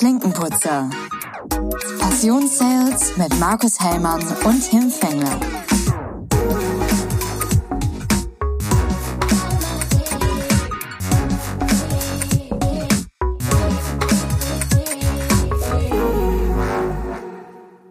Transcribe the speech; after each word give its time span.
Klinkenputzer. 0.00 0.88
Passionssales 1.98 3.18
mit 3.18 3.38
Markus 3.38 3.78
Hellmann 3.78 4.22
und 4.46 4.62
Tim 4.62 4.90
Fengler. 4.90 5.38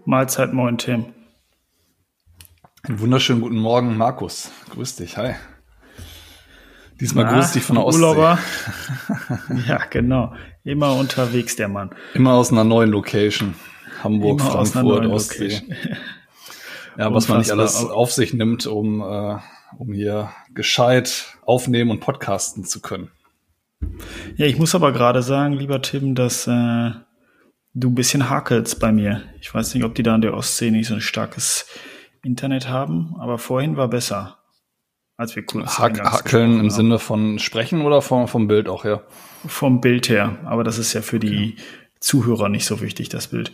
Mahlzeit, 0.05 0.51
moin 0.51 0.79
Tim. 0.79 1.13
Einen 2.81 2.99
wunderschönen 2.99 3.41
guten 3.41 3.59
Morgen, 3.59 3.95
Markus. 3.97 4.49
Grüß 4.71 4.95
dich, 4.95 5.15
hi. 5.17 5.35
Diesmal 6.99 7.25
Na, 7.25 7.33
grüß 7.33 7.53
dich 7.53 7.63
von 7.63 7.75
der 7.75 7.85
Ostsee. 7.85 8.01
Urlauber. 8.01 8.39
ja, 9.67 9.77
genau. 9.89 10.33
Immer 10.63 10.95
unterwegs, 10.95 11.55
der 11.55 11.69
Mann. 11.69 11.91
Immer 12.13 12.33
aus 12.33 12.51
einer 12.51 12.63
neuen 12.63 12.89
Location. 12.89 13.55
Hamburg, 14.03 14.41
Immer 14.41 14.51
Frankfurt, 14.51 15.05
Ostsee. 15.07 15.61
ja, 16.97 17.13
was 17.13 17.27
man 17.27 17.39
nicht 17.39 17.51
alles 17.51 17.75
auf 17.77 18.11
sich 18.11 18.33
nimmt, 18.33 18.65
um, 18.67 19.01
äh, 19.01 19.37
um 19.77 19.93
hier 19.93 20.29
gescheit 20.53 21.37
aufnehmen 21.45 21.91
und 21.91 21.99
podcasten 21.99 22.63
zu 22.65 22.81
können. 22.81 23.11
Ja, 24.35 24.45
ich 24.45 24.57
muss 24.57 24.75
aber 24.75 24.91
gerade 24.91 25.21
sagen, 25.23 25.53
lieber 25.53 25.81
Tim, 25.81 26.15
dass 26.15 26.47
äh, 26.47 26.91
du 27.73 27.89
ein 27.89 27.95
bisschen 27.95 28.29
hakelst 28.29 28.79
bei 28.79 28.91
mir. 28.91 29.23
Ich 29.41 29.53
weiß 29.53 29.73
nicht, 29.73 29.83
ob 29.83 29.95
die 29.95 30.03
da 30.03 30.15
an 30.15 30.21
der 30.21 30.33
Ostsee 30.33 30.71
nicht 30.71 30.87
so 30.87 30.95
ein 30.95 31.01
starkes 31.01 31.65
Internet 32.23 32.67
haben, 32.67 33.15
aber 33.19 33.37
vorhin 33.37 33.77
war 33.77 33.87
besser 33.87 34.38
als 35.19 35.35
wir 35.35 35.45
kurz 35.45 35.77
Hack, 35.77 35.99
Hackeln 35.99 36.61
im 36.61 36.69
Sinne 36.69 36.97
von 36.97 37.39
Sprechen 37.39 37.81
oder 37.81 38.01
vom, 38.01 38.29
vom 38.29 38.47
Bild 38.47 38.69
auch 38.69 38.85
her? 38.85 39.03
Vom 39.45 39.81
Bild 39.81 40.07
her, 40.07 40.37
aber 40.45 40.63
das 40.63 40.77
ist 40.77 40.93
ja 40.93 41.01
für 41.01 41.19
die 41.19 41.55
okay. 41.55 41.63
Zuhörer 41.99 42.47
nicht 42.47 42.65
so 42.65 42.79
wichtig, 42.79 43.09
das 43.09 43.27
Bild. 43.27 43.51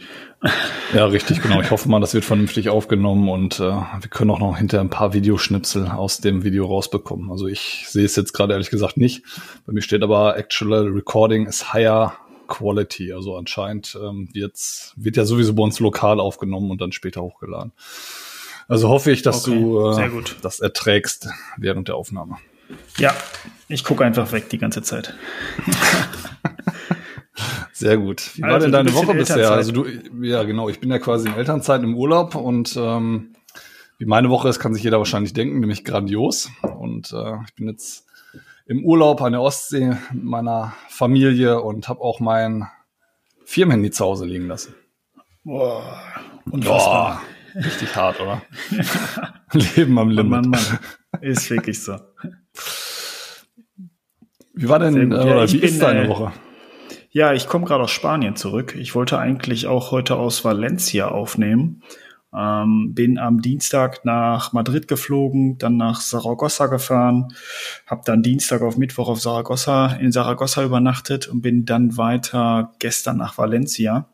Ja, 0.94 1.08
richtig, 1.08 1.42
genau. 1.42 1.62
Ich 1.62 1.72
hoffe 1.72 1.90
mal, 1.90 2.00
das 2.00 2.14
wird 2.14 2.24
vernünftig 2.24 2.70
aufgenommen 2.70 3.28
und 3.28 3.60
äh, 3.60 3.64
wir 3.64 4.10
können 4.12 4.30
auch 4.30 4.38
noch 4.38 4.56
hinter 4.56 4.80
ein 4.80 4.92
paar 4.92 5.14
Videoschnipsel 5.14 5.88
aus 5.88 6.20
dem 6.20 6.44
Video 6.44 6.68
rausbekommen. 6.68 7.32
Also 7.32 7.48
ich 7.48 7.86
sehe 7.88 8.06
es 8.06 8.16
jetzt 8.16 8.34
gerade 8.34 8.54
ehrlich 8.54 8.70
gesagt 8.70 8.98
nicht. 8.98 9.24
Bei 9.66 9.74
mir 9.74 9.82
steht 9.82 10.04
aber 10.04 10.38
Actual 10.38 10.90
Recording 10.90 11.48
is 11.48 11.74
higher 11.74 12.14
quality. 12.48 13.12
Also 13.12 13.36
anscheinend 13.36 13.98
ähm, 14.00 14.30
wird's, 14.34 14.94
wird 14.96 15.18
ja 15.18 15.26
sowieso 15.26 15.56
bei 15.56 15.64
uns 15.64 15.80
lokal 15.80 16.20
aufgenommen 16.20 16.70
und 16.70 16.80
dann 16.80 16.92
später 16.92 17.24
hochgeladen. 17.24 17.72
Also 18.68 18.90
hoffe 18.90 19.12
ich, 19.12 19.22
dass 19.22 19.48
okay, 19.48 19.60
du 19.60 19.92
äh, 19.92 20.24
das 20.42 20.60
erträgst 20.60 21.30
während 21.58 21.88
der 21.88 21.96
Aufnahme. 21.96 22.38
Ja, 22.98 23.14
ich 23.68 23.84
gucke 23.84 24.04
einfach 24.04 24.32
weg 24.32 24.50
die 24.50 24.58
ganze 24.58 24.82
Zeit. 24.82 25.14
Sehr 27.74 27.98
gut. 27.98 28.32
Wie 28.36 28.44
also, 28.44 28.54
war 28.54 28.60
denn 28.60 28.72
deine 28.72 28.94
Woche 28.94 29.14
bisher? 29.14 29.52
Also 29.52 29.72
du, 29.72 29.86
ja 30.22 30.44
genau, 30.44 30.70
ich 30.70 30.80
bin 30.80 30.90
ja 30.90 30.98
quasi 30.98 31.28
in 31.28 31.36
Elternzeit 31.36 31.84
im 31.84 31.96
Urlaub 31.96 32.34
und 32.36 32.76
ähm, 32.78 33.36
wie 33.98 34.06
meine 34.06 34.30
Woche 34.30 34.50
ist, 34.50 34.60
kann 34.60 34.74
sich 34.74 34.84
jeder 34.84 34.98
wahrscheinlich 34.98 35.34
denken, 35.34 35.60
nämlich 35.60 35.84
grandios. 35.84 36.50
Und 36.62 37.12
äh, 37.12 37.36
ich 37.46 37.56
bin 37.56 37.68
jetzt 37.68 38.06
im 38.66 38.84
Urlaub 38.84 39.22
an 39.22 39.34
der 39.34 39.42
Ostsee 39.42 39.98
mit 40.14 40.24
meiner 40.24 40.74
Familie 40.90 41.62
und 41.62 41.88
habe 41.88 42.02
auch 42.02 42.20
mein 42.20 42.68
Firmenhandy 43.44 43.92
zu 43.92 44.06
Hause 44.06 44.26
liegen 44.26 44.48
lassen. 44.48 44.74
Boah, 45.44 46.02
unfassbar. 46.50 47.22
Boah. 47.22 47.35
Richtig 47.56 47.96
hart, 47.96 48.20
oder? 48.20 48.42
Leben 49.54 49.98
am 49.98 50.10
Limit. 50.10 50.30
Mann, 50.30 50.50
Mann, 50.50 50.62
Mann. 51.12 51.22
Ist 51.22 51.50
wirklich 51.50 51.82
so. 51.82 51.98
Wie 54.54 54.70
war 54.70 54.80
denn, 54.80 55.12
äh, 55.12 55.16
oder 55.16 55.50
wie 55.52 55.58
bin, 55.58 55.70
ist 55.70 55.82
deine 55.82 56.06
äh, 56.06 56.08
Woche? 56.10 56.32
Ja, 57.12 57.34
ich 57.34 57.48
komme 57.48 57.66
gerade 57.66 57.84
aus 57.84 57.92
Spanien 57.92 58.36
zurück. 58.36 58.76
Ich 58.76 58.94
wollte 58.96 59.20
eigentlich 59.20 59.68
auch 59.68 59.92
heute 59.92 60.18
aus 60.18 60.44
Valencia 60.44 61.08
aufnehmen. 61.08 61.82
Ähm, 62.36 62.94
bin 62.94 63.18
am 63.18 63.42
Dienstag 63.42 64.04
nach 64.04 64.52
Madrid 64.52 64.90
geflogen, 64.90 65.58
dann 65.58 65.78
nach 65.78 66.02
Saragossa 66.02 66.68
gefahren, 66.68 67.30
habe 67.88 68.02
dann 68.04 68.24
Dienstag 68.24 68.62
auf 68.62 68.76
Mittwoch 68.76 69.08
auf 69.08 69.22
Saragossa 69.22 69.94
in 69.94 70.12
Saragossa 70.12 70.66
übernachtet 70.66 71.30
und 71.30 71.42
bin 71.42 71.64
dann 71.64 71.96
weiter 71.96 72.74
gestern 72.80 73.16
nach 73.16 73.38
Valencia 73.38 74.10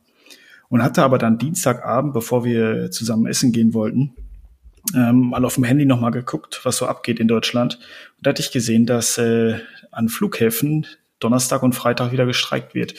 und 0.71 0.81
hatte 0.81 1.03
aber 1.03 1.17
dann 1.17 1.37
Dienstagabend, 1.37 2.13
bevor 2.13 2.43
wir 2.45 2.89
zusammen 2.91 3.27
essen 3.27 3.51
gehen 3.51 3.73
wollten, 3.73 4.15
ähm, 4.95 5.29
mal 5.29 5.45
auf 5.45 5.55
dem 5.55 5.65
Handy 5.65 5.85
nochmal 5.85 6.11
geguckt, 6.11 6.61
was 6.63 6.77
so 6.77 6.87
abgeht 6.87 7.19
in 7.19 7.27
Deutschland. 7.27 7.75
Und 8.17 8.25
da 8.25 8.29
hatte 8.29 8.41
ich 8.41 8.51
gesehen, 8.51 8.85
dass 8.85 9.17
äh, 9.17 9.59
an 9.91 10.09
Flughäfen 10.09 10.87
Donnerstag 11.19 11.61
und 11.61 11.75
Freitag 11.75 12.13
wieder 12.13 12.25
gestreikt 12.25 12.73
wird. 12.73 12.95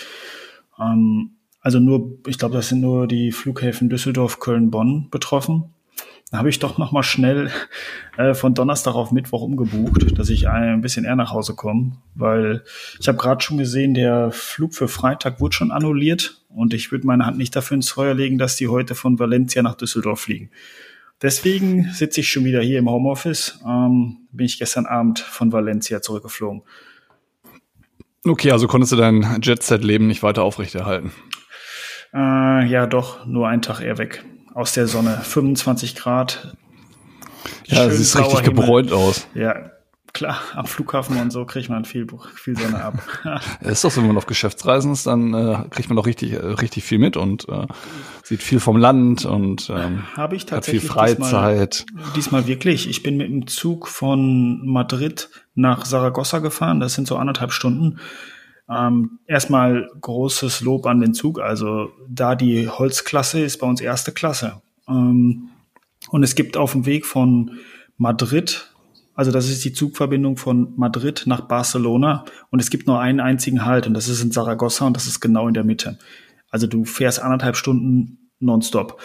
Ähm, 0.78 1.32
also 1.62 1.81
nur, 1.81 2.19
ich 2.27 2.38
glaube, 2.38 2.55
das 2.55 2.69
sind 2.69 2.82
nur 2.82 3.09
die 3.09 3.32
Flughäfen 3.32 3.88
Düsseldorf, 3.88 4.38
Köln, 4.38 4.71
Bonn 4.71 5.09
betroffen. 5.11 5.72
Habe 6.32 6.48
ich 6.48 6.59
doch 6.59 6.78
noch 6.78 6.93
mal 6.93 7.03
schnell 7.03 7.50
äh, 8.16 8.32
von 8.32 8.54
Donnerstag 8.54 8.94
auf 8.94 9.12
Mittwoch 9.12 9.43
umgebucht, 9.43 10.19
dass 10.19 10.31
ich 10.31 10.48
ein 10.48 10.81
bisschen 10.81 11.04
eher 11.04 11.15
nach 11.15 11.31
Hause 11.31 11.54
komme, 11.54 11.98
weil 12.15 12.65
ich 12.98 13.06
habe 13.06 13.19
gerade 13.19 13.43
schon 13.43 13.59
gesehen, 13.59 13.93
der 13.93 14.31
Flug 14.32 14.75
für 14.75 14.88
Freitag 14.88 15.41
wurde 15.41 15.54
schon 15.54 15.70
annulliert 15.70 16.43
und 16.48 16.72
ich 16.72 16.91
würde 16.91 17.06
meine 17.06 17.26
Hand 17.26 17.37
nicht 17.37 17.54
dafür 17.54 17.75
ins 17.75 17.91
Feuer 17.91 18.15
legen, 18.15 18.38
dass 18.38 18.56
die 18.56 18.69
heute 18.69 18.94
von 18.94 19.19
Valencia 19.19 19.62
nach 19.62 19.75
Düsseldorf 19.75 20.20
fliegen. 20.20 20.50
Deswegen 21.20 21.91
sitze 21.93 22.20
ich 22.20 22.31
schon 22.31 22.47
wieder 22.47 22.62
hier 22.62 22.78
im 22.78 22.88
Homeoffice. 22.88 23.60
Ähm, 23.66 24.26
bin 24.32 24.47
ich 24.47 24.59
gestern 24.59 24.87
Abend 24.87 25.19
von 25.19 25.53
Valencia 25.53 26.00
zurückgeflogen. 26.00 26.62
Okay, 28.25 28.53
also 28.53 28.66
konntest 28.69 28.93
du 28.93 28.97
dein 28.97 29.41
Jet-Set-Leben 29.43 30.06
nicht 30.06 30.22
weiter 30.22 30.44
aufrechterhalten? 30.44 31.12
Äh, 32.14 32.66
ja, 32.66 32.87
doch, 32.87 33.26
nur 33.26 33.49
einen 33.49 33.62
Tag 33.62 33.81
eher 33.81 33.99
weg 33.99 34.25
aus 34.55 34.73
der 34.73 34.87
Sonne. 34.87 35.21
25 35.23 35.95
Grad. 35.95 36.57
Ja, 37.67 37.87
es 37.87 38.13
sieht 38.13 38.21
richtig 38.21 38.41
Himmel. 38.41 38.55
gebräunt 38.55 38.93
aus. 38.93 39.27
Ja, 39.35 39.73
klar, 40.13 40.41
am 40.55 40.67
Flughafen 40.67 41.19
und 41.21 41.31
so 41.31 41.45
kriegt 41.45 41.69
man 41.69 41.85
viel, 41.85 42.07
viel 42.35 42.57
Sonne 42.57 42.83
ab. 42.83 42.95
ist 43.61 43.85
doch 43.85 43.91
so, 43.91 44.01
wenn 44.01 44.09
man 44.09 44.17
auf 44.17 44.27
Geschäftsreisen 44.27 44.93
ist, 44.93 45.07
dann 45.07 45.35
äh, 45.35 45.65
kriegt 45.71 45.89
man 45.89 45.97
doch 45.97 46.07
richtig, 46.07 46.33
äh, 46.33 46.37
richtig 46.37 46.85
viel 46.85 46.99
mit 46.99 47.17
und 47.17 47.49
äh, 47.49 47.67
sieht 48.23 48.43
viel 48.43 48.61
vom 48.61 48.77
Land 48.77 49.25
und 49.25 49.71
ähm, 49.71 50.05
Habe 50.17 50.37
ich 50.37 50.47
tatsächlich 50.47 50.91
hat 50.91 51.09
viel 51.09 51.17
Freizeit. 51.17 51.87
Diesmal, 51.89 52.12
diesmal 52.15 52.47
wirklich. 52.47 52.89
Ich 52.89 53.03
bin 53.03 53.17
mit 53.17 53.29
dem 53.29 53.47
Zug 53.47 53.89
von 53.89 54.67
Madrid 54.67 55.31
nach 55.55 55.85
Saragossa 55.85 56.39
gefahren. 56.39 56.81
Das 56.81 56.95
sind 56.95 57.09
so 57.09 57.17
anderthalb 57.17 57.53
Stunden. 57.53 57.99
Ähm, 58.72 59.19
erstmal 59.27 59.91
großes 60.00 60.60
Lob 60.60 60.87
an 60.87 61.00
den 61.00 61.15
Zug. 61.15 61.41
Also 61.41 61.91
da 62.09 62.34
die 62.34 62.69
Holzklasse 62.69 63.41
ist 63.41 63.59
bei 63.59 63.66
uns 63.66 63.81
erste 63.81 64.12
Klasse. 64.12 64.62
Ähm, 64.88 65.50
und 66.09 66.22
es 66.22 66.34
gibt 66.34 66.56
auf 66.56 66.72
dem 66.72 66.87
Weg 66.87 67.06
von 67.06 67.59
Madrid, 67.97 68.72
also 69.15 69.31
das 69.31 69.49
ist 69.49 69.65
die 69.65 69.72
Zugverbindung 69.72 70.37
von 70.37 70.72
Madrid 70.77 71.25
nach 71.27 71.43
Barcelona 71.43 72.25
und 72.50 72.61
es 72.61 72.71
gibt 72.71 72.87
nur 72.87 72.99
einen 73.00 73.21
einzigen 73.21 73.65
Halt 73.65 73.87
und 73.87 73.94
das 73.94 74.09
ist 74.09 74.22
in 74.22 74.32
Saragossa 74.32 74.87
und 74.87 74.97
das 74.97 75.06
ist 75.06 75.21
genau 75.21 75.49
in 75.49 75.55
der 75.55 75.65
Mitte. 75.65 75.99
Also 76.50 76.66
du 76.66 76.84
fährst 76.84 77.21
anderthalb 77.21 77.56
Stunden 77.56 78.31
nonstop. 78.41 79.00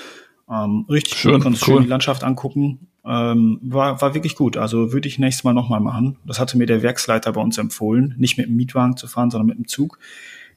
Ähm, 0.50 0.85
richtig 0.90 1.18
schön, 1.18 1.34
gut, 1.34 1.44
kannst 1.44 1.68
cool. 1.68 1.75
schön 1.75 1.84
die 1.84 1.90
Landschaft 1.90 2.24
angucken. 2.24 2.88
Ähm, 3.06 3.59
war, 3.62 4.02
war 4.02 4.13
wirklich 4.13 4.35
gut. 4.35 4.58
Also 4.58 4.91
würde 4.91 5.08
ich 5.08 5.19
nächstes 5.19 5.44
Mal 5.44 5.53
nochmal 5.53 5.80
machen. 5.80 6.18
Das 6.25 6.40
hatte 6.40 6.58
mir 6.58 6.66
der 6.66 6.81
Werksleiter 6.81 7.31
bei 7.34 7.41
uns 7.41 7.58
empfohlen, 7.58 8.16
nicht 8.18 8.38
mit 8.38 8.47
dem 8.47 8.56
Mietwagen 8.56 8.97
zu 8.97 9.07
fahren, 9.07 9.31
sondern 9.31 9.47
mit 9.47 9.57
dem 9.57 9.68
Zug. 9.68 10.00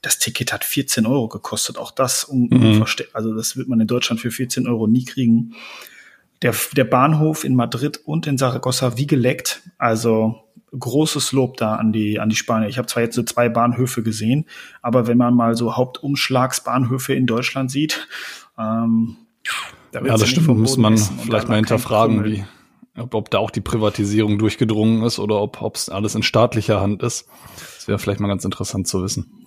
Das 0.03 0.19
Ticket 0.19 0.53
hat 0.53 0.65
14 0.65 1.07
Euro 1.07 1.29
gekostet. 1.29 1.77
Auch 1.79 1.91
das 1.91 2.29
mhm. 2.31 2.85
Also 3.13 3.35
das 3.35 3.57
wird 3.57 3.69
man 3.69 3.81
in 3.81 3.87
Deutschland 3.87 4.21
für 4.21 4.31
14 4.31 4.67
Euro 4.67 4.87
nie 4.87 5.05
kriegen. 5.05 5.55
Der, 6.43 6.55
der 6.75 6.85
Bahnhof 6.85 7.45
in 7.45 7.55
Madrid 7.55 8.01
und 8.05 8.27
in 8.27 8.39
Saragossa 8.39 8.97
wie 8.97 9.07
geleckt. 9.07 9.63
Also 9.77 10.43
großes 10.79 11.33
Lob 11.33 11.57
da 11.57 11.75
an 11.75 11.93
die, 11.93 12.19
an 12.19 12.31
die 12.31 12.37
Spanier. 12.37 12.69
Ich 12.69 12.79
habe 12.79 12.87
zwar 12.87 13.03
jetzt 13.03 13.17
so 13.17 13.23
zwei 13.23 13.49
Bahnhöfe 13.49 14.03
gesehen, 14.03 14.47
aber 14.83 15.07
wenn 15.07 15.19
man 15.19 15.35
mal 15.35 15.55
so 15.55 15.77
Hauptumschlagsbahnhöfe 15.77 17.13
in 17.13 17.27
Deutschland 17.27 17.71
sieht, 17.71 18.09
ähm, 18.59 19.17
da 19.93 20.01
ja, 20.01 20.17
das 20.17 20.29
stimmt. 20.29 20.49
Muss 20.49 20.77
man 20.77 20.97
vielleicht 20.97 21.49
mal 21.49 21.57
hinterfragen, 21.57 22.25
wie, 22.25 22.45
ob, 22.97 23.15
ob, 23.15 23.31
da 23.31 23.39
auch 23.39 23.51
die 23.51 23.61
Privatisierung 23.61 24.39
durchgedrungen 24.39 25.03
ist 25.03 25.19
oder 25.19 25.41
ob 25.41 25.75
es 25.75 25.89
alles 25.89 26.15
in 26.15 26.23
staatlicher 26.23 26.81
Hand 26.81 27.03
ist. 27.03 27.27
Das 27.77 27.89
wäre 27.89 27.99
vielleicht 27.99 28.21
mal 28.21 28.29
ganz 28.29 28.45
interessant 28.45 28.87
zu 28.87 29.03
wissen. 29.03 29.41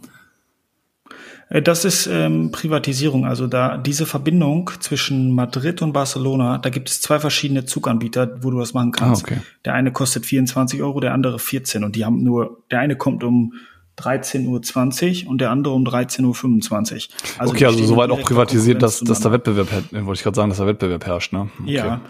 Äh, 1.49 1.61
das 1.61 1.85
ist 1.85 2.07
ähm, 2.07 2.51
Privatisierung. 2.51 3.25
Also 3.25 3.47
da 3.47 3.77
diese 3.77 4.05
Verbindung 4.05 4.71
zwischen 4.79 5.33
Madrid 5.33 5.81
und 5.81 5.93
Barcelona, 5.93 6.57
da 6.57 6.69
gibt 6.69 6.89
es 6.89 7.01
zwei 7.01 7.19
verschiedene 7.19 7.65
Zuganbieter, 7.65 8.43
wo 8.43 8.51
du 8.51 8.59
das 8.59 8.73
machen 8.73 8.91
kannst. 8.91 9.25
Ah, 9.25 9.27
okay. 9.31 9.41
Der 9.65 9.73
eine 9.73 9.91
kostet 9.91 10.25
24 10.25 10.81
Euro, 10.81 10.99
der 10.99 11.13
andere 11.13 11.39
14 11.39 11.83
und 11.83 11.95
die 11.95 12.05
haben 12.05 12.23
nur, 12.23 12.63
der 12.71 12.79
eine 12.79 12.95
kommt 12.95 13.23
um 13.23 13.53
13.20 13.97 15.25
Uhr 15.25 15.29
und 15.29 15.41
der 15.41 15.51
andere 15.51 15.73
um 15.73 15.83
13.25 15.83 16.21
Uhr. 16.23 17.15
Also 17.37 17.53
okay, 17.53 17.65
also 17.65 17.83
soweit 17.85 18.09
auch 18.09 18.21
privatisiert, 18.21 18.81
dass, 18.81 18.99
dass 18.99 19.19
der 19.19 19.31
Wettbewerb, 19.31 19.67
wollte 19.91 20.13
ich 20.13 20.23
gerade 20.23 20.35
sagen, 20.35 20.49
dass 20.49 20.57
der 20.57 20.67
Wettbewerb 20.67 21.05
herrscht, 21.05 21.33
ne? 21.33 21.49
Okay. 21.61 21.73
Ja. 21.73 22.01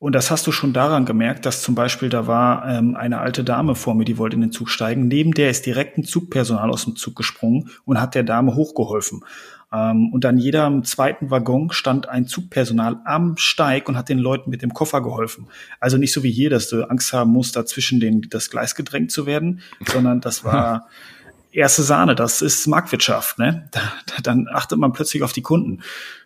Und 0.00 0.14
das 0.14 0.30
hast 0.30 0.46
du 0.46 0.52
schon 0.52 0.72
daran 0.72 1.06
gemerkt, 1.06 1.44
dass 1.44 1.62
zum 1.62 1.74
Beispiel 1.74 2.08
da 2.08 2.28
war 2.28 2.68
ähm, 2.68 2.94
eine 2.94 3.18
alte 3.18 3.42
Dame 3.42 3.74
vor 3.74 3.96
mir, 3.96 4.04
die 4.04 4.16
wollte 4.16 4.36
in 4.36 4.42
den 4.42 4.52
Zug 4.52 4.70
steigen. 4.70 5.08
Neben 5.08 5.32
der 5.32 5.50
ist 5.50 5.66
direkt 5.66 5.98
ein 5.98 6.04
Zugpersonal 6.04 6.70
aus 6.70 6.84
dem 6.84 6.94
Zug 6.94 7.16
gesprungen 7.16 7.70
und 7.84 8.00
hat 8.00 8.14
der 8.14 8.22
Dame 8.22 8.54
hochgeholfen. 8.54 9.24
Ähm, 9.72 10.12
und 10.12 10.24
an 10.24 10.38
jedem 10.38 10.84
zweiten 10.84 11.30
Waggon 11.30 11.70
stand 11.72 12.08
ein 12.08 12.28
Zugpersonal 12.28 13.00
am 13.04 13.36
Steig 13.38 13.88
und 13.88 13.96
hat 13.96 14.08
den 14.08 14.18
Leuten 14.18 14.50
mit 14.50 14.62
dem 14.62 14.72
Koffer 14.72 15.02
geholfen. 15.02 15.48
Also 15.80 15.96
nicht 15.98 16.12
so 16.12 16.22
wie 16.22 16.30
hier, 16.30 16.48
dass 16.48 16.68
du 16.68 16.88
Angst 16.88 17.12
haben 17.12 17.32
musst, 17.32 17.56
dazwischen 17.56 17.98
den, 17.98 18.22
das 18.30 18.50
Gleis 18.50 18.76
gedrängt 18.76 19.10
zu 19.10 19.26
werden, 19.26 19.60
sondern 19.84 20.20
das 20.20 20.44
war 20.44 20.88
erste 21.52 21.82
Sahne. 21.82 22.14
Das 22.14 22.42
ist 22.42 22.66
Marktwirtschaft. 22.66 23.38
Ne? 23.38 23.68
Da, 23.72 23.80
da, 24.06 24.14
dann 24.22 24.46
achtet 24.52 24.78
man 24.78 24.92
plötzlich 24.92 25.22
auf 25.22 25.32
die 25.32 25.42
Kunden. 25.42 25.82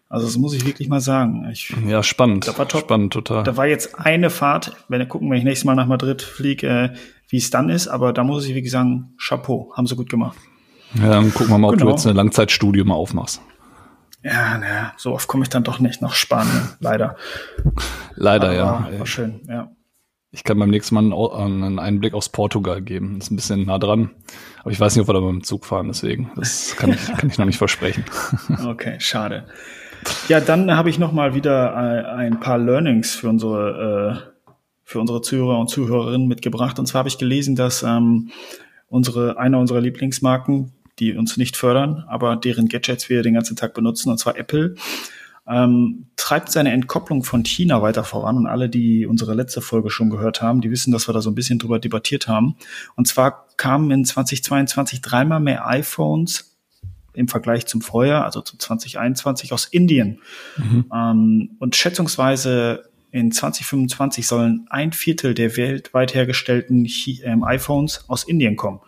Also 0.08 0.26
das 0.26 0.36
muss 0.36 0.52
ich 0.52 0.66
wirklich 0.66 0.88
mal 0.88 1.00
sagen. 1.00 1.48
Ich, 1.50 1.74
ja, 1.86 2.02
spannend. 2.02 2.46
Das 2.46 2.58
war 2.58 2.68
top. 2.68 2.82
Spannend, 2.82 3.14
total. 3.14 3.44
Da 3.44 3.56
war 3.56 3.66
jetzt 3.66 3.98
eine 3.98 4.28
Fahrt, 4.28 4.76
wenn 4.88 4.98
wir 4.98 5.06
gucken, 5.06 5.30
wenn 5.30 5.38
ich 5.38 5.44
nächstes 5.44 5.64
Mal 5.64 5.74
nach 5.74 5.86
Madrid 5.86 6.20
fliege, 6.20 6.68
äh, 6.68 6.90
wie 7.28 7.38
es 7.38 7.48
dann 7.48 7.70
ist, 7.70 7.88
aber 7.88 8.12
da 8.12 8.22
muss 8.22 8.44
ich 8.44 8.54
wirklich 8.54 8.70
sagen, 8.70 9.14
Chapeau, 9.16 9.72
haben 9.74 9.86
sie 9.86 9.96
gut 9.96 10.10
gemacht. 10.10 10.36
Ja, 10.94 11.08
dann 11.08 11.32
gucken 11.32 11.48
wir 11.48 11.56
mal, 11.56 11.68
ob 11.68 11.78
genau. 11.78 11.86
du 11.86 11.92
jetzt 11.92 12.06
eine 12.06 12.14
Langzeitstudie 12.14 12.84
mal 12.84 12.94
aufmachst. 12.94 13.40
Ja, 14.22 14.58
naja, 14.58 14.92
so 14.98 15.14
oft 15.14 15.26
komme 15.28 15.44
ich 15.44 15.48
dann 15.48 15.64
doch 15.64 15.78
nicht 15.78 16.02
nach 16.02 16.14
Spanien, 16.14 16.68
leider. 16.78 17.16
Leider, 18.14 18.48
aber 18.48 18.90
ja. 18.92 18.98
War 18.98 19.06
schön, 19.06 19.40
ja. 19.48 19.70
Ich 20.30 20.44
kann 20.44 20.58
beim 20.58 20.70
nächsten 20.70 20.94
Mal 20.94 21.12
einen 21.34 21.78
Einblick 21.78 22.14
aus 22.14 22.30
Portugal 22.30 22.80
geben. 22.80 23.18
Das 23.18 23.26
ist 23.26 23.30
ein 23.30 23.36
bisschen 23.36 23.66
nah 23.66 23.78
dran. 23.78 24.10
Aber 24.62 24.70
ich 24.70 24.80
weiß 24.80 24.94
nicht, 24.94 25.02
ob 25.02 25.08
wir 25.08 25.14
da 25.14 25.20
mit 25.20 25.30
dem 25.30 25.44
Zug 25.44 25.66
fahren, 25.66 25.88
deswegen. 25.88 26.30
Das 26.36 26.76
kann 26.76 26.90
ich, 26.90 27.04
kann 27.04 27.28
ich 27.28 27.38
noch 27.38 27.46
nicht 27.46 27.58
versprechen. 27.58 28.04
Okay, 28.64 28.96
schade. 28.98 29.46
Ja, 30.28 30.40
dann 30.40 30.76
habe 30.76 30.90
ich 30.90 30.98
noch 30.98 31.12
mal 31.12 31.34
wieder 31.34 31.76
ein 31.76 32.40
paar 32.40 32.58
Learnings 32.58 33.14
für 33.14 33.28
unsere, 33.28 34.22
äh, 34.46 34.52
für 34.84 35.00
unsere 35.00 35.20
Zuhörer 35.20 35.58
und 35.58 35.68
Zuhörerinnen 35.68 36.28
mitgebracht. 36.28 36.78
Und 36.78 36.86
zwar 36.86 37.00
habe 37.00 37.08
ich 37.08 37.18
gelesen, 37.18 37.56
dass 37.56 37.82
ähm, 37.82 38.30
unsere, 38.88 39.38
einer 39.38 39.58
unserer 39.58 39.80
Lieblingsmarken, 39.80 40.72
die 40.98 41.14
uns 41.16 41.36
nicht 41.36 41.56
fördern, 41.56 42.04
aber 42.08 42.36
deren 42.36 42.68
Gadgets 42.68 43.08
wir 43.08 43.22
den 43.22 43.34
ganzen 43.34 43.56
Tag 43.56 43.74
benutzen, 43.74 44.10
und 44.10 44.18
zwar 44.18 44.36
Apple, 44.36 44.74
ähm, 45.46 46.06
treibt 46.16 46.52
seine 46.52 46.72
Entkopplung 46.72 47.24
von 47.24 47.44
China 47.44 47.82
weiter 47.82 48.04
voran. 48.04 48.36
Und 48.36 48.46
alle, 48.46 48.68
die 48.68 49.06
unsere 49.06 49.34
letzte 49.34 49.60
Folge 49.60 49.90
schon 49.90 50.10
gehört 50.10 50.40
haben, 50.40 50.60
die 50.60 50.70
wissen, 50.70 50.92
dass 50.92 51.08
wir 51.08 51.12
da 51.12 51.20
so 51.20 51.30
ein 51.30 51.34
bisschen 51.34 51.58
drüber 51.58 51.78
debattiert 51.78 52.28
haben. 52.28 52.56
Und 52.94 53.08
zwar 53.08 53.46
kamen 53.56 53.90
in 53.90 54.04
2022 54.04 55.00
dreimal 55.00 55.40
mehr 55.40 55.66
iPhones 55.66 56.56
im 57.14 57.28
Vergleich 57.28 57.66
zum 57.66 57.82
Vorjahr, 57.82 58.24
also 58.24 58.40
zu 58.40 58.56
2021 58.56 59.52
aus 59.52 59.66
Indien. 59.66 60.20
Mhm. 60.56 60.84
Ähm, 60.94 61.50
und 61.58 61.76
schätzungsweise 61.76 62.88
in 63.10 63.30
2025 63.30 64.26
sollen 64.26 64.66
ein 64.70 64.92
Viertel 64.92 65.34
der 65.34 65.56
weltweit 65.56 66.14
hergestellten 66.14 66.88
ähm, 67.24 67.44
iPhones 67.44 68.08
aus 68.08 68.24
Indien 68.24 68.56
kommen. 68.56 68.80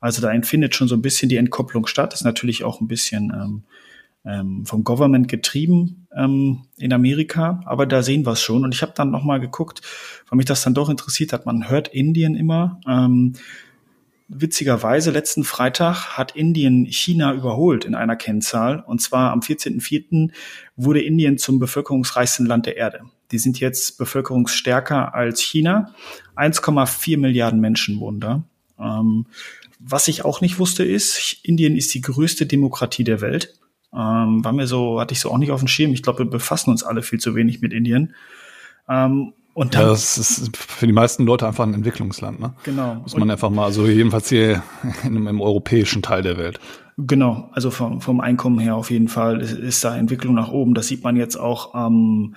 Also 0.00 0.22
da 0.22 0.32
findet 0.42 0.74
schon 0.74 0.88
so 0.88 0.94
ein 0.94 1.02
bisschen 1.02 1.28
die 1.28 1.36
Entkopplung 1.36 1.86
statt. 1.86 2.12
Das 2.12 2.20
ist 2.20 2.24
natürlich 2.24 2.64
auch 2.64 2.80
ein 2.80 2.88
bisschen 2.88 3.32
ähm, 3.34 3.62
ähm, 4.26 4.66
vom 4.66 4.84
Government 4.84 5.28
getrieben 5.28 6.06
ähm, 6.14 6.64
in 6.76 6.92
Amerika, 6.92 7.60
aber 7.64 7.86
da 7.86 8.02
sehen 8.02 8.26
wir 8.26 8.32
es 8.32 8.42
schon. 8.42 8.64
Und 8.64 8.74
ich 8.74 8.82
habe 8.82 8.92
dann 8.94 9.10
noch 9.10 9.24
mal 9.24 9.40
geguckt, 9.40 9.82
weil 10.28 10.36
mich 10.36 10.46
das 10.46 10.62
dann 10.62 10.74
doch 10.74 10.88
interessiert 10.88 11.32
hat. 11.32 11.46
Man 11.46 11.68
hört 11.68 11.88
Indien 11.88 12.34
immer. 12.34 12.80
Ähm, 12.88 13.34
Witzigerweise, 14.28 15.12
letzten 15.12 15.44
Freitag 15.44 16.18
hat 16.18 16.34
Indien 16.34 16.84
China 16.86 17.32
überholt 17.32 17.84
in 17.84 17.94
einer 17.94 18.16
Kennzahl. 18.16 18.80
Und 18.80 19.00
zwar 19.00 19.30
am 19.30 19.38
14.04. 19.38 20.32
wurde 20.74 21.00
Indien 21.00 21.38
zum 21.38 21.60
bevölkerungsreichsten 21.60 22.44
Land 22.44 22.66
der 22.66 22.76
Erde. 22.76 23.02
Die 23.30 23.38
sind 23.38 23.60
jetzt 23.60 23.98
bevölkerungsstärker 23.98 25.14
als 25.14 25.40
China. 25.40 25.94
1,4 26.34 27.18
Milliarden 27.18 27.60
Menschen 27.60 28.00
wohnen 28.00 28.18
da. 28.18 28.42
Ähm, 28.80 29.26
was 29.78 30.08
ich 30.08 30.24
auch 30.24 30.40
nicht 30.40 30.58
wusste 30.58 30.84
ist, 30.84 31.38
Indien 31.44 31.76
ist 31.76 31.94
die 31.94 32.00
größte 32.00 32.46
Demokratie 32.46 33.04
der 33.04 33.20
Welt. 33.20 33.54
Ähm, 33.92 34.44
war 34.44 34.52
mir 34.52 34.66
so, 34.66 35.00
hatte 35.00 35.12
ich 35.12 35.20
so 35.20 35.30
auch 35.30 35.38
nicht 35.38 35.50
auf 35.50 35.60
dem 35.60 35.68
Schirm. 35.68 35.92
Ich 35.92 36.02
glaube, 36.02 36.20
wir 36.20 36.30
befassen 36.30 36.70
uns 36.70 36.82
alle 36.82 37.02
viel 37.02 37.20
zu 37.20 37.34
wenig 37.34 37.60
mit 37.60 37.72
Indien. 37.72 38.14
Ähm, 38.88 39.32
und 39.54 39.74
dann, 39.74 39.82
ja, 39.82 39.88
das 39.88 40.18
ist 40.18 40.54
für 40.54 40.86
die 40.86 40.92
meisten 40.92 41.24
Leute 41.24 41.46
einfach 41.46 41.64
ein 41.64 41.72
Entwicklungsland, 41.72 42.40
ne? 42.40 42.54
Genau. 42.64 42.96
Muss 42.96 43.14
man 43.14 43.22
und, 43.22 43.30
einfach 43.30 43.48
mal, 43.48 43.64
also 43.64 43.86
jedenfalls 43.86 44.28
hier 44.28 44.62
in, 45.04 45.26
im 45.26 45.40
europäischen 45.40 46.02
Teil 46.02 46.22
der 46.22 46.36
Welt. 46.36 46.60
Genau, 46.98 47.50
also 47.52 47.70
vom, 47.70 48.00
vom 48.00 48.20
Einkommen 48.20 48.58
her 48.58 48.74
auf 48.74 48.90
jeden 48.90 49.08
Fall 49.08 49.40
ist, 49.40 49.52
ist 49.52 49.84
da 49.84 49.96
Entwicklung 49.96 50.34
nach 50.34 50.50
oben. 50.50 50.74
Das 50.74 50.88
sieht 50.88 51.04
man 51.04 51.16
jetzt 51.16 51.36
auch 51.36 51.74
ähm, 51.74 52.34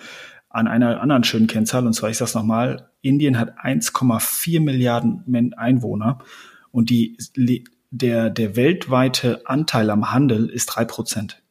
an 0.50 0.68
einer 0.68 1.02
anderen 1.02 1.24
schönen 1.24 1.48
Kennzahl, 1.48 1.86
und 1.86 1.94
zwar, 1.94 2.10
ich 2.10 2.18
sage 2.18 2.32
nochmal, 2.36 2.90
Indien 3.02 3.38
hat 3.38 3.58
1,4 3.60 4.62
Milliarden 4.62 5.54
Einwohner 5.56 6.20
und 6.72 6.90
die, 6.90 7.18
der, 7.92 8.30
der 8.30 8.56
weltweite 8.56 9.42
Anteil 9.46 9.90
am 9.90 10.12
Handel 10.12 10.50
ist 10.50 10.68
drei 10.68 10.86
Prozent. 10.86 11.42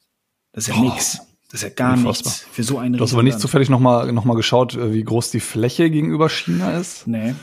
Das 0.52 0.68
ist 0.68 0.74
ja 0.74 0.80
oh. 0.80 0.84
nix. 0.84 1.20
Das 1.50 1.62
ist 1.62 1.68
ja 1.68 1.74
gar 1.74 1.94
Unfassbar. 1.94 2.32
nichts 2.32 2.46
für 2.50 2.62
so 2.62 2.78
eine 2.78 2.98
Du 2.98 3.04
hast 3.04 3.14
aber 3.14 3.22
nicht 3.22 3.40
zufällig 3.40 3.70
nochmal 3.70 4.12
noch 4.12 4.24
mal 4.24 4.36
geschaut, 4.36 4.74
äh, 4.74 4.92
wie 4.92 5.02
groß 5.02 5.30
die 5.30 5.40
Fläche 5.40 5.90
gegenüber 5.90 6.28
China 6.28 6.72
ist? 6.78 7.06
Nee. 7.06 7.34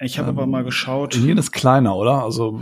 Ich 0.00 0.18
habe 0.18 0.30
ähm, 0.30 0.36
aber 0.36 0.46
mal 0.46 0.64
geschaut. 0.64 1.14
Indien 1.14 1.38
ist 1.38 1.50
kleiner, 1.52 1.96
oder? 1.96 2.24
Also 2.24 2.60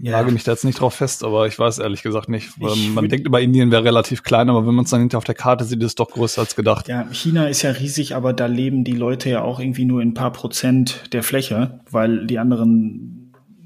ja. 0.00 0.12
lage 0.12 0.32
mich 0.32 0.44
da 0.44 0.52
jetzt 0.52 0.64
nicht 0.64 0.80
drauf 0.80 0.94
fest, 0.94 1.24
aber 1.24 1.46
ich 1.46 1.58
weiß 1.58 1.78
ehrlich 1.78 2.02
gesagt 2.02 2.30
nicht. 2.30 2.52
Ich 2.58 2.94
man 2.94 3.08
denkt 3.08 3.26
über 3.26 3.40
Indien 3.40 3.70
wäre 3.70 3.84
relativ 3.84 4.22
klein, 4.22 4.48
aber 4.48 4.66
wenn 4.66 4.74
man 4.74 4.84
es 4.84 4.90
dann 4.90 5.00
hinter 5.00 5.18
auf 5.18 5.24
der 5.24 5.34
Karte 5.34 5.64
sieht, 5.64 5.80
ist 5.80 5.86
es 5.86 5.94
doch 5.94 6.10
größer 6.10 6.40
als 6.40 6.56
gedacht. 6.56 6.88
Ja, 6.88 7.06
China 7.12 7.48
ist 7.48 7.60
ja 7.60 7.72
riesig, 7.72 8.14
aber 8.14 8.32
da 8.32 8.46
leben 8.46 8.84
die 8.84 8.92
Leute 8.92 9.28
ja 9.28 9.42
auch 9.42 9.60
irgendwie 9.60 9.84
nur 9.84 10.00
in 10.00 10.10
ein 10.10 10.14
paar 10.14 10.32
Prozent 10.32 11.12
der 11.12 11.22
Fläche, 11.22 11.80
weil 11.90 12.26
die 12.26 12.38
anderen 12.38 13.19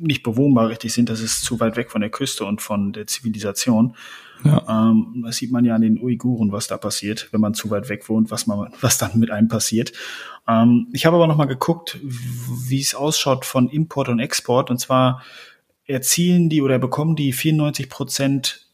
nicht 0.06 0.22
bewohnbar 0.22 0.68
richtig 0.68 0.92
sind. 0.92 1.08
Das 1.08 1.20
ist 1.20 1.42
zu 1.44 1.60
weit 1.60 1.76
weg 1.76 1.90
von 1.90 2.00
der 2.00 2.10
Küste 2.10 2.44
und 2.44 2.62
von 2.62 2.92
der 2.92 3.06
Zivilisation. 3.06 3.96
Ja. 4.44 4.90
Ähm, 4.90 5.22
das 5.24 5.36
sieht 5.36 5.50
man 5.50 5.64
ja 5.64 5.74
an 5.74 5.82
den 5.82 5.98
Uiguren, 5.98 6.52
was 6.52 6.66
da 6.66 6.76
passiert, 6.76 7.28
wenn 7.32 7.40
man 7.40 7.54
zu 7.54 7.70
weit 7.70 7.88
weg 7.88 8.08
wohnt, 8.08 8.30
was 8.30 8.46
man, 8.46 8.72
was 8.80 8.98
dann 8.98 9.18
mit 9.18 9.30
einem 9.30 9.48
passiert. 9.48 9.92
Ähm, 10.46 10.88
ich 10.92 11.06
habe 11.06 11.16
aber 11.16 11.26
noch 11.26 11.36
mal 11.36 11.46
geguckt, 11.46 11.98
wie 12.02 12.80
es 12.80 12.94
ausschaut 12.94 13.44
von 13.44 13.68
Import 13.68 14.08
und 14.08 14.20
Export. 14.20 14.70
Und 14.70 14.78
zwar 14.78 15.22
erzielen 15.86 16.48
die 16.48 16.62
oder 16.62 16.78
bekommen 16.78 17.16
die 17.16 17.32
94 17.32 17.88
Prozent, 17.88 18.68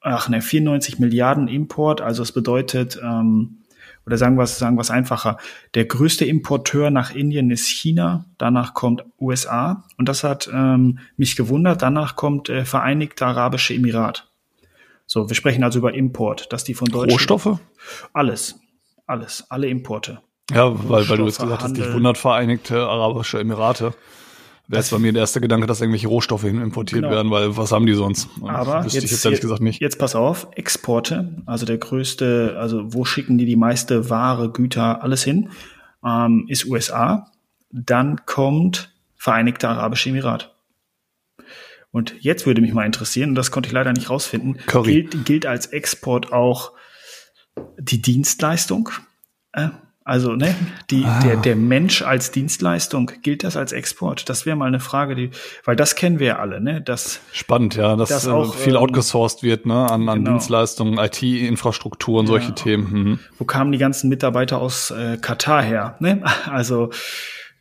ach 0.00 0.28
ne, 0.28 0.40
94 0.40 0.98
Milliarden 0.98 1.48
Import. 1.48 2.00
Also 2.00 2.22
es 2.22 2.32
bedeutet, 2.32 2.98
ähm, 3.02 3.63
oder 4.06 4.18
sagen 4.18 4.36
wir 4.36 4.42
es 4.42 4.58
sagen 4.58 4.76
wir's 4.76 4.90
einfacher, 4.90 5.38
der 5.74 5.86
größte 5.86 6.24
Importeur 6.24 6.90
nach 6.90 7.14
Indien 7.14 7.50
ist 7.50 7.68
China, 7.68 8.26
danach 8.38 8.74
kommt 8.74 9.04
USA 9.20 9.84
und 9.96 10.08
das 10.08 10.24
hat 10.24 10.48
ähm, 10.52 10.98
mich 11.16 11.36
gewundert, 11.36 11.82
danach 11.82 12.16
kommt 12.16 12.48
äh, 12.48 12.64
Vereinigte 12.64 13.26
Arabische 13.26 13.74
Emirat. 13.74 14.28
So, 15.06 15.28
wir 15.28 15.36
sprechen 15.36 15.62
also 15.64 15.78
über 15.78 15.94
Import, 15.94 16.52
dass 16.52 16.64
die 16.64 16.74
von 16.74 16.88
Deutschland. 16.88 17.12
Rohstoffe? 17.12 17.58
Alles. 18.12 18.58
Alles. 19.06 19.44
Alle 19.50 19.68
Importe. 19.68 20.20
Ja, 20.50 20.72
weil, 20.88 21.08
weil 21.08 21.16
du 21.18 21.26
jetzt 21.26 21.40
gesagt 21.40 21.62
hast, 21.62 21.76
dich 21.76 21.92
wundert 21.92 22.18
Vereinigte 22.18 22.86
Arabische 22.86 23.38
Emirate. 23.38 23.94
Wäre 24.66 24.80
jetzt 24.80 24.90
bei 24.90 24.98
mir 24.98 25.12
der 25.12 25.20
erste 25.20 25.42
Gedanke, 25.42 25.66
dass 25.66 25.80
irgendwelche 25.80 26.08
Rohstoffe 26.08 26.42
hin 26.42 26.60
importiert 26.60 27.02
genau. 27.02 27.14
werden, 27.14 27.30
weil 27.30 27.56
was 27.56 27.70
haben 27.70 27.84
die 27.84 27.92
sonst? 27.92 28.28
Aber 28.42 28.82
jetzt, 28.84 29.04
ich 29.04 29.10
jetzt 29.10 29.24
ehrlich 29.24 29.42
gesagt 29.42 29.60
nicht. 29.60 29.80
Jetzt 29.80 29.98
pass 29.98 30.14
auf, 30.14 30.48
Exporte, 30.52 31.42
also 31.44 31.66
der 31.66 31.76
größte, 31.76 32.56
also 32.58 32.94
wo 32.94 33.04
schicken 33.04 33.36
die 33.36 33.44
die 33.44 33.56
meiste 33.56 34.08
Ware, 34.08 34.50
Güter, 34.50 35.02
alles 35.02 35.22
hin, 35.22 35.50
ähm, 36.04 36.46
ist 36.48 36.64
USA. 36.66 37.30
Dann 37.70 38.24
kommt 38.24 38.90
Vereinigte 39.16 39.68
Arabische 39.68 40.10
Emirate. 40.10 40.50
Und 41.90 42.14
jetzt 42.20 42.46
würde 42.46 42.60
mich 42.60 42.72
mal 42.72 42.86
interessieren, 42.86 43.30
und 43.30 43.34
das 43.36 43.50
konnte 43.50 43.68
ich 43.68 43.72
leider 43.72 43.92
nicht 43.92 44.10
rausfinden, 44.10 44.58
gilt, 44.82 45.24
gilt 45.24 45.46
als 45.46 45.66
Export 45.66 46.32
auch 46.32 46.72
die 47.78 48.02
Dienstleistung? 48.02 48.90
Äh, 49.52 49.68
also, 50.06 50.36
ne, 50.36 50.54
die, 50.90 51.02
ah. 51.06 51.18
der, 51.20 51.36
der 51.36 51.56
Mensch 51.56 52.02
als 52.02 52.30
Dienstleistung, 52.30 53.10
gilt 53.22 53.42
das 53.42 53.56
als 53.56 53.72
Export? 53.72 54.28
Das 54.28 54.44
wäre 54.44 54.54
mal 54.54 54.66
eine 54.66 54.78
Frage, 54.78 55.14
die, 55.14 55.30
weil 55.64 55.76
das 55.76 55.96
kennen 55.96 56.18
wir 56.18 56.26
ja 56.26 56.38
alle, 56.40 56.60
ne? 56.60 56.82
Das, 56.82 57.20
Spannend, 57.32 57.76
ja, 57.76 57.96
dass 57.96 58.10
das 58.10 58.26
äh, 58.26 58.30
auch, 58.30 58.54
viel 58.54 58.74
ähm, 58.74 58.82
outgesourced 58.82 59.42
wird, 59.42 59.64
ne, 59.64 59.90
an, 59.90 60.06
an 60.10 60.18
genau. 60.18 60.32
Dienstleistungen, 60.32 60.98
IT-Infrastruktur 60.98 62.20
und 62.20 62.26
ja. 62.26 62.32
solche 62.32 62.54
Themen. 62.54 62.92
Mhm. 62.92 63.18
Wo 63.38 63.46
kamen 63.46 63.72
die 63.72 63.78
ganzen 63.78 64.10
Mitarbeiter 64.10 64.60
aus 64.60 64.90
äh, 64.90 65.16
Katar 65.16 65.62
her, 65.62 65.96
ne? 66.00 66.22
Also, 66.44 66.90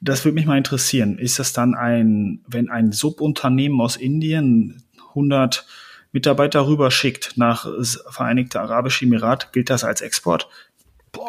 das 0.01 0.25
würde 0.25 0.35
mich 0.35 0.45
mal 0.45 0.57
interessieren. 0.57 1.17
Ist 1.17 1.39
das 1.39 1.53
dann 1.53 1.75
ein, 1.75 2.41
wenn 2.45 2.69
ein 2.69 2.91
Subunternehmen 2.91 3.79
aus 3.79 3.95
Indien 3.95 4.83
100 5.11 5.65
Mitarbeiter 6.11 6.67
rüberschickt 6.67 7.37
nach 7.37 7.65
Vereinigte 8.09 8.59
Arabische 8.59 9.05
Emirat, 9.05 9.53
gilt 9.53 9.69
das 9.69 9.85
als 9.85 10.01
Export? 10.01 10.49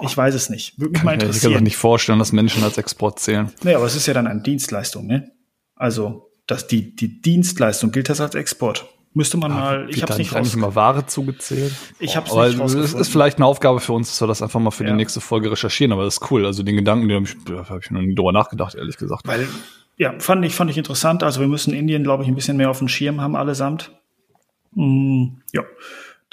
Ich 0.03 0.17
weiß 0.17 0.35
es 0.35 0.51
nicht. 0.51 0.79
Würde 0.79 0.93
mich 0.93 1.01
Kann 1.01 1.07
mal 1.07 1.13
interessieren. 1.15 1.37
Ich 1.37 1.43
kann 1.43 1.53
mir 1.53 1.61
nicht 1.63 1.77
vorstellen, 1.77 2.19
dass 2.19 2.33
Menschen 2.33 2.65
als 2.65 2.79
Export 2.79 3.19
zählen. 3.19 3.53
Nee, 3.63 3.75
aber 3.75 3.85
es 3.85 3.97
ist 3.97 4.07
ja 4.07 4.15
dann 4.15 4.27
eine 4.27 4.41
Dienstleistung, 4.41 5.07
ne? 5.07 5.31
Also, 5.77 6.31
dass 6.47 6.67
die, 6.67 6.95
die 6.95 7.21
Dienstleistung 7.21 7.91
gilt 7.91 8.09
das 8.09 8.21
als 8.21 8.35
Export. 8.35 8.87
Müsste 9.17 9.37
man 9.37 9.53
ja, 9.53 9.57
mal, 9.57 9.91
ich 9.91 10.03
habe 10.03 10.17
nicht 10.17 10.35
raus. 10.35 10.57
mal 10.57 10.75
Ware 10.75 11.07
zugezählt. 11.07 11.73
Ich 12.01 12.17
habe 12.17 12.27
es 12.27 12.57
nicht 12.57 12.75
Es 12.75 12.95
ist 12.95 13.09
vielleicht 13.09 13.39
eine 13.39 13.47
Aufgabe 13.47 13.79
für 13.79 13.93
uns, 13.93 14.09
dass 14.09 14.21
wir 14.21 14.27
das 14.27 14.43
einfach 14.43 14.59
mal 14.59 14.73
für 14.73 14.83
ja. 14.83 14.91
die 14.91 14.97
nächste 14.97 15.21
Folge 15.21 15.53
recherchieren, 15.53 15.93
aber 15.93 16.05
das 16.05 16.15
ist 16.15 16.31
cool. 16.33 16.45
Also 16.45 16.65
den 16.65 16.75
Gedanken, 16.75 17.09
den 17.09 17.25
habe 17.25 17.27
ich, 17.27 17.71
hab 17.71 17.81
ich 17.81 17.91
noch 17.93 18.01
nie 18.01 18.17
drüber 18.17 18.33
nachgedacht, 18.33 18.75
ehrlich 18.75 18.97
gesagt. 18.97 19.23
Weil, 19.25 19.47
ja, 19.97 20.15
fand 20.19 20.45
ich, 20.45 20.57
fand 20.57 20.69
ich 20.73 20.79
interessant. 20.79 21.23
Also 21.23 21.41
wir 21.41 21.47
müssen 21.47 21.73
Indien, 21.73 22.03
glaube 22.03 22.25
ich, 22.25 22.29
ein 22.29 22.35
bisschen 22.35 22.57
mehr 22.57 22.71
auf 22.71 22.79
dem 22.79 22.89
Schirm 22.89 23.21
haben 23.21 23.37
allesamt. 23.37 23.93
Mm, 24.73 25.27
ja. 25.53 25.63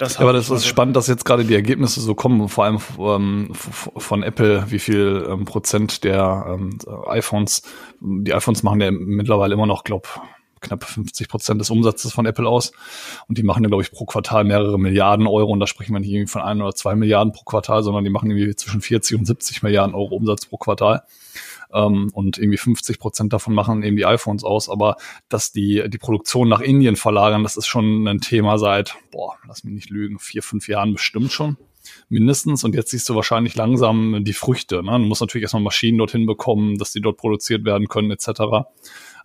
Das 0.02 0.18
aber 0.18 0.32
das 0.32 0.50
ist 0.50 0.66
spannend, 0.66 0.96
dass 0.96 1.06
jetzt 1.06 1.24
gerade 1.24 1.44
die 1.44 1.54
Ergebnisse 1.54 2.00
so 2.00 2.16
kommen, 2.16 2.48
vor 2.48 2.64
allem 2.64 2.80
ähm, 2.98 3.50
von 3.54 4.24
Apple, 4.24 4.64
wie 4.66 4.80
viel 4.80 5.24
ähm, 5.30 5.44
Prozent 5.44 6.02
der 6.02 6.44
ähm, 6.48 6.76
iPhones, 7.06 7.62
die 8.00 8.34
iPhones 8.34 8.64
machen 8.64 8.80
ja 8.80 8.90
mittlerweile 8.90 9.54
immer 9.54 9.66
noch, 9.66 9.84
glaub, 9.84 10.20
knapp 10.60 10.82
50 10.82 11.28
Prozent 11.28 11.60
des 11.60 11.70
Umsatzes 11.70 12.12
von 12.12 12.26
Apple 12.26 12.48
aus. 12.48 12.72
Und 13.28 13.38
die 13.38 13.44
machen 13.44 13.62
ja, 13.62 13.68
glaube 13.68 13.84
ich, 13.84 13.92
pro 13.92 14.04
Quartal 14.04 14.42
mehrere 14.42 14.76
Milliarden 14.76 15.28
Euro. 15.28 15.52
Und 15.52 15.60
da 15.60 15.68
sprechen 15.68 15.92
wir 15.92 16.00
nicht 16.00 16.10
irgendwie 16.10 16.32
von 16.32 16.42
ein 16.42 16.60
oder 16.60 16.74
zwei 16.74 16.96
Milliarden 16.96 17.32
pro 17.32 17.44
Quartal, 17.44 17.84
sondern 17.84 18.02
die 18.02 18.10
machen 18.10 18.28
irgendwie 18.28 18.56
zwischen 18.56 18.80
40 18.80 19.20
und 19.20 19.24
70 19.24 19.62
Milliarden 19.62 19.94
Euro 19.94 20.16
Umsatz 20.16 20.46
pro 20.46 20.56
Quartal 20.56 21.02
ähm, 21.72 22.10
und 22.12 22.38
irgendwie 22.38 22.58
50 22.58 22.98
Prozent 22.98 23.32
davon 23.32 23.54
machen 23.54 23.82
eben 23.82 23.96
die 23.96 24.06
iPhones 24.06 24.44
aus. 24.44 24.68
Aber 24.68 24.96
dass 25.28 25.52
die, 25.52 25.84
die 25.88 25.98
Produktion 25.98 26.48
nach 26.48 26.60
Indien 26.60 26.96
verlagern, 26.96 27.42
das 27.42 27.56
ist 27.56 27.66
schon 27.66 28.06
ein 28.06 28.20
Thema 28.20 28.58
seit, 28.58 28.96
boah, 29.10 29.36
lass 29.46 29.64
mich 29.64 29.74
nicht 29.74 29.90
lügen, 29.90 30.18
vier, 30.18 30.42
fünf 30.42 30.68
Jahren 30.68 30.92
bestimmt 30.92 31.32
schon. 31.32 31.56
Mindestens. 32.08 32.64
Und 32.64 32.74
jetzt 32.74 32.90
siehst 32.90 33.08
du 33.08 33.14
wahrscheinlich 33.14 33.56
langsam 33.56 34.24
die 34.24 34.32
Früchte. 34.32 34.82
Ne? 34.82 34.92
Du 34.92 35.04
musst 35.04 35.20
natürlich 35.20 35.42
erstmal 35.42 35.62
Maschinen 35.62 35.98
dorthin 35.98 36.26
bekommen, 36.26 36.78
dass 36.78 36.92
die 36.92 37.00
dort 37.00 37.16
produziert 37.16 37.64
werden 37.64 37.88
können, 37.88 38.10
etc. 38.10 38.28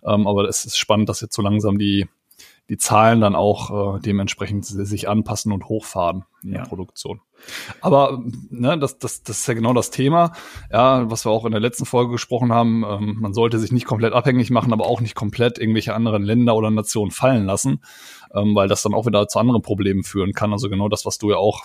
Ähm, 0.04 0.26
aber 0.26 0.48
es 0.48 0.64
ist 0.64 0.76
spannend, 0.76 1.08
dass 1.08 1.20
jetzt 1.20 1.34
so 1.34 1.42
langsam 1.42 1.78
die, 1.78 2.06
die 2.68 2.76
Zahlen 2.76 3.20
dann 3.20 3.34
auch 3.34 3.96
äh, 3.96 4.00
dementsprechend 4.00 4.66
sich 4.66 5.08
anpassen 5.08 5.52
und 5.52 5.68
hochfahren 5.68 6.24
in 6.42 6.52
ja. 6.52 6.58
der 6.58 6.68
Produktion. 6.68 7.20
Aber 7.80 8.22
ne, 8.50 8.78
das, 8.78 8.98
das, 8.98 9.22
das 9.22 9.40
ist 9.40 9.46
ja 9.46 9.54
genau 9.54 9.72
das 9.72 9.90
Thema, 9.90 10.32
ja, 10.70 11.10
was 11.10 11.24
wir 11.24 11.30
auch 11.30 11.46
in 11.46 11.52
der 11.52 11.60
letzten 11.60 11.86
Folge 11.86 12.12
gesprochen 12.12 12.52
haben. 12.52 12.84
Ähm, 12.86 13.16
man 13.20 13.32
sollte 13.32 13.58
sich 13.58 13.72
nicht 13.72 13.86
komplett 13.86 14.12
abhängig 14.12 14.50
machen, 14.50 14.72
aber 14.72 14.86
auch 14.86 15.00
nicht 15.00 15.14
komplett 15.14 15.58
irgendwelche 15.58 15.94
anderen 15.94 16.22
Länder 16.22 16.56
oder 16.56 16.70
Nationen 16.70 17.10
fallen 17.10 17.46
lassen, 17.46 17.82
ähm, 18.34 18.54
weil 18.54 18.68
das 18.68 18.82
dann 18.82 18.94
auch 18.94 19.06
wieder 19.06 19.28
zu 19.28 19.38
anderen 19.38 19.62
Problemen 19.62 20.04
führen 20.04 20.32
kann. 20.32 20.52
Also 20.52 20.68
genau 20.68 20.88
das, 20.88 21.06
was 21.06 21.18
du 21.18 21.30
ja 21.30 21.36
auch 21.36 21.64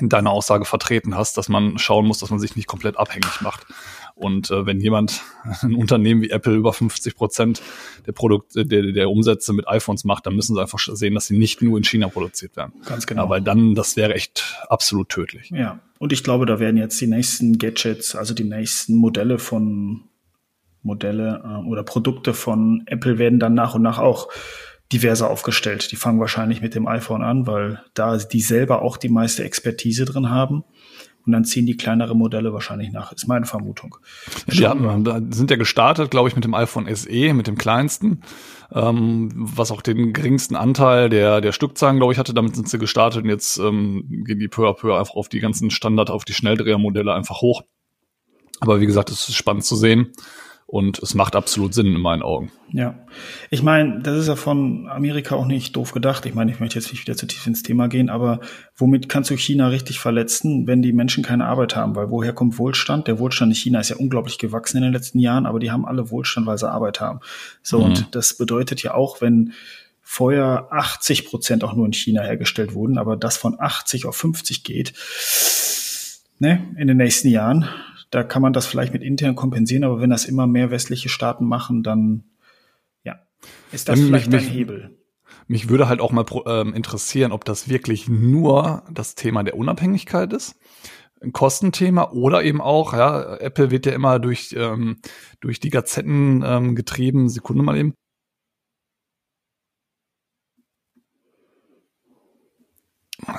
in 0.00 0.08
deiner 0.08 0.30
Aussage 0.30 0.64
vertreten 0.64 1.16
hast, 1.16 1.36
dass 1.36 1.48
man 1.48 1.78
schauen 1.78 2.06
muss, 2.06 2.18
dass 2.18 2.30
man 2.30 2.40
sich 2.40 2.56
nicht 2.56 2.66
komplett 2.66 2.96
abhängig 2.96 3.40
macht. 3.40 3.66
Und 4.22 4.50
äh, 4.50 4.66
wenn 4.66 4.80
jemand, 4.80 5.22
ein 5.62 5.74
Unternehmen 5.74 6.22
wie 6.22 6.30
Apple 6.30 6.54
über 6.54 6.72
50 6.72 7.16
Prozent 7.16 7.62
der 8.06 8.12
Produkte, 8.12 8.64
der, 8.64 8.92
der 8.92 9.10
Umsätze 9.10 9.52
mit 9.52 9.68
iPhones 9.68 10.04
macht, 10.04 10.26
dann 10.26 10.34
müssen 10.34 10.54
sie 10.54 10.60
einfach 10.60 10.78
sehen, 10.78 11.14
dass 11.14 11.26
sie 11.26 11.38
nicht 11.38 11.62
nur 11.62 11.76
in 11.76 11.84
China 11.84 12.08
produziert 12.08 12.56
werden. 12.56 12.72
Ganz 12.86 13.06
genau. 13.06 13.28
Weil 13.28 13.42
dann, 13.42 13.74
das 13.74 13.96
wäre 13.96 14.14
echt 14.14 14.56
absolut 14.68 15.08
tödlich. 15.08 15.50
Ja. 15.50 15.80
Und 15.98 16.12
ich 16.12 16.24
glaube, 16.24 16.46
da 16.46 16.58
werden 16.58 16.76
jetzt 16.76 17.00
die 17.00 17.06
nächsten 17.06 17.58
Gadgets, 17.58 18.16
also 18.16 18.34
die 18.34 18.44
nächsten 18.44 18.96
Modelle 18.96 19.38
von 19.38 20.04
Modelle 20.82 21.42
äh, 21.44 21.68
oder 21.68 21.82
Produkte 21.82 22.34
von 22.34 22.82
Apple 22.86 23.18
werden 23.18 23.38
dann 23.38 23.54
nach 23.54 23.74
und 23.74 23.82
nach 23.82 23.98
auch 23.98 24.28
diverser 24.92 25.30
aufgestellt. 25.30 25.90
Die 25.90 25.96
fangen 25.96 26.20
wahrscheinlich 26.20 26.60
mit 26.60 26.74
dem 26.74 26.86
iPhone 26.86 27.22
an, 27.22 27.46
weil 27.46 27.80
da 27.94 28.18
die 28.18 28.40
selber 28.40 28.82
auch 28.82 28.96
die 28.96 29.08
meiste 29.08 29.42
Expertise 29.42 30.04
drin 30.04 30.28
haben. 30.28 30.64
Und 31.24 31.32
dann 31.32 31.44
ziehen 31.44 31.66
die 31.66 31.76
kleinere 31.76 32.16
Modelle 32.16 32.52
wahrscheinlich 32.52 32.90
nach, 32.90 33.12
ist 33.12 33.28
meine 33.28 33.46
Vermutung. 33.46 33.96
Ja, 34.50 34.74
die 34.74 35.36
sind 35.36 35.50
ja 35.50 35.56
gestartet, 35.56 36.10
glaube 36.10 36.28
ich, 36.28 36.34
mit 36.34 36.44
dem 36.44 36.54
iPhone 36.54 36.92
SE, 36.94 37.34
mit 37.34 37.46
dem 37.46 37.56
kleinsten, 37.56 38.22
ähm, 38.72 39.30
was 39.34 39.70
auch 39.70 39.82
den 39.82 40.12
geringsten 40.12 40.56
Anteil 40.56 41.08
der, 41.08 41.40
der 41.40 41.52
Stückzahlen, 41.52 41.98
glaube 41.98 42.12
ich, 42.12 42.18
hatte. 42.18 42.34
Damit 42.34 42.56
sind 42.56 42.68
sie 42.68 42.78
gestartet 42.78 43.22
und 43.22 43.28
jetzt 43.28 43.58
ähm, 43.58 44.24
gehen 44.26 44.40
die 44.40 44.48
peu 44.48 44.68
à 44.68 44.74
peu 44.74 44.98
einfach 44.98 45.14
auf 45.14 45.28
die 45.28 45.40
ganzen 45.40 45.70
Standard, 45.70 46.10
auf 46.10 46.24
die 46.24 46.34
Schnelldrehermodelle 46.34 47.14
einfach 47.14 47.40
hoch. 47.40 47.62
Aber 48.60 48.80
wie 48.80 48.86
gesagt, 48.86 49.10
es 49.10 49.28
ist 49.28 49.36
spannend 49.36 49.64
zu 49.64 49.76
sehen. 49.76 50.12
Und 50.72 51.00
es 51.00 51.12
macht 51.12 51.36
absolut 51.36 51.74
Sinn 51.74 51.88
in 51.88 52.00
meinen 52.00 52.22
Augen. 52.22 52.50
Ja. 52.70 52.94
Ich 53.50 53.62
meine, 53.62 54.00
das 54.00 54.16
ist 54.16 54.28
ja 54.28 54.36
von 54.36 54.88
Amerika 54.88 55.34
auch 55.34 55.44
nicht 55.44 55.76
doof 55.76 55.92
gedacht. 55.92 56.24
Ich 56.24 56.32
meine, 56.32 56.50
ich 56.50 56.60
möchte 56.60 56.78
jetzt 56.78 56.90
nicht 56.90 57.02
wieder 57.02 57.14
zu 57.14 57.26
tief 57.26 57.46
ins 57.46 57.62
Thema 57.62 57.88
gehen, 57.88 58.08
aber 58.08 58.40
womit 58.74 59.10
kannst 59.10 59.28
du 59.28 59.36
China 59.36 59.68
richtig 59.68 59.98
verletzen, 59.98 60.66
wenn 60.66 60.80
die 60.80 60.94
Menschen 60.94 61.22
keine 61.22 61.44
Arbeit 61.44 61.76
haben? 61.76 61.94
Weil 61.94 62.08
woher 62.08 62.32
kommt 62.32 62.56
Wohlstand? 62.56 63.06
Der 63.06 63.18
Wohlstand 63.18 63.52
in 63.52 63.56
China 63.56 63.80
ist 63.80 63.90
ja 63.90 63.96
unglaublich 63.96 64.38
gewachsen 64.38 64.78
in 64.78 64.84
den 64.84 64.94
letzten 64.94 65.18
Jahren, 65.18 65.44
aber 65.44 65.58
die 65.58 65.70
haben 65.70 65.84
alle 65.84 66.10
Wohlstand, 66.10 66.46
weil 66.46 66.56
sie 66.56 66.70
Arbeit 66.70 67.02
haben. 67.02 67.20
So, 67.60 67.80
mhm. 67.80 67.84
und 67.84 68.14
das 68.14 68.38
bedeutet 68.38 68.82
ja 68.82 68.94
auch, 68.94 69.20
wenn 69.20 69.52
vorher 70.00 70.68
80 70.70 71.26
Prozent 71.26 71.64
auch 71.64 71.74
nur 71.74 71.84
in 71.84 71.92
China 71.92 72.22
hergestellt 72.22 72.72
wurden, 72.72 72.96
aber 72.96 73.18
das 73.18 73.36
von 73.36 73.56
80 73.60 74.06
auf 74.06 74.16
50 74.16 74.64
geht, 74.64 74.94
ne, 76.38 76.74
in 76.78 76.88
den 76.88 76.96
nächsten 76.96 77.28
Jahren, 77.28 77.68
da 78.12 78.22
kann 78.22 78.42
man 78.42 78.52
das 78.52 78.66
vielleicht 78.66 78.92
mit 78.92 79.02
intern 79.02 79.34
kompensieren, 79.34 79.82
aber 79.82 80.00
wenn 80.00 80.10
das 80.10 80.26
immer 80.26 80.46
mehr 80.46 80.70
westliche 80.70 81.08
Staaten 81.08 81.46
machen, 81.46 81.82
dann 81.82 82.24
ja, 83.02 83.16
ist 83.72 83.88
das 83.88 83.98
ähm, 83.98 84.06
vielleicht 84.06 84.30
mich, 84.30 84.46
ein 84.46 84.52
Hebel. 84.52 84.98
Mich 85.48 85.68
würde 85.68 85.88
halt 85.88 86.00
auch 86.00 86.12
mal 86.12 86.24
ähm, 86.46 86.74
interessieren, 86.74 87.32
ob 87.32 87.44
das 87.44 87.68
wirklich 87.68 88.08
nur 88.08 88.84
das 88.92 89.16
Thema 89.16 89.42
der 89.42 89.56
Unabhängigkeit 89.56 90.32
ist 90.32 90.56
ein 91.22 91.32
Kostenthema 91.32 92.10
oder 92.10 92.42
eben 92.42 92.60
auch, 92.60 92.92
ja, 92.92 93.36
Apple 93.36 93.70
wird 93.70 93.86
ja 93.86 93.92
immer 93.92 94.18
durch, 94.18 94.54
ähm, 94.58 94.98
durch 95.40 95.60
die 95.60 95.70
Gazetten 95.70 96.42
ähm, 96.44 96.74
getrieben. 96.74 97.28
Sekunde 97.28 97.62
mal 97.62 97.76
eben. 97.76 97.94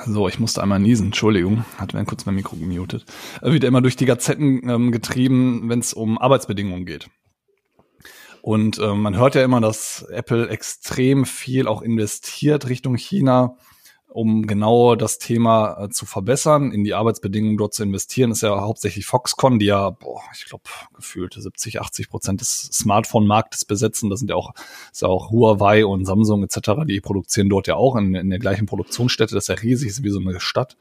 So, 0.06 0.28
ich 0.28 0.38
musste 0.38 0.62
einmal 0.62 0.80
niesen, 0.80 1.06
Entschuldigung, 1.06 1.64
hatte 1.76 1.96
mir 1.96 2.04
kurz 2.04 2.24
mein 2.24 2.34
Mikro 2.36 2.56
gemutet. 2.56 3.04
Er 3.42 3.52
wird 3.52 3.64
immer 3.64 3.82
durch 3.82 3.96
die 3.96 4.06
Gazetten 4.06 4.68
ähm, 4.68 4.92
getrieben, 4.92 5.68
wenn 5.68 5.80
es 5.80 5.92
um 5.92 6.18
Arbeitsbedingungen 6.18 6.86
geht. 6.86 7.10
Und 8.40 8.78
ähm, 8.78 9.00
man 9.00 9.16
hört 9.16 9.34
ja 9.34 9.44
immer, 9.44 9.60
dass 9.60 10.02
Apple 10.10 10.48
extrem 10.48 11.24
viel 11.24 11.66
auch 11.66 11.82
investiert 11.82 12.68
Richtung 12.68 12.96
China 12.96 13.56
um 14.14 14.46
genau 14.46 14.94
das 14.94 15.18
Thema 15.18 15.76
äh, 15.76 15.88
zu 15.88 16.06
verbessern, 16.06 16.70
in 16.70 16.84
die 16.84 16.94
Arbeitsbedingungen 16.94 17.56
dort 17.56 17.74
zu 17.74 17.82
investieren, 17.82 18.30
ist 18.30 18.42
ja 18.42 18.60
hauptsächlich 18.60 19.06
Foxconn, 19.06 19.58
die 19.58 19.66
ja, 19.66 19.90
boah, 19.90 20.22
ich 20.32 20.44
glaube, 20.44 20.62
gefühlt 20.94 21.34
70, 21.34 21.80
80 21.80 22.10
Prozent 22.10 22.40
des 22.40 22.70
Smartphone-Marktes 22.72 23.64
besetzen. 23.64 24.10
Das 24.10 24.20
sind 24.20 24.30
ja 24.30 24.36
auch, 24.36 24.54
ist 24.92 25.02
ja 25.02 25.08
auch 25.08 25.32
Huawei 25.32 25.84
und 25.84 26.04
Samsung 26.04 26.44
etc., 26.44 26.84
die 26.86 27.00
produzieren 27.00 27.48
dort 27.48 27.66
ja 27.66 27.74
auch 27.74 27.96
in, 27.96 28.14
in 28.14 28.30
der 28.30 28.38
gleichen 28.38 28.66
Produktionsstätte. 28.66 29.34
Das 29.34 29.44
ist 29.44 29.48
ja 29.48 29.56
riesig, 29.56 29.88
ist 29.88 30.04
wie 30.04 30.10
so 30.10 30.20
eine 30.20 30.38
Stadt. 30.38 30.76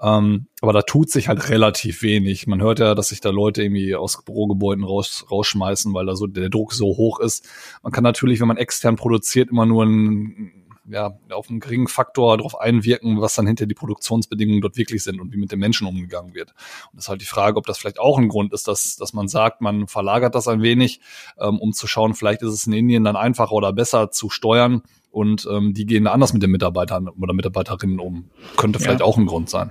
Ähm, 0.00 0.46
aber 0.60 0.72
da 0.72 0.82
tut 0.82 1.10
sich 1.10 1.26
halt 1.26 1.48
relativ 1.48 2.02
wenig. 2.02 2.46
Man 2.46 2.62
hört 2.62 2.78
ja, 2.78 2.94
dass 2.94 3.08
sich 3.08 3.20
da 3.20 3.30
Leute 3.30 3.64
irgendwie 3.64 3.96
aus 3.96 4.24
Bürogebäuden 4.24 4.84
raus, 4.84 5.26
rausschmeißen, 5.28 5.92
weil 5.94 6.06
da 6.06 6.14
so 6.14 6.28
der 6.28 6.48
Druck 6.48 6.72
so 6.72 6.86
hoch 6.86 7.18
ist. 7.18 7.48
Man 7.82 7.92
kann 7.92 8.04
natürlich, 8.04 8.40
wenn 8.40 8.48
man 8.48 8.56
extern 8.56 8.94
produziert, 8.94 9.50
immer 9.50 9.66
nur 9.66 9.84
ein 9.84 10.61
ja, 10.88 11.16
auf 11.30 11.48
einen 11.48 11.60
geringen 11.60 11.86
Faktor 11.86 12.36
darauf 12.36 12.58
einwirken, 12.58 13.20
was 13.20 13.34
dann 13.34 13.46
hinter 13.46 13.66
die 13.66 13.74
Produktionsbedingungen 13.74 14.60
dort 14.60 14.76
wirklich 14.76 15.02
sind 15.02 15.20
und 15.20 15.32
wie 15.32 15.36
mit 15.36 15.52
den 15.52 15.58
Menschen 15.58 15.86
umgegangen 15.86 16.34
wird. 16.34 16.50
Und 16.90 16.96
das 16.96 17.04
ist 17.04 17.08
halt 17.08 17.20
die 17.20 17.26
Frage, 17.26 17.56
ob 17.56 17.66
das 17.66 17.78
vielleicht 17.78 18.00
auch 18.00 18.18
ein 18.18 18.28
Grund 18.28 18.52
ist, 18.52 18.66
dass, 18.68 18.96
dass 18.96 19.12
man 19.12 19.28
sagt, 19.28 19.60
man 19.60 19.86
verlagert 19.86 20.34
das 20.34 20.48
ein 20.48 20.62
wenig, 20.62 21.00
ähm, 21.38 21.58
um 21.58 21.72
zu 21.72 21.86
schauen, 21.86 22.14
vielleicht 22.14 22.42
ist 22.42 22.52
es 22.52 22.66
in 22.66 22.72
Indien 22.72 23.04
dann 23.04 23.16
einfacher 23.16 23.52
oder 23.52 23.72
besser 23.72 24.10
zu 24.10 24.28
steuern 24.28 24.82
und 25.10 25.46
ähm, 25.50 25.74
die 25.74 25.86
gehen 25.86 26.06
anders 26.06 26.32
mit 26.32 26.42
den 26.42 26.50
Mitarbeitern 26.50 27.08
oder 27.08 27.34
Mitarbeiterinnen 27.34 28.00
um. 28.00 28.30
Könnte 28.56 28.78
vielleicht 28.78 29.00
ja. 29.00 29.06
auch 29.06 29.18
ein 29.18 29.26
Grund 29.26 29.50
sein. 29.50 29.70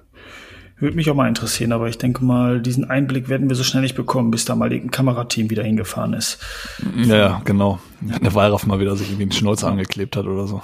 Würde 0.82 0.96
mich 0.96 1.12
auch 1.12 1.16
mal 1.16 1.28
interessieren, 1.28 1.74
aber 1.74 1.90
ich 1.90 2.00
denke 2.00 2.26
mal, 2.26 2.60
diesen 2.60 2.90
Einblick 2.90 3.30
werden 3.30 3.48
wir 3.50 3.56
so 3.56 3.64
schnell 3.64 3.84
nicht 3.84 3.94
bekommen, 3.94 4.32
bis 4.32 4.46
da 4.46 4.56
mal 4.56 4.72
ein 4.72 4.90
Kamerateam 4.90 5.52
wieder 5.52 5.62
hingefahren 5.62 6.14
ist. 6.14 6.40
Ja, 6.96 7.40
genau. 7.46 7.80
Der 8.02 8.34
Wallraff 8.34 8.66
mal 8.66 8.80
wieder 8.80 8.96
sich 8.96 9.10
irgendwie 9.10 9.28
den 9.28 9.32
Schnäuzer 9.32 9.68
angeklebt 9.68 10.16
hat 10.16 10.26
oder 10.26 10.48
so. 10.48 10.64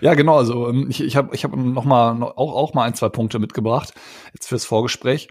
ja, 0.00 0.14
genau. 0.14 0.38
Also 0.38 0.70
ähm, 0.70 0.86
ich, 0.88 1.02
ich 1.02 1.14
habe 1.14 1.34
ich 1.34 1.44
hab 1.44 1.54
noch 1.54 1.84
mal 1.84 2.22
auch 2.22 2.54
auch 2.54 2.72
mal 2.72 2.84
ein 2.84 2.94
zwei 2.94 3.10
Punkte 3.10 3.38
mitgebracht 3.38 3.92
jetzt 4.32 4.48
fürs 4.48 4.64
Vorgespräch. 4.64 5.28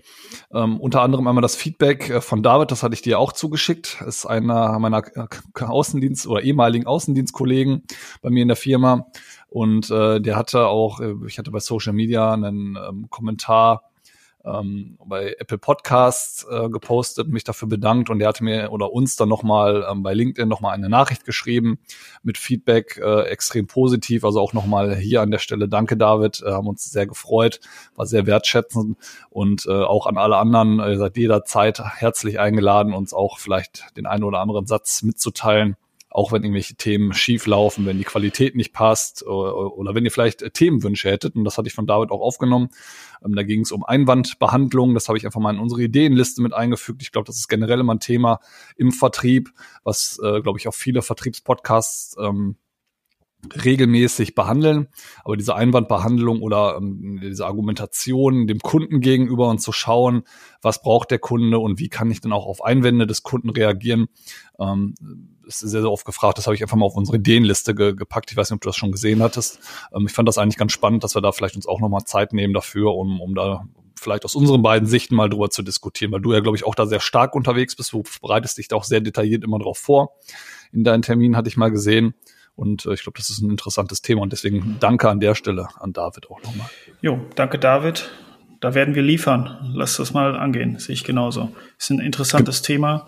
Ähm, 0.54 0.80
unter 0.80 1.02
anderem 1.02 1.28
einmal 1.28 1.42
das 1.42 1.56
Feedback 1.56 2.10
äh, 2.10 2.22
von 2.22 2.44
David, 2.44 2.70
das 2.70 2.84
hatte 2.84 2.94
ich 2.94 3.02
dir 3.02 3.18
auch 3.18 3.34
zugeschickt. 3.34 4.02
Ist 4.08 4.28
einer 4.28 4.78
meiner 4.78 5.04
äh, 5.16 5.64
Außendienst 5.64 6.28
oder 6.28 6.44
ehemaligen 6.44 6.86
Außendienstkollegen 6.86 7.84
bei 8.22 8.30
mir 8.30 8.44
in 8.44 8.48
der 8.48 8.58
Firma 8.58 9.08
und 9.54 9.92
äh, 9.92 10.20
der 10.20 10.36
hatte 10.36 10.66
auch, 10.66 11.00
äh, 11.00 11.14
ich 11.28 11.38
hatte 11.38 11.52
bei 11.52 11.60
Social 11.60 11.94
Media 11.94 12.34
einen 12.34 12.76
ähm, 12.76 13.06
Kommentar 13.12 13.84
ähm, 14.44 14.98
bei 15.06 15.36
Apple 15.38 15.60
Podcasts 15.60 16.44
äh, 16.50 16.70
gepostet, 16.70 17.28
mich 17.30 17.44
dafür 17.44 17.68
bedankt. 17.68 18.10
Und 18.10 18.18
der 18.18 18.30
hatte 18.30 18.44
mir 18.44 18.72
oder 18.72 18.92
uns 18.92 19.16
dann 19.16 19.30
nochmal 19.30 19.86
ähm, 19.88 20.02
bei 20.02 20.16
LinkedIn 20.16 20.50
nochmal 20.50 20.74
eine 20.74 20.90
Nachricht 20.90 21.24
geschrieben 21.24 21.78
mit 22.24 22.40
Feedback, 22.40 22.98
äh, 22.98 23.26
extrem 23.28 23.68
positiv. 23.68 24.26
Also 24.26 24.42
auch 24.42 24.54
nochmal 24.54 24.96
hier 24.96 25.22
an 25.22 25.30
der 25.30 25.38
Stelle 25.38 25.70
danke 25.70 25.98
David, 25.98 26.42
äh, 26.44 26.50
haben 26.50 26.68
uns 26.68 26.86
sehr 26.86 27.06
gefreut, 27.06 27.60
war 27.96 28.08
sehr 28.08 28.26
wertschätzend. 28.26 28.98
Und 29.30 29.68
äh, 29.68 29.84
auch 29.84 30.08
an 30.08 30.18
alle 30.18 30.38
anderen, 30.38 30.80
äh, 30.80 30.98
seid 30.98 31.16
jederzeit 31.16 31.80
herzlich 31.80 32.40
eingeladen, 32.40 32.92
uns 32.92 33.14
auch 33.14 33.38
vielleicht 33.38 33.96
den 33.98 34.08
einen 34.08 34.24
oder 34.24 34.40
anderen 34.40 34.66
Satz 34.66 35.04
mitzuteilen 35.04 35.78
auch 36.14 36.32
wenn 36.32 36.44
irgendwelche 36.44 36.76
Themen 36.76 37.12
schief 37.14 37.48
laufen, 37.48 37.88
wenn 37.88 37.98
die 37.98 38.04
Qualität 38.04 38.56
nicht 38.56 38.72
passt 38.72 39.26
oder, 39.26 39.76
oder 39.76 39.96
wenn 39.96 40.06
ihr 40.06 40.12
vielleicht 40.12 40.54
Themenwünsche 40.54 41.10
hättet. 41.10 41.36
Und 41.36 41.44
das 41.44 41.58
hatte 41.58 41.68
ich 41.68 41.74
von 41.74 41.88
David 41.88 42.12
auch 42.12 42.22
aufgenommen. 42.22 42.70
Ähm, 43.26 43.36
da 43.36 43.42
ging 43.42 43.62
es 43.62 43.72
um 43.72 43.84
Einwandbehandlung. 43.84 44.94
Das 44.94 45.08
habe 45.08 45.18
ich 45.18 45.26
einfach 45.26 45.42
mal 45.42 45.56
in 45.56 45.60
unsere 45.60 45.82
Ideenliste 45.82 46.44
mit 46.44 46.54
eingefügt. 46.54 47.02
Ich 47.02 47.12
glaube, 47.12 47.26
das 47.26 47.38
ist 47.38 47.48
generell 47.48 47.80
immer 47.80 47.96
ein 47.96 48.00
Thema 48.00 48.40
im 48.78 48.92
Vertrieb, 48.92 49.50
was, 49.84 50.20
äh, 50.24 50.42
glaube 50.42 50.60
ich, 50.60 50.68
auch 50.68 50.76
viele 50.76 51.02
Vertriebspodcasts 51.02 52.16
ähm, 52.20 52.58
regelmäßig 53.64 54.36
behandeln. 54.36 54.88
Aber 55.24 55.38
diese 55.38 55.56
Einwandbehandlung 55.56 56.42
oder 56.42 56.78
ähm, 56.78 57.20
diese 57.22 57.46
Argumentation 57.46 58.48
dem 58.48 58.60
Kunden 58.60 59.02
gegenüber 59.02 59.50
und 59.50 59.60
zu 59.60 59.72
schauen, 59.72 60.24
was 60.62 60.82
braucht 60.82 61.12
der 61.12 61.20
Kunde 61.20 61.60
und 61.60 61.80
wie 61.80 61.90
kann 61.90 62.10
ich 62.12 62.22
dann 62.22 62.34
auch 62.34 62.46
auf 62.46 62.64
Einwände 62.64 63.08
des 63.08 63.24
Kunden 63.24 63.50
reagieren, 63.50 64.08
ähm, 64.60 64.96
ist 65.46 65.60
sehr, 65.60 65.82
sehr 65.82 65.92
oft 65.92 66.06
gefragt. 66.06 66.38
Das 66.38 66.48
habe 66.48 66.56
ich 66.56 66.62
einfach 66.62 66.78
mal 66.78 66.86
auf 66.86 66.96
unsere 66.96 67.18
Ideenliste 67.18 67.76
ge 67.76 67.94
gepackt. 67.94 68.32
Ich 68.32 68.38
weiß 68.38 68.50
nicht, 68.50 68.56
ob 68.56 68.62
du 68.62 68.70
das 68.70 68.78
schon 68.78 68.92
gesehen 68.92 69.22
hattest. 69.22 69.60
Ähm, 69.94 70.06
ich 70.08 70.14
fand 70.14 70.28
das 70.28 70.38
eigentlich 70.38 70.58
ganz 70.58 70.72
spannend, 70.72 71.04
dass 71.04 71.16
wir 71.16 71.22
da 71.22 71.32
vielleicht 71.32 71.56
uns 71.56 71.68
auch 71.68 71.82
nochmal 71.82 72.06
Zeit 72.06 72.34
nehmen 72.34 72.54
dafür, 72.54 72.94
um, 72.96 73.20
um 73.20 73.36
da 73.36 73.66
vielleicht 74.04 74.26
aus 74.26 74.36
unseren 74.36 74.62
beiden 74.62 74.88
Sichten 74.88 75.16
mal 75.16 75.30
drüber 75.30 75.50
zu 75.50 75.64
diskutieren, 75.64 76.12
weil 76.12 76.22
du 76.22 76.34
ja, 76.34 76.42
glaube 76.42 76.58
ich, 76.58 76.66
auch 76.66 76.76
da 76.76 76.86
sehr 76.86 77.00
stark 77.00 77.36
unterwegs 77.36 77.76
bist. 77.76 77.94
Du 77.94 78.04
bereitest 78.22 78.58
dich 78.58 78.68
da 78.68 78.76
auch 78.76 78.84
sehr 78.84 79.02
detailliert 79.02 79.44
immer 79.44 79.60
drauf 79.60 79.78
vor. 79.78 80.12
In 80.72 80.84
deinen 80.84 81.02
Terminen 81.02 81.38
hatte 81.38 81.48
ich 81.48 81.58
mal 81.58 81.72
gesehen. 81.72 82.14
Und 82.56 82.86
äh, 82.86 82.94
ich 82.94 83.04
glaube, 83.04 83.18
das 83.18 83.30
ist 83.30 83.42
ein 83.42 83.50
interessantes 83.50 84.02
Thema 84.02 84.22
und 84.22 84.32
deswegen 84.32 84.78
danke 84.80 85.10
an 85.10 85.20
der 85.20 85.36
Stelle 85.36 85.68
an 85.80 85.94
David 85.94 86.30
auch 86.30 86.42
nochmal. 86.44 86.70
Jo, 87.02 87.20
danke 87.36 87.58
David. 87.60 88.12
Da 88.60 88.74
werden 88.74 88.96
wir 88.96 89.04
liefern. 89.04 89.72
Lass 89.74 89.98
das 89.98 90.14
mal 90.14 90.38
angehen. 90.38 90.80
Sehe 90.80 90.94
ich 90.94 91.04
genauso. 91.04 91.52
Ist 91.78 91.90
ein 91.90 92.00
interessantes 92.00 92.62
Ge 92.62 92.76
Thema. 92.76 93.08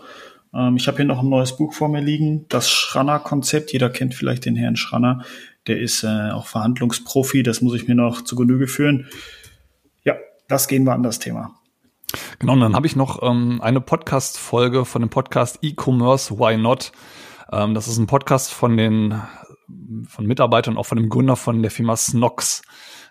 Ähm, 0.52 0.76
ich 0.76 0.86
habe 0.88 0.98
hier 0.98 1.06
noch 1.06 1.22
ein 1.22 1.28
neues 1.28 1.56
Buch 1.56 1.72
vor 1.72 1.88
mir 1.88 2.02
liegen. 2.02 2.46
Das 2.48 2.70
Schranner-Konzept. 2.70 3.72
Jeder 3.72 3.88
kennt 3.88 4.14
vielleicht 4.14 4.44
den 4.44 4.56
Herrn 4.56 4.76
Schranner. 4.76 5.24
Der 5.66 5.80
ist 5.80 6.02
äh, 6.04 6.30
auch 6.30 6.46
Verhandlungsprofi. 6.46 7.42
Das 7.42 7.62
muss 7.62 7.74
ich 7.74 7.88
mir 7.88 7.94
noch 7.94 8.22
zu 8.22 8.36
Genüge 8.36 8.66
führen. 8.66 9.08
Ja, 10.04 10.16
das 10.48 10.68
gehen 10.68 10.84
wir 10.84 10.92
an 10.92 11.02
das 11.02 11.18
Thema. 11.18 11.54
Genau, 12.38 12.52
und 12.52 12.60
dann 12.60 12.74
habe 12.74 12.86
ich 12.86 12.96
noch 12.96 13.22
ähm, 13.22 13.60
eine 13.62 13.80
Podcast-Folge 13.80 14.84
von 14.84 15.02
dem 15.02 15.08
Podcast 15.08 15.58
E-Commerce 15.62 16.38
Why 16.38 16.56
Not 16.56 16.92
ähm, 17.52 17.74
das 17.74 17.88
ist 17.88 17.98
ein 17.98 18.06
Podcast 18.06 18.52
von 18.52 18.76
den 18.76 19.20
von 20.06 20.26
Mitarbeitern, 20.26 20.76
auch 20.76 20.86
von 20.86 20.98
dem 20.98 21.08
Gründer 21.08 21.36
von 21.36 21.62
der 21.62 21.70
Firma 21.70 21.96
Snox. 21.96 22.62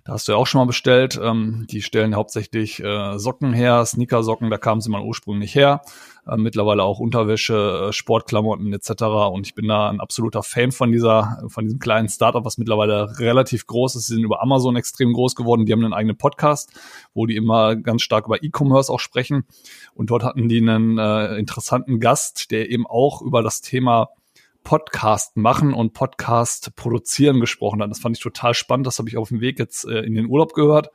Da 0.06 0.14
hast 0.14 0.28
du 0.28 0.34
ja 0.34 0.38
auch 0.38 0.46
schon 0.46 0.60
mal 0.60 0.66
bestellt. 0.66 1.20
Ähm, 1.22 1.66
die 1.68 1.82
stellen 1.82 2.16
hauptsächlich 2.16 2.80
äh, 2.80 3.18
Socken 3.18 3.54
her, 3.54 3.84
Sneakersocken, 3.84 4.52
da 4.52 4.60
kamen 4.60 4.80
sie 4.80 4.92
mal 4.92 5.02
ursprünglich 5.02 5.56
her. 5.56 5.82
Äh, 6.28 6.38
mittlerweile 6.38 6.84
auch 6.84 7.00
Unterwäsche, 7.00 7.88
äh, 7.90 7.92
Sportklamotten 7.92 8.72
etc. 8.72 9.02
Und 9.34 9.48
ich 9.48 9.56
bin 9.56 9.68
da 9.68 9.90
ein 9.90 10.00
absoluter 10.00 10.44
Fan 10.44 10.72
von 10.72 10.92
dieser, 10.92 11.44
von 11.48 11.66
diesem 11.66 11.80
kleinen 11.80 12.08
Startup, 12.08 12.46
was 12.46 12.60
mittlerweile 12.60 13.18
relativ 13.18 13.66
groß 13.66 13.96
ist. 13.96 14.06
Sie 14.06 14.14
sind 14.14 14.24
über 14.24 14.44
Amazon 14.44 14.76
extrem 14.76 15.12
groß 15.12 15.36
geworden. 15.36 15.66
Die 15.66 15.74
haben 15.74 15.84
einen 15.84 15.94
eigenen 15.94 16.18
Podcast, 16.18 16.72
wo 17.16 17.26
die 17.26 17.36
immer 17.36 17.76
ganz 17.76 18.04
stark 18.04 18.28
über 18.28 18.44
E-Commerce 18.44 18.94
auch 18.94 19.00
sprechen. 19.00 19.46
Und 19.96 20.12
dort 20.12 20.24
hatten 20.24 20.48
die 20.48 20.60
einen 20.60 21.00
äh, 21.00 21.36
interessanten 21.38 22.00
Gast, 22.00 22.52
der 22.52 22.70
eben 22.70 22.86
auch 22.86 23.24
über 23.24 23.42
das 23.42 23.62
Thema 23.62 24.10
Podcast 24.66 25.38
machen 25.38 25.74
und 25.74 25.94
Podcast 25.94 26.76
produzieren 26.76 27.40
gesprochen 27.40 27.82
hat. 27.82 27.90
Das 27.90 28.00
fand 28.00 28.18
ich 28.18 28.24
total 28.24 28.54
spannend. 28.54 28.86
Das 28.86 29.00
habe 29.00 29.08
ich 29.08 29.16
auf 29.16 29.30
dem 29.30 29.40
Weg 29.40 29.60
jetzt 29.60 29.86
äh, 29.86 30.02
in 30.02 30.16
den 30.16 30.26
Urlaub 30.26 30.54
gehört. 30.54 30.90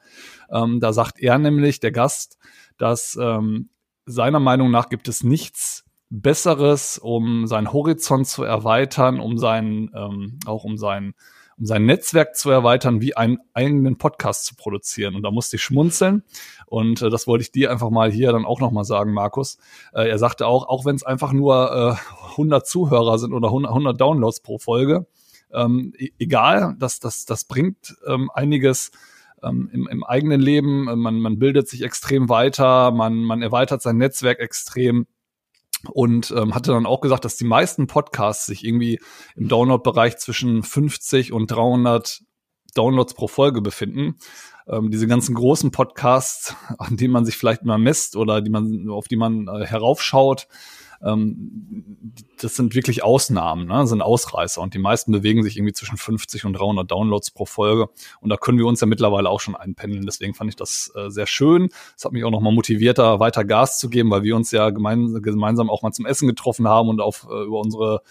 Ähm, 0.50 0.81
da 0.81 0.93
sagt 0.93 1.19
er 1.21 1.39
nämlich, 1.39 1.81
der 1.81 1.93
Gast, 1.93 2.37
dass 2.77 3.17
ähm, 3.19 3.71
seiner 4.05 4.41
Meinung 4.41 4.71
nach 4.71 4.91
gibt 4.91 5.09
es 5.09 5.25
nichts 5.25 5.85
Besseres, 6.11 6.99
um 6.99 7.47
seinen 7.47 7.73
Horizont 7.73 8.27
zu 8.27 8.43
erweitern, 8.43 9.21
um 9.21 9.39
seinen, 9.39 9.91
ähm, 9.95 10.41
auch 10.45 10.65
um 10.65 10.77
seinen 10.77 11.15
sein 11.61 11.85
Netzwerk 11.85 12.37
zu 12.37 12.50
erweitern, 12.50 13.00
wie 13.00 13.17
einen 13.17 13.38
eigenen 13.52 13.99
Podcast 13.99 14.47
zu 14.47 14.55
produzieren. 14.55 15.14
Und 15.14 15.23
da 15.23 15.31
musste 15.31 15.57
ich 15.57 15.62
schmunzeln. 15.62 16.25
Und 16.67 17.02
äh, 17.02 17.11
das 17.11 17.26
wollte 17.26 17.43
ich 17.43 17.52
dir 17.52 17.71
einfach 17.71 17.90
mal 17.90 18.11
hier 18.11 18.33
dann 18.33 18.45
auch 18.45 18.61
nochmal 18.61 18.85
sagen, 18.85 19.12
Markus. 19.12 19.59
Äh, 19.93 20.09
er 20.09 20.19
sagte 20.19 20.47
auch, 20.47 20.69
auch 20.69 20.85
wenn 20.85 20.97
es 20.97 21.02
einfach 21.02 21.33
nur 21.33 21.99
äh, 21.99 22.31
100 22.31 22.67
Zuhörer 22.67 23.19
sind 23.19 23.33
oder 23.33 23.49
100, 23.49 23.71
100 23.71 24.00
Downloads 24.00 24.40
pro 24.40 24.59
Folge, 24.59 25.07
ähm, 25.52 25.93
e-, 25.99 26.11
egal, 26.19 26.76
das, 26.79 27.00
das, 27.00 27.26
das 27.26 27.45
bringt 27.45 27.97
ähm, 28.07 28.31
einiges 28.33 28.90
ähm, 29.43 29.69
im, 29.73 29.89
im 29.89 30.04
eigenen 30.04 30.41
Leben. 30.41 30.85
Man, 30.85 31.21
man 31.21 31.39
bildet 31.39 31.69
sich 31.69 31.82
extrem 31.82 32.28
weiter, 32.28 32.91
man, 32.91 33.17
man 33.17 33.43
erweitert 33.43 33.82
sein 33.82 33.97
Netzwerk 33.99 34.39
extrem 34.39 35.06
und 35.88 36.32
ähm, 36.36 36.54
hatte 36.54 36.73
dann 36.73 36.86
auch 36.86 37.00
gesagt, 37.00 37.25
dass 37.25 37.36
die 37.36 37.45
meisten 37.45 37.86
Podcasts 37.86 38.47
sich 38.47 38.64
irgendwie 38.64 39.00
im 39.36 39.49
Download-Bereich 39.49 40.19
zwischen 40.19 40.62
50 40.62 41.32
und 41.32 41.50
300 41.50 42.23
Downloads 42.75 43.14
pro 43.14 43.28
Folge 43.28 43.62
befinden. 43.62 44.16
Ähm, 44.69 44.90
diese 44.90 45.06
ganzen 45.06 45.34
großen 45.34 45.71
Podcasts, 45.71 46.54
an 46.78 46.97
denen 46.97 47.12
man 47.12 47.25
sich 47.25 47.36
vielleicht 47.36 47.64
mal 47.64 47.78
misst 47.78 48.16
oder 48.16 48.40
die 48.40 48.50
man, 48.50 48.88
auf 48.88 49.08
die 49.08 49.16
man 49.16 49.49
äh, 49.49 49.66
heraufschaut, 49.66 50.49
ähm, 51.02 52.13
das 52.41 52.56
sind 52.56 52.75
wirklich 52.75 53.02
Ausnahmen, 53.02 53.67
ne? 53.67 53.86
sind 53.86 54.02
Ausreißer 54.02 54.60
und 54.60 54.75
die 54.75 54.78
meisten 54.78 55.13
bewegen 55.13 55.43
sich 55.43 55.56
irgendwie 55.56 55.73
zwischen 55.73 55.97
50 55.97 56.45
und 56.45 56.54
300 56.54 56.91
Downloads 56.91 57.30
pro 57.30 57.47
Folge 57.47 57.89
und 58.21 58.30
da 58.30 58.36
können 58.36 58.58
wir 58.58 58.67
uns 58.67 58.80
ja 58.80 58.86
mittlerweile 58.86 59.28
auch 59.28 59.41
schon 59.41 59.56
einpendeln. 59.56 60.04
Deswegen 60.04 60.34
fand 60.34 60.50
ich 60.50 60.56
das 60.56 60.93
äh, 60.95 61.10
sehr 61.10 61.26
schön. 61.26 61.71
Es 61.97 62.04
hat 62.04 62.13
mich 62.13 62.25
auch 62.25 62.30
nochmal 62.30 62.52
motiviert, 62.52 62.99
da 62.99 63.21
weiter 63.21 63.45
Gas 63.45 63.78
zu 63.78 63.89
geben, 63.89 64.10
weil 64.10 64.23
wir 64.23 64.36
uns 64.36 64.50
ja 64.50 64.71
gemein, 64.71 65.21
gemeinsam 65.23 65.71
auch 65.71 65.82
mal 65.82 65.93
zum 65.93 66.06
Essen 66.06 66.28
getroffen 66.28 66.69
haben 66.69 66.89
und 66.89 67.00
auf 67.00 67.26
äh, 67.30 67.45
über 67.45 67.60
unsere 67.60 68.02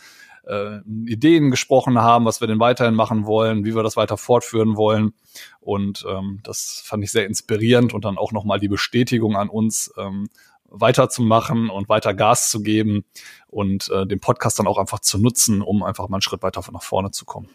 äh, 0.50 0.80
Ideen 1.06 1.52
gesprochen 1.52 2.00
haben, 2.00 2.26
was 2.26 2.42
wir 2.42 2.48
denn 2.48 2.60
weiterhin 2.60 2.96
machen 2.96 3.26
wollen, 3.26 3.66
wie 3.66 3.76
wir 3.76 3.84
das 3.84 3.98
weiter 3.98 4.18
fortführen 4.18 4.76
wollen. 4.76 5.14
Und 5.60 6.06
ähm, 6.10 6.40
das 6.44 6.82
fand 6.84 7.04
ich 7.04 7.12
sehr 7.12 7.28
inspirierend 7.28 7.94
und 7.94 8.04
dann 8.04 8.18
auch 8.18 8.32
nochmal 8.32 8.60
die 8.60 8.68
Bestätigung 8.68 9.36
an 9.36 9.50
uns, 9.50 9.94
ähm, 9.98 10.30
weiterzumachen 10.72 11.70
und 11.70 11.90
weiter 11.90 12.14
Gas 12.14 12.50
zu 12.50 12.62
geben 12.62 13.06
und 13.48 13.90
äh, 13.90 14.06
den 14.06 14.20
Podcast 14.20 14.60
dann 14.60 14.68
auch 14.68 14.78
einfach 14.78 15.00
zu 15.00 15.18
nutzen, 15.18 15.62
um 15.62 15.84
einfach 15.84 16.10
mal 16.10 16.18
einen 16.18 16.22
Schritt 16.22 16.44
weiter 16.44 16.64
nach 16.72 16.84
vorne 16.84 17.12
zu 17.12 17.26
kommen. 17.26 17.50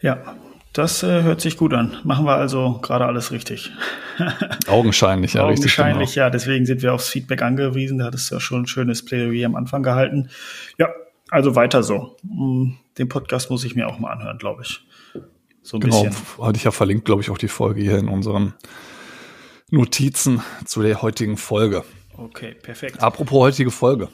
Ja, 0.00 0.36
das 0.74 1.04
äh, 1.04 1.22
hört 1.22 1.40
sich 1.40 1.56
gut 1.56 1.72
an. 1.72 1.96
Machen 2.02 2.26
wir 2.26 2.34
also 2.34 2.80
gerade 2.82 3.06
alles 3.06 3.30
richtig. 3.30 3.70
Augenscheinlich, 4.66 5.34
ja, 5.34 5.44
Augenscheinlich, 5.44 6.00
richtig, 6.00 6.14
genau. 6.14 6.26
ja. 6.26 6.30
Deswegen 6.30 6.66
sind 6.66 6.82
wir 6.82 6.92
aufs 6.92 7.08
Feedback 7.08 7.42
angewiesen. 7.42 7.98
Da 7.98 8.06
hattest 8.06 8.30
du 8.30 8.34
ja 8.34 8.40
schon 8.40 8.62
ein 8.62 8.66
schönes 8.66 9.04
Plädoyer 9.04 9.46
am 9.46 9.54
Anfang 9.54 9.84
gehalten. 9.84 10.30
Ja, 10.76 10.88
also 11.30 11.54
weiter 11.54 11.84
so. 11.84 12.16
Mm, 12.24 12.72
den 12.98 13.08
Podcast 13.08 13.50
muss 13.50 13.64
ich 13.64 13.76
mir 13.76 13.86
auch 13.86 14.00
mal 14.00 14.10
anhören, 14.10 14.38
glaube 14.38 14.62
ich. 14.62 14.84
So 15.62 15.76
ein 15.76 15.80
genau, 15.80 16.02
bisschen. 16.02 16.44
hatte 16.44 16.56
ich 16.56 16.64
ja 16.64 16.72
verlinkt, 16.72 17.04
glaube 17.04 17.22
ich, 17.22 17.30
auch 17.30 17.38
die 17.38 17.48
Folge 17.48 17.80
hier 17.80 17.96
in 17.96 18.08
unseren 18.08 18.54
Notizen 19.70 20.42
zu 20.64 20.82
der 20.82 21.02
heutigen 21.02 21.36
Folge. 21.36 21.84
Okay, 22.16 22.54
perfekt. 22.54 23.02
Apropos 23.02 23.40
heutige 23.40 23.70
Folge. 23.70 24.08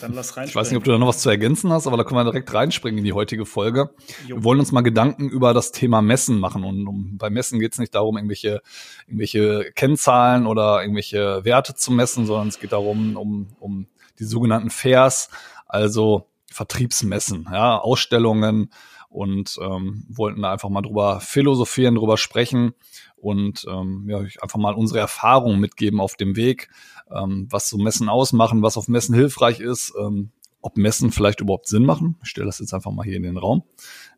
Dann 0.00 0.14
lass 0.14 0.36
reinspringen. 0.36 0.48
Ich 0.48 0.56
weiß 0.56 0.70
nicht, 0.70 0.78
ob 0.78 0.84
du 0.84 0.92
da 0.92 0.98
noch 0.98 1.08
was 1.08 1.20
zu 1.20 1.30
ergänzen 1.30 1.72
hast, 1.72 1.86
aber 1.86 1.96
da 1.96 2.04
können 2.04 2.18
wir 2.18 2.24
direkt 2.24 2.52
reinspringen 2.52 2.98
in 2.98 3.04
die 3.04 3.12
heutige 3.12 3.46
Folge. 3.46 3.90
Jo. 4.26 4.36
Wir 4.36 4.44
wollen 4.44 4.60
uns 4.60 4.72
mal 4.72 4.80
Gedanken 4.80 5.28
über 5.28 5.54
das 5.54 5.72
Thema 5.72 6.02
Messen 6.02 6.38
machen. 6.38 6.64
Und 6.64 6.86
um, 6.86 7.18
bei 7.18 7.30
Messen 7.30 7.60
geht 7.60 7.72
es 7.72 7.78
nicht 7.78 7.94
darum, 7.94 8.16
irgendwelche, 8.16 8.62
irgendwelche 9.06 9.72
Kennzahlen 9.74 10.46
oder 10.46 10.82
irgendwelche 10.82 11.44
Werte 11.44 11.74
zu 11.74 11.92
messen, 11.92 12.26
sondern 12.26 12.48
es 12.48 12.58
geht 12.58 12.72
darum, 12.72 13.16
um, 13.16 13.48
um 13.60 13.86
die 14.18 14.24
sogenannten 14.24 14.70
Fairs, 14.70 15.28
also 15.68 16.26
Vertriebsmessen, 16.50 17.48
ja, 17.52 17.78
Ausstellungen 17.78 18.70
und 19.08 19.58
ähm, 19.60 20.04
wollten 20.08 20.42
da 20.42 20.52
einfach 20.52 20.68
mal 20.68 20.82
drüber 20.82 21.20
philosophieren, 21.20 21.94
drüber 21.94 22.16
sprechen 22.16 22.74
und 23.16 23.64
ähm, 23.68 24.06
ja, 24.08 24.18
einfach 24.18 24.58
mal 24.58 24.74
unsere 24.74 25.00
Erfahrungen 25.00 25.60
mitgeben 25.60 26.00
auf 26.00 26.16
dem 26.16 26.36
Weg, 26.36 26.68
ähm, 27.10 27.46
was 27.50 27.68
so 27.68 27.78
Messen 27.78 28.08
ausmachen, 28.08 28.62
was 28.62 28.76
auf 28.76 28.88
Messen 28.88 29.14
hilfreich 29.14 29.60
ist, 29.60 29.94
ähm, 30.00 30.30
ob 30.60 30.76
Messen 30.76 31.12
vielleicht 31.12 31.40
überhaupt 31.40 31.68
Sinn 31.68 31.84
machen. 31.84 32.16
Ich 32.22 32.28
stelle 32.28 32.46
das 32.46 32.58
jetzt 32.58 32.74
einfach 32.74 32.90
mal 32.90 33.04
hier 33.04 33.16
in 33.16 33.22
den 33.22 33.36
Raum, 33.36 33.62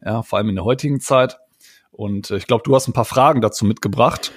ja, 0.05 0.23
vor 0.23 0.39
allem 0.39 0.49
in 0.49 0.57
der 0.57 0.65
heutigen 0.65 1.01
Zeit. 1.01 1.39
Und 1.91 2.31
äh, 2.31 2.37
ich 2.37 2.47
glaube, 2.47 2.63
du 2.65 2.75
hast 2.75 2.89
ein 2.89 2.93
paar 2.93 3.05
Fragen 3.05 3.41
dazu 3.41 3.65
mitgebracht. 3.65 4.33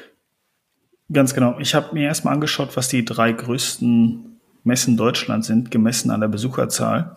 Ganz 1.11 1.33
genau. 1.33 1.59
Ich 1.59 1.75
habe 1.75 1.93
mir 1.93 2.03
erstmal 2.03 2.33
angeschaut, 2.33 2.77
was 2.77 2.87
die 2.87 3.03
drei 3.03 3.33
größten 3.33 4.39
Messen 4.63 4.97
Deutschlands 4.97 5.47
sind, 5.47 5.71
gemessen 5.71 6.11
an 6.11 6.21
der 6.21 6.27
Besucherzahl. 6.27 7.15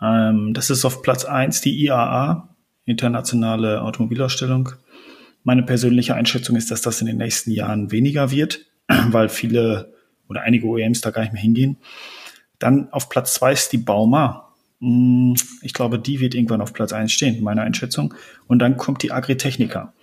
Ähm, 0.00 0.54
das 0.54 0.70
ist 0.70 0.84
auf 0.84 1.02
Platz 1.02 1.24
eins 1.24 1.60
die 1.60 1.84
IAA, 1.84 2.54
Internationale 2.88 3.82
Automobilausstellung. 3.82 4.70
Meine 5.44 5.62
persönliche 5.62 6.14
Einschätzung 6.14 6.56
ist, 6.56 6.70
dass 6.70 6.82
das 6.82 7.00
in 7.00 7.06
den 7.06 7.18
nächsten 7.18 7.50
Jahren 7.50 7.92
weniger 7.92 8.30
wird, 8.30 8.66
weil 8.88 9.28
viele 9.28 9.92
oder 10.28 10.42
einige 10.42 10.66
OEMs 10.66 11.00
da 11.00 11.10
gar 11.10 11.22
nicht 11.22 11.32
mehr 11.32 11.42
hingehen. 11.42 11.78
Dann 12.58 12.92
auf 12.92 13.08
Platz 13.08 13.34
zwei 13.34 13.52
ist 13.52 13.72
die 13.72 13.78
Bauma. 13.78 14.52
Hm, 14.80 15.36
ich 15.62 15.72
glaube, 15.72 15.98
die 15.98 16.20
wird 16.20 16.34
irgendwann 16.34 16.60
auf 16.60 16.72
Platz 16.72 16.92
eins 16.92 17.12
stehen, 17.12 17.42
meine 17.42 17.62
Einschätzung. 17.62 18.14
Und 18.46 18.58
dann 18.58 18.76
kommt 18.76 19.02
die 19.02 19.12
Agritechnica. 19.12 19.94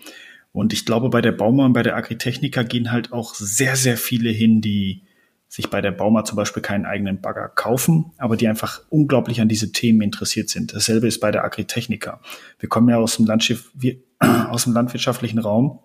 Und 0.51 0.71
ich 0.71 0.85
glaube, 0.85 1.09
bei 1.09 1.21
der 1.21 1.33
Bauma 1.33 1.65
und 1.65 1.73
bei 1.73 1.83
der 1.83 1.95
Agritechnica 1.97 2.63
gehen 2.63 2.91
halt 2.91 3.11
auch 3.11 3.35
sehr, 3.35 3.75
sehr 3.75 3.97
viele 3.97 4.29
hin, 4.29 4.61
die 4.61 5.01
sich 5.47 5.69
bei 5.69 5.81
der 5.81 5.91
Bauma 5.91 6.23
zum 6.23 6.35
Beispiel 6.35 6.61
keinen 6.61 6.85
eigenen 6.85 7.21
Bagger 7.21 7.47
kaufen, 7.49 8.11
aber 8.17 8.35
die 8.35 8.47
einfach 8.47 8.81
unglaublich 8.89 9.41
an 9.41 9.47
diese 9.47 9.71
Themen 9.71 10.01
interessiert 10.01 10.49
sind. 10.49 10.73
Dasselbe 10.73 11.07
ist 11.07 11.19
bei 11.19 11.31
der 11.31 11.43
Agritechnica. 11.43 12.19
Wir 12.59 12.69
kommen 12.69 12.89
ja 12.89 12.97
aus 12.97 13.17
dem 13.17 13.25
Landschiff, 13.25 13.71
wir, 13.73 13.97
aus 14.19 14.63
dem 14.63 14.73
landwirtschaftlichen 14.73 15.39
Raum. 15.39 15.79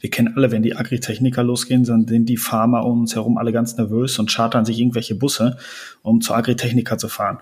Wir 0.00 0.10
kennen 0.10 0.34
alle, 0.36 0.50
wenn 0.50 0.62
die 0.62 0.76
Agritechniker 0.76 1.42
losgehen, 1.42 1.84
dann 1.84 2.06
sind 2.06 2.26
die 2.28 2.36
Farmer 2.36 2.84
um 2.84 3.00
uns 3.00 3.14
herum 3.14 3.36
alle 3.38 3.52
ganz 3.52 3.76
nervös 3.76 4.18
und 4.18 4.30
chartern 4.30 4.64
sich 4.64 4.78
irgendwelche 4.78 5.14
Busse, 5.14 5.58
um 6.02 6.20
zur 6.20 6.36
Agritechniker 6.36 6.98
zu 6.98 7.08
fahren. 7.08 7.38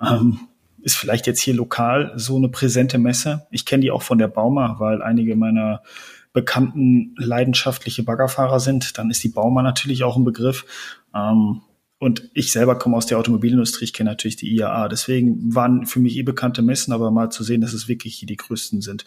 Ähm, 0.00 0.40
ist 0.82 0.96
vielleicht 0.96 1.26
jetzt 1.26 1.40
hier 1.40 1.54
lokal 1.54 2.12
so 2.16 2.36
eine 2.36 2.48
präsente 2.48 2.98
Messe. 2.98 3.46
Ich 3.50 3.66
kenne 3.66 3.82
die 3.82 3.90
auch 3.90 4.02
von 4.02 4.18
der 4.18 4.28
Bauma, 4.28 4.76
weil 4.78 5.02
einige 5.02 5.36
meiner 5.36 5.82
bekannten 6.32 7.14
leidenschaftliche 7.16 8.02
Baggerfahrer 8.02 8.60
sind. 8.60 8.98
Dann 8.98 9.10
ist 9.10 9.22
die 9.24 9.28
Bauma 9.28 9.62
natürlich 9.62 10.04
auch 10.04 10.16
ein 10.16 10.24
Begriff. 10.24 10.64
Ähm, 11.14 11.62
und 11.98 12.30
ich 12.32 12.50
selber 12.50 12.76
komme 12.76 12.96
aus 12.96 13.06
der 13.06 13.18
Automobilindustrie, 13.18 13.84
ich 13.84 13.92
kenne 13.92 14.10
natürlich 14.10 14.36
die 14.36 14.54
IAA. 14.54 14.88
Deswegen 14.88 15.54
waren 15.54 15.84
für 15.84 16.00
mich 16.00 16.16
eh 16.16 16.22
bekannte 16.22 16.62
Messen, 16.62 16.92
aber 16.94 17.10
mal 17.10 17.30
zu 17.30 17.44
sehen, 17.44 17.60
dass 17.60 17.74
es 17.74 17.88
wirklich 17.88 18.14
hier 18.14 18.26
die 18.26 18.36
größten 18.36 18.80
sind. 18.80 19.04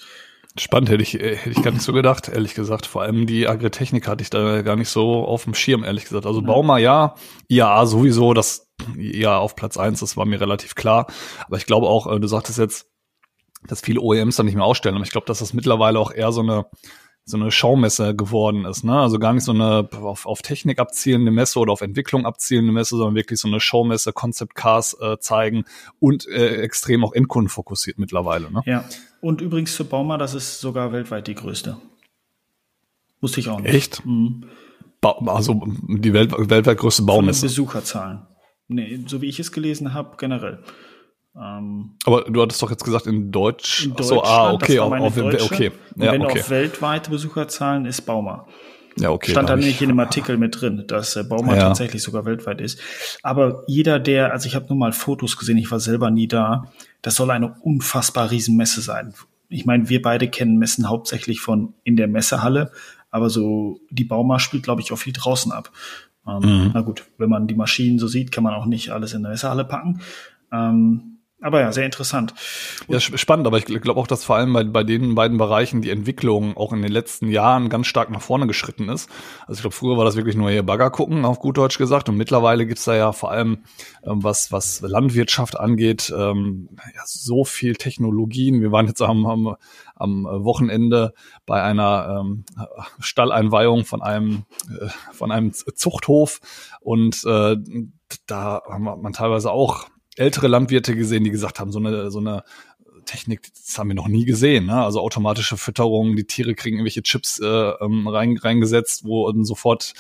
Spannend, 0.60 0.90
hätte 0.90 1.02
ich, 1.02 1.16
hätte 1.16 1.50
ich 1.50 1.64
gar 1.64 1.72
nicht 1.72 1.82
so 1.82 1.94
gedacht, 1.94 2.30
ehrlich 2.30 2.54
gesagt. 2.54 2.86
Vor 2.86 3.02
allem 3.02 3.26
die 3.26 3.48
Agritechnik 3.48 4.08
hatte 4.08 4.22
ich 4.22 4.30
da 4.30 4.62
gar 4.62 4.76
nicht 4.76 4.90
so 4.90 5.26
auf 5.26 5.46
dem 5.46 5.56
Schirm, 5.56 5.84
ehrlich 5.84 6.04
gesagt. 6.04 6.28
Also 6.28 6.44
Bauma 6.44 6.78
ja, 6.78 7.16
IAA 7.48 7.88
sowieso, 7.88 8.36
das 8.36 8.68
ja 8.96 9.40
auf 9.40 9.56
Platz 9.56 9.78
eins, 9.78 10.02
das 10.02 10.16
war 10.16 10.26
mir 10.26 10.40
relativ 10.40 10.76
klar. 10.76 11.08
Aber 11.48 11.58
ich 11.58 11.66
glaube 11.66 11.88
auch, 11.88 12.06
äh, 12.06 12.20
du 12.20 12.28
sagtest 12.28 12.60
jetzt, 12.60 12.92
dass 13.68 13.82
viele 13.82 14.02
OEMs 14.02 14.36
da 14.36 14.44
nicht 14.44 14.54
mehr 14.54 14.66
ausstellen. 14.66 14.96
Aber 14.96 15.06
ich 15.06 15.12
glaube, 15.12 15.26
dass 15.26 15.40
das 15.40 15.54
mittlerweile 15.54 15.98
auch 15.98 16.12
eher 16.12 16.32
so 16.32 16.42
eine 16.42 16.68
so 17.26 17.38
eine 17.38 17.52
Schaumesse 17.52 18.16
geworden 18.16 18.66
ist, 18.66 18.84
ne? 18.84 19.00
Also 19.00 19.18
gar 19.18 19.32
nicht 19.34 19.46
so 19.46 19.54
eine 19.54 19.88
auf, 19.94 20.26
auf 20.26 20.42
Technik 20.42 20.80
abzielende 20.80 21.32
Messe 21.32 21.58
oder 21.60 21.72
auf 21.72 21.82
Entwicklung 21.82 22.26
abzielende 22.26 22.74
Messe, 22.74 22.98
sondern 22.98 23.16
wirklich 23.16 23.40
so 23.40 23.48
eine 23.48 23.62
Showmesse, 23.62 24.12
Concept 24.12 24.56
Cars 24.56 24.98
äh, 25.00 25.18
zeigen 25.20 25.64
und 26.00 26.28
äh, 26.28 26.58
extrem 26.58 27.06
auch 27.06 27.14
Endkunden 27.14 27.50
fokussiert 27.50 27.98
mittlerweile, 27.98 28.52
ne? 28.52 28.62
Ja. 28.66 28.84
Und 29.22 29.40
übrigens 29.40 29.74
für 29.74 29.86
Bauma, 29.86 30.18
das 30.18 30.34
ist 30.34 30.60
sogar 30.60 30.92
weltweit 30.92 31.28
die 31.28 31.36
größte. 31.36 31.78
Wusste 33.22 33.40
ich 33.40 33.48
auch 33.48 33.62
nicht. 33.62 33.74
Echt? 33.74 34.06
Mhm. 34.06 34.44
also 35.02 35.62
die 35.88 36.12
Welt, 36.12 36.34
weltweit 36.38 36.78
größte 36.78 37.04
Baumesse. 37.04 37.46
Besucherzahlen. 37.46 38.28
Nee, 38.68 39.00
so 39.08 39.22
wie 39.22 39.30
ich 39.30 39.40
es 39.40 39.54
gelesen 39.54 39.94
habe, 39.94 40.18
generell. 40.18 40.62
Ähm, 41.36 41.96
Aber 42.06 42.22
du 42.24 42.42
hattest 42.42 42.62
doch 42.62 42.70
jetzt 42.70 42.84
gesagt 42.84 43.08
in 43.08 43.32
Deutsch. 43.32 43.86
In 43.86 43.96
so, 44.04 44.24
ah, 44.24 44.54
okay, 44.54 44.80
auf, 44.80 44.92
auf, 44.92 45.18
okay. 45.18 45.72
Ja, 45.96 46.12
wenn 46.12 46.24
okay. 46.24 46.42
auf 46.42 46.50
weltweite 46.50 47.10
Besucherzahlen 47.10 47.86
ist 47.86 48.02
Bauma. 48.02 48.46
Ja, 48.98 49.10
okay. 49.10 49.32
Stand 49.32 49.50
da 49.50 49.56
nicht 49.56 49.82
in 49.82 49.90
dem 49.90 50.00
Artikel 50.00 50.38
mit 50.38 50.62
drin, 50.62 50.84
dass 50.88 51.16
äh, 51.16 51.24
Bauma 51.24 51.56
ja. 51.56 51.62
tatsächlich 51.62 52.04
sogar 52.04 52.26
weltweit 52.26 52.62
ist. 52.62 52.80
Aber 53.24 53.64
jeder, 53.68 54.00
der, 54.00 54.32
also 54.32 54.48
ich 54.48 54.56
habe 54.56 54.68
nur 54.68 54.78
mal 54.78 54.92
Fotos 54.92 55.38
gesehen, 55.38 55.58
ich 55.58 55.72
war 55.72 55.80
selber 55.80 56.12
nie 56.12 56.28
da, 56.28 56.72
das 57.02 57.16
soll 57.16 57.32
eine 57.32 57.56
unfassbar 57.62 58.30
Riesenmesse 58.30 58.82
sein. 58.82 59.16
Ich 59.50 59.66
meine, 59.66 59.90
wir 59.90 60.02
beide 60.02 60.28
kennen 60.28 60.58
Messen 60.58 60.90
hauptsächlich 60.90 61.42
von 61.42 61.74
in 61.84 61.96
der 61.96 62.08
Messehalle, 62.08 62.72
aber 63.10 63.30
so 63.30 63.80
die 63.90 64.04
Bauma 64.04 64.40
spielt, 64.40 64.64
glaube 64.64 64.82
ich, 64.82 64.92
auch 64.92 64.98
viel 64.98 65.14
draußen 65.14 65.52
ab. 65.52 65.72
Ähm, 66.28 66.66
mhm. 66.66 66.72
Na 66.74 66.82
gut, 66.82 67.06
wenn 67.18 67.30
man 67.30 67.48
die 67.48 67.56
Maschinen 67.56 67.98
so 67.98 68.08
sieht, 68.08 68.32
kann 68.32 68.44
man 68.44 68.54
auch 68.54 68.66
nicht 68.66 68.92
alles 68.92 69.14
in 69.14 69.24
der 69.24 69.32
Messehalle 69.32 69.66
packen. 69.66 70.02
Ähm, 70.52 71.13
aber 71.44 71.60
ja, 71.60 71.72
sehr 71.74 71.86
interessant. 71.86 72.34
Und 72.88 72.94
ja, 72.94 73.18
spannend, 73.18 73.48
aber 73.48 73.58
ich 73.58 73.66
glaube 73.66 74.00
auch, 74.00 74.08
dass 74.08 74.24
vor 74.24 74.38
allem 74.38 74.54
bei, 74.54 74.64
bei 74.64 74.84
den 74.84 75.14
beiden 75.14 75.38
Bereichen 75.38 75.82
die 75.82 75.90
Entwicklung 75.90 76.56
auch 76.56 76.72
in 76.72 76.82
den 76.82 76.92
letzten 76.92 77.28
Jahren 77.28 77.68
ganz 77.68 77.88
stark 77.88 78.10
nach 78.10 78.22
vorne 78.22 78.48
geschritten 78.48 78.88
ist. 78.88 79.10
Also 79.42 79.56
ich 79.56 79.62
glaube, 79.62 79.76
früher 79.76 79.98
war 79.98 80.06
das 80.06 80.16
wirklich 80.16 80.38
nur 80.38 80.50
hier 80.50 80.64
Bagger 80.64 80.90
gucken, 80.90 81.26
auf 81.26 81.40
gut 81.40 81.58
Deutsch 81.58 81.78
gesagt. 81.78 82.08
Und 82.08 82.16
mittlerweile 82.16 82.66
gibt's 82.66 82.86
da 82.86 82.96
ja 82.96 83.12
vor 83.12 83.32
allem, 83.32 83.66
ähm, 84.06 84.24
was, 84.24 84.54
was 84.54 84.80
Landwirtschaft 84.82 85.60
angeht, 85.60 86.14
ähm, 86.16 86.70
ja, 86.96 87.02
so 87.06 87.44
viel 87.44 87.76
Technologien. 87.76 88.62
Wir 88.62 88.72
waren 88.72 88.88
jetzt 88.88 89.02
am, 89.02 89.26
am, 89.26 89.56
am 89.96 90.24
Wochenende 90.26 91.14
bei 91.46 91.62
einer 91.62 92.22
ähm, 92.22 92.46
Stalleinweihung 93.00 93.84
von 93.84 94.02
einem, 94.02 94.46
äh, 94.70 94.88
von 95.12 95.30
einem 95.30 95.52
Zuchthof 95.54 96.40
und 96.80 97.24
äh, 97.26 97.58
da 98.28 98.62
haben 98.70 98.84
man 98.84 99.14
teilweise 99.14 99.52
auch 99.52 99.88
ältere 100.18 100.48
Landwirte 100.48 100.96
gesehen, 100.96 101.24
die 101.24 101.32
gesagt 101.32 101.60
haben, 101.60 101.72
so 101.72 101.80
eine, 101.80 102.12
so 102.12 102.20
eine 102.20 102.44
Technik, 103.06 103.42
das 103.54 103.78
haben 103.78 103.90
wir 103.90 103.96
noch 103.96 104.08
nie 104.08 104.26
gesehen. 104.26 104.66
Ne? 104.66 104.84
Also 104.84 105.02
automatische 105.02 105.58
Fütterung, 105.58 106.16
die 106.16 106.26
Tiere 106.26 106.56
kriegen 106.56 106.78
irgendwelche 106.78 107.04
Chips 107.04 107.40
äh, 107.40 107.46
ähm, 107.46 108.08
rein, 108.08 108.38
reingesetzt, 108.38 109.04
wo 109.06 109.32
dann 109.32 109.46
sofort 109.46 109.94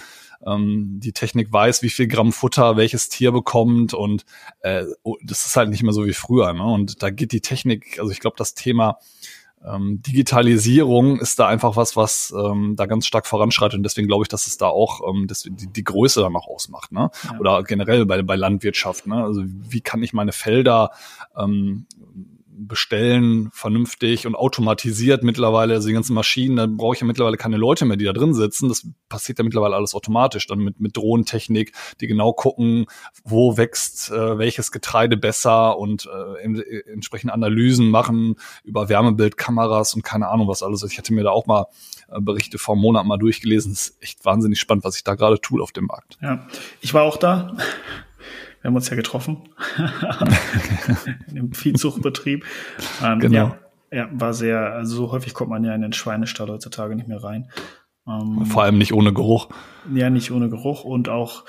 ähm, 0.46 1.00
die 1.02 1.14
Technik 1.14 1.52
weiß, 1.52 1.84
wie 1.84 1.90
viel 1.90 2.08
Gramm 2.08 2.32
Futter 2.32 2.78
welches 2.78 3.10
Tier 3.10 3.32
bekommt 3.32 3.94
und 3.94 4.26
äh, 4.62 4.86
oh, 5.04 5.18
das 5.24 5.46
ist 5.46 5.56
halt 5.56 5.70
nicht 5.70 5.84
mehr 5.84 5.94
so 5.94 6.06
wie 6.06 6.14
früher. 6.14 6.54
Ne? 6.54 6.64
Und 6.64 7.04
da 7.04 7.10
geht 7.10 7.32
die 7.32 7.42
Technik, 7.42 8.00
also 8.00 8.12
ich 8.12 8.20
glaube, 8.20 8.36
das 8.38 8.54
Thema 8.54 9.00
ähm, 9.66 10.02
Digitalisierung 10.02 11.20
ist 11.20 11.40
da 11.40 11.48
einfach 11.48 11.76
was, 11.76 11.96
was 11.96 12.34
ähm, 12.38 12.76
da 12.76 12.86
ganz 12.86 13.06
stark 13.06 13.26
voranschreitet 13.26 13.78
und 13.78 13.84
deswegen 13.84 14.08
glaube 14.08 14.24
ich, 14.24 14.28
dass 14.28 14.48
es 14.48 14.58
da 14.58 14.68
auch 14.68 15.02
ähm, 15.08 15.28
das, 15.28 15.44
die, 15.44 15.68
die 15.68 15.84
Größe 15.84 16.22
dann 16.22 16.36
auch 16.36 16.48
ausmacht, 16.48 16.92
ne? 16.92 17.10
Ja. 17.24 17.40
Oder 17.40 17.64
generell 17.64 18.06
bei, 18.06 18.22
bei 18.22 18.36
Landwirtschaft, 18.36 19.08
ne? 19.08 19.24
Also 19.24 19.44
wie 19.46 19.82
kann 19.82 20.04
ich 20.04 20.14
meine 20.14 20.32
Felder 20.32 20.92
ähm, 21.38 21.86
bestellen, 22.68 23.50
vernünftig 23.54 24.28
und 24.28 24.36
automatisiert 24.36 25.24
mittlerweile, 25.24 25.76
also 25.76 25.88
die 25.88 25.94
ganzen 25.94 26.14
Maschinen, 26.14 26.56
da 26.56 26.68
brauche 26.68 26.96
ich 26.96 27.02
ja 27.02 27.08
mittlerweile 27.08 27.38
keine 27.38 27.58
Leute 27.58 27.86
mehr, 27.86 27.98
die 27.98 28.06
da 28.06 28.14
drin 28.14 28.34
sitzen. 28.34 28.70
Das 28.70 28.88
passiert 29.10 29.40
ja 29.40 29.44
mittlerweile 29.44 29.76
alles 29.76 29.94
automatisch, 29.94 30.48
dann 30.48 30.60
mit, 30.60 30.80
mit 30.80 30.98
Drohnentechnik, 30.98 31.74
die 32.02 32.08
genau 32.08 32.34
gucken, 32.34 32.86
wo 33.24 33.58
wächst 33.58 34.12
äh, 34.12 34.38
welches 34.38 34.72
Getreide 34.72 35.18
besser 35.18 35.78
und 35.78 36.08
äh, 36.08 36.44
äh, 36.44 36.92
entsprechend 36.92 37.32
Analysen 37.32 37.90
machen 37.90 38.36
über 38.64 38.90
Wärmebildkameras 38.90 39.94
und 39.94 40.04
keine 40.04 40.30
Ahnung 40.30 40.48
was 40.48 40.64
alles. 40.64 40.84
Ich 40.84 40.98
hatte 40.98 41.14
mir 41.14 41.24
da 41.24 41.32
auch 41.32 41.46
mal 41.46 41.66
äh, 42.10 42.20
Berichte 42.20 42.58
vor 42.58 42.76
einem 42.76 42.82
Monat 42.82 43.06
mal 43.06 43.18
durchgelesen. 43.18 43.74
Das 43.74 43.90
ist 43.90 44.04
echt 44.04 44.26
wahnsinnig 44.26 44.60
spannend, 44.60 44.84
was 44.84 44.96
sich 44.96 45.04
da 45.04 45.16
gerade 45.16 45.40
tut 45.40 45.62
auf 45.62 45.72
dem 45.72 45.86
Markt. 45.86 46.18
Ja, 46.22 46.48
ich 46.82 46.94
war 46.94 47.04
auch 47.04 47.18
da. 47.18 47.56
Wir 48.64 48.70
haben 48.70 48.76
uns 48.76 48.90
ja 48.90 48.96
getroffen. 48.96 49.50
Im 51.36 51.52
Viehzuchtbetrieb. 51.52 52.46
Ähm, 53.04 53.20
genau. 53.20 53.38
Ja, 53.38 53.58
ja, 53.92 54.10
war 54.14 54.34
sehr, 54.34 54.72
also 54.72 54.96
so 54.96 55.12
häufig 55.12 55.34
kommt 55.34 55.50
man 55.50 55.66
ja 55.66 55.76
in 55.76 55.82
den 55.82 55.92
Schweinestall 55.92 56.48
heutzutage 56.48 56.96
nicht 56.96 57.10
mehr 57.10 57.22
rein. 57.22 57.52
Ähm, 58.08 58.46
Vor 58.46 58.64
allem 58.64 58.78
nicht 58.78 58.94
ohne 58.94 59.14
Geruch. 59.14 59.50
Ja, 59.94 60.10
nicht 60.10 60.32
ohne 60.32 60.50
Geruch 60.50 60.86
und 60.86 61.10
auch 61.10 61.44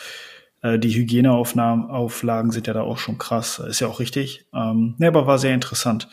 äh, 0.63 0.77
die 0.77 0.93
Hygieneaufnahmen, 0.93 1.89
Auflagen 1.89 2.51
sind 2.51 2.67
ja 2.67 2.73
da 2.73 2.83
auch 2.83 2.99
schon 2.99 3.17
krass. 3.17 3.61
Ist 3.61 3.79
ja 3.79 3.87
auch 3.87 4.01
richtig. 4.01 4.49
Ähm, 4.53 4.97
ne, 4.99 5.07
aber 5.07 5.29
war 5.29 5.39
sehr 5.39 5.55
interessant. 5.55 6.09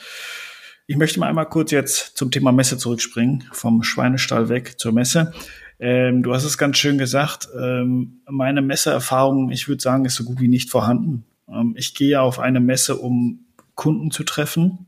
Ich 0.85 0.97
möchte 0.97 1.19
mal 1.19 1.27
einmal 1.27 1.49
kurz 1.49 1.71
jetzt 1.71 2.15
zum 2.15 2.29
Thema 2.29 2.51
Messe 2.51 2.77
zurückspringen, 2.77 3.49
vom 3.53 3.81
Schweinestall 3.81 4.49
weg 4.49 4.77
zur 4.77 4.91
Messe. 4.91 5.33
Ähm, 5.81 6.21
du 6.21 6.31
hast 6.31 6.43
es 6.43 6.59
ganz 6.59 6.77
schön 6.77 6.99
gesagt. 6.99 7.49
Ähm, 7.59 8.21
meine 8.29 8.61
Messeerfahrung, 8.61 9.49
ich 9.49 9.67
würde 9.67 9.81
sagen, 9.81 10.05
ist 10.05 10.15
so 10.15 10.23
gut 10.23 10.39
wie 10.39 10.47
nicht 10.47 10.69
vorhanden. 10.69 11.25
Ähm, 11.49 11.73
ich 11.75 11.95
gehe 11.95 12.21
auf 12.21 12.39
eine 12.39 12.59
Messe, 12.59 12.95
um 12.95 13.45
Kunden 13.73 14.11
zu 14.11 14.23
treffen. 14.23 14.85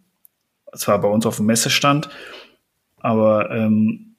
Zwar 0.75 1.01
bei 1.01 1.07
uns 1.07 1.25
auf 1.25 1.37
dem 1.37 1.47
Messestand, 1.47 2.09
aber 2.97 3.51
ähm, 3.51 4.15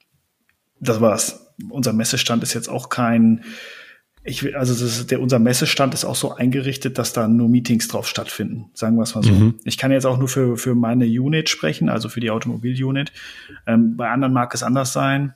das 0.81 1.01
war's. 1.01 1.53
Unser 1.69 1.93
Messestand 1.93 2.43
ist 2.43 2.55
jetzt 2.55 2.69
auch 2.69 2.89
kein, 2.89 3.45
ich, 4.25 4.57
also 4.57 4.73
das 4.73 4.83
ist, 4.83 5.11
der, 5.11 5.21
unser 5.21 5.39
Messestand 5.39 5.95
ist 5.95 6.05
auch 6.05 6.17
so 6.17 6.33
eingerichtet, 6.33 6.99
dass 6.99 7.13
da 7.13 7.29
nur 7.29 7.49
Meetings 7.49 7.87
drauf 7.89 8.09
stattfinden. 8.09 8.71
Sagen 8.75 8.97
wir 8.97 9.03
es 9.03 9.15
mal 9.15 9.23
so. 9.23 9.33
Mhm. 9.33 9.55
Ich 9.65 9.79
kann 9.79 9.93
jetzt 9.93 10.07
auch 10.07 10.19
nur 10.19 10.29
für, 10.29 10.57
für 10.57 10.75
meine 10.75 11.07
Unit 11.07 11.49
sprechen, 11.49 11.89
also 11.89 12.09
für 12.09 12.21
die 12.21 12.31
Automobil-Unit. 12.31 13.13
Ähm, 13.67 13.97
bei 13.97 14.09
anderen 14.11 14.33
mag 14.33 14.53
es 14.55 14.63
anders 14.65 14.93
sein. 14.93 15.35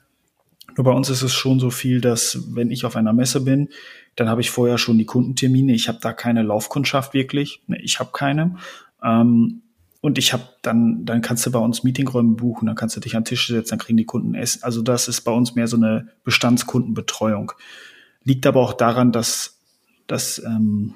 Nur 0.78 0.84
bei 0.84 0.92
uns 0.92 1.10
ist 1.10 1.22
es 1.22 1.34
schon 1.34 1.58
so 1.58 1.70
viel, 1.70 2.00
dass 2.00 2.54
wenn 2.54 2.70
ich 2.70 2.84
auf 2.84 2.94
einer 2.94 3.12
Messe 3.12 3.40
bin, 3.40 3.68
dann 4.14 4.28
habe 4.28 4.42
ich 4.42 4.52
vorher 4.52 4.78
schon 4.78 4.96
die 4.96 5.06
Kundentermine. 5.06 5.74
Ich 5.74 5.88
habe 5.88 5.98
da 6.00 6.12
keine 6.12 6.42
Laufkundschaft 6.42 7.14
wirklich. 7.14 7.64
Ich 7.82 7.98
habe 7.98 8.10
keine. 8.12 8.54
Ähm, 9.02 9.62
und 10.00 10.18
ich 10.18 10.32
habe 10.32 10.44
dann, 10.62 11.04
dann 11.04 11.20
kannst 11.20 11.44
du 11.44 11.50
bei 11.50 11.58
uns 11.58 11.82
Meetingräume 11.82 12.36
buchen, 12.36 12.66
dann 12.66 12.76
kannst 12.76 12.94
du 12.94 13.00
dich 13.00 13.16
an 13.16 13.24
den 13.24 13.30
Tisch 13.30 13.48
setzen, 13.48 13.70
dann 13.70 13.78
kriegen 13.80 13.96
die 13.96 14.04
Kunden 14.04 14.36
Essen. 14.36 14.62
Also 14.62 14.80
das 14.80 15.08
ist 15.08 15.22
bei 15.22 15.32
uns 15.32 15.56
mehr 15.56 15.66
so 15.66 15.76
eine 15.76 16.10
Bestandskundenbetreuung. 16.22 17.50
Liegt 18.22 18.46
aber 18.46 18.60
auch 18.60 18.72
daran, 18.72 19.10
dass, 19.10 19.58
dass, 20.06 20.40
ähm, 20.44 20.94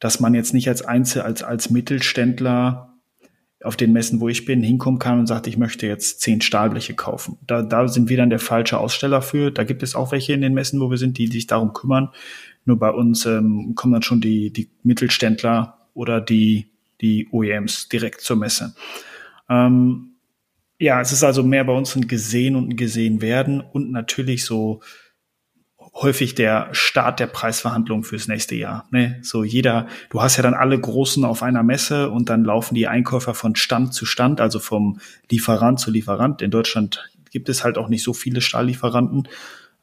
dass 0.00 0.20
man 0.20 0.34
jetzt 0.34 0.52
nicht 0.52 0.68
als 0.68 0.82
Einzel, 0.82 1.22
als, 1.22 1.42
als 1.42 1.70
Mittelständler 1.70 2.95
auf 3.62 3.76
den 3.76 3.92
Messen, 3.92 4.20
wo 4.20 4.28
ich 4.28 4.44
bin, 4.44 4.62
hinkommen 4.62 4.98
kann 4.98 5.18
und 5.18 5.26
sagt, 5.26 5.46
ich 5.46 5.56
möchte 5.56 5.86
jetzt 5.86 6.20
zehn 6.20 6.40
Stahlbleche 6.40 6.94
kaufen. 6.94 7.38
Da, 7.46 7.62
da 7.62 7.88
sind 7.88 8.08
wir 8.08 8.16
dann 8.16 8.30
der 8.30 8.38
falsche 8.38 8.78
Aussteller 8.78 9.22
für. 9.22 9.50
Da 9.50 9.64
gibt 9.64 9.82
es 9.82 9.94
auch 9.94 10.12
welche 10.12 10.34
in 10.34 10.42
den 10.42 10.54
Messen, 10.54 10.80
wo 10.80 10.90
wir 10.90 10.98
sind, 10.98 11.16
die 11.18 11.26
sich 11.26 11.46
darum 11.46 11.72
kümmern. 11.72 12.10
Nur 12.64 12.78
bei 12.78 12.90
uns 12.90 13.24
ähm, 13.24 13.74
kommen 13.74 13.94
dann 13.94 14.02
schon 14.02 14.20
die, 14.20 14.52
die 14.52 14.68
Mittelständler 14.82 15.86
oder 15.94 16.20
die, 16.20 16.66
die 17.00 17.28
OEMs 17.30 17.88
direkt 17.88 18.20
zur 18.20 18.36
Messe. 18.36 18.74
Ähm, 19.48 20.16
ja, 20.78 21.00
es 21.00 21.12
ist 21.12 21.24
also 21.24 21.42
mehr 21.42 21.64
bei 21.64 21.72
uns 21.72 21.96
ein 21.96 22.06
Gesehen 22.06 22.56
und 22.56 22.68
ein 22.68 22.76
Gesehen 22.76 23.22
werden 23.22 23.60
und 23.60 23.90
natürlich 23.90 24.44
so 24.44 24.80
häufig 26.02 26.34
der 26.34 26.68
Start 26.72 27.20
der 27.20 27.26
Preisverhandlungen 27.26 28.04
fürs 28.04 28.28
nächste 28.28 28.54
Jahr. 28.54 28.86
Ne? 28.90 29.18
So 29.22 29.44
jeder, 29.44 29.86
du 30.10 30.20
hast 30.20 30.36
ja 30.36 30.42
dann 30.42 30.54
alle 30.54 30.78
Großen 30.78 31.24
auf 31.24 31.42
einer 31.42 31.62
Messe 31.62 32.10
und 32.10 32.28
dann 32.28 32.44
laufen 32.44 32.74
die 32.74 32.86
Einkäufer 32.86 33.34
von 33.34 33.56
Stand 33.56 33.94
zu 33.94 34.04
Stand, 34.04 34.40
also 34.40 34.58
vom 34.58 35.00
Lieferant 35.30 35.80
zu 35.80 35.90
Lieferant. 35.90 36.42
In 36.42 36.50
Deutschland 36.50 37.10
gibt 37.30 37.48
es 37.48 37.64
halt 37.64 37.78
auch 37.78 37.88
nicht 37.88 38.02
so 38.02 38.12
viele 38.12 38.42
Stahllieferanten 38.42 39.28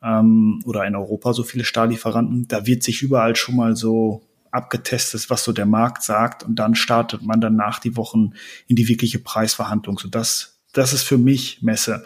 ähm, 0.04 0.62
oder 0.66 0.86
in 0.86 0.96
Europa 0.96 1.34
so 1.34 1.44
viele 1.44 1.64
Stahllieferanten. 1.64 2.48
Da 2.48 2.68
wird 2.68 2.84
sich 2.84 3.02
überall 3.02 3.36
schon 3.36 3.56
mal 3.56 3.76
so 3.76 4.22
abgetestet, 4.52 5.32
was 5.32 5.44
so 5.44 5.52
der 5.52 5.66
Markt 5.66 6.04
sagt 6.04 6.44
und 6.44 6.56
dann 6.56 6.76
startet 6.76 7.24
man 7.24 7.42
danach 7.42 7.80
die 7.80 7.98
Wochen 7.98 8.34
in 8.68 8.76
die 8.76 8.88
wirkliche 8.88 9.18
Preisverhandlung. 9.18 9.98
So 9.98 10.10
das, 10.10 10.60
das 10.74 10.94
ist 10.94 11.04
für 11.04 11.18
mich 11.18 11.64
Messe. 11.64 12.06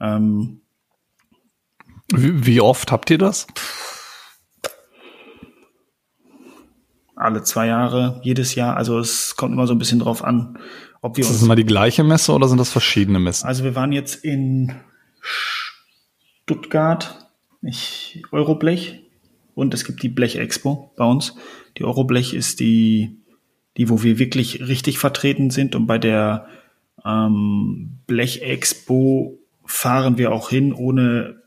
Ähm, 0.00 0.60
wie, 2.12 2.46
wie 2.46 2.60
oft 2.60 2.92
habt 2.92 3.10
ihr 3.10 3.18
das? 3.18 3.46
Alle 7.16 7.42
zwei 7.42 7.68
Jahre, 7.68 8.20
jedes 8.24 8.54
Jahr. 8.54 8.76
Also 8.76 8.98
es 8.98 9.36
kommt 9.36 9.52
immer 9.52 9.66
so 9.66 9.74
ein 9.74 9.78
bisschen 9.78 10.00
drauf 10.00 10.24
an, 10.24 10.58
ob 11.00 11.16
wir 11.16 11.22
ist 11.22 11.28
uns. 11.28 11.36
Ist 11.36 11.42
das 11.42 11.46
immer 11.46 11.56
die 11.56 11.64
gleiche 11.64 12.02
Messe 12.02 12.32
oder 12.32 12.48
sind 12.48 12.58
das 12.58 12.70
verschiedene 12.70 13.20
Messen? 13.20 13.46
Also 13.46 13.64
wir 13.64 13.74
waren 13.74 13.92
jetzt 13.92 14.24
in 14.24 14.74
Stuttgart, 15.20 17.28
ich, 17.62 18.22
Euroblech 18.32 19.04
und 19.54 19.72
es 19.74 19.84
gibt 19.84 20.02
die 20.02 20.08
Blech 20.08 20.36
Expo 20.36 20.92
bei 20.96 21.04
uns. 21.04 21.36
Die 21.78 21.84
Euroblech 21.84 22.34
ist 22.34 22.60
die, 22.60 23.16
die, 23.76 23.88
wo 23.88 24.02
wir 24.02 24.18
wirklich 24.18 24.66
richtig 24.66 24.98
vertreten 24.98 25.50
sind 25.50 25.74
und 25.74 25.86
bei 25.86 25.98
der 25.98 26.48
ähm, 27.04 27.98
Blech 28.06 28.42
Expo 28.42 29.38
fahren 29.64 30.18
wir 30.18 30.32
auch 30.32 30.50
hin, 30.50 30.72
ohne 30.72 31.43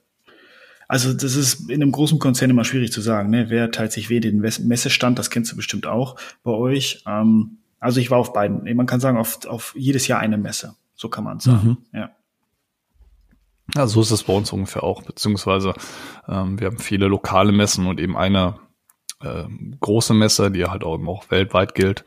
also 0.87 1.13
das 1.13 1.35
ist 1.35 1.69
in 1.69 1.81
einem 1.81 1.91
großen 1.91 2.19
Konzern 2.19 2.49
immer 2.49 2.63
schwierig 2.63 2.91
zu 2.91 3.01
sagen, 3.01 3.29
ne? 3.29 3.49
wer 3.49 3.71
teilt 3.71 3.91
sich 3.91 4.09
weh 4.09 4.19
den 4.19 4.39
Messestand, 4.39 5.19
das 5.19 5.29
kennst 5.29 5.51
du 5.51 5.55
bestimmt 5.55 5.85
auch 5.85 6.15
bei 6.43 6.51
euch. 6.51 7.03
Ähm, 7.05 7.57
also 7.79 7.99
ich 7.99 8.09
war 8.09 8.19
auf 8.19 8.33
beiden, 8.33 8.63
man 8.75 8.85
kann 8.85 8.99
sagen, 8.99 9.17
auf, 9.17 9.45
auf 9.45 9.73
jedes 9.77 10.07
Jahr 10.07 10.19
eine 10.19 10.37
Messe, 10.37 10.75
so 10.95 11.09
kann 11.09 11.23
man 11.23 11.39
sagen, 11.39 11.67
mhm. 11.67 11.77
ja. 11.93 12.09
Ja, 13.75 13.85
so 13.85 13.99
ist 13.99 14.11
es 14.11 14.23
bei 14.23 14.33
uns 14.33 14.53
ungefähr 14.53 14.83
auch, 14.83 15.03
beziehungsweise 15.03 15.73
ähm, 16.29 16.57
wir 16.57 16.67
haben 16.67 16.79
viele 16.79 17.07
lokale 17.07 17.51
Messen 17.51 17.85
und 17.85 17.99
eben 17.99 18.15
eine 18.15 18.55
äh, 19.21 19.43
große 19.81 20.13
Messe, 20.13 20.51
die 20.51 20.65
halt 20.65 20.85
auch, 20.85 20.97
auch 21.05 21.29
weltweit 21.29 21.75
gilt 21.75 22.05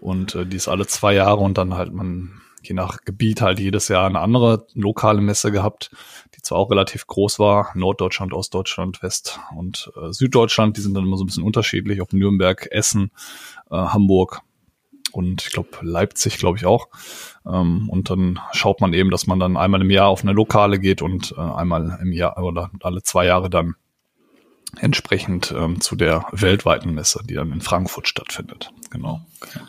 und 0.00 0.36
äh, 0.36 0.46
die 0.46 0.56
ist 0.56 0.68
alle 0.68 0.86
zwei 0.86 1.14
Jahre 1.14 1.40
und 1.40 1.58
dann 1.58 1.74
halt 1.74 1.92
man 1.92 2.41
je 2.62 2.74
nach 2.74 2.98
Gebiet 3.04 3.40
halt 3.40 3.58
jedes 3.58 3.88
Jahr 3.88 4.06
eine 4.06 4.20
andere 4.20 4.66
lokale 4.74 5.20
Messe 5.20 5.52
gehabt, 5.52 5.90
die 6.34 6.42
zwar 6.42 6.58
auch 6.58 6.70
relativ 6.70 7.06
groß 7.06 7.38
war, 7.38 7.70
Norddeutschland, 7.74 8.32
Ostdeutschland, 8.32 9.02
West- 9.02 9.40
und 9.56 9.90
äh, 9.96 10.12
Süddeutschland, 10.12 10.76
die 10.76 10.80
sind 10.80 10.94
dann 10.94 11.04
immer 11.04 11.16
so 11.16 11.24
ein 11.24 11.26
bisschen 11.26 11.44
unterschiedlich, 11.44 12.00
ob 12.00 12.12
Nürnberg, 12.12 12.68
Essen, 12.70 13.10
äh, 13.70 13.76
Hamburg 13.76 14.42
und 15.12 15.42
ich 15.42 15.50
glaube 15.50 15.68
Leipzig, 15.82 16.38
glaube 16.38 16.58
ich 16.58 16.66
auch. 16.66 16.88
Ähm, 17.46 17.88
und 17.88 18.10
dann 18.10 18.40
schaut 18.52 18.80
man 18.80 18.94
eben, 18.94 19.10
dass 19.10 19.26
man 19.26 19.38
dann 19.38 19.56
einmal 19.56 19.82
im 19.82 19.90
Jahr 19.90 20.08
auf 20.08 20.22
eine 20.22 20.32
Lokale 20.32 20.78
geht 20.78 21.02
und 21.02 21.34
äh, 21.36 21.40
einmal 21.40 21.98
im 22.00 22.12
Jahr 22.12 22.38
oder 22.38 22.70
alle 22.82 23.02
zwei 23.02 23.26
Jahre 23.26 23.50
dann 23.50 23.76
entsprechend 24.78 25.52
ähm, 25.56 25.80
zu 25.80 25.96
der 25.96 26.24
weltweiten 26.32 26.94
Messe, 26.94 27.20
die 27.28 27.34
dann 27.34 27.52
in 27.52 27.60
Frankfurt 27.60 28.08
stattfindet. 28.08 28.70
Genau. 28.90 29.20
Okay. 29.40 29.60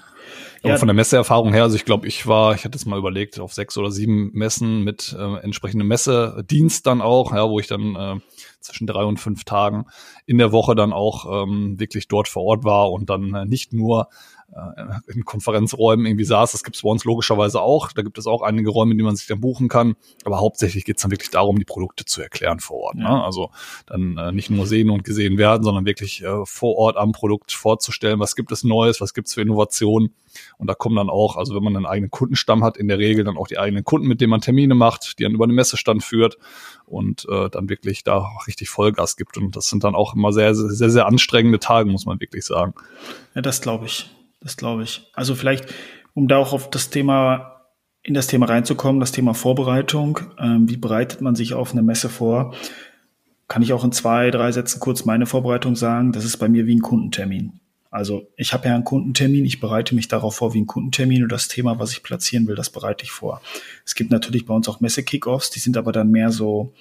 Aber 0.64 0.78
von 0.78 0.88
der 0.88 0.96
Messeerfahrung 0.96 1.52
her, 1.54 1.64
also 1.64 1.76
ich 1.76 1.86
glaube, 1.86 2.08
ich 2.08 2.26
war, 2.26 2.56
ich 2.56 2.64
hatte 2.64 2.78
es 2.78 2.86
mal 2.86 2.98
überlegt, 2.98 3.40
auf 3.40 3.54
sechs 3.54 3.78
oder 3.78 3.92
sieben 3.92 4.32
Messen 4.34 4.84
mit 4.84 5.16
äh, 5.18 5.38
entsprechendem 5.40 5.88
Messedienst 5.88 6.88
dann 6.88 7.02
auch, 7.02 7.34
ja, 7.34 7.50
wo 7.50 7.60
ich 7.60 7.68
dann 7.68 7.96
äh, 7.96 8.16
zwischen 8.62 8.88
drei 8.88 9.04
und 9.04 9.20
fünf 9.20 9.44
Tagen 9.44 9.86
in 10.26 10.38
der 10.38 10.52
Woche 10.52 10.74
dann 10.74 10.94
auch 10.94 11.44
ähm, 11.44 11.80
wirklich 11.80 12.08
dort 12.08 12.30
vor 12.30 12.44
Ort 12.44 12.64
war 12.64 12.92
und 12.92 13.10
dann 13.10 13.34
äh, 13.34 13.46
nicht 13.46 13.74
nur 13.74 14.08
in 15.08 15.26
Konferenzräumen 15.26 16.06
irgendwie 16.06 16.26
saß. 16.26 16.52
Das 16.52 16.64
gibt 16.64 16.76
es 16.76 16.84
bei 16.84 16.90
uns 16.90 17.06
logischerweise 17.06 17.62
auch. 17.62 17.92
Da 17.92 18.02
gibt 18.02 18.18
es 18.18 18.28
auch 18.28 18.42
einige 18.42 18.70
Räume, 18.70 18.96
die 18.96 19.04
man 19.04 19.16
sich 19.16 19.28
dann 19.28 19.42
buchen 19.42 19.68
kann. 19.68 19.96
Aber 20.26 20.40
hauptsächlich 20.40 20.86
geht 20.86 20.98
es 20.98 21.02
dann 21.02 21.12
wirklich 21.12 21.32
darum, 21.32 21.58
die 21.58 21.66
Produkte 21.66 22.06
zu 22.06 22.22
erklären 22.22 22.60
vor 22.60 22.78
Ort. 22.78 22.96
Ne? 22.96 23.04
Ja. 23.04 23.16
Ne? 23.16 23.24
Also 23.24 23.50
dann 23.88 24.18
äh, 24.18 24.32
nicht 24.32 24.50
nur 24.50 24.68
sehen 24.68 24.90
und 24.90 25.04
gesehen 25.04 25.38
werden, 25.38 25.64
sondern 25.64 25.86
wirklich 25.86 26.24
äh, 26.24 26.46
vor 26.46 26.76
Ort 26.76 26.98
am 26.98 27.14
Produkt 27.14 27.52
vorzustellen, 27.52 28.20
was 28.20 28.36
gibt 28.36 28.52
es 28.52 28.64
Neues, 28.64 29.02
was 29.02 29.14
gibt 29.14 29.28
es 29.28 29.34
für 29.34 29.42
Innovationen. 29.42 30.14
Und 30.58 30.68
da 30.68 30.74
kommen 30.74 30.96
dann 30.96 31.10
auch, 31.10 31.36
also 31.38 31.56
wenn 31.56 31.64
man 31.64 31.76
einen 31.76 31.86
eigenen 31.86 32.12
Kundenstamm 32.12 32.64
hat, 32.64 32.78
in 32.78 32.88
der 32.88 32.98
Regel 32.98 33.24
dann 33.24 33.38
auch 33.38 33.48
die 33.48 33.60
eigenen 33.60 33.84
Kunden, 33.84 34.08
mit 34.08 34.22
denen 34.22 34.32
man 34.32 34.42
Termine 34.42 34.76
macht, 34.76 35.20
die 35.20 35.24
dann 35.24 35.34
über 35.34 35.44
eine 35.46 35.54
Messestand 35.54 36.04
führt 36.04 36.38
und 36.86 37.28
äh, 37.30 37.50
dann 37.50 37.70
wirklich 37.70 38.04
da 38.04 38.30
richtig 38.48 38.70
Vollgas 38.70 39.16
gibt. 39.16 39.38
Und 39.38 39.56
das 39.56 39.70
sind 39.70 39.84
dann 39.84 39.96
auch 39.96 40.16
immer 40.16 40.32
sehr, 40.32 40.54
sehr, 40.56 40.70
sehr, 40.70 40.90
sehr 40.90 41.06
anstrengende 41.06 41.60
Tage, 41.60 41.90
muss 41.90 42.06
man 42.06 42.20
wirklich 42.20 42.46
sagen. 42.46 42.74
Ja, 43.36 43.42
das 43.42 43.62
glaube 43.62 43.86
ich. 43.86 44.10
Das 44.44 44.58
glaube 44.58 44.84
ich. 44.84 45.10
Also 45.14 45.36
vielleicht, 45.36 45.74
um 46.14 46.28
da 46.28 46.38
auch 46.38 46.54
auf 46.54 46.70
das 46.70 46.90
Thema, 46.90 47.62
in 48.04 48.14
das 48.14 48.28
Thema 48.28 48.48
reinzukommen, 48.48 49.00
das 49.00 49.14
Thema 49.14 49.34
Vorbereitung. 49.34 50.20
Ähm, 50.38 50.70
wie 50.70 50.78
bereitet 50.78 51.22
man 51.22 51.36
sich 51.36 51.54
auf 51.54 51.72
eine 51.72 51.82
Messe 51.82 52.10
vor? 52.10 52.54
Kann 53.48 53.62
ich 53.62 53.72
auch 53.74 53.84
in 53.84 53.92
zwei, 53.92 54.30
drei 54.30 54.52
Sätzen 54.52 54.80
kurz 54.80 55.06
meine 55.06 55.26
Vorbereitung 55.26 55.76
sagen? 55.76 56.12
Das 56.12 56.26
ist 56.26 56.38
bei 56.38 56.50
mir 56.50 56.66
wie 56.68 56.76
ein 56.76 56.82
Kundentermin. 56.82 57.60
Also 57.90 58.28
ich 58.38 58.54
habe 58.54 58.68
ja 58.68 58.74
einen 58.74 58.84
Kundentermin, 58.84 59.46
ich 59.46 59.60
bereite 59.60 59.94
mich 59.94 60.08
darauf 60.08 60.36
vor 60.36 60.56
wie 60.56 60.62
ein 60.62 60.66
Kundentermin 60.66 61.24
und 61.24 61.32
das 61.32 61.48
Thema, 61.48 61.78
was 61.78 61.92
ich 61.92 62.02
platzieren 62.02 62.48
will, 62.48 62.56
das 62.56 62.72
bereite 62.72 63.04
ich 63.04 63.12
vor. 63.12 63.40
Es 63.86 63.94
gibt 63.94 64.10
natürlich 64.10 64.48
bei 64.48 64.54
uns 64.56 64.68
auch 64.68 64.80
Messe-Kickoffs, 64.80 65.52
die 65.52 65.60
sind 65.60 65.78
aber 65.78 65.92
dann 65.92 66.10
mehr 66.10 66.32
so, 66.32 66.74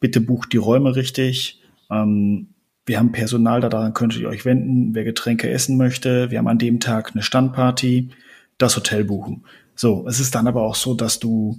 bitte 0.00 0.20
bucht 0.20 0.52
die 0.52 0.56
Räume 0.56 0.96
richtig, 0.96 1.62
ähm, 1.92 2.48
wir 2.88 2.98
haben 2.98 3.12
Personal, 3.12 3.60
daran 3.60 3.94
könntet 3.94 4.20
ihr 4.20 4.28
euch 4.28 4.44
wenden, 4.44 4.94
wer 4.94 5.04
Getränke 5.04 5.50
essen 5.50 5.76
möchte. 5.76 6.30
Wir 6.30 6.38
haben 6.38 6.48
an 6.48 6.58
dem 6.58 6.80
Tag 6.80 7.12
eine 7.12 7.22
Standparty, 7.22 8.10
das 8.56 8.76
Hotel 8.76 9.04
buchen. 9.04 9.44
So, 9.74 10.08
es 10.08 10.18
ist 10.18 10.34
dann 10.34 10.48
aber 10.48 10.62
auch 10.62 10.74
so, 10.74 10.94
dass 10.94 11.20
du 11.20 11.58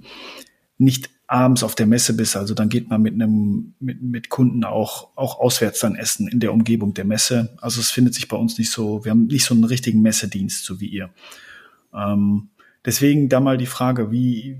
nicht 0.76 1.08
abends 1.26 1.62
auf 1.62 1.76
der 1.76 1.86
Messe 1.86 2.14
bist. 2.14 2.36
Also 2.36 2.54
dann 2.54 2.68
geht 2.68 2.90
man 2.90 3.00
mit 3.00 3.14
einem 3.14 3.74
mit, 3.78 4.02
mit 4.02 4.28
Kunden 4.28 4.64
auch 4.64 5.16
auch 5.16 5.38
auswärts 5.38 5.78
dann 5.78 5.94
essen 5.94 6.26
in 6.26 6.40
der 6.40 6.52
Umgebung 6.52 6.92
der 6.92 7.04
Messe. 7.04 7.56
Also 7.60 7.80
es 7.80 7.90
findet 7.90 8.14
sich 8.14 8.26
bei 8.26 8.36
uns 8.36 8.58
nicht 8.58 8.70
so. 8.70 9.04
Wir 9.04 9.12
haben 9.12 9.26
nicht 9.26 9.44
so 9.44 9.54
einen 9.54 9.64
richtigen 9.64 10.02
Messedienst 10.02 10.64
so 10.64 10.80
wie 10.80 10.88
ihr. 10.88 11.10
Ähm, 11.94 12.48
deswegen 12.84 13.28
da 13.28 13.38
mal 13.38 13.58
die 13.58 13.66
Frage, 13.66 14.10
wie 14.10 14.58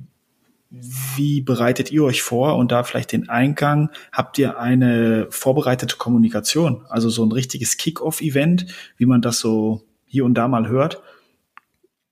wie 0.71 1.41
bereitet 1.41 1.91
ihr 1.91 2.05
euch 2.05 2.23
vor 2.23 2.57
und 2.57 2.71
da 2.71 2.85
vielleicht 2.85 3.13
den 3.13 3.29
Eingang? 3.29 3.91
Habt 4.13 4.39
ihr 4.39 4.59
eine 4.59 5.27
vorbereitete 5.31 5.97
Kommunikation? 5.97 6.87
Also 6.89 7.11
so 7.11 7.25
ein 7.25 7.33
richtiges 7.33 7.77
Kick-Off-Event, 7.77 8.67
wie 8.97 9.07
man 9.07 9.21
das 9.21 9.41
so 9.41 9.83
hier 10.07 10.25
und 10.25 10.35
da 10.35 10.47
mal 10.47 10.69
hört? 10.69 11.03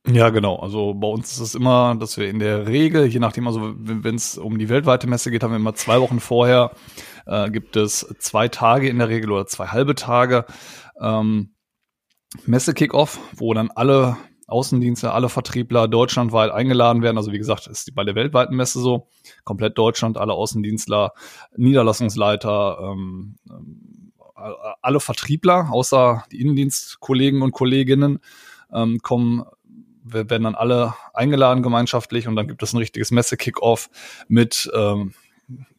Ja, 0.06 0.30
genau. 0.30 0.56
Also 0.56 0.94
bei 0.94 1.06
uns 1.06 1.32
ist 1.32 1.40
es 1.40 1.54
immer, 1.54 1.94
dass 1.94 2.16
wir 2.16 2.28
in 2.28 2.38
der 2.38 2.66
Regel, 2.66 3.06
je 3.06 3.18
nachdem, 3.18 3.46
also 3.46 3.74
wenn 3.76 4.14
es 4.14 4.38
um 4.38 4.58
die 4.58 4.68
weltweite 4.68 5.06
Messe 5.06 5.30
geht, 5.30 5.42
haben 5.42 5.52
wir 5.52 5.56
immer 5.56 5.74
zwei 5.74 6.00
Wochen 6.00 6.18
vorher, 6.18 6.72
äh, 7.26 7.50
gibt 7.50 7.76
es 7.76 8.06
zwei 8.18 8.48
Tage 8.48 8.88
in 8.88 8.98
der 8.98 9.08
Regel 9.08 9.30
oder 9.30 9.46
zwei 9.46 9.66
halbe 9.66 9.94
Tage 9.94 10.46
ähm, 11.00 11.54
Messe-Kickoff, 12.46 13.20
wo 13.36 13.52
dann 13.54 13.70
alle 13.70 14.16
Außendienste, 14.48 15.12
alle 15.12 15.28
Vertriebler 15.28 15.86
deutschlandweit 15.88 16.50
eingeladen 16.50 17.02
werden. 17.02 17.18
Also 17.18 17.32
wie 17.32 17.38
gesagt, 17.38 17.66
ist 17.66 17.94
bei 17.94 18.02
der 18.02 18.14
weltweiten 18.14 18.56
Messe 18.56 18.80
so. 18.80 19.08
Komplett 19.44 19.78
Deutschland, 19.78 20.18
alle 20.18 20.32
Außendienstler, 20.32 21.12
Niederlassungsleiter, 21.56 22.78
ähm, 22.82 23.36
ähm 23.48 23.94
alle 24.82 25.00
Vertriebler, 25.00 25.68
außer 25.72 26.24
die 26.30 26.40
Innendienstkollegen 26.40 27.42
und 27.42 27.50
Kolleginnen, 27.50 28.20
ähm, 28.72 29.00
kommen 29.02 29.44
werden 30.04 30.44
dann 30.44 30.54
alle 30.54 30.94
eingeladen 31.12 31.62
gemeinschaftlich 31.62 32.28
und 32.28 32.36
dann 32.36 32.48
gibt 32.48 32.62
es 32.62 32.72
ein 32.72 32.78
richtiges 32.78 33.10
Messe-Kick-Off 33.10 33.90
mit 34.28 34.70
ähm, 34.74 35.12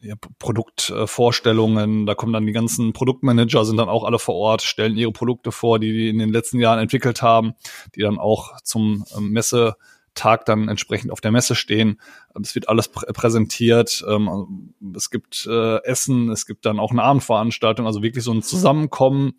ja, 0.00 0.14
Produktvorstellungen, 0.38 2.06
da 2.06 2.14
kommen 2.14 2.32
dann 2.32 2.46
die 2.46 2.52
ganzen 2.52 2.92
Produktmanager, 2.92 3.64
sind 3.64 3.76
dann 3.76 3.88
auch 3.88 4.04
alle 4.04 4.18
vor 4.18 4.34
Ort, 4.34 4.62
stellen 4.62 4.96
ihre 4.96 5.12
Produkte 5.12 5.52
vor, 5.52 5.78
die 5.78 5.92
die 5.92 6.08
in 6.08 6.18
den 6.18 6.30
letzten 6.30 6.58
Jahren 6.58 6.80
entwickelt 6.80 7.22
haben, 7.22 7.54
die 7.94 8.00
dann 8.00 8.18
auch 8.18 8.60
zum 8.62 9.04
ähm, 9.16 9.30
Messetag 9.30 10.44
dann 10.44 10.68
entsprechend 10.68 11.12
auf 11.12 11.20
der 11.20 11.30
Messe 11.30 11.54
stehen. 11.54 12.00
Es 12.42 12.54
wird 12.54 12.68
alles 12.68 12.88
prä 12.88 13.12
präsentiert, 13.12 14.04
ähm, 14.08 14.74
es 14.94 15.10
gibt 15.10 15.46
äh, 15.46 15.82
Essen, 15.84 16.30
es 16.30 16.46
gibt 16.46 16.66
dann 16.66 16.80
auch 16.80 16.90
eine 16.90 17.02
Abendveranstaltung, 17.02 17.86
also 17.86 18.02
wirklich 18.02 18.24
so 18.24 18.32
ein 18.32 18.42
Zusammenkommen, 18.42 19.34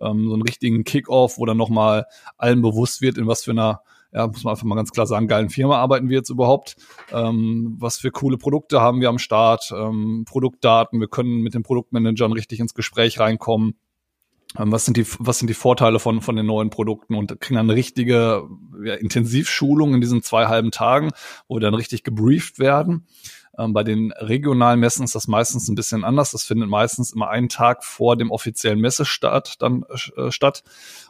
ähm, 0.00 0.28
so 0.28 0.34
einen 0.34 0.42
richtigen 0.42 0.84
Kickoff, 0.84 1.38
wo 1.38 1.46
dann 1.46 1.56
nochmal 1.56 2.06
allen 2.38 2.62
bewusst 2.62 3.02
wird, 3.02 3.18
in 3.18 3.26
was 3.26 3.42
für 3.44 3.50
einer 3.50 3.82
ja, 4.12 4.26
muss 4.26 4.44
man 4.44 4.52
einfach 4.52 4.64
mal 4.64 4.74
ganz 4.74 4.90
klar 4.90 5.06
sagen, 5.06 5.26
geilen 5.26 5.50
Firma 5.50 5.78
arbeiten 5.78 6.08
wir 6.08 6.16
jetzt 6.16 6.30
überhaupt, 6.30 6.76
ähm, 7.12 7.76
was 7.78 7.98
für 7.98 8.10
coole 8.10 8.36
Produkte 8.36 8.80
haben 8.80 9.00
wir 9.00 9.08
am 9.08 9.18
Start, 9.18 9.72
ähm, 9.76 10.24
Produktdaten, 10.26 11.00
wir 11.00 11.08
können 11.08 11.40
mit 11.40 11.54
den 11.54 11.62
Produktmanagern 11.62 12.32
richtig 12.32 12.60
ins 12.60 12.74
Gespräch 12.74 13.18
reinkommen. 13.18 13.74
Ähm, 14.58 14.70
was 14.70 14.84
sind 14.84 14.96
die, 14.98 15.06
was 15.18 15.38
sind 15.38 15.48
die 15.48 15.54
Vorteile 15.54 15.98
von, 15.98 16.20
von 16.20 16.36
den 16.36 16.46
neuen 16.46 16.70
Produkten 16.70 17.14
und 17.14 17.40
kriegen 17.40 17.56
dann 17.56 17.70
eine 17.70 17.76
richtige 17.76 18.48
ja, 18.84 18.94
Intensivschulung 18.94 19.94
in 19.94 20.00
diesen 20.00 20.22
zwei 20.22 20.46
halben 20.46 20.70
Tagen, 20.70 21.10
wo 21.48 21.56
wir 21.56 21.60
dann 21.60 21.74
richtig 21.74 22.02
gebrieft 22.04 22.58
werden. 22.58 23.06
Ähm, 23.58 23.72
bei 23.72 23.84
den 23.84 24.12
regionalen 24.12 24.80
Messen 24.80 25.04
ist 25.04 25.14
das 25.14 25.28
meistens 25.28 25.68
ein 25.68 25.74
bisschen 25.74 26.04
anders. 26.04 26.30
Das 26.30 26.44
findet 26.44 26.68
meistens 26.68 27.12
immer 27.12 27.28
einen 27.28 27.48
Tag 27.48 27.84
vor 27.84 28.16
dem 28.16 28.30
offiziellen 28.30 28.80
Messestart 28.80 29.60
dann 29.60 29.84
äh, 30.16 30.30
statt 30.30 30.62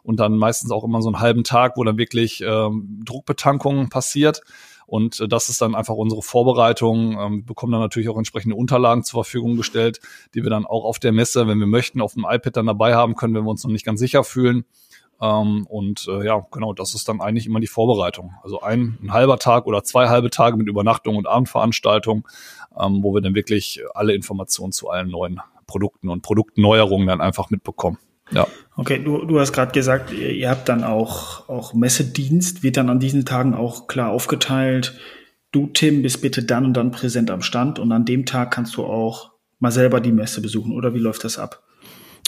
und 0.03 0.19
dann 0.19 0.37
meistens 0.37 0.71
auch 0.73 0.85
immer 0.85 1.03
so 1.03 1.09
einen 1.09 1.21
halben 1.21 1.45
Tag, 1.45 1.77
wo 1.77 1.85
dann 1.85 1.99
wirklich 1.99 2.43
ähm, 2.45 3.01
Druckbetankung 3.05 3.89
passiert. 3.89 4.43
Und 4.87 5.21
äh, 5.21 5.29
das 5.29 5.49
ist 5.49 5.63
dann 5.63 5.75
einfach 5.75 5.95
unsere 5.95 6.23
Vorbereitung. 6.23 7.13
Ähm, 7.19 7.37
wir 7.39 7.47
bekommen 7.47 7.73
dann 7.73 7.81
natürlich 7.81 8.09
auch 8.09 8.19
entsprechende 8.19 8.57
Unterlagen 8.57 9.05
zur 9.05 9.23
Verfügung 9.25 9.57
gestellt, 9.57 10.01
die 10.35 10.43
wir 10.43 10.51
dann 10.51 10.67
auch 10.67 10.85
auf 10.85 10.99
der 10.99 11.13
Messe, 11.13 11.47
wenn 11.47 11.59
wir 11.59 11.67
möchten, 11.67 12.01
auf 12.01 12.15
dem 12.15 12.27
iPad 12.29 12.57
dann 12.57 12.67
dabei 12.67 12.95
haben 12.95 13.15
können, 13.15 13.35
wenn 13.35 13.45
wir 13.45 13.51
uns 13.51 13.65
noch 13.65 13.71
nicht 13.71 13.87
ganz 13.87 14.01
sicher 14.01 14.25
fühlen. 14.25 14.65
Ähm, 15.23 15.67
und 15.69 16.09
äh, 16.09 16.27
ja, 16.27 16.45
genau, 16.51 16.73
das 16.73 16.95
ist 16.95 17.09
dann 17.09 17.21
eigentlich 17.21 17.47
immer 17.47 17.61
die 17.61 17.69
Vorbereitung. 17.69 18.35
Also 18.43 18.61
ein, 18.61 18.99
ein 19.01 19.13
halber 19.13 19.39
Tag 19.39 19.67
oder 19.67 19.85
zwei 19.85 20.09
halbe 20.09 20.31
Tage 20.31 20.57
mit 20.57 20.67
Übernachtung 20.67 21.15
und 21.15 21.29
Abendveranstaltung, 21.29 22.27
ähm, 22.79 23.05
wo 23.05 23.15
wir 23.15 23.21
dann 23.21 23.37
wirklich 23.37 23.81
alle 23.95 24.15
Informationen 24.15 24.73
zu 24.73 24.91
allen 24.91 25.09
neuen 25.09 25.41
Produkten 25.69 26.09
und 26.09 26.23
Produktneuerungen 26.23 27.07
dann 27.07 27.21
einfach 27.21 27.51
mitbekommen. 27.51 27.99
Ja. 28.33 28.49
Okay, 28.77 28.99
du, 28.99 29.25
du 29.25 29.39
hast 29.39 29.53
gerade 29.53 29.71
gesagt, 29.73 30.13
ihr, 30.13 30.31
ihr 30.31 30.51
habt 30.51 30.69
dann 30.69 30.83
auch, 30.83 31.49
auch 31.49 31.73
Messedienst, 31.73 32.65
wird 32.65 32.77
dann 32.77 32.91
an 32.91 32.99
diesen 32.99 33.25
Tagen 33.25 33.55
auch 33.55 33.87
klar 33.87 34.11
aufgeteilt. 34.11 34.99
Du, 35.53 35.69
Tim, 35.69 36.03
bist 36.03 36.21
bitte 36.21 36.43
dann 36.43 36.65
und 36.65 36.75
dann 36.75 36.91
präsent 36.91 37.31
am 37.31 37.43
Stand 37.43 37.79
und 37.79 37.93
an 37.93 38.05
dem 38.05 38.27
Tag 38.27 38.51
kannst 38.51 38.77
du 38.77 38.85
auch 38.85 39.33
mal 39.61 39.71
selber 39.71 40.01
die 40.01 40.13
Messe 40.13 40.41
besuchen 40.41 40.73
oder 40.73 40.95
wie 40.95 40.99
läuft 40.99 41.23
das 41.23 41.39
ab? 41.39 41.63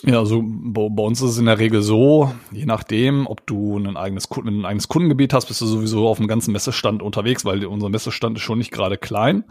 Ja, 0.06 0.18
also 0.18 0.42
bei, 0.44 1.02
uns 1.02 1.22
ist 1.22 1.30
es 1.30 1.38
in 1.38 1.46
der 1.46 1.58
Regel 1.58 1.80
so, 1.80 2.34
je 2.52 2.66
nachdem, 2.66 3.26
ob 3.26 3.46
du 3.46 3.78
ein 3.78 3.96
eigenes, 3.96 4.28
ein 4.30 4.66
eigenes 4.66 4.88
Kundengebiet 4.88 5.32
hast, 5.32 5.46
bist 5.46 5.62
du 5.62 5.66
sowieso 5.66 6.08
auf 6.08 6.18
dem 6.18 6.28
ganzen 6.28 6.52
Messestand 6.52 7.02
unterwegs, 7.02 7.44
weil 7.46 7.64
unser 7.64 7.88
Messestand 7.88 8.36
ist 8.36 8.42
schon 8.42 8.58
nicht 8.58 8.70
gerade 8.70 8.98
klein. 8.98 9.44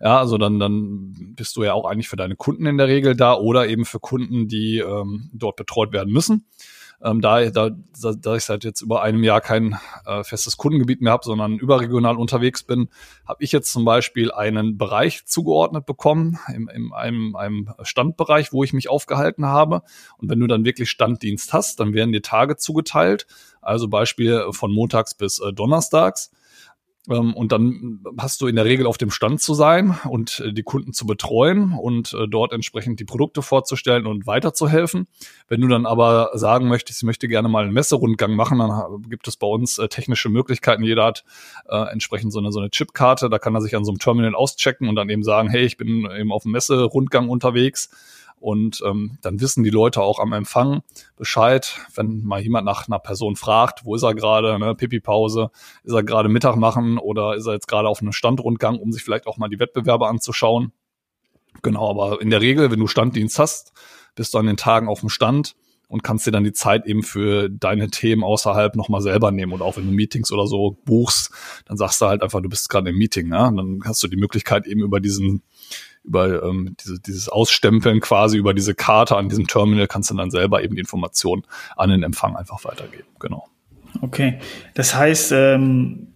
Ja, 0.00 0.18
also 0.18 0.38
dann, 0.38 0.58
dann 0.58 1.34
bist 1.36 1.54
du 1.56 1.64
ja 1.64 1.74
auch 1.74 1.84
eigentlich 1.84 2.08
für 2.08 2.16
deine 2.16 2.34
Kunden 2.34 2.64
in 2.64 2.78
der 2.78 2.88
Regel 2.88 3.14
da 3.14 3.34
oder 3.34 3.68
eben 3.68 3.84
für 3.84 4.00
Kunden, 4.00 4.48
die 4.48 4.78
ähm, 4.78 5.28
dort 5.34 5.56
betreut 5.56 5.92
werden 5.92 6.12
müssen. 6.12 6.46
Ähm, 7.02 7.20
da, 7.20 7.48
da, 7.50 7.70
da 7.70 8.36
ich 8.36 8.44
seit 8.44 8.64
jetzt 8.64 8.82
über 8.82 9.02
einem 9.02 9.24
Jahr 9.24 9.40
kein 9.40 9.78
äh, 10.04 10.22
festes 10.22 10.56
Kundengebiet 10.56 11.00
mehr 11.00 11.12
habe, 11.12 11.24
sondern 11.24 11.58
überregional 11.58 12.16
unterwegs 12.16 12.62
bin, 12.62 12.88
habe 13.26 13.42
ich 13.42 13.52
jetzt 13.52 13.72
zum 13.72 13.84
Beispiel 13.84 14.30
einen 14.32 14.76
Bereich 14.76 15.24
zugeordnet 15.24 15.86
bekommen, 15.86 16.38
in, 16.54 16.68
in 16.68 16.92
einem, 16.92 17.36
einem 17.36 17.70
Standbereich, 17.82 18.52
wo 18.52 18.64
ich 18.64 18.72
mich 18.72 18.90
aufgehalten 18.90 19.46
habe. 19.46 19.82
Und 20.18 20.28
wenn 20.28 20.40
du 20.40 20.46
dann 20.46 20.64
wirklich 20.64 20.90
Standdienst 20.90 21.52
hast, 21.52 21.80
dann 21.80 21.94
werden 21.94 22.12
dir 22.12 22.22
Tage 22.22 22.56
zugeteilt. 22.56 23.26
Also 23.62 23.88
Beispiel 23.88 24.44
von 24.50 24.72
montags 24.72 25.14
bis 25.14 25.38
äh, 25.38 25.52
donnerstags. 25.52 26.30
Ähm, 27.08 27.32
und 27.34 27.52
dann 27.52 28.00
hast 28.18 28.42
du 28.42 28.46
in 28.46 28.56
der 28.56 28.66
Regel 28.66 28.86
auf 28.86 28.98
dem 28.98 29.10
Stand 29.10 29.40
zu 29.40 29.54
sein 29.54 29.98
und 30.08 30.40
äh, 30.40 30.52
die 30.52 30.62
Kunden 30.62 30.92
zu 30.92 31.06
betreuen 31.06 31.72
und 31.72 32.12
äh, 32.12 32.28
dort 32.28 32.52
entsprechend 32.52 33.00
die 33.00 33.04
Produkte 33.04 33.40
vorzustellen 33.40 34.06
und 34.06 34.26
weiterzuhelfen. 34.26 35.06
Wenn 35.48 35.62
du 35.62 35.68
dann 35.68 35.86
aber 35.86 36.30
sagen 36.34 36.68
möchtest, 36.68 37.00
ich 37.00 37.06
möchte 37.06 37.28
gerne 37.28 37.48
mal 37.48 37.64
einen 37.64 37.72
Messerundgang 37.72 38.34
machen, 38.34 38.58
dann 38.58 39.02
gibt 39.08 39.26
es 39.28 39.36
bei 39.36 39.46
uns 39.46 39.78
äh, 39.78 39.88
technische 39.88 40.28
Möglichkeiten. 40.28 40.82
Jeder 40.82 41.04
hat 41.04 41.24
entsprechend 41.68 42.32
so 42.32 42.38
eine, 42.38 42.52
so 42.52 42.58
eine 42.58 42.70
Chipkarte, 42.70 43.30
da 43.30 43.38
kann 43.38 43.54
er 43.54 43.60
sich 43.60 43.76
an 43.76 43.84
so 43.84 43.92
einem 43.92 43.98
Terminal 43.98 44.34
auschecken 44.34 44.88
und 44.88 44.96
dann 44.96 45.08
eben 45.08 45.22
sagen, 45.22 45.48
hey, 45.48 45.64
ich 45.64 45.76
bin 45.76 46.08
eben 46.10 46.32
auf 46.32 46.42
dem 46.42 46.52
Messerundgang 46.52 47.28
unterwegs 47.28 47.90
und 48.40 48.82
ähm, 48.86 49.18
dann 49.20 49.40
wissen 49.40 49.62
die 49.62 49.70
Leute 49.70 50.00
auch 50.00 50.18
am 50.18 50.32
Empfang 50.32 50.82
Bescheid, 51.16 51.78
wenn 51.94 52.24
mal 52.24 52.40
jemand 52.40 52.64
nach 52.64 52.88
einer 52.88 52.98
Person 52.98 53.36
fragt, 53.36 53.84
wo 53.84 53.94
ist 53.94 54.02
er 54.02 54.14
gerade, 54.14 54.58
ne, 54.58 54.74
Pipi-Pause, 54.74 55.50
ist 55.84 55.92
er 55.92 56.02
gerade 56.02 56.28
Mittag 56.28 56.56
machen 56.56 56.98
oder 56.98 57.36
ist 57.36 57.46
er 57.46 57.52
jetzt 57.52 57.68
gerade 57.68 57.88
auf 57.88 58.00
einem 58.00 58.12
Standrundgang, 58.12 58.78
um 58.78 58.92
sich 58.92 59.04
vielleicht 59.04 59.26
auch 59.26 59.36
mal 59.36 59.48
die 59.48 59.58
Wettbewerbe 59.58 60.08
anzuschauen. 60.08 60.72
Genau, 61.62 61.90
aber 61.90 62.20
in 62.22 62.30
der 62.30 62.40
Regel, 62.40 62.70
wenn 62.70 62.80
du 62.80 62.86
Standdienst 62.86 63.38
hast, 63.38 63.72
bist 64.14 64.32
du 64.32 64.38
an 64.38 64.46
den 64.46 64.56
Tagen 64.56 64.88
auf 64.88 65.00
dem 65.00 65.10
Stand 65.10 65.54
und 65.90 66.02
kannst 66.02 66.26
dir 66.26 66.30
dann 66.30 66.44
die 66.44 66.52
Zeit 66.52 66.86
eben 66.86 67.02
für 67.02 67.50
deine 67.50 67.90
Themen 67.90 68.22
außerhalb 68.22 68.76
nochmal 68.76 69.02
selber 69.02 69.32
nehmen. 69.32 69.52
Und 69.52 69.60
auch 69.60 69.76
wenn 69.76 69.86
du 69.86 69.92
Meetings 69.92 70.30
oder 70.30 70.46
so 70.46 70.78
buchst, 70.84 71.32
dann 71.66 71.76
sagst 71.76 72.00
du 72.00 72.06
halt 72.06 72.22
einfach, 72.22 72.40
du 72.40 72.48
bist 72.48 72.70
gerade 72.70 72.90
im 72.90 72.96
Meeting. 72.96 73.32
Ja? 73.32 73.48
Und 73.48 73.56
dann 73.56 73.80
hast 73.84 74.00
du 74.02 74.06
die 74.06 74.16
Möglichkeit 74.16 74.66
eben 74.66 74.82
über 74.82 75.00
diesen 75.00 75.42
über 76.04 76.42
ähm, 76.42 76.76
diese, 76.80 77.00
dieses 77.00 77.28
Ausstempeln 77.28 78.00
quasi 78.00 78.38
über 78.38 78.54
diese 78.54 78.74
Karte 78.74 79.16
an 79.16 79.28
diesem 79.28 79.46
Terminal 79.46 79.86
kannst 79.86 80.10
du 80.10 80.14
dann 80.14 80.30
selber 80.30 80.62
eben 80.62 80.74
die 80.74 80.80
Informationen 80.80 81.44
an 81.76 81.90
den 81.90 82.02
Empfang 82.02 82.36
einfach 82.36 82.64
weitergeben. 82.64 83.08
Genau. 83.18 83.48
Okay, 84.00 84.38
das 84.74 84.94
heißt, 84.94 85.32
ähm, 85.32 86.14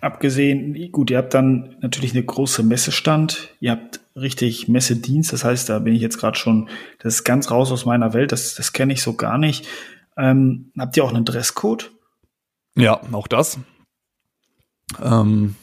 abgesehen, 0.00 0.90
gut, 0.92 1.10
ihr 1.10 1.18
habt 1.18 1.34
dann 1.34 1.76
natürlich 1.80 2.12
eine 2.12 2.24
große 2.24 2.62
Messestand, 2.62 3.54
ihr 3.60 3.72
habt 3.72 4.00
richtig 4.16 4.68
Messedienst, 4.68 5.32
das 5.32 5.44
heißt, 5.44 5.68
da 5.68 5.78
bin 5.78 5.94
ich 5.94 6.00
jetzt 6.00 6.18
gerade 6.18 6.38
schon, 6.38 6.68
das 6.98 7.14
ist 7.14 7.24
ganz 7.24 7.50
raus 7.50 7.70
aus 7.70 7.84
meiner 7.84 8.14
Welt, 8.14 8.32
das, 8.32 8.54
das 8.54 8.72
kenne 8.72 8.92
ich 8.92 9.02
so 9.02 9.14
gar 9.14 9.38
nicht. 9.38 9.66
Ähm, 10.16 10.72
habt 10.78 10.96
ihr 10.96 11.04
auch 11.04 11.12
einen 11.12 11.24
Dresscode? 11.24 11.92
Ja, 12.74 13.00
auch 13.12 13.28
das. 13.28 13.58
Ähm, 15.02 15.56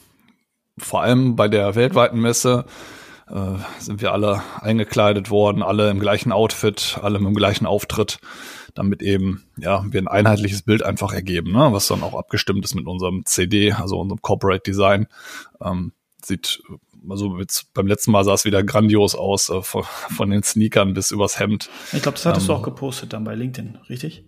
vor 0.78 1.02
allem 1.02 1.36
bei 1.36 1.48
der 1.48 1.74
weltweiten 1.74 2.20
Messe 2.20 2.64
äh, 3.28 3.56
sind 3.78 4.02
wir 4.02 4.12
alle 4.12 4.42
eingekleidet 4.60 5.30
worden, 5.30 5.62
alle 5.62 5.90
im 5.90 6.00
gleichen 6.00 6.32
Outfit, 6.32 6.98
alle 7.00 7.18
mit 7.18 7.28
dem 7.28 7.34
gleichen 7.34 7.66
Auftritt, 7.66 8.18
damit 8.74 9.02
eben 9.02 9.44
ja 9.56 9.84
wir 9.88 10.00
ein 10.00 10.08
einheitliches 10.08 10.62
Bild 10.62 10.82
einfach 10.82 11.12
ergeben, 11.12 11.52
ne? 11.52 11.68
was 11.72 11.88
dann 11.88 12.02
auch 12.02 12.14
abgestimmt 12.14 12.64
ist 12.64 12.74
mit 12.74 12.86
unserem 12.86 13.24
CD, 13.24 13.72
also 13.72 13.98
unserem 13.98 14.20
Corporate 14.20 14.62
Design. 14.62 15.06
Ähm, 15.62 15.92
sieht 16.22 16.62
also 17.08 17.38
jetzt, 17.38 17.72
beim 17.74 17.86
letzten 17.86 18.10
Mal 18.10 18.24
sah 18.24 18.34
es 18.34 18.44
wieder 18.44 18.62
grandios 18.62 19.14
aus, 19.14 19.50
äh, 19.50 19.62
von, 19.62 19.84
von, 19.84 20.30
den 20.30 20.42
Sneakern 20.42 20.94
bis 20.94 21.10
übers 21.10 21.38
Hemd. 21.38 21.68
Ich 21.92 22.02
glaube, 22.02 22.16
das 22.16 22.26
hattest 22.26 22.48
ähm, 22.48 22.54
du 22.54 22.60
auch 22.60 22.62
gepostet 22.62 23.12
dann 23.12 23.24
bei 23.24 23.34
LinkedIn, 23.34 23.78
richtig? 23.88 24.24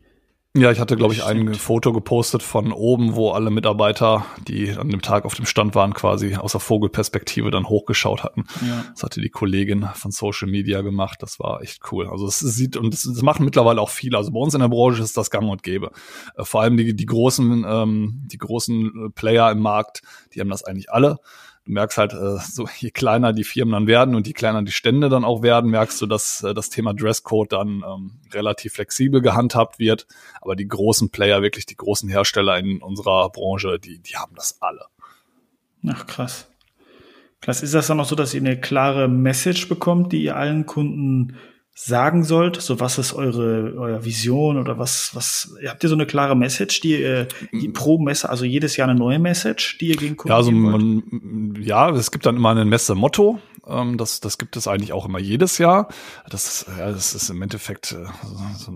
Ja, 0.57 0.71
ich 0.71 0.81
hatte, 0.81 0.97
glaube 0.97 1.13
ich, 1.13 1.23
ein 1.23 1.55
Foto 1.55 1.93
gepostet 1.93 2.43
von 2.43 2.73
oben, 2.73 3.15
wo 3.15 3.33
alle 3.33 3.51
Mitarbeiter, 3.51 4.25
die 4.49 4.71
an 4.71 4.89
dem 4.89 5.03
Tag 5.03 5.27
auf 5.27 5.35
dem 5.35 5.45
Stand 5.45 5.75
waren, 5.75 5.93
quasi 5.93 6.35
aus 6.37 6.53
der 6.53 6.61
Vogelperspektive 6.61 7.51
dann 7.51 7.69
hochgeschaut 7.69 8.25
hatten. 8.25 8.45
Ja. 8.67 8.85
Das 8.91 9.03
hatte 9.03 9.21
die 9.21 9.29
Kollegin 9.29 9.87
von 9.95 10.13
Social 10.13 10.49
Media 10.49 10.81
gemacht. 10.81 11.19
Das 11.21 11.39
war 11.39 11.61
echt 11.61 11.83
cool. 11.93 12.09
Also 12.09 12.27
es 12.27 12.39
sieht, 12.39 12.79
und 12.79 12.95
das, 12.95 13.03
das 13.03 13.21
machen 13.21 13.45
mittlerweile 13.45 13.83
auch 13.83 13.91
viele. 13.91 14.17
Also 14.17 14.33
bei 14.33 14.41
uns 14.41 14.55
in 14.55 14.61
der 14.61 14.69
Branche 14.69 15.03
ist 15.03 15.19
das 15.19 15.31
gang 15.31 15.47
und 15.51 15.63
gäbe. 15.63 15.91
Äh, 16.37 16.45
vor 16.45 16.63
allem 16.63 16.79
die, 16.79 16.97
die 16.97 17.07
großen, 17.07 17.67
ähm, 17.69 18.23
die 18.25 18.39
großen 18.39 19.13
Player 19.15 19.51
im 19.51 19.61
Markt, 19.61 20.01
die 20.35 20.41
haben 20.41 20.49
das 20.49 20.65
eigentlich 20.65 20.91
alle 20.91 21.19
du 21.67 21.73
merkst 21.73 21.99
halt, 21.99 22.15
äh, 22.15 22.39
so 22.39 22.69
je 22.79 22.91
kleiner 22.91 23.33
die 23.33 23.45
Firmen 23.45 23.73
dann 23.73 23.87
werden 23.87 24.15
und 24.15 24.27
je 24.27 24.33
kleiner 24.33 24.63
die 24.63 24.73
Stände 24.73 25.09
dann 25.09 25.25
auch 25.25 25.43
werden, 25.43 25.71
merkst 25.71 26.01
du, 26.01 26.07
dass 26.07 26.43
äh, 26.43 26.55
das 26.55 26.71
Thema 26.71 26.95
Dresscode 26.95 27.53
dann 27.53 27.85
ähm, 27.87 28.13
relativ 28.33 28.75
flexibel 28.75 29.21
gehandhabt 29.21 29.79
wird. 29.79 30.07
Aber 30.41 30.57
die 30.57 30.69
großen 30.69 31.11
Player, 31.11 31.43
wirklich 31.43 31.67
die 31.67 31.77
großen 31.77 32.09
Hersteller 32.09 32.59
in 32.59 32.81
unserer 32.81 33.29
Branche, 33.31 33.79
die, 33.79 33.99
die 33.99 34.17
haben 34.17 34.35
das 34.35 34.63
alle. 34.63 34.87
Ach, 35.87 36.07
krass. 36.07 36.49
Krass. 37.41 37.63
Ist 37.63 37.75
das 37.75 37.87
dann 37.89 38.01
auch 38.01 38.07
so, 38.07 38.17
dass 38.17 38.35
ihr 38.35 38.41
eine 38.41 38.59
klare 38.59 39.09
Message 39.09 39.69
bekommt, 39.69 40.13
die 40.13 40.23
ihr 40.23 40.37
allen 40.37 40.67
Kunden 40.67 41.37
sagen 41.79 42.25
sollt? 42.25 42.61
So, 42.61 42.81
was 42.81 42.97
ist 42.97 43.13
eure, 43.13 43.75
eure 43.77 44.05
Vision 44.05 44.57
oder 44.57 44.79
was, 44.79 45.15
was, 45.15 45.55
habt 45.67 45.83
ihr 45.83 45.91
so 45.91 45.95
eine 45.95 46.07
klare 46.07 46.35
Message, 46.35 46.81
die 46.81 47.03
ihr 47.03 47.29
die 47.53 47.69
pro 47.69 47.99
Messe, 47.99 48.31
also 48.31 48.47
jedes 48.47 48.79
Jahr 48.79 48.89
eine 48.89 48.99
neue 48.99 49.19
Message, 49.19 49.77
die 49.79 49.89
ihr 49.89 49.97
gegen 49.97 50.17
Kunden 50.17 50.31
Ja, 50.31 50.37
also 50.37 50.51
man, 50.51 51.55
ja, 51.61 51.91
es 51.91 52.11
gibt 52.11 52.25
dann 52.25 52.37
immer 52.37 52.57
ein 52.57 52.69
Messe-Motto. 52.69 53.41
Ähm, 53.67 53.99
das, 53.99 54.21
das 54.21 54.39
gibt 54.39 54.57
es 54.57 54.67
eigentlich 54.67 54.95
auch 54.95 55.05
immer 55.05 55.19
jedes 55.19 55.59
Jahr. 55.59 55.89
Das, 56.31 56.65
ja, 56.79 56.91
das 56.91 57.15
ist 57.15 57.29
im 57.29 57.43
Endeffekt 57.43 57.93
äh, 57.93 58.07
so, 58.57 58.73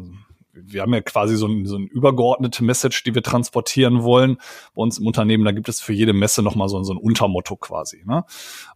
wir 0.53 0.83
haben 0.83 0.93
ja 0.93 1.01
quasi 1.01 1.37
so, 1.37 1.47
ein, 1.47 1.65
so 1.65 1.77
eine 1.77 1.87
übergeordnete 1.87 2.63
Message, 2.63 3.03
die 3.05 3.15
wir 3.15 3.23
transportieren 3.23 4.03
wollen 4.03 4.37
bei 4.75 4.83
uns 4.83 4.99
im 4.99 5.07
Unternehmen. 5.07 5.47
Da 5.47 5.53
gibt 5.53 5.71
es 5.71 5.81
für 5.81 5.95
jede 5.95 6.13
Messe 6.13 6.43
nochmal 6.43 6.69
so, 6.69 6.83
so 6.83 6.93
ein 6.93 6.99
Untermotto 6.99 7.57
quasi. 7.57 8.03
Ne? 8.05 8.27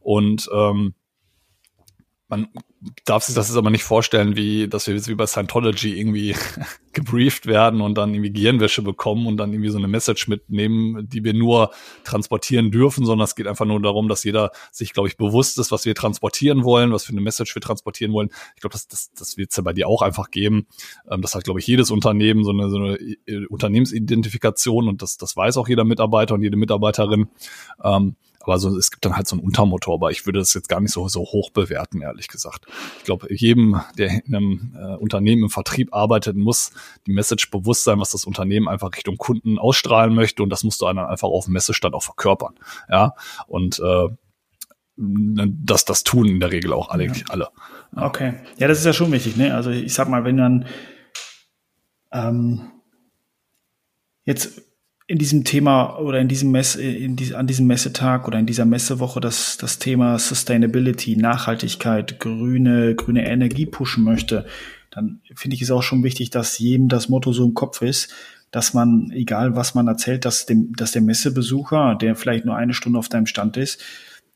Und 0.01 0.49
ähm, 0.51 0.95
man 2.29 2.49
darf 3.05 3.25
sich 3.25 3.35
das 3.35 3.49
jetzt 3.49 3.57
aber 3.57 3.71
nicht 3.71 3.85
vorstellen, 3.85 4.35
wie, 4.37 4.67
dass 4.67 4.87
wir 4.87 4.95
jetzt 4.95 5.09
wie 5.09 5.15
bei 5.15 5.27
Scientology 5.27 5.99
irgendwie 5.99 6.35
gebrieft 6.93 7.47
werden 7.47 7.81
und 7.81 7.99
dann 7.99 8.15
irgendwie 8.15 8.33
Gehirnwäsche 8.33 8.83
bekommen 8.83 9.27
und 9.27 9.37
dann 9.37 9.53
irgendwie 9.53 9.71
so 9.71 9.79
eine 9.79 9.89
Message 9.89 10.29
mitnehmen, 10.29 11.09
die 11.09 11.23
wir 11.23 11.35
nur 11.35 11.71
transportieren 12.05 12.71
dürfen, 12.71 13.05
sondern 13.05 13.25
es 13.25 13.35
geht 13.35 13.47
einfach 13.47 13.67
nur 13.67 13.81
darum, 13.83 14.09
dass 14.09 14.25
jeder 14.25 14.53
sich, 14.73 14.93
glaube 14.93 15.09
ich, 15.09 15.17
bewusst 15.17 15.59
ist, 15.59 15.71
was 15.71 15.85
wir 15.85 15.95
transportieren 15.95 16.65
wollen, 16.65 16.93
was 16.93 17.05
für 17.05 17.13
eine 17.13 17.21
Message 17.21 17.55
wir 17.55 17.63
transportieren 17.63 18.13
wollen. 18.13 18.31
Ich 18.55 18.61
glaube, 18.61 18.73
das, 18.73 18.89
das, 18.89 19.13
das 19.13 19.37
wird 19.37 19.51
es 19.51 19.57
ja 19.57 19.63
bei 19.63 19.73
dir 19.73 19.87
auch 19.89 20.01
einfach 20.01 20.31
geben. 20.31 20.67
Ähm, 21.11 21.21
das 21.21 21.35
hat, 21.35 21.45
glaube 21.45 21.61
ich, 21.61 21.67
jedes 21.67 21.91
Unternehmen 21.91 22.45
so 22.45 22.51
eine, 22.51 22.71
so 22.71 22.77
eine 22.77 22.95
äh, 23.27 23.47
Unternehmensidentifikation 23.47 24.89
und 24.89 25.03
das, 25.03 25.19
das 25.19 25.37
weiß 25.37 25.59
auch 25.59 25.69
jeder 25.69 25.85
Mitarbeiter 25.85 26.35
und 26.35 26.43
jede 26.43 26.57
Mitarbeiterin. 26.57 27.29
Aber 28.45 28.59
so, 28.59 28.77
es 28.77 28.91
gibt 28.91 29.05
dann 29.05 29.17
halt 29.17 29.27
so 29.27 29.37
ein 29.37 29.41
Untermotor, 29.41 29.95
aber 29.95 30.11
ich 30.11 30.27
würde 30.27 30.39
das 30.39 30.55
jetzt 30.55 30.69
gar 30.69 30.81
nicht 30.81 30.93
so, 30.93 31.09
so 31.09 31.21
hoch 31.21 31.51
bewerten, 31.51 32.03
ehrlich 32.03 32.29
gesagt. 32.29 32.67
Ich 32.99 33.05
glaube, 33.05 33.27
jedem, 33.35 33.81
der 33.99 34.25
in 34.27 34.35
einem 34.35 34.77
äh, 34.79 34.97
Unternehmen 34.97 35.45
im 35.45 35.51
Vertrieb 35.51 35.95
arbeitet, 35.95 36.37
muss 36.37 36.73
die 37.07 37.13
Message 37.13 37.51
bewusst 37.51 37.85
sein, 37.85 37.99
was 37.99 38.11
das 38.11 38.25
Unternehmen 38.25 38.69
einfach 38.69 38.95
Richtung 38.95 39.17
Kunden 39.17 39.59
ausstrahlen 39.59 40.15
möchte 40.15 40.43
und 40.43 40.51
das 40.51 40.63
musst 40.63 40.81
du 40.81 40.87
dann 40.87 40.99
einfach 40.99 41.29
auf 41.29 41.47
dem 41.47 41.55
Messestand 41.55 41.95
auch 41.95 42.03
verkörpern. 42.03 42.55
Ja, 42.89 43.15
und 43.47 43.81
äh, 43.81 44.09
das, 44.97 45.85
das 45.85 46.05
tun 46.05 46.29
in 46.29 46.41
der 46.41 46.53
Regel 46.53 46.73
auch 46.73 46.91
alle. 46.91 47.07
Ja. 47.07 47.13
alle. 47.29 47.49
Ja. 47.97 48.07
Okay, 48.07 48.35
ja, 48.59 48.69
das 48.69 48.79
ist 48.79 48.85
ja 48.85 48.93
schon 48.93 49.11
wichtig. 49.11 49.37
Ne? 49.37 49.55
Also 49.55 49.71
ich 49.71 49.93
sag 49.93 50.09
mal, 50.09 50.25
wenn 50.25 50.37
dann 50.37 50.67
ähm, 52.13 52.71
jetzt 54.25 54.63
in 55.07 55.19
diesem 55.19 55.45
Thema 55.45 55.99
oder 55.99 56.19
in 56.19 56.29
diesem 56.29 56.51
Messe, 56.51 56.83
in 56.83 57.17
die, 57.17 57.35
an 57.35 57.47
diesem 57.47 57.67
Messetag 57.67 58.27
oder 58.27 58.39
in 58.39 58.47
dieser 58.47 58.65
Messewoche 58.65 59.21
das, 59.21 59.59
das 59.59 59.79
Thema 59.79 60.19
Sustainability, 60.19 61.17
Nachhaltigkeit, 61.17 62.19
grüne, 62.19 62.95
grüne 62.95 63.27
Energie 63.27 63.67
pushen 63.67 64.03
möchte, 64.03 64.47
dann 64.91 65.21
finde 65.35 65.57
ich 65.57 65.63
es 65.63 65.71
auch 65.71 65.83
schon 65.83 66.05
wichtig, 66.05 66.31
dass 66.31 66.59
jedem 66.59 66.89
das 66.89 67.09
Motto 67.09 67.33
so 67.33 67.45
im 67.45 67.55
Kopf 67.55 67.83
ist, 67.83 68.15
dass 68.51 68.73
man, 68.73 69.11
egal 69.11 69.57
was 69.57 69.75
man 69.75 69.89
erzählt, 69.89 70.25
dass, 70.25 70.47
dem, 70.47 70.73
dass 70.77 70.93
der 70.93 71.03
Messebesucher, 71.03 71.97
der 72.01 72.15
vielleicht 72.15 72.45
nur 72.45 72.57
eine 72.57 72.73
Stunde 72.73 72.99
auf 72.99 73.09
deinem 73.09 73.27
Stand 73.27 73.57
ist, 73.57 73.83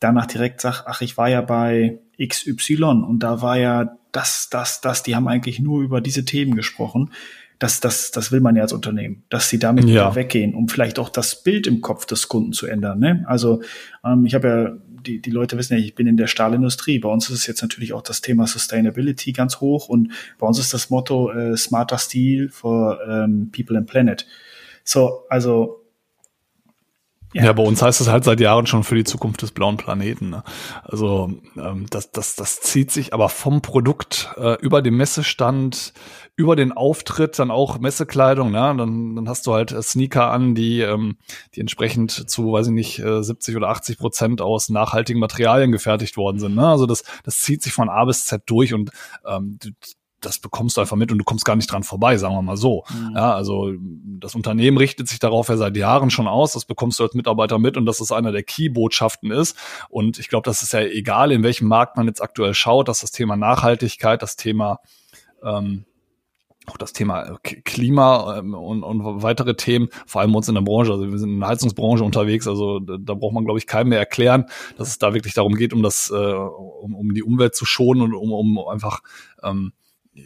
danach 0.00 0.26
direkt 0.26 0.60
sagt, 0.60 0.84
ach, 0.86 1.00
ich 1.00 1.16
war 1.16 1.28
ja 1.28 1.40
bei 1.40 2.00
XY 2.20 2.82
und 2.82 3.20
da 3.20 3.40
war 3.40 3.58
ja 3.58 3.96
das, 4.12 4.48
das, 4.50 4.80
das, 4.80 5.02
die 5.02 5.14
haben 5.14 5.28
eigentlich 5.28 5.60
nur 5.60 5.82
über 5.82 6.00
diese 6.00 6.24
Themen 6.24 6.56
gesprochen. 6.56 7.10
Das, 7.58 7.80
das, 7.80 8.12
das 8.12 8.30
will 8.30 8.40
man 8.40 8.54
ja 8.54 8.62
als 8.62 8.72
Unternehmen, 8.72 9.24
dass 9.30 9.48
sie 9.48 9.58
damit 9.58 9.88
ja. 9.88 10.14
weggehen, 10.14 10.54
um 10.54 10.68
vielleicht 10.68 10.98
auch 10.98 11.08
das 11.08 11.42
Bild 11.42 11.66
im 11.66 11.80
Kopf 11.80 12.06
des 12.06 12.28
Kunden 12.28 12.52
zu 12.52 12.66
ändern. 12.66 13.00
Ne? 13.00 13.24
Also 13.26 13.62
ähm, 14.04 14.24
ich 14.26 14.34
habe 14.34 14.48
ja 14.48 14.76
die, 15.06 15.20
die 15.20 15.30
Leute 15.30 15.56
wissen 15.56 15.76
ja, 15.76 15.84
ich 15.84 15.94
bin 15.94 16.06
in 16.06 16.16
der 16.16 16.26
Stahlindustrie. 16.26 16.98
Bei 16.98 17.08
uns 17.08 17.30
ist 17.30 17.40
es 17.40 17.46
jetzt 17.46 17.62
natürlich 17.62 17.92
auch 17.92 18.02
das 18.02 18.20
Thema 18.20 18.46
Sustainability 18.46 19.32
ganz 19.32 19.60
hoch 19.60 19.88
und 19.88 20.12
bei 20.38 20.46
uns 20.46 20.58
ist 20.58 20.74
das 20.74 20.90
Motto 20.90 21.32
äh, 21.32 21.56
Smarter 21.56 21.98
Steel 21.98 22.48
for 22.48 23.00
ähm, 23.08 23.50
People 23.54 23.76
and 23.76 23.88
Planet. 23.88 24.26
So, 24.84 25.24
also 25.28 25.84
ja. 27.34 27.44
ja, 27.44 27.52
bei 27.52 27.62
uns 27.62 27.82
heißt 27.82 28.00
es 28.00 28.08
halt 28.08 28.24
seit 28.24 28.40
Jahren 28.40 28.66
schon 28.66 28.84
für 28.84 28.94
die 28.94 29.04
Zukunft 29.04 29.42
des 29.42 29.50
blauen 29.50 29.76
Planeten. 29.76 30.30
Ne? 30.30 30.42
Also 30.82 31.30
ähm, 31.56 31.86
das, 31.90 32.10
das, 32.10 32.36
das 32.36 32.60
zieht 32.60 32.90
sich 32.90 33.12
aber 33.12 33.28
vom 33.28 33.60
Produkt 33.60 34.30
äh, 34.36 34.54
über 34.60 34.80
den 34.80 34.94
Messestand, 34.94 35.92
über 36.36 36.56
den 36.56 36.72
Auftritt, 36.72 37.38
dann 37.38 37.50
auch 37.50 37.78
Messekleidung. 37.78 38.50
Ne? 38.50 38.74
Dann, 38.76 39.14
dann 39.14 39.28
hast 39.28 39.46
du 39.46 39.52
halt 39.52 39.72
äh, 39.72 39.82
Sneaker 39.82 40.30
an, 40.30 40.54
die, 40.54 40.80
ähm, 40.80 41.18
die 41.54 41.60
entsprechend 41.60 42.30
zu, 42.30 42.52
weiß 42.52 42.68
ich 42.68 42.72
nicht, 42.72 42.98
äh, 43.00 43.22
70 43.22 43.56
oder 43.56 43.68
80 43.68 43.98
Prozent 43.98 44.40
aus 44.40 44.70
nachhaltigen 44.70 45.20
Materialien 45.20 45.70
gefertigt 45.70 46.16
worden 46.16 46.38
sind. 46.38 46.54
Ne? 46.54 46.66
Also 46.66 46.86
das, 46.86 47.04
das 47.24 47.40
zieht 47.40 47.62
sich 47.62 47.72
von 47.74 47.90
A 47.90 48.04
bis 48.06 48.24
Z 48.24 48.42
durch 48.46 48.72
und 48.72 48.90
ähm, 49.26 49.58
das 50.20 50.38
bekommst 50.38 50.76
du 50.76 50.80
einfach 50.80 50.96
mit 50.96 51.12
und 51.12 51.18
du 51.18 51.24
kommst 51.24 51.44
gar 51.44 51.56
nicht 51.56 51.70
dran 51.70 51.82
vorbei, 51.82 52.16
sagen 52.16 52.34
wir 52.34 52.42
mal 52.42 52.56
so. 52.56 52.84
Mhm. 52.90 53.12
Ja, 53.14 53.34
also 53.34 53.72
das 54.18 54.34
Unternehmen 54.34 54.76
richtet 54.76 55.08
sich 55.08 55.18
darauf 55.18 55.48
ja 55.48 55.56
seit 55.56 55.76
Jahren 55.76 56.10
schon 56.10 56.26
aus, 56.26 56.52
das 56.52 56.64
bekommst 56.64 56.98
du 56.98 57.04
als 57.04 57.14
Mitarbeiter 57.14 57.58
mit 57.58 57.76
und 57.76 57.86
dass 57.86 58.00
es 58.00 58.12
einer 58.12 58.32
der 58.32 58.42
Key-Botschaften 58.42 59.30
ist. 59.30 59.56
Und 59.88 60.18
ich 60.18 60.28
glaube, 60.28 60.44
das 60.44 60.62
ist 60.62 60.72
ja 60.72 60.80
egal, 60.80 61.32
in 61.32 61.42
welchem 61.42 61.68
Markt 61.68 61.96
man 61.96 62.06
jetzt 62.06 62.22
aktuell 62.22 62.54
schaut, 62.54 62.88
dass 62.88 63.00
das 63.00 63.10
Thema 63.10 63.36
Nachhaltigkeit, 63.36 64.22
das 64.22 64.36
Thema 64.36 64.80
ähm, 65.42 65.84
auch 66.68 66.76
das 66.76 66.92
Thema 66.92 67.38
Klima 67.42 68.38
ähm, 68.38 68.54
und, 68.54 68.82
und 68.82 69.22
weitere 69.22 69.54
Themen, 69.54 69.88
vor 70.06 70.20
allem 70.20 70.34
uns 70.34 70.48
in 70.48 70.54
der 70.54 70.62
Branche, 70.62 70.92
also 70.92 71.10
wir 71.10 71.18
sind 71.18 71.30
in 71.30 71.40
der 71.40 71.48
Heizungsbranche 71.48 72.04
unterwegs, 72.04 72.46
also 72.46 72.78
da, 72.80 72.96
da 72.98 73.14
braucht 73.14 73.34
man, 73.34 73.44
glaube 73.44 73.58
ich, 73.58 73.66
keinem 73.66 73.88
mehr 73.88 73.98
erklären, 73.98 74.46
dass 74.76 74.88
es 74.88 74.98
da 74.98 75.14
wirklich 75.14 75.34
darum 75.34 75.54
geht, 75.54 75.72
um 75.72 75.82
das, 75.82 76.10
äh, 76.10 76.14
um, 76.14 76.94
um 76.94 77.14
die 77.14 77.22
Umwelt 77.22 77.54
zu 77.54 77.64
schonen 77.64 78.02
und 78.02 78.14
um, 78.14 78.32
um 78.32 78.68
einfach 78.68 79.00
ähm, 79.42 79.72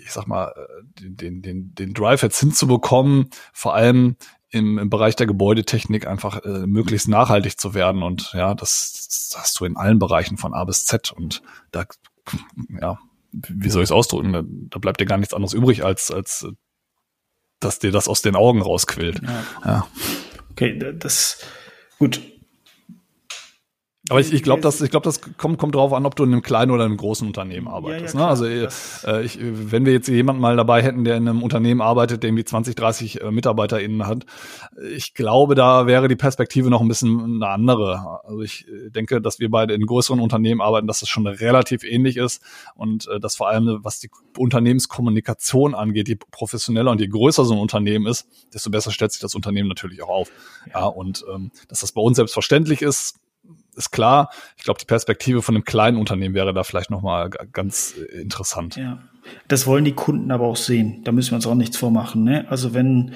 ich 0.05 0.13
sag 0.13 0.27
mal, 0.27 0.53
äh, 0.57 0.83
den, 1.01 1.43
den, 1.43 1.75
den 1.75 1.95
Drive 1.95 2.23
jetzt 2.23 2.41
hinzubekommen, 2.41 3.31
vor 3.53 3.75
allem 3.75 4.17
im, 4.51 4.79
im 4.79 4.91
Bereich 4.91 5.17
der 5.17 5.27
Gebäudetechnik 5.27 6.07
einfach 6.07 6.45
äh, 6.45 6.67
möglichst 6.67 7.09
nachhaltig 7.09 7.59
zu 7.59 7.75
werden. 7.75 8.03
Und 8.03 8.33
ja, 8.35 8.55
das, 8.55 9.07
das 9.09 9.41
hast 9.41 9.61
du 9.61 9.65
in 9.65 9.77
allen 9.77 9.99
Bereichen 9.99 10.37
von 10.37 10.55
A 10.55 10.65
bis 10.65 10.85
Z. 10.85 11.13
Und 11.13 11.43
da, 11.71 11.85
ja, 12.81 12.99
wie 13.33 13.71
soll 13.71 13.83
ich 13.83 13.89
es 13.89 13.93
ausdrücken? 13.93 14.33
Da, 14.33 14.43
da 14.45 14.79
bleibt 14.79 15.01
dir 15.01 15.07
gar 15.07 15.19
nichts 15.19 15.35
anderes 15.35 15.55
übrig, 15.55 15.85
als, 15.85 16.11
als 16.11 16.47
dass 17.61 17.79
dir 17.79 17.93
das 17.93 18.09
aus 18.09 18.23
den 18.23 18.37
Augen 18.37 18.61
rausquillt. 18.61 19.23
Ja. 19.23 19.45
ja. 19.65 19.87
Okay, 20.51 20.79
das 20.99 21.39
gut. 21.99 22.21
Aber 24.09 24.19
ich, 24.19 24.33
ich 24.33 24.43
glaube, 24.43 24.63
das, 24.63 24.81
ich 24.81 24.91
glaube, 24.91 25.05
das 25.05 25.21
kommt, 25.39 25.59
kommt 25.59 25.77
drauf 25.77 25.93
an, 25.93 26.07
ob 26.07 26.17
du 26.17 26.25
in 26.25 26.33
einem 26.33 26.43
kleinen 26.43 26.73
oder 26.73 26.85
einem 26.85 26.97
großen 26.97 27.25
Unternehmen 27.25 27.69
arbeitest. 27.69 28.15
Ja, 28.15 28.21
ja, 28.21 28.27
ne? 28.27 28.31
Also 28.31 28.47
äh, 28.47 29.25
ich, 29.25 29.39
wenn 29.41 29.87
wir 29.87 29.93
jetzt 29.93 30.09
jemanden 30.09 30.43
mal 30.43 30.57
dabei 30.57 30.83
hätten, 30.83 31.05
der 31.05 31.17
in 31.17 31.29
einem 31.29 31.41
Unternehmen 31.41 31.81
arbeitet, 31.81 32.25
der 32.25 32.31
irgendwie 32.31 32.45
20, 32.45 32.75
30 32.75 33.21
äh, 33.21 33.31
MitarbeiterInnen 33.31 34.05
hat, 34.05 34.27
ich 34.93 35.15
glaube, 35.15 35.55
da 35.55 35.87
wäre 35.87 36.09
die 36.09 36.17
Perspektive 36.17 36.69
noch 36.69 36.81
ein 36.81 36.89
bisschen 36.89 37.37
eine 37.37 37.49
andere. 37.49 38.21
Also 38.25 38.43
ich 38.43 38.67
äh, 38.67 38.91
denke, 38.91 39.21
dass 39.21 39.39
wir 39.39 39.51
beide 39.51 39.73
in 39.75 39.87
größeren 39.87 40.19
Unternehmen 40.19 40.61
arbeiten, 40.61 40.89
dass 40.89 40.99
das 40.99 41.09
schon 41.09 41.29
relativ 41.29 41.85
ähnlich 41.85 42.17
ist 42.17 42.43
und 42.75 43.07
äh, 43.07 43.21
dass 43.21 43.37
vor 43.37 43.51
allem, 43.51 43.79
was 43.83 44.01
die 44.01 44.11
Unternehmenskommunikation 44.37 45.77
angeht, 45.77 46.09
je 46.09 46.17
professioneller 46.17 46.91
und 46.91 47.01
je 47.01 47.07
größer 47.07 47.45
so 47.45 47.55
ein 47.55 47.61
Unternehmen 47.61 48.07
ist, 48.07 48.27
desto 48.53 48.69
besser 48.69 48.91
stellt 48.91 49.13
sich 49.13 49.21
das 49.21 49.37
Unternehmen 49.37 49.69
natürlich 49.69 50.03
auch 50.03 50.09
auf. 50.09 50.31
Ja, 50.75 50.87
und 50.87 51.25
ähm, 51.33 51.53
dass 51.69 51.81
das 51.81 51.93
bei 51.93 52.01
uns 52.01 52.17
selbstverständlich 52.17 52.83
ist, 52.83 53.22
ist 53.77 53.91
klar. 53.91 54.31
Ich 54.57 54.65
glaube, 54.65 54.79
die 54.81 54.87
Perspektive 54.87 55.43
von 55.43 55.55
einem 55.55 55.65
kleinen 55.65 55.97
Unternehmen 55.97 56.35
wäre 56.35 56.53
da 56.53 56.65
vielleicht 56.65 56.91
nochmal 56.91 57.31
ganz 57.31 57.95
äh, 57.97 58.21
interessant. 58.21 58.77
Ja, 58.77 59.03
das 59.49 59.67
wollen 59.67 59.85
die 59.85 59.95
Kunden 59.95 60.31
aber 60.31 60.47
auch 60.47 60.57
sehen. 60.57 61.03
Da 61.05 61.13
müssen 61.13 61.33
wir 61.33 61.37
uns 61.37 61.47
auch 61.47 61.55
nichts 61.55 61.77
vormachen. 61.77 62.25
Ne? 62.25 62.47
Also 62.49 62.75
wenn, 62.75 63.13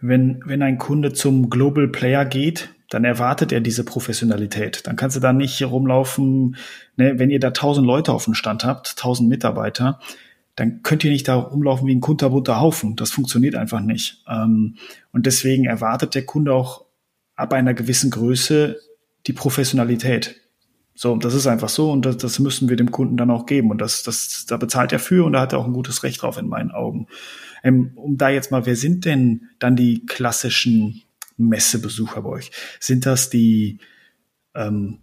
wenn, 0.00 0.42
wenn 0.46 0.62
ein 0.62 0.78
Kunde 0.78 1.12
zum 1.12 1.50
Global 1.50 1.88
Player 1.88 2.24
geht, 2.24 2.70
dann 2.88 3.04
erwartet 3.04 3.52
er 3.52 3.60
diese 3.60 3.84
Professionalität. 3.84 4.86
Dann 4.86 4.96
kannst 4.96 5.16
du 5.16 5.20
da 5.20 5.32
nicht 5.32 5.62
rumlaufen, 5.62 6.56
ne? 6.96 7.18
wenn 7.18 7.30
ihr 7.30 7.38
da 7.38 7.52
tausend 7.52 7.86
Leute 7.86 8.12
auf 8.12 8.24
dem 8.24 8.34
Stand 8.34 8.64
habt, 8.64 8.96
tausend 8.96 9.28
Mitarbeiter, 9.28 10.00
dann 10.56 10.82
könnt 10.82 11.04
ihr 11.04 11.12
nicht 11.12 11.28
da 11.28 11.36
rumlaufen 11.36 11.86
wie 11.86 11.94
ein 11.94 12.00
kunterbunter 12.00 12.60
Haufen. 12.60 12.96
Das 12.96 13.12
funktioniert 13.12 13.54
einfach 13.54 13.80
nicht. 13.80 14.24
Ähm, 14.28 14.76
und 15.12 15.26
deswegen 15.26 15.66
erwartet 15.66 16.14
der 16.16 16.26
Kunde 16.26 16.52
auch 16.52 16.84
ab 17.36 17.52
einer 17.52 17.74
gewissen 17.74 18.10
Größe 18.10 18.78
die 19.26 19.32
Professionalität. 19.32 20.40
So, 20.94 21.16
das 21.16 21.34
ist 21.34 21.46
einfach 21.46 21.68
so 21.68 21.90
und 21.90 22.04
das, 22.04 22.18
das 22.18 22.38
müssen 22.38 22.68
wir 22.68 22.76
dem 22.76 22.90
Kunden 22.90 23.16
dann 23.16 23.30
auch 23.30 23.46
geben. 23.46 23.70
Und 23.70 23.80
das, 23.80 24.02
das, 24.02 24.44
da 24.46 24.56
bezahlt 24.56 24.92
er 24.92 24.98
für 24.98 25.24
und 25.24 25.32
da 25.32 25.40
hat 25.40 25.52
er 25.52 25.58
auch 25.58 25.66
ein 25.66 25.72
gutes 25.72 26.02
Recht 26.02 26.22
drauf 26.22 26.36
in 26.36 26.48
meinen 26.48 26.70
Augen. 26.70 27.06
Ähm, 27.62 27.92
um 27.96 28.18
da 28.18 28.28
jetzt 28.28 28.50
mal, 28.50 28.66
wer 28.66 28.76
sind 28.76 29.04
denn 29.04 29.48
dann 29.58 29.76
die 29.76 30.04
klassischen 30.04 31.02
Messebesucher 31.36 32.22
bei 32.22 32.28
euch? 32.28 32.50
Sind 32.80 33.06
das 33.06 33.30
die, 33.30 33.78
ähm, 34.54 34.98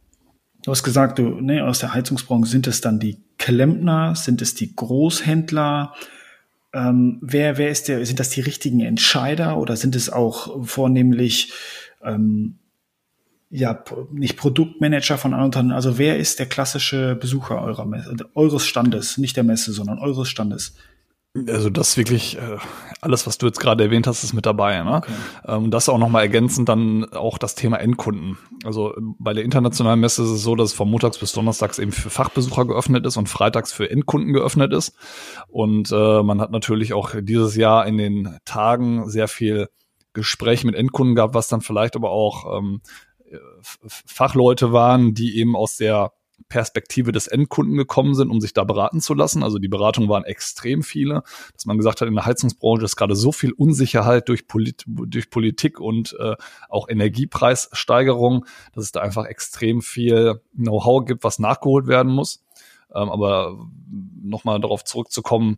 du 0.64 0.72
hast 0.72 0.84
gesagt, 0.84 1.20
du, 1.20 1.42
ne, 1.42 1.66
aus 1.66 1.80
der 1.80 1.94
Heizungsbranche, 1.94 2.50
sind 2.50 2.68
es 2.68 2.82
dann 2.82 3.00
die 3.00 3.24
Klempner, 3.38 4.16
sind 4.16 4.42
es 4.42 4.54
die 4.54 4.76
Großhändler? 4.76 5.94
Ähm, 6.74 7.18
wer, 7.22 7.58
wer 7.58 7.70
ist 7.70 7.88
der, 7.88 8.06
sind 8.06 8.20
das 8.20 8.30
die 8.30 8.42
richtigen 8.42 8.82
Entscheider 8.82 9.58
oder 9.58 9.76
sind 9.76 9.96
es 9.96 10.12
auch 10.12 10.64
vornehmlich 10.66 11.54
ähm, 12.04 12.60
ja, 13.50 13.84
nicht 14.12 14.38
Produktmanager 14.38 15.18
von 15.18 15.34
anderen 15.34 15.48
Unternehmen. 15.48 15.76
Also 15.76 15.98
wer 15.98 16.18
ist 16.18 16.40
der 16.40 16.48
klassische 16.48 17.16
Besucher 17.16 17.62
eurer 17.62 17.86
Messe, 17.86 18.16
eures 18.36 18.66
Standes, 18.66 19.18
nicht 19.18 19.38
der 19.38 19.44
Messe, 19.44 19.72
sondern 19.72 20.00
eures 20.00 20.28
Standes? 20.28 20.76
Also 21.48 21.70
das 21.70 21.98
wirklich, 21.98 22.38
äh, 22.38 22.58
alles, 23.00 23.28
was 23.28 23.38
du 23.38 23.46
jetzt 23.46 23.60
gerade 23.60 23.84
erwähnt 23.84 24.08
hast, 24.08 24.24
ist 24.24 24.34
mit 24.34 24.46
dabei. 24.46 24.82
Ne? 24.82 24.98
Okay. 24.98 25.12
Ähm, 25.46 25.72
das 25.72 25.88
auch 25.88 26.00
nochmal 26.00 26.24
ergänzend 26.24 26.68
dann 26.68 27.06
auch 27.14 27.38
das 27.38 27.54
Thema 27.54 27.78
Endkunden. 27.78 28.38
Also 28.64 28.94
bei 29.20 29.34
der 29.34 29.44
internationalen 29.44 30.00
Messe 30.00 30.24
ist 30.24 30.30
es 30.30 30.42
so, 30.42 30.56
dass 30.56 30.70
es 30.70 30.76
von 30.76 30.90
montags 30.90 31.20
bis 31.20 31.34
donnerstags 31.34 31.80
eben 31.80 31.92
für 31.92 32.10
Fachbesucher 32.10 32.66
geöffnet 32.66 33.06
ist 33.06 33.18
und 33.18 33.30
freitags 33.30 33.72
für 33.72 33.90
Endkunden 33.90 34.34
geöffnet 34.34 34.74
ist. 34.74 34.96
Und 35.48 35.92
äh, 35.92 36.24
man 36.24 36.42
hat 36.42 36.52
natürlich 36.52 36.94
auch 36.94 37.14
dieses 37.22 37.56
Jahr 37.56 37.86
in 37.86 37.98
den 37.98 38.38
Tagen 38.46 39.08
sehr 39.10 39.28
viel 39.28 39.68
Gespräch 40.14 40.64
mit 40.64 40.74
Endkunden 40.74 41.16
gehabt, 41.16 41.36
was 41.36 41.48
dann 41.48 41.62
vielleicht 41.62 41.96
aber 41.96 42.10
auch 42.10 42.58
ähm, 42.58 42.82
Fachleute 43.88 44.72
waren, 44.72 45.14
die 45.14 45.38
eben 45.38 45.56
aus 45.56 45.78
der 45.78 46.14
Perspektive 46.50 47.12
des 47.12 47.28
Endkunden 47.28 47.76
gekommen 47.76 48.14
sind, 48.14 48.30
um 48.30 48.40
sich 48.40 48.54
da 48.54 48.64
beraten 48.64 49.02
zu 49.02 49.14
lassen. 49.14 49.44
Also 49.44 49.58
die 49.58 49.68
Beratungen 49.68 50.10
waren 50.10 50.24
extrem 50.24 50.84
viele, 50.84 51.24
dass 51.54 51.66
man 51.66 51.78
gesagt 51.78 52.00
hat, 52.00 52.08
in 52.08 52.16
der 52.16 52.26
Heizungsbranche 52.26 52.86
ist 52.86 52.96
gerade 52.96 53.16
so 53.16 53.32
viel 53.32 53.52
Unsicherheit 53.52 54.30
durch, 54.30 54.48
Polit 54.48 54.84
durch 54.88 55.30
Politik 55.30 55.80
und 55.80 56.16
äh, 56.20 56.36
auch 56.70 56.88
Energiepreissteigerung, 56.90 58.46
dass 58.74 58.86
es 58.86 58.92
da 58.92 59.02
einfach 59.02 59.26
extrem 59.26 59.82
viel 59.82 60.42
Know-how 60.56 61.06
gibt, 61.06 61.24
was 61.24 61.40
nachgeholt 61.40 61.88
werden 61.88 62.14
muss. 62.14 62.44
Ähm, 62.94 63.10
aber 63.10 63.58
nochmal 64.22 64.62
darauf 64.62 64.84
zurückzukommen, 64.86 65.58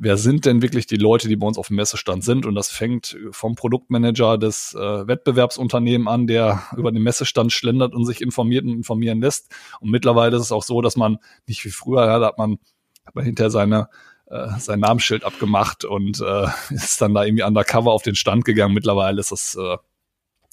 wer 0.00 0.16
sind 0.16 0.46
denn 0.46 0.62
wirklich 0.62 0.86
die 0.86 0.96
Leute, 0.96 1.28
die 1.28 1.36
bei 1.36 1.46
uns 1.46 1.58
auf 1.58 1.68
dem 1.68 1.76
Messestand 1.76 2.24
sind? 2.24 2.46
Und 2.46 2.54
das 2.54 2.70
fängt 2.70 3.16
vom 3.30 3.54
Produktmanager 3.54 4.38
des 4.38 4.74
äh, 4.74 5.06
Wettbewerbsunternehmens 5.06 6.10
an, 6.10 6.26
der 6.26 6.62
über 6.76 6.90
den 6.90 7.02
Messestand 7.02 7.52
schlendert 7.52 7.94
und 7.94 8.06
sich 8.06 8.22
informiert 8.22 8.64
und 8.64 8.72
informieren 8.72 9.20
lässt. 9.20 9.54
Und 9.80 9.90
mittlerweile 9.90 10.36
ist 10.36 10.44
es 10.44 10.52
auch 10.52 10.62
so, 10.62 10.80
dass 10.80 10.96
man 10.96 11.18
nicht 11.46 11.64
wie 11.64 11.70
früher, 11.70 12.06
ja, 12.06 12.18
da 12.18 12.28
hat 12.28 12.38
man, 12.38 12.58
hat 13.04 13.14
man 13.14 13.24
hinterher 13.24 13.50
seine 13.50 13.88
äh, 14.30 14.58
sein 14.58 14.80
Namensschild 14.80 15.24
abgemacht 15.24 15.84
und 15.84 16.20
äh, 16.20 16.46
ist 16.74 17.02
dann 17.02 17.12
da 17.12 17.24
irgendwie 17.24 17.44
undercover 17.44 17.92
auf 17.92 18.02
den 18.02 18.14
Stand 18.14 18.46
gegangen. 18.46 18.74
Mittlerweile 18.74 19.20
ist 19.20 19.32
das 19.32 19.54
äh, 19.56 19.76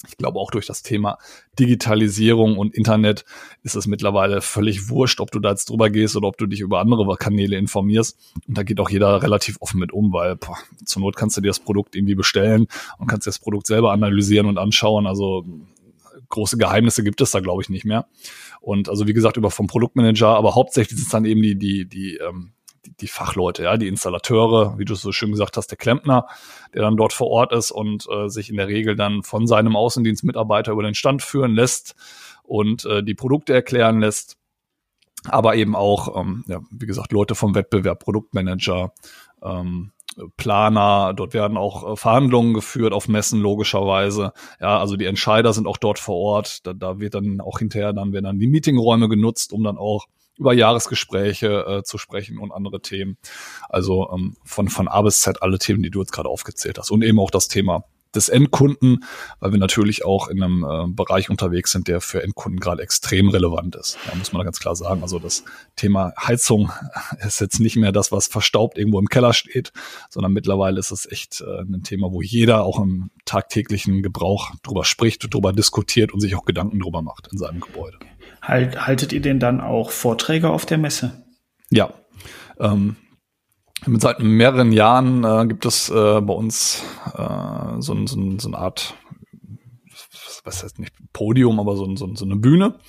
ich 0.06 0.16
glaube 0.16 0.38
auch 0.38 0.50
durch 0.50 0.66
das 0.66 0.82
Thema 0.82 1.18
Digitalisierung 1.58 2.56
und 2.56 2.74
Internet 2.74 3.24
ist 3.64 3.74
es 3.74 3.88
mittlerweile 3.88 4.40
völlig 4.40 4.88
wurscht, 4.88 5.20
ob 5.20 5.32
du 5.32 5.40
da 5.40 5.50
jetzt 5.50 5.70
drüber 5.70 5.90
gehst 5.90 6.16
oder 6.16 6.28
ob 6.28 6.38
du 6.38 6.46
dich 6.46 6.60
über 6.60 6.78
andere 6.78 7.16
Kanäle 7.16 7.56
informierst. 7.56 8.16
Und 8.46 8.56
da 8.56 8.62
geht 8.62 8.78
auch 8.78 8.90
jeder 8.90 9.22
relativ 9.22 9.56
offen 9.60 9.80
mit 9.80 9.92
um, 9.92 10.12
weil 10.12 10.36
boah, 10.36 10.56
zur 10.84 11.02
Not 11.02 11.16
kannst 11.16 11.36
du 11.36 11.40
dir 11.40 11.48
das 11.48 11.58
Produkt 11.58 11.96
irgendwie 11.96 12.14
bestellen 12.14 12.68
und 12.98 13.08
kannst 13.08 13.26
dir 13.26 13.30
das 13.30 13.40
Produkt 13.40 13.66
selber 13.66 13.90
analysieren 13.90 14.46
und 14.46 14.56
anschauen. 14.56 15.06
Also 15.08 15.44
große 16.28 16.58
Geheimnisse 16.58 17.02
gibt 17.02 17.20
es 17.20 17.32
da, 17.32 17.40
glaube 17.40 17.62
ich, 17.62 17.68
nicht 17.68 17.84
mehr. 17.84 18.06
Und 18.60 18.88
also 18.88 19.08
wie 19.08 19.14
gesagt, 19.14 19.36
über 19.36 19.50
vom 19.50 19.66
Produktmanager, 19.66 20.28
aber 20.28 20.54
hauptsächlich 20.54 20.96
sind 20.96 21.06
es 21.06 21.12
dann 21.12 21.24
eben 21.24 21.42
die, 21.42 21.56
die, 21.56 21.86
die, 21.86 22.16
ähm, 22.16 22.52
die, 22.84 22.92
die 22.96 23.08
Fachleute, 23.08 23.64
ja, 23.64 23.76
die 23.76 23.88
Installateure, 23.88 24.78
wie 24.78 24.84
du 24.84 24.94
so 24.94 25.12
schön 25.12 25.30
gesagt 25.30 25.56
hast, 25.56 25.68
der 25.68 25.78
Klempner, 25.78 26.26
der 26.74 26.82
dann 26.82 26.96
dort 26.96 27.12
vor 27.12 27.28
Ort 27.28 27.52
ist 27.52 27.70
und 27.70 28.06
äh, 28.10 28.28
sich 28.28 28.50
in 28.50 28.56
der 28.56 28.68
Regel 28.68 28.96
dann 28.96 29.22
von 29.22 29.46
seinem 29.46 29.76
Außendienstmitarbeiter 29.76 30.72
über 30.72 30.82
den 30.82 30.94
Stand 30.94 31.22
führen 31.22 31.54
lässt 31.54 31.94
und 32.42 32.84
äh, 32.84 33.02
die 33.02 33.14
Produkte 33.14 33.52
erklären 33.52 34.00
lässt. 34.00 34.36
Aber 35.28 35.56
eben 35.56 35.74
auch, 35.74 36.20
ähm, 36.20 36.44
ja, 36.46 36.60
wie 36.70 36.86
gesagt, 36.86 37.12
Leute 37.12 37.34
vom 37.34 37.54
Wettbewerb, 37.54 37.98
Produktmanager, 37.98 38.92
ähm, 39.42 39.92
Planer, 40.36 41.12
dort 41.14 41.34
werden 41.34 41.56
auch 41.56 41.92
äh, 41.92 41.96
Verhandlungen 41.96 42.54
geführt 42.54 42.92
auf 42.92 43.08
Messen 43.08 43.40
logischerweise. 43.40 44.32
Ja, 44.60 44.78
also 44.78 44.96
die 44.96 45.04
Entscheider 45.04 45.52
sind 45.52 45.66
auch 45.66 45.76
dort 45.76 45.98
vor 45.98 46.16
Ort. 46.16 46.66
Da, 46.66 46.72
da 46.72 46.98
wird 46.98 47.14
dann 47.14 47.40
auch 47.40 47.58
hinterher 47.58 47.92
dann 47.92 48.12
werden 48.12 48.24
dann 48.24 48.38
die 48.38 48.48
Meetingräume 48.48 49.08
genutzt, 49.08 49.52
um 49.52 49.62
dann 49.62 49.78
auch 49.78 50.06
über 50.38 50.52
Jahresgespräche 50.52 51.64
äh, 51.66 51.82
zu 51.82 51.98
sprechen 51.98 52.38
und 52.38 52.52
andere 52.52 52.80
Themen. 52.80 53.18
Also 53.68 54.10
ähm, 54.12 54.36
von, 54.44 54.68
von 54.68 54.88
A 54.88 55.02
bis 55.02 55.20
Z 55.20 55.42
alle 55.42 55.58
Themen, 55.58 55.82
die 55.82 55.90
du 55.90 56.00
jetzt 56.00 56.12
gerade 56.12 56.28
aufgezählt 56.28 56.78
hast. 56.78 56.90
Und 56.90 57.02
eben 57.02 57.18
auch 57.20 57.30
das 57.30 57.48
Thema 57.48 57.84
des 58.14 58.28
Endkunden, 58.28 59.04
weil 59.40 59.52
wir 59.52 59.58
natürlich 59.58 60.04
auch 60.04 60.28
in 60.28 60.42
einem 60.42 60.64
äh, 60.64 60.86
Bereich 60.88 61.30
unterwegs 61.30 61.72
sind, 61.72 61.88
der 61.88 62.00
für 62.00 62.22
Endkunden 62.22 62.58
gerade 62.58 62.82
extrem 62.82 63.28
relevant 63.28 63.76
ist. 63.76 63.98
Da 64.06 64.14
muss 64.14 64.32
man 64.32 64.44
ganz 64.44 64.58
klar 64.58 64.74
sagen. 64.76 65.02
Also 65.02 65.18
das 65.18 65.44
Thema 65.76 66.12
Heizung 66.18 66.70
ist 67.26 67.40
jetzt 67.40 67.60
nicht 67.60 67.76
mehr 67.76 67.92
das, 67.92 68.10
was 68.10 68.26
verstaubt 68.26 68.78
irgendwo 68.78 68.98
im 68.98 69.08
Keller 69.08 69.32
steht, 69.32 69.72
sondern 70.08 70.32
mittlerweile 70.32 70.78
ist 70.78 70.90
es 70.90 71.10
echt 71.10 71.42
äh, 71.42 71.60
ein 71.60 71.82
Thema, 71.82 72.10
wo 72.10 72.22
jeder 72.22 72.64
auch 72.64 72.80
im 72.80 73.10
tagtäglichen 73.24 74.02
Gebrauch 74.02 74.52
drüber 74.62 74.84
spricht, 74.84 75.32
drüber 75.32 75.52
diskutiert 75.52 76.12
und 76.12 76.20
sich 76.20 76.34
auch 76.34 76.44
Gedanken 76.44 76.80
drüber 76.80 77.02
macht 77.02 77.28
in 77.30 77.38
seinem 77.38 77.60
Gebäude. 77.60 77.98
Halt, 78.42 78.86
haltet 78.86 79.12
ihr 79.12 79.20
denn 79.20 79.40
dann 79.40 79.60
auch 79.60 79.90
Vorträge 79.90 80.50
auf 80.50 80.66
der 80.66 80.78
Messe? 80.78 81.24
Ja. 81.70 81.92
Ähm, 82.58 82.96
Seit 83.86 84.18
mehreren 84.20 84.72
Jahren 84.72 85.22
äh, 85.22 85.46
gibt 85.46 85.64
es 85.64 85.88
äh, 85.88 86.20
bei 86.20 86.34
uns 86.34 86.82
äh, 87.16 87.80
so, 87.80 88.06
so, 88.06 88.38
so 88.38 88.48
eine 88.48 88.58
Art, 88.58 88.94
was 90.42 90.64
heißt 90.64 90.80
nicht 90.80 90.94
Podium, 91.12 91.60
aber 91.60 91.76
so, 91.76 91.94
so, 91.94 92.12
so 92.14 92.24
eine 92.24 92.36
Bühne. 92.36 92.80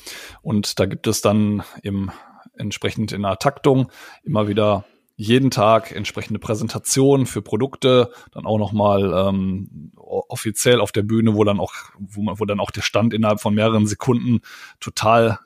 Und 0.41 0.79
da 0.79 0.87
gibt 0.87 1.05
es 1.05 1.21
dann 1.21 1.63
im 1.83 2.11
entsprechend 2.57 3.11
in 3.11 3.21
der 3.21 3.37
Taktung 3.37 3.91
immer 4.23 4.47
wieder 4.47 4.83
jeden 5.19 5.51
Tag 5.51 5.91
entsprechende 5.91 6.39
Präsentationen 6.39 7.25
für 7.25 7.41
Produkte, 7.41 8.09
dann 8.31 8.45
auch 8.45 8.57
nochmal 8.57 9.27
ähm, 9.27 9.91
offiziell 9.97 10.79
auf 10.79 10.93
der 10.93 11.03
Bühne, 11.03 11.35
wo 11.35 11.43
dann 11.43 11.59
auch, 11.59 11.73
wo, 11.99 12.21
man, 12.21 12.39
wo 12.39 12.45
dann 12.45 12.61
auch 12.61 12.71
der 12.71 12.83
Stand 12.83 13.13
innerhalb 13.13 13.41
von 13.41 13.53
mehreren 13.53 13.85
Sekunden 13.85 14.39
total 14.79 15.39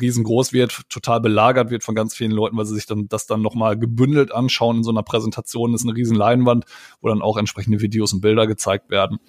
riesengroß 0.00 0.52
wird, 0.52 0.90
total 0.90 1.20
belagert 1.20 1.70
wird 1.70 1.84
von 1.84 1.94
ganz 1.94 2.12
vielen 2.12 2.32
Leuten, 2.32 2.56
weil 2.56 2.66
sie 2.66 2.74
sich 2.74 2.86
dann 2.86 3.06
das 3.06 3.28
dann 3.28 3.40
nochmal 3.40 3.78
gebündelt 3.78 4.32
anschauen 4.32 4.78
in 4.78 4.82
so 4.82 4.90
einer 4.90 5.04
Präsentation. 5.04 5.70
Das 5.70 5.82
ist 5.82 5.88
eine 5.88 5.96
riesen 5.96 6.16
Leinwand, 6.16 6.64
wo 7.00 7.06
dann 7.06 7.22
auch 7.22 7.36
entsprechende 7.36 7.80
Videos 7.80 8.12
und 8.12 8.20
Bilder 8.20 8.48
gezeigt 8.48 8.90
werden. 8.90 9.20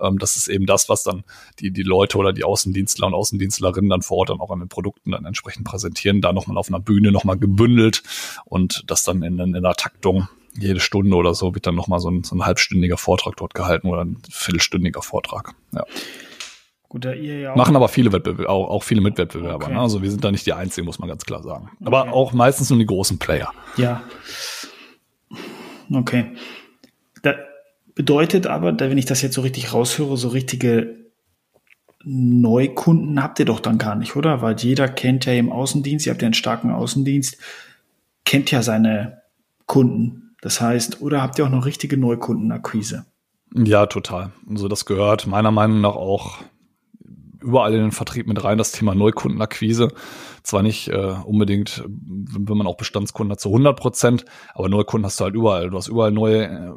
Ähm, 0.00 0.18
das 0.18 0.36
ist 0.36 0.48
eben 0.48 0.64
das, 0.64 0.88
was 0.88 1.02
dann 1.02 1.22
die, 1.60 1.70
die 1.70 1.82
Leute 1.82 2.16
oder 2.16 2.32
die 2.32 2.44
Außendienstler 2.44 3.08
und 3.08 3.14
Außendienstlerinnen 3.14 3.90
dann 3.90 4.00
vor 4.00 4.16
Ort 4.16 4.30
dann 4.30 4.40
auch 4.40 4.50
an 4.50 4.60
den 4.60 4.70
Produkten 4.70 5.10
dann 5.10 5.26
entsprechend 5.26 5.66
präsentieren, 5.66 6.22
da 6.22 6.32
nochmal 6.32 6.56
auf 6.56 6.68
einer 6.68 6.80
Bühne 6.80 7.12
nochmal 7.12 7.36
gebündelt 7.36 8.02
und 8.46 8.84
das 8.86 9.02
dann 9.02 9.22
in 9.22 9.33
in, 9.38 9.54
in 9.54 9.62
der 9.62 9.74
Taktung 9.74 10.28
jede 10.56 10.80
Stunde 10.80 11.16
oder 11.16 11.34
so 11.34 11.54
wird 11.54 11.66
dann 11.66 11.74
nochmal 11.74 11.98
so 12.00 12.10
ein, 12.10 12.22
so 12.22 12.36
ein 12.36 12.44
halbstündiger 12.44 12.96
Vortrag 12.96 13.36
dort 13.36 13.54
gehalten 13.54 13.88
oder 13.88 14.04
ein 14.04 14.18
viertelstündiger 14.30 15.02
Vortrag. 15.02 15.54
Ja. 15.72 15.84
Gut, 16.88 17.04
da 17.04 17.12
ihr 17.12 17.40
ja 17.40 17.52
auch 17.52 17.56
Machen 17.56 17.74
aber 17.74 17.88
viele 17.88 18.12
Wettbewerber, 18.12 18.48
auch, 18.48 18.68
auch 18.68 18.82
viele 18.84 19.00
Mitwettbewerber. 19.00 19.64
Okay. 19.64 19.74
Ne? 19.74 19.80
Also 19.80 20.02
wir 20.02 20.10
sind 20.10 20.22
da 20.22 20.30
nicht 20.30 20.46
die 20.46 20.52
Einzigen, 20.52 20.86
muss 20.86 21.00
man 21.00 21.08
ganz 21.08 21.24
klar 21.24 21.42
sagen. 21.42 21.70
Aber 21.84 22.02
okay. 22.02 22.12
auch 22.12 22.32
meistens 22.32 22.70
nur 22.70 22.78
die 22.78 22.86
großen 22.86 23.18
Player. 23.18 23.50
Ja. 23.76 24.04
Okay. 25.92 26.26
Da 27.22 27.34
bedeutet 27.96 28.46
aber, 28.46 28.78
wenn 28.78 28.98
ich 28.98 29.06
das 29.06 29.22
jetzt 29.22 29.34
so 29.34 29.40
richtig 29.40 29.72
raushöre, 29.72 30.16
so 30.16 30.28
richtige 30.28 31.04
Neukunden 32.04 33.20
habt 33.22 33.40
ihr 33.40 33.46
doch 33.46 33.60
dann 33.60 33.78
gar 33.78 33.96
nicht, 33.96 34.14
oder? 34.14 34.42
Weil 34.42 34.56
jeder 34.60 34.88
kennt 34.88 35.24
ja 35.26 35.32
im 35.32 35.50
Außendienst, 35.50 36.06
ihr 36.06 36.12
habt 36.12 36.22
ja 36.22 36.26
einen 36.26 36.34
starken 36.34 36.70
Außendienst, 36.70 37.38
kennt 38.24 38.50
ja 38.50 38.62
seine 38.62 39.23
Kunden. 39.66 40.36
Das 40.40 40.60
heißt, 40.60 41.00
oder 41.00 41.22
habt 41.22 41.38
ihr 41.38 41.46
auch 41.46 41.50
noch 41.50 41.66
richtige 41.66 41.96
Neukundenakquise? 41.96 43.06
Ja, 43.54 43.86
total. 43.86 44.32
Also 44.48 44.68
das 44.68 44.84
gehört 44.84 45.26
meiner 45.26 45.50
Meinung 45.50 45.80
nach 45.80 45.94
auch 45.94 46.38
überall 47.44 47.74
in 47.74 47.82
den 47.82 47.92
Vertrieb 47.92 48.26
mit 48.26 48.42
rein, 48.42 48.58
das 48.58 48.72
Thema 48.72 48.94
Neukundenakquise. 48.94 49.88
Zwar 50.42 50.62
nicht 50.62 50.88
äh, 50.88 51.14
unbedingt, 51.24 51.84
wenn 51.86 52.56
man 52.56 52.66
auch 52.66 52.76
Bestandskunden 52.76 53.32
hat, 53.32 53.40
zu 53.40 53.50
100 53.50 53.78
Prozent, 53.78 54.24
aber 54.54 54.68
Neukunden 54.68 55.06
hast 55.06 55.20
du 55.20 55.24
halt 55.24 55.34
überall. 55.34 55.70
Du 55.70 55.76
hast 55.76 55.88
überall 55.88 56.10
neue, 56.10 56.44
äh, 56.44 56.72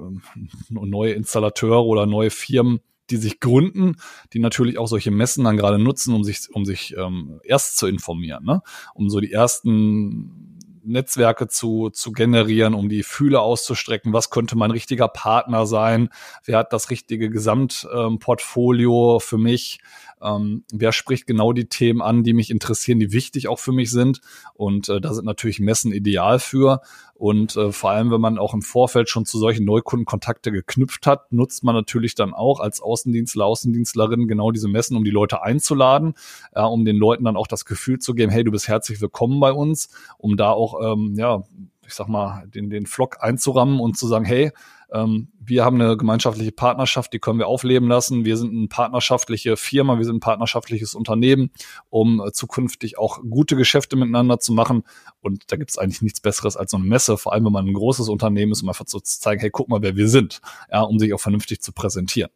neue 0.69 1.13
Installateure 1.13 1.85
oder 1.85 2.05
neue 2.05 2.29
Firmen, 2.29 2.79
die 3.09 3.17
sich 3.17 3.39
gründen, 3.39 3.95
die 4.33 4.39
natürlich 4.39 4.77
auch 4.77 4.87
solche 4.87 5.11
Messen 5.11 5.45
dann 5.45 5.57
gerade 5.57 5.79
nutzen, 5.79 6.13
um 6.13 6.23
sich, 6.23 6.49
um 6.53 6.65
sich 6.65 6.95
ähm, 6.97 7.39
erst 7.43 7.77
zu 7.77 7.87
informieren, 7.87 8.43
ne? 8.43 8.61
um 8.93 9.09
so 9.09 9.19
die 9.21 9.31
ersten 9.31 10.46
Netzwerke 10.87 11.47
zu, 11.47 11.89
zu 11.89 12.11
generieren, 12.11 12.73
um 12.73 12.89
die 12.89 13.03
Fühle 13.03 13.39
auszustrecken. 13.41 14.13
Was 14.13 14.29
könnte 14.29 14.57
mein 14.57 14.71
richtiger 14.71 15.07
Partner 15.07 15.65
sein? 15.65 16.09
Wer 16.43 16.57
hat 16.57 16.73
das 16.73 16.89
richtige 16.89 17.29
Gesamtportfolio 17.29 19.15
ähm, 19.15 19.19
für 19.19 19.37
mich? 19.37 19.79
Ähm, 20.21 20.63
wer 20.71 20.91
spricht 20.91 21.27
genau 21.27 21.53
die 21.53 21.65
Themen 21.65 22.01
an, 22.01 22.23
die 22.23 22.33
mich 22.33 22.49
interessieren, 22.49 22.99
die 22.99 23.11
wichtig 23.11 23.47
auch 23.47 23.59
für 23.59 23.71
mich 23.71 23.91
sind? 23.91 24.21
Und 24.53 24.89
äh, 24.89 24.99
da 24.99 25.13
sind 25.13 25.25
natürlich 25.25 25.59
Messen 25.59 25.91
ideal 25.91 26.39
für. 26.39 26.81
Und 27.13 27.55
äh, 27.55 27.71
vor 27.71 27.91
allem, 27.91 28.11
wenn 28.11 28.21
man 28.21 28.37
auch 28.37 28.53
im 28.53 28.61
Vorfeld 28.61 29.09
schon 29.09 29.25
zu 29.25 29.39
solchen 29.39 29.65
Neukundenkontakte 29.65 30.51
geknüpft 30.51 31.07
hat, 31.07 31.31
nutzt 31.31 31.63
man 31.63 31.75
natürlich 31.75 32.15
dann 32.15 32.33
auch 32.33 32.59
als 32.59 32.81
Außendienstler, 32.81 33.45
Außendienstlerin 33.45 34.27
genau 34.27 34.51
diese 34.51 34.67
Messen, 34.67 34.95
um 34.95 35.03
die 35.03 35.11
Leute 35.11 35.41
einzuladen, 35.41 36.13
ja, 36.55 36.65
um 36.65 36.85
den 36.85 36.97
Leuten 36.97 37.25
dann 37.25 37.37
auch 37.37 37.47
das 37.47 37.65
Gefühl 37.65 37.99
zu 37.99 38.13
geben, 38.13 38.31
hey, 38.31 38.43
du 38.43 38.51
bist 38.51 38.67
herzlich 38.67 39.01
willkommen 39.01 39.39
bei 39.39 39.51
uns, 39.51 39.89
um 40.17 40.37
da 40.37 40.51
auch, 40.51 40.79
ähm, 40.93 41.15
ja, 41.17 41.43
ich 41.87 41.93
sag 41.93 42.07
mal, 42.07 42.45
den, 42.47 42.69
den 42.69 42.85
Flock 42.85 43.17
einzurammen 43.21 43.79
und 43.79 43.97
zu 43.97 44.07
sagen, 44.07 44.25
hey, 44.25 44.51
ähm, 44.93 45.29
wir 45.39 45.63
haben 45.63 45.79
eine 45.81 45.97
gemeinschaftliche 45.97 46.51
Partnerschaft, 46.51 47.13
die 47.13 47.19
können 47.19 47.39
wir 47.39 47.47
aufleben 47.47 47.87
lassen. 47.87 48.25
Wir 48.25 48.37
sind 48.37 48.53
eine 48.53 48.67
partnerschaftliche 48.67 49.57
Firma, 49.57 49.97
wir 49.97 50.05
sind 50.05 50.17
ein 50.17 50.21
partnerschaftliches 50.21 50.93
Unternehmen, 50.95 51.51
um 51.89 52.21
äh, 52.25 52.31
zukünftig 52.31 52.97
auch 52.97 53.19
gute 53.29 53.55
Geschäfte 53.55 53.95
miteinander 53.95 54.39
zu 54.39 54.53
machen. 54.53 54.83
Und 55.21 55.51
da 55.51 55.57
gibt 55.57 55.71
es 55.71 55.77
eigentlich 55.77 56.01
nichts 56.01 56.21
Besseres 56.21 56.57
als 56.57 56.71
so 56.71 56.77
eine 56.77 56.85
Messe, 56.85 57.17
vor 57.17 57.33
allem 57.33 57.45
wenn 57.45 57.53
man 57.53 57.65
ein 57.65 57.73
großes 57.73 58.09
Unternehmen 58.09 58.51
ist, 58.51 58.63
um 58.63 58.69
einfach 58.69 58.87
so 58.87 58.99
zu 58.99 59.19
zeigen, 59.19 59.41
hey, 59.41 59.49
guck 59.49 59.69
mal, 59.69 59.81
wer 59.81 59.95
wir 59.95 60.09
sind, 60.09 60.41
ja, 60.71 60.81
um 60.81 60.99
sich 60.99 61.13
auch 61.13 61.19
vernünftig 61.19 61.61
zu 61.61 61.71
präsentieren. 61.71 62.31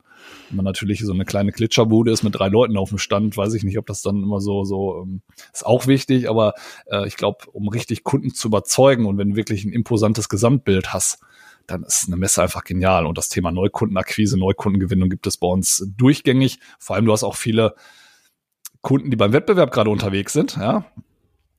Wenn 0.49 0.57
man 0.57 0.65
natürlich 0.65 1.01
so 1.01 1.13
eine 1.13 1.25
kleine 1.25 1.51
Klitscherbude 1.51 2.11
ist 2.11 2.23
mit 2.23 2.35
drei 2.35 2.47
Leuten 2.47 2.77
auf 2.77 2.89
dem 2.89 2.97
Stand, 2.97 3.35
weiß 3.37 3.53
ich 3.55 3.63
nicht, 3.63 3.77
ob 3.77 3.87
das 3.87 4.01
dann 4.01 4.21
immer 4.21 4.39
so, 4.39 4.63
so 4.63 5.01
ähm, 5.01 5.21
ist 5.51 5.65
auch 5.65 5.87
wichtig, 5.87 6.29
aber 6.29 6.53
äh, 6.85 7.07
ich 7.07 7.17
glaube, 7.17 7.49
um 7.51 7.67
richtig 7.69 8.03
Kunden 8.03 8.33
zu 8.33 8.47
überzeugen 8.47 9.05
und 9.05 9.17
wenn 9.17 9.31
du 9.31 9.35
wirklich 9.35 9.65
ein 9.65 9.73
imposantes 9.73 10.29
Gesamtbild 10.29 10.93
hast, 10.93 11.19
dann 11.67 11.83
ist 11.83 12.07
eine 12.07 12.17
Messe 12.17 12.41
einfach 12.41 12.63
genial. 12.63 13.05
Und 13.05 13.17
das 13.17 13.29
Thema 13.29 13.51
Neukundenakquise, 13.51 14.37
Neukundengewinnung 14.37 15.09
gibt 15.09 15.27
es 15.27 15.37
bei 15.37 15.47
uns 15.47 15.85
durchgängig. 15.97 16.59
Vor 16.79 16.95
allem, 16.95 17.05
du 17.05 17.11
hast 17.11 17.23
auch 17.23 17.35
viele 17.35 17.75
Kunden, 18.81 19.11
die 19.11 19.17
beim 19.17 19.33
Wettbewerb 19.33 19.71
gerade 19.71 19.89
unterwegs 19.89 20.33
sind, 20.33 20.57
ja. 20.57 20.85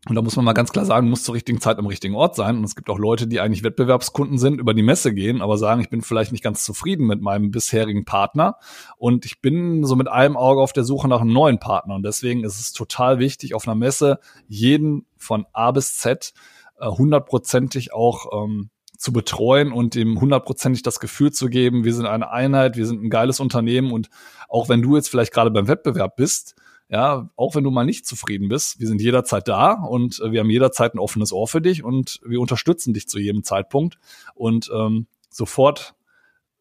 Und 0.08 0.16
da 0.16 0.22
muss 0.22 0.34
man 0.34 0.44
mal 0.44 0.52
ganz 0.52 0.72
klar 0.72 0.84
sagen, 0.84 1.08
muss 1.08 1.22
zur 1.22 1.36
richtigen 1.36 1.60
Zeit 1.60 1.78
am 1.78 1.86
richtigen 1.86 2.16
Ort 2.16 2.34
sein. 2.34 2.58
Und 2.58 2.64
es 2.64 2.74
gibt 2.74 2.90
auch 2.90 2.98
Leute, 2.98 3.28
die 3.28 3.38
eigentlich 3.38 3.62
Wettbewerbskunden 3.62 4.36
sind, 4.36 4.58
über 4.58 4.74
die 4.74 4.82
Messe 4.82 5.14
gehen, 5.14 5.40
aber 5.40 5.58
sagen, 5.58 5.80
ich 5.80 5.90
bin 5.90 6.02
vielleicht 6.02 6.32
nicht 6.32 6.42
ganz 6.42 6.64
zufrieden 6.64 7.06
mit 7.06 7.22
meinem 7.22 7.52
bisherigen 7.52 8.04
Partner. 8.04 8.56
Und 8.96 9.24
ich 9.24 9.40
bin 9.40 9.84
so 9.84 9.94
mit 9.94 10.08
einem 10.08 10.36
Auge 10.36 10.60
auf 10.60 10.72
der 10.72 10.82
Suche 10.82 11.06
nach 11.06 11.20
einem 11.20 11.32
neuen 11.32 11.60
Partner. 11.60 11.94
Und 11.94 12.02
deswegen 12.02 12.42
ist 12.42 12.58
es 12.58 12.72
total 12.72 13.20
wichtig, 13.20 13.54
auf 13.54 13.68
einer 13.68 13.76
Messe 13.76 14.18
jeden 14.48 15.06
von 15.16 15.46
A 15.52 15.70
bis 15.70 15.96
Z 15.98 16.34
äh, 16.80 16.88
hundertprozentig 16.88 17.92
auch 17.92 18.44
ähm, 18.44 18.70
zu 19.02 19.12
betreuen 19.12 19.72
und 19.72 19.96
ihm 19.96 20.20
hundertprozentig 20.20 20.82
das 20.82 21.00
Gefühl 21.00 21.32
zu 21.32 21.48
geben, 21.48 21.82
wir 21.82 21.92
sind 21.92 22.06
eine 22.06 22.30
Einheit, 22.30 22.76
wir 22.76 22.86
sind 22.86 23.02
ein 23.02 23.10
geiles 23.10 23.40
Unternehmen 23.40 23.90
und 23.90 24.10
auch 24.48 24.68
wenn 24.68 24.80
du 24.80 24.94
jetzt 24.94 25.08
vielleicht 25.08 25.32
gerade 25.32 25.50
beim 25.50 25.66
Wettbewerb 25.66 26.14
bist, 26.14 26.54
ja, 26.88 27.28
auch 27.34 27.56
wenn 27.56 27.64
du 27.64 27.72
mal 27.72 27.84
nicht 27.84 28.06
zufrieden 28.06 28.48
bist, 28.48 28.78
wir 28.78 28.86
sind 28.86 29.00
jederzeit 29.00 29.48
da 29.48 29.72
und 29.72 30.20
äh, 30.20 30.30
wir 30.30 30.38
haben 30.38 30.50
jederzeit 30.50 30.94
ein 30.94 31.00
offenes 31.00 31.32
Ohr 31.32 31.48
für 31.48 31.60
dich 31.60 31.82
und 31.82 32.20
wir 32.24 32.40
unterstützen 32.40 32.94
dich 32.94 33.08
zu 33.08 33.18
jedem 33.18 33.42
Zeitpunkt. 33.42 33.98
Und 34.34 34.70
ähm, 34.72 35.08
sofort 35.28 35.96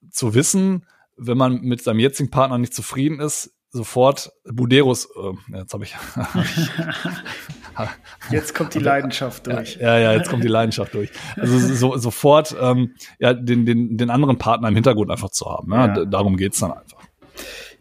zu 0.09 0.33
wissen, 0.33 0.87
wenn 1.17 1.37
man 1.37 1.61
mit 1.61 1.83
seinem 1.83 1.99
jetzigen 1.99 2.31
Partner 2.31 2.57
nicht 2.57 2.73
zufrieden 2.73 3.19
ist, 3.19 3.53
sofort 3.71 4.31
Buderos, 4.45 5.05
äh, 5.05 5.57
jetzt 5.57 5.73
habe 5.73 5.85
ich. 5.85 5.95
jetzt 8.31 8.53
kommt 8.53 8.73
die 8.73 8.79
Leidenschaft 8.79 9.47
durch. 9.47 9.77
Ja, 9.77 9.97
ja, 9.97 10.13
jetzt 10.13 10.29
kommt 10.29 10.43
die 10.43 10.49
Leidenschaft 10.49 10.93
durch. 10.93 11.09
Also 11.37 11.57
so, 11.57 11.97
sofort 11.97 12.55
ähm, 12.59 12.95
ja, 13.19 13.33
den, 13.33 13.65
den, 13.65 13.97
den 13.97 14.09
anderen 14.09 14.37
Partner 14.37 14.67
im 14.67 14.75
Hintergrund 14.75 15.09
einfach 15.09 15.29
zu 15.29 15.49
haben. 15.49 15.71
Ja? 15.71 15.87
ja. 15.87 16.05
Darum 16.05 16.37
geht's 16.37 16.59
dann 16.59 16.73
einfach. 16.73 16.99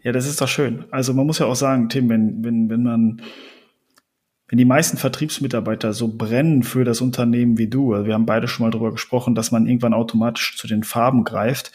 Ja, 0.03 0.13
das 0.13 0.27
ist 0.27 0.41
doch 0.41 0.49
schön. 0.49 0.85
Also 0.91 1.13
man 1.13 1.27
muss 1.27 1.41
ja 1.41 1.47
auch 1.47 1.57
sagen, 1.57 1.89
Tim, 1.89 2.09
wenn, 2.09 2.45
wenn, 2.45 2.71
wenn 2.71 2.83
man 2.83 3.23
wenn 4.49 4.59
die 4.59 4.65
meisten 4.65 4.97
Vertriebsmitarbeiter 4.97 5.93
so 5.93 6.09
brennen 6.09 6.65
für 6.65 6.83
das 6.83 7.01
Unternehmen 7.01 7.57
wie 7.57 7.69
du, 7.69 7.95
also 7.95 8.07
wir 8.07 8.15
haben 8.15 8.27
beide 8.27 8.49
schon 8.49 8.67
mal 8.67 8.73
darüber 8.73 8.91
gesprochen, 8.91 9.37
dass 9.37 9.53
man 9.53 9.69
irgendwann 9.69 9.95
automatisch 9.95 10.57
zu 10.57 10.67
den 10.67 10.83
Farben 10.83 11.23
greift, 11.23 11.71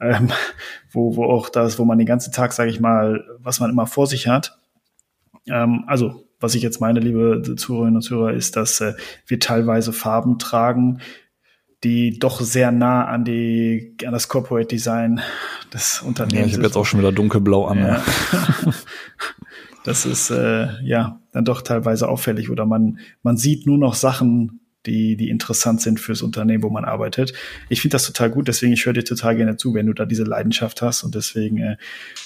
ähm, 0.00 0.30
wo, 0.90 1.16
wo 1.16 1.24
auch 1.24 1.48
das, 1.48 1.78
wo 1.78 1.84
man 1.84 1.98
den 1.98 2.06
ganzen 2.06 2.32
Tag, 2.32 2.52
sage 2.52 2.70
ich 2.70 2.80
mal, 2.80 3.24
was 3.38 3.60
man 3.60 3.70
immer 3.70 3.86
vor 3.86 4.06
sich 4.06 4.28
hat. 4.28 4.58
Ähm, 5.46 5.84
also, 5.86 6.24
was 6.38 6.54
ich 6.54 6.62
jetzt 6.62 6.80
meine, 6.80 7.00
liebe 7.00 7.42
Zuhörerinnen 7.56 7.96
und 7.96 8.02
Zuhörer, 8.02 8.32
ist, 8.32 8.56
dass 8.56 8.80
äh, 8.80 8.94
wir 9.26 9.40
teilweise 9.40 9.92
Farben 9.92 10.38
tragen, 10.38 11.00
die 11.84 12.18
doch 12.18 12.40
sehr 12.40 12.72
nah 12.72 13.06
an 13.06 13.24
die 13.24 13.96
an 14.04 14.12
das 14.12 14.28
Corporate 14.28 14.68
Design 14.68 15.20
des 15.72 16.02
Unternehmens. 16.02 16.40
Ja, 16.40 16.46
ich 16.46 16.54
habe 16.54 16.64
jetzt 16.64 16.76
auch 16.76 16.84
schon 16.84 17.00
wieder 17.00 17.12
dunkelblau 17.12 17.66
an. 17.66 17.78
Ja. 17.78 18.02
das 19.84 20.04
ist 20.04 20.30
äh, 20.30 20.68
ja 20.82 21.20
dann 21.32 21.44
doch 21.44 21.62
teilweise 21.62 22.08
auffällig 22.08 22.50
oder 22.50 22.66
man 22.66 22.98
man 23.22 23.38
sieht 23.38 23.66
nur 23.66 23.78
noch 23.78 23.94
Sachen, 23.94 24.60
die 24.86 25.16
die 25.16 25.28
interessant 25.28 25.80
sind 25.80 26.00
fürs 26.00 26.22
Unternehmen, 26.22 26.62
wo 26.62 26.70
man 26.70 26.84
arbeitet. 26.84 27.32
Ich 27.68 27.80
finde 27.80 27.94
das 27.94 28.06
total 28.06 28.30
gut, 28.30 28.48
deswegen 28.48 28.72
ich 28.72 28.86
höre 28.86 28.92
dir 28.92 29.04
total 29.04 29.36
gerne 29.36 29.56
zu, 29.56 29.74
wenn 29.74 29.86
du 29.86 29.92
da 29.92 30.06
diese 30.06 30.24
Leidenschaft 30.24 30.82
hast 30.82 31.02
und 31.02 31.14
deswegen 31.14 31.58
äh, 31.58 31.76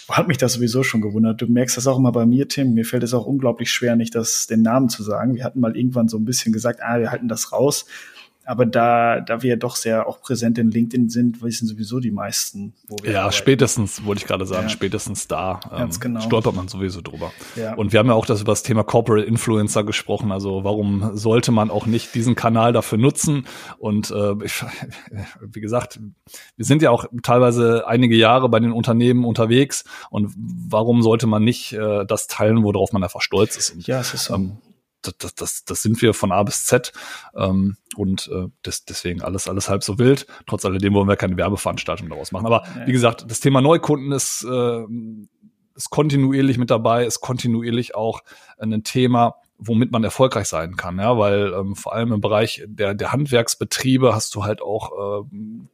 hat 0.09 0.29
mich 0.29 0.39
das 0.39 0.55
sowieso 0.55 0.83
schon 0.83 1.01
gewundert. 1.01 1.41
Du 1.41 1.47
merkst 1.47 1.77
das 1.77 1.87
auch 1.87 1.99
immer 1.99 2.13
bei 2.13 2.27
mir, 2.27 2.49
Tim. 2.49 2.75
Mir 2.75 2.85
fällt 2.85 3.03
es 3.03 3.15
auch 3.15 3.27
unglaublich 3.27 3.71
schwer, 3.71 3.97
nicht 3.97 4.15
das 4.15 4.47
den 4.47 4.63
Namen 4.63 4.89
zu 4.89 5.03
sagen. 5.03 5.35
Wir 5.35 5.45
hatten 5.45 5.61
mal 5.61 5.77
irgendwann 5.77 6.09
so 6.09 6.17
ein 6.17 6.25
bisschen 6.25 6.53
gesagt, 6.53 6.81
ah, 6.83 6.99
wir 7.01 7.11
halten 7.11 7.29
das 7.29 7.53
raus 7.53 7.87
aber 8.45 8.67
da, 8.67 9.21
da 9.21 9.43
wir 9.43 9.57
doch 9.57 9.77
sehr 9.77 10.07
auch 10.07 10.21
präsent 10.21 10.59
in 10.59 10.71
LinkedIn 10.71 11.09
sind, 11.09 11.43
wissen 11.43 11.67
sowieso 11.67 12.01
die 12.01 12.11
meisten, 12.11 12.75
wo 12.89 12.97
wir. 13.03 13.13
Ja, 13.13 13.21
arbeiten. 13.21 13.37
spätestens, 13.37 14.05
wollte 14.05 14.23
ich 14.23 14.27
gerade 14.27 14.47
sagen, 14.47 14.65
ja. 14.65 14.69
spätestens 14.69 15.29
da 15.29 15.61
ähm, 15.75 15.91
genau. 15.99 16.21
stolpert 16.21 16.55
man 16.55 16.69
sowieso 16.69 17.01
drüber. 17.01 17.33
Ja. 17.57 17.75
Und 17.75 17.93
wir 17.93 18.01
haben 18.01 18.09
ja 18.09 18.15
auch 18.15 18.27
das 18.27 18.43
über 18.43 18.53
das 18.53 18.63
Thema 18.63 18.85
Corporate 18.85 19.27
Influencer 19.27 19.85
gesprochen. 19.85 20.31
Also 20.33 20.65
warum 20.65 21.17
sollte 21.17 21.53
man 21.53 21.71
auch 21.71 21.87
nicht 21.87 22.15
diesen 22.15 22.35
Kanal 22.35 22.73
dafür 22.73 22.99
nutzen? 22.99 23.47
Und 23.79 24.11
äh, 24.11 24.35
ich, 24.45 24.65
wie 25.41 25.61
gesagt, 25.61 26.01
wir 26.57 26.65
sind 26.65 26.83
ja 26.83 26.91
auch 26.91 27.07
teilweise 27.23 27.87
einige 27.87 28.17
Jahre 28.17 28.49
bei 28.49 28.61
den 28.61 28.73
Unternehmen 28.73 29.25
unterwegs. 29.25 29.85
Und 30.11 30.33
warum 30.37 31.03
sollte 31.03 31.27
man 31.27 31.43
nicht 31.45 31.73
äh, 31.73 32.05
das 32.05 32.27
teilen, 32.27 32.63
worauf 32.63 32.93
man 32.93 33.03
einfach 33.03 33.23
stolz 33.23 33.57
ist? 33.57 33.71
Und, 33.71 33.87
ja, 33.87 34.01
es 34.01 34.13
ist 34.13 34.25
so. 34.25 34.35
Ähm, 34.35 34.59
das, 35.19 35.35
das, 35.35 35.65
das 35.65 35.83
sind 35.83 36.01
wir 36.03 36.15
von 36.15 36.33
A 36.33 36.43
bis 36.43 36.67
Z 36.67 36.93
ähm, 37.37 37.77
und 37.97 38.29
äh, 38.33 38.49
das, 38.63 38.85
deswegen 38.85 39.23
alles 39.23 39.49
alles 39.49 39.69
halb 39.69 39.83
so 39.85 39.99
wild. 39.99 40.27
Trotz 40.47 40.65
alledem 40.65 40.95
wollen 40.95 41.09
wir 41.09 41.17
keine 41.17 41.37
Werbeveranstaltung 41.37 42.09
daraus 42.09 42.33
machen. 42.33 42.47
Aber 42.47 42.65
ja. 42.77 42.87
wie 42.87 42.93
gesagt, 42.93 43.25
das 43.29 43.41
Thema 43.41 43.61
Neukunden 43.61 44.13
ist, 44.13 44.45
äh, 44.45 44.85
ist 45.77 45.91
kontinuierlich 45.91 46.59
mit 46.59 46.71
dabei, 46.71 47.05
ist 47.05 47.21
kontinuierlich 47.21 47.95
auch 47.95 48.23
ein 48.59 48.85
Thema, 48.85 49.37
womit 49.59 49.93
man 49.93 50.03
erfolgreich 50.03 50.47
sein 50.47 50.77
kann, 50.77 50.99
ja, 50.99 51.17
weil 51.17 51.53
ähm, 51.53 51.77
vor 51.77 51.95
allem 51.95 52.13
im 52.13 52.21
Bereich 52.21 52.63
der, 52.67 52.95
der 52.95 53.13
Handwerksbetriebe 53.13 54.15
hast 54.15 54.35
du 54.35 54.45
halt 54.45 54.61
auch 54.61 55.25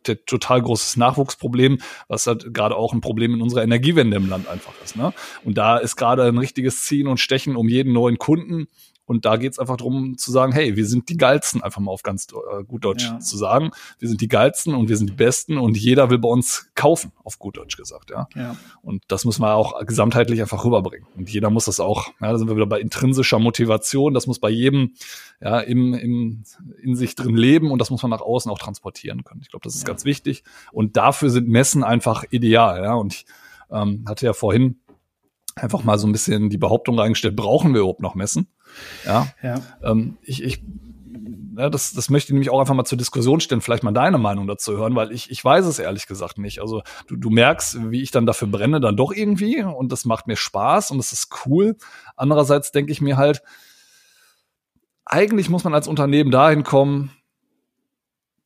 äh, 0.05 0.17
total 0.27 0.63
großes 0.63 0.97
Nachwuchsproblem, 0.97 1.79
was 2.07 2.27
halt 2.27 2.53
gerade 2.53 2.77
auch 2.77 2.93
ein 2.93 3.01
Problem 3.01 3.35
in 3.35 3.43
unserer 3.43 3.63
Energiewende 3.63 4.17
im 4.17 4.29
Land 4.29 4.49
einfach 4.49 4.73
ist. 4.85 4.97
Ne? 4.97 5.13
Und 5.45 5.57
da 5.57 5.79
ist 5.79 5.97
gerade 5.97 6.25
ein 6.25 6.39
richtiges 6.39 6.85
Ziehen 6.85 7.09
und 7.09 7.19
Stechen 7.19 7.57
um 7.57 7.69
jeden 7.69 7.93
neuen 7.93 8.19
Kunden 8.19 8.69
und 9.11 9.25
da 9.25 9.39
geht 9.39 9.51
es 9.51 9.59
einfach 9.59 9.77
darum 9.77 10.17
zu 10.19 10.31
sagen, 10.31 10.53
hey, 10.53 10.77
wir 10.77 10.87
sind 10.87 11.09
die 11.09 11.17
Geilsten, 11.17 11.65
einfach 11.65 11.81
mal 11.81 11.91
auf 11.91 12.05
ganz 12.05 12.29
äh, 12.31 12.63
gut 12.63 12.85
Deutsch 12.85 13.07
ja. 13.07 13.19
zu 13.19 13.37
sagen. 13.37 13.73
Wir 13.99 14.09
sind 14.09 14.21
die 14.21 14.29
Geilsten 14.29 14.73
und 14.73 14.89
wir 14.89 14.97
sind 14.97 15.11
die 15.11 15.15
Besten 15.15 15.59
und 15.59 15.77
jeder 15.77 16.11
will 16.11 16.19
bei 16.19 16.29
uns 16.29 16.71
kaufen, 16.77 17.11
auf 17.25 17.41
gut 17.41 17.57
Deutsch 17.57 17.77
gesagt, 17.77 18.11
ja. 18.11 18.29
ja. 18.37 18.55
Und 18.83 19.03
das 19.09 19.25
muss 19.25 19.41
man 19.41 19.51
auch 19.51 19.85
gesamtheitlich 19.85 20.41
einfach 20.41 20.65
rüberbringen. 20.65 21.09
Und 21.17 21.29
jeder 21.29 21.51
muss 21.51 21.65
das 21.65 21.81
auch, 21.81 22.07
ja, 22.21 22.31
da 22.31 22.39
sind 22.39 22.47
wir 22.47 22.55
wieder 22.55 22.67
bei 22.67 22.81
intrinsischer 22.81 23.41
Motivation, 23.41 24.15
das 24.15 24.29
muss 24.29 24.39
bei 24.39 24.49
jedem 24.49 24.93
ja, 25.41 25.59
im, 25.59 25.93
im, 25.95 26.45
in 26.81 26.95
sich 26.95 27.17
drin 27.17 27.35
leben 27.35 27.73
und 27.73 27.81
das 27.81 27.91
muss 27.91 28.03
man 28.03 28.11
nach 28.11 28.21
außen 28.21 28.49
auch 28.49 28.61
transportieren 28.61 29.25
können. 29.25 29.41
Ich 29.43 29.51
glaube, 29.51 29.65
das 29.65 29.75
ist 29.75 29.83
ja. 29.83 29.89
ganz 29.89 30.05
wichtig. 30.05 30.45
Und 30.71 30.97
dafür 30.97 31.31
sind 31.31 31.49
Messen 31.49 31.83
einfach 31.83 32.23
ideal, 32.31 32.81
ja. 32.81 32.95
Und 32.95 33.13
ich 33.13 33.27
ähm, 33.73 34.05
hatte 34.07 34.27
ja 34.27 34.35
vorhin 34.35 34.79
einfach 35.57 35.83
mal 35.83 35.99
so 35.99 36.07
ein 36.07 36.13
bisschen 36.13 36.49
die 36.49 36.59
Behauptung 36.59 36.97
reingestellt, 36.97 37.35
brauchen 37.35 37.75
wir 37.75 37.81
überhaupt 37.81 38.03
noch 38.03 38.15
Messen? 38.15 38.47
Ja. 39.05 39.29
ja. 39.43 39.61
Ähm, 39.83 40.19
ich, 40.23 40.43
ich 40.43 40.63
das, 41.69 41.93
das 41.93 42.11
möchte 42.11 42.29
ich 42.29 42.33
nämlich 42.33 42.51
auch 42.51 42.61
einfach 42.61 42.75
mal 42.75 42.85
zur 42.85 42.97
Diskussion 42.97 43.41
stellen, 43.41 43.61
vielleicht 43.61 43.83
mal 43.83 43.93
deine 43.93 44.19
Meinung 44.19 44.47
dazu 44.47 44.77
hören, 44.77 44.95
weil 44.95 45.13
ich, 45.13 45.31
ich 45.31 45.45
weiß 45.45 45.67
es 45.67 45.79
ehrlich 45.79 46.07
gesagt 46.07 46.39
nicht. 46.39 46.61
Also 46.61 46.83
du, 47.09 47.17
du 47.17 47.31
merkst, 47.31 47.91
wie 47.91 48.03
ich 48.03 48.11
dann 48.11 48.27
dafür 48.27 48.49
brenne, 48.49 48.81
dann 48.81 48.97
doch 48.97 49.13
irgendwie 49.13 49.63
und 49.63 49.91
das 49.93 50.05
macht 50.05 50.27
mir 50.27 50.37
Spaß 50.37 50.93
und 50.93 50.99
das 50.99 51.13
ist 51.13 51.29
cool. 51.45 51.77
Andererseits 52.17 52.73
denke 52.73 52.93
ich 52.93 53.01
mir 53.01 53.17
halt, 53.17 53.43
eigentlich 55.05 55.51
muss 55.51 55.65
man 55.65 55.75
als 55.75 55.89
Unternehmen 55.89 56.31
dahin 56.31 56.63
kommen, 56.63 57.11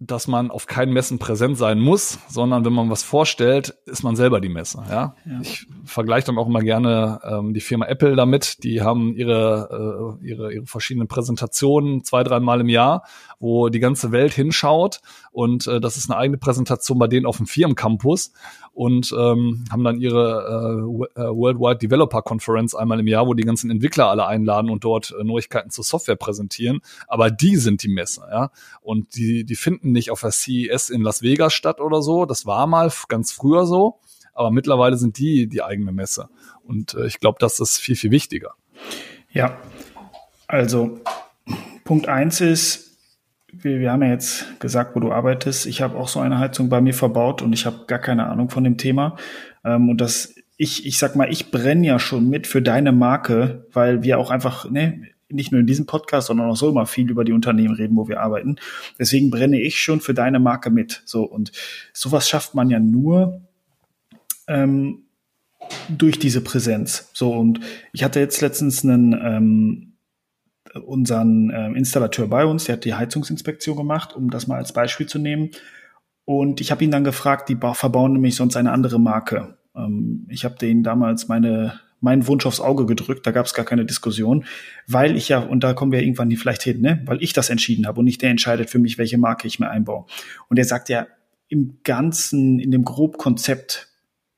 dass 0.01 0.27
man 0.27 0.51
auf 0.51 0.67
keinen 0.67 0.93
Messen 0.93 1.19
präsent 1.19 1.57
sein 1.57 1.79
muss, 1.79 2.19
sondern 2.29 2.65
wenn 2.65 2.73
man 2.73 2.91
was 2.91 3.03
vorstellt, 3.03 3.75
ist 3.87 4.03
man 4.03 4.17
selber 4.17 4.41
die 4.41 4.49
Messe. 4.49 4.83
Ja? 4.89 5.15
ja. 5.25 5.41
Ich 5.41 5.67
vergleiche 5.85 6.27
dann 6.27 6.39
auch 6.39 6.49
immer 6.49 6.61
gerne 6.61 7.21
ähm, 7.25 7.55
die 7.55 7.61
Firma 7.61 7.87
Apple 7.87 8.17
damit. 8.17 8.65
Die 8.65 8.83
haben 8.83 9.15
ihre, 9.15 10.19
äh, 10.21 10.27
ihre, 10.27 10.53
ihre 10.53 10.67
verschiedenen 10.67 11.07
Präsentationen 11.07 12.03
zwei, 12.03 12.25
dreimal 12.25 12.61
im 12.61 12.69
Jahr, 12.69 13.05
wo 13.45 13.69
die 13.69 13.79
ganze 13.79 14.11
Welt 14.11 14.33
hinschaut. 14.33 15.03
Und 15.31 15.67
äh, 15.67 15.79
das 15.79 15.99
ist 15.99 16.11
eine 16.11 16.19
eigene 16.19 16.39
Präsentation 16.39 16.99
bei 16.99 17.09
denen 17.09 17.27
auf 17.27 17.37
dem 17.37 17.47
Firmencampus 17.47 18.33
und 18.73 19.13
ähm, 19.13 19.67
haben 19.71 19.85
dann 19.85 20.01
ihre 20.01 20.81
äh, 21.15 21.21
äh, 21.21 21.29
Worldwide 21.29 21.77
Developer 21.77 22.23
Conference 22.23 22.75
einmal 22.75 23.01
im 23.01 23.07
Jahr, 23.07 23.27
wo 23.27 23.35
die 23.35 23.43
ganzen 23.43 23.71
Entwickler 23.71 24.09
alle 24.09 24.27
einladen 24.27 24.71
und 24.71 24.83
dort 24.83 25.15
äh, 25.21 25.23
Neuigkeiten 25.23 25.69
zur 25.69 25.85
Software 25.85 26.17
präsentieren. 26.17 26.81
Aber 27.07 27.31
die 27.31 27.57
sind 27.57 27.83
die 27.83 27.89
Messe, 27.89 28.23
ja. 28.31 28.51
Und 28.81 29.15
die, 29.15 29.45
die 29.45 29.57
finden 29.57 29.93
nicht 29.93 30.11
auf 30.11 30.23
der 30.23 30.33
CES 30.33 30.89
in 30.89 31.03
Las 31.03 31.21
Vegas 31.21 31.53
statt 31.53 31.83
oder 31.83 32.01
so. 32.01 32.25
Das 32.25 32.47
war 32.47 32.67
mal 32.67 32.91
ganz 33.09 33.31
früher 33.31 33.67
so. 33.67 33.99
Aber 34.33 34.51
mittlerweile 34.51 34.97
sind 34.97 35.19
die 35.19 35.49
die 35.49 35.63
eigene 35.63 35.93
Messe. 35.93 36.31
Und 36.63 36.95
äh, 36.95 37.07
ich 37.07 37.21
glaube, 37.21 37.37
das 37.41 37.61
ist 37.61 37.77
viel, 37.77 37.95
viel 37.95 38.11
wichtiger. 38.11 38.55
Ja, 39.31 39.59
also 40.47 40.99
Punkt 41.85 42.09
eins 42.09 42.41
ist, 42.41 42.94
wir, 43.63 43.81
wir 43.81 43.93
haben 43.93 44.03
ja 44.03 44.11
jetzt 44.11 44.61
gesagt, 44.61 44.97
wo 44.97 45.01
du 45.01 45.13
arbeitest. 45.13 45.67
Ich 45.67 45.83
habe 45.83 45.97
auch 45.97 46.09
so 46.09 46.21
eine 46.21 46.39
Heizung 46.39 46.69
bei 46.69 46.81
mir 46.81 46.95
verbaut 46.95 47.43
und 47.43 47.53
ich 47.53 47.67
habe 47.67 47.85
gar 47.87 47.99
keine 47.99 48.27
Ahnung 48.27 48.51
von 48.51 48.65
dem 48.65 48.79
Thema. 48.79 49.17
Ähm, 49.65 49.89
und 49.89 50.01
das, 50.01 50.35
ich, 50.57 50.87
ich 50.87 50.99
sag 50.99 51.17
mal, 51.17 51.31
ich 51.31 51.51
brenne 51.51 51.87
ja 51.87 51.99
schon 51.99 52.29
mit 52.29 52.47
für 52.47 52.63
deine 52.63 52.93
Marke, 52.93 53.67
weil 53.73 54.03
wir 54.03 54.19
auch 54.19 54.31
einfach, 54.31 54.71
ne, 54.71 55.03
nicht 55.29 55.53
nur 55.53 55.61
in 55.61 55.67
diesem 55.67 55.87
Podcast, 55.87 56.29
sondern 56.29 56.51
auch 56.51 56.57
so 56.57 56.69
immer 56.69 56.87
viel 56.87 57.11
über 57.11 57.25
die 57.25 57.33
Unternehmen 57.33 57.75
reden, 57.75 57.97
wo 57.97 58.09
wir 58.09 58.21
arbeiten. 58.21 58.57
Deswegen 58.99 59.31
brenne 59.31 59.61
ich 59.61 59.81
schon 59.81 60.01
für 60.01 60.15
deine 60.15 60.39
Marke 60.39 60.71
mit. 60.71 61.03
So 61.05 61.25
und 61.25 61.53
sowas 61.93 62.29
schafft 62.29 62.55
man 62.55 62.71
ja 62.71 62.79
nur 62.79 63.41
ähm, 64.47 65.05
durch 65.89 66.19
diese 66.19 66.41
Präsenz. 66.43 67.11
So 67.15 67.33
und 67.33 67.61
ich 67.93 68.05
hatte 68.05 68.21
jetzt 68.21 68.41
letztens 68.41 68.85
einen 68.85 69.13
ähm, 69.13 69.94
unseren 70.81 71.51
äh, 71.51 71.68
Installateur 71.72 72.29
bei 72.29 72.45
uns, 72.45 72.64
der 72.64 72.75
hat 72.77 72.85
die 72.85 72.95
Heizungsinspektion 72.95 73.77
gemacht, 73.77 74.14
um 74.14 74.31
das 74.31 74.47
mal 74.47 74.57
als 74.57 74.72
Beispiel 74.72 75.07
zu 75.07 75.18
nehmen. 75.18 75.51
Und 76.25 76.61
ich 76.61 76.70
habe 76.70 76.85
ihn 76.85 76.91
dann 76.91 77.05
gefragt, 77.05 77.49
die 77.49 77.57
verbauen 77.57 78.14
nämlich 78.14 78.37
sonst 78.37 78.57
eine 78.57 78.72
andere 78.72 78.99
Marke. 78.99 79.59
Ähm, 79.77 80.27
ich 80.29 80.45
habe 80.45 80.57
denen 80.57 80.83
damals 80.83 81.29
meine 81.29 81.81
meinen 82.05 82.27
Wunsch 82.27 82.45
aufs 82.45 82.61
Auge 82.61 82.85
gedrückt, 82.85 83.27
da 83.27 83.31
gab 83.31 83.47
es 83.47 83.55
gar 83.55 83.64
keine 83.64 83.87
Diskussion, 83.87 84.45
weil 84.87 85.16
ich 85.16 85.31
ja, 85.31 85.39
und 85.39 85.64
da 85.64 85.72
kommen 85.72 85.91
wir 85.91 86.03
irgendwann 86.03 86.29
die 86.29 86.37
vielleicht 86.37 86.62
hin, 86.62 86.83
ne? 86.83 87.03
weil 87.07 87.22
ich 87.22 87.33
das 87.33 87.49
entschieden 87.49 87.87
habe 87.87 88.01
und 88.01 88.05
nicht 88.05 88.20
der 88.20 88.29
entscheidet 88.29 88.68
für 88.68 88.79
mich, 88.79 88.99
welche 88.99 89.16
Marke 89.16 89.49
ich 89.49 89.59
mir 89.59 89.70
einbaue. 89.70 90.05
Und 90.51 90.59
er 90.59 90.66
sagt 90.66 90.91
ja, 90.91 91.07
im 91.49 91.79
Ganzen, 91.83 92.61
in 92.61 92.70
dem 92.70 92.85
Grobkonzept 92.85 93.89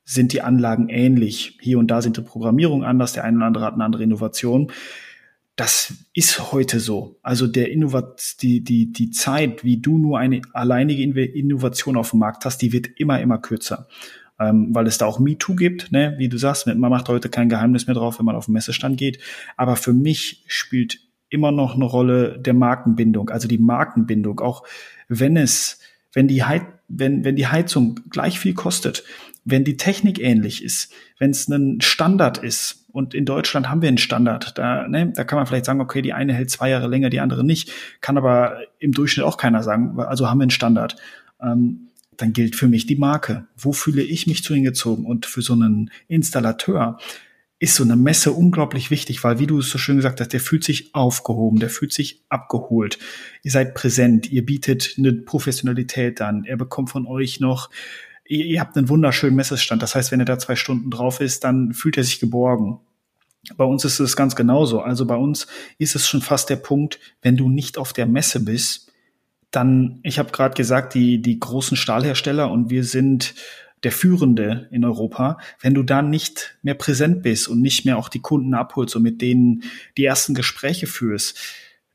sind 0.05 0.33
die 0.33 0.43
Anlagen 0.43 0.89
ähnlich. 0.89 1.59
Hier 1.61 1.81
und 1.81 1.91
da 1.91 2.01
sind 2.03 2.17
die 2.17 2.23
Programmierung 2.23 2.85
anders, 2.85 3.13
der 3.13 3.25
eine 3.25 3.37
oder 3.39 3.47
andere 3.47 3.65
hat 3.65 3.75
eine 3.75 3.85
andere 3.85 4.05
Innovation 4.05 4.71
das 5.57 5.95
ist 6.13 6.53
heute 6.53 6.81
so. 6.81 7.19
Also 7.23 7.47
der 7.47 7.71
Innovat, 7.71 8.43
die, 8.43 8.63
die, 8.63 8.93
die 8.93 9.11
Zeit, 9.11 9.65
wie 9.65 9.79
du 9.79 9.97
nur 9.97 10.19
eine 10.19 10.43
alleinige 10.53 11.03
Innovation 11.03 11.97
auf 11.97 12.11
dem 12.11 12.21
Markt 12.21 12.45
hast, 12.45 12.61
die 12.61 12.73
wird 12.73 12.89
immer, 12.97 13.21
immer 13.21 13.39
kürzer. 13.39 13.89
Ähm, 14.39 14.75
weil 14.75 14.87
es 14.87 14.99
da 14.99 15.07
auch 15.07 15.19
MeToo 15.19 15.57
gibt, 15.57 15.91
ne? 15.93 16.15
wie 16.19 16.29
du 16.29 16.37
sagst, 16.37 16.67
man 16.67 16.79
macht 16.79 17.09
heute 17.09 17.31
kein 17.31 17.49
Geheimnis 17.49 17.87
mehr 17.87 17.95
drauf, 17.95 18.19
wenn 18.19 18.27
man 18.27 18.37
auf 18.37 18.45
den 18.45 18.53
Messestand 18.53 18.99
geht. 18.99 19.19
Aber 19.57 19.77
für 19.77 19.95
mich 19.95 20.45
spielt 20.47 21.01
immer 21.31 21.53
noch 21.53 21.75
eine 21.75 21.87
Rolle 21.87 22.39
der 22.39 22.53
Markenbindung, 22.53 23.31
also 23.31 23.49
die 23.49 23.59
Markenbindung, 23.59 24.41
auch 24.41 24.63
wenn 25.09 25.39
es, 25.39 25.81
wenn 26.13 26.29
die, 26.29 26.45
Heiz, 26.45 26.65
wenn, 26.89 27.25
wenn 27.25 27.35
die 27.35 27.47
Heizung 27.47 28.01
gleich 28.11 28.39
viel 28.39 28.53
kostet, 28.53 29.05
wenn 29.47 29.65
die 29.65 29.79
Technik 29.79 30.21
ähnlich 30.21 30.63
ist, 30.63 30.93
wenn 31.19 31.31
es 31.31 31.49
ein 31.49 31.81
Standard 31.81 32.39
ist, 32.39 32.86
und 32.97 33.13
in 33.13 33.27
Deutschland 33.27 33.69
haben 33.69 33.83
wir 33.83 33.89
einen 33.89 33.99
Standard. 33.99 34.57
Da, 34.57 34.89
ne, 34.89 35.13
da 35.15 35.25
kann 35.25 35.37
man 35.37 35.47
vielleicht 35.47 35.67
sagen, 35.67 35.83
okay, 35.83 36.01
die 36.01 36.15
eine 36.15 36.33
hält 36.33 36.51
zwei 36.51 36.71
Jahre 36.71 36.89
länger, 36.89 37.11
die 37.11 37.21
andere 37.21 37.45
nicht. 37.45 37.71
Kann 38.01 38.17
aber 38.17 38.57
im 38.79 38.93
Durchschnitt 38.93 39.27
auch 39.27 39.37
keiner 39.37 39.63
sagen. 39.63 40.01
Also 40.01 40.31
haben 40.31 40.39
wir 40.39 40.45
einen 40.45 40.51
Standard. 40.51 40.97
Ähm, 41.39 41.89
dann 42.17 42.33
gilt 42.33 42.57
für 42.57 42.69
mich 42.69 42.87
die 42.87 42.97
Marke. 42.97 43.47
Wo 43.55 43.73
fühle 43.73 44.03
ich 44.03 44.27
mich 44.27 44.43
zu 44.43 44.55
hingezogen? 44.55 45.05
Und 45.05 45.27
für 45.27 45.43
so 45.43 45.53
einen 45.53 45.91
Installateur 46.09 46.97
ist 47.59 47.75
so 47.75 47.85
eine 47.85 47.97
Messe 47.97 48.33
unglaublich 48.33 48.91
wichtig, 48.91 49.23
weil, 49.23 49.39
wie 49.39 49.47
du 49.47 49.59
es 49.59 49.69
so 49.69 49.77
schön 49.77 49.97
gesagt 49.97 50.23
hast, 50.23 50.33
der 50.33 50.41
fühlt 50.41 50.65
sich 50.65 50.95
aufgehoben, 50.95 51.59
der 51.59 51.69
fühlt 51.69 51.93
sich 51.93 52.23
abgeholt. 52.31 52.99
Ihr 53.43 53.51
seid 53.51 53.75
präsent, 53.75 54.33
ihr 54.33 54.47
bietet 54.47 54.95
eine 54.97 55.13
Professionalität 55.13 56.23
an, 56.23 56.45
er 56.45 56.57
bekommt 56.57 56.89
von 56.89 57.07
euch 57.07 57.41
noch, 57.41 57.69
ihr, 58.29 58.45
ihr 58.45 58.61
habt 58.61 58.77
einen 58.77 58.89
wunderschönen 58.89 59.37
Messestand. 59.37 59.83
Das 59.83 59.95
heißt, 59.95 60.13
wenn 60.13 60.21
er 60.21 60.27
da 60.27 60.39
zwei 60.39 60.57
Stunden 60.57 60.91
drauf 60.91 61.21
ist, 61.21 61.45
dann 61.45 61.73
fühlt 61.73 61.97
er 61.97 62.05
sich 62.05 62.21
geborgen. 62.21 62.81
Bei 63.57 63.65
uns 63.65 63.85
ist 63.85 64.01
es 64.01 64.17
ganz 64.17 64.35
genauso. 64.35 64.81
Also 64.81 65.07
bei 65.07 65.17
uns 65.17 65.47
ist 65.79 65.95
es 65.95 66.09
schon 66.09 66.23
fast 66.23 66.51
der 66.51 66.57
Punkt, 66.57 66.99
wenn 67.23 67.37
du 67.37 67.49
nicht 67.49 67.79
auf 67.79 67.93
der 67.93 68.07
Messe 68.07 68.41
bist, 68.41 68.93
dann, 69.51 70.01
ich 70.03 70.19
habe 70.19 70.33
gerade 70.33 70.55
gesagt, 70.55 70.95
die, 70.95 71.23
die 71.23 71.39
großen 71.39 71.77
Stahlhersteller 71.77 72.51
und 72.51 72.71
wir 72.71 72.85
sind 72.85 73.35
der 73.83 73.93
Führende 73.93 74.69
in 74.73 74.85
Europa, 74.85 75.39
wenn 75.61 75.75
du 75.75 75.83
da 75.83 76.03
nicht 76.03 76.59
mehr 76.63 76.75
präsent 76.75 77.23
bist 77.23 77.47
und 77.47 77.61
nicht 77.61 77.85
mehr 77.85 77.99
auch 77.99 78.09
die 78.09 78.21
Kunden 78.21 78.55
abholst 78.55 78.97
und 78.97 79.03
mit 79.03 79.21
denen 79.21 79.63
die 79.97 80.05
ersten 80.05 80.35
Gespräche 80.35 80.87
führst, 80.87 81.39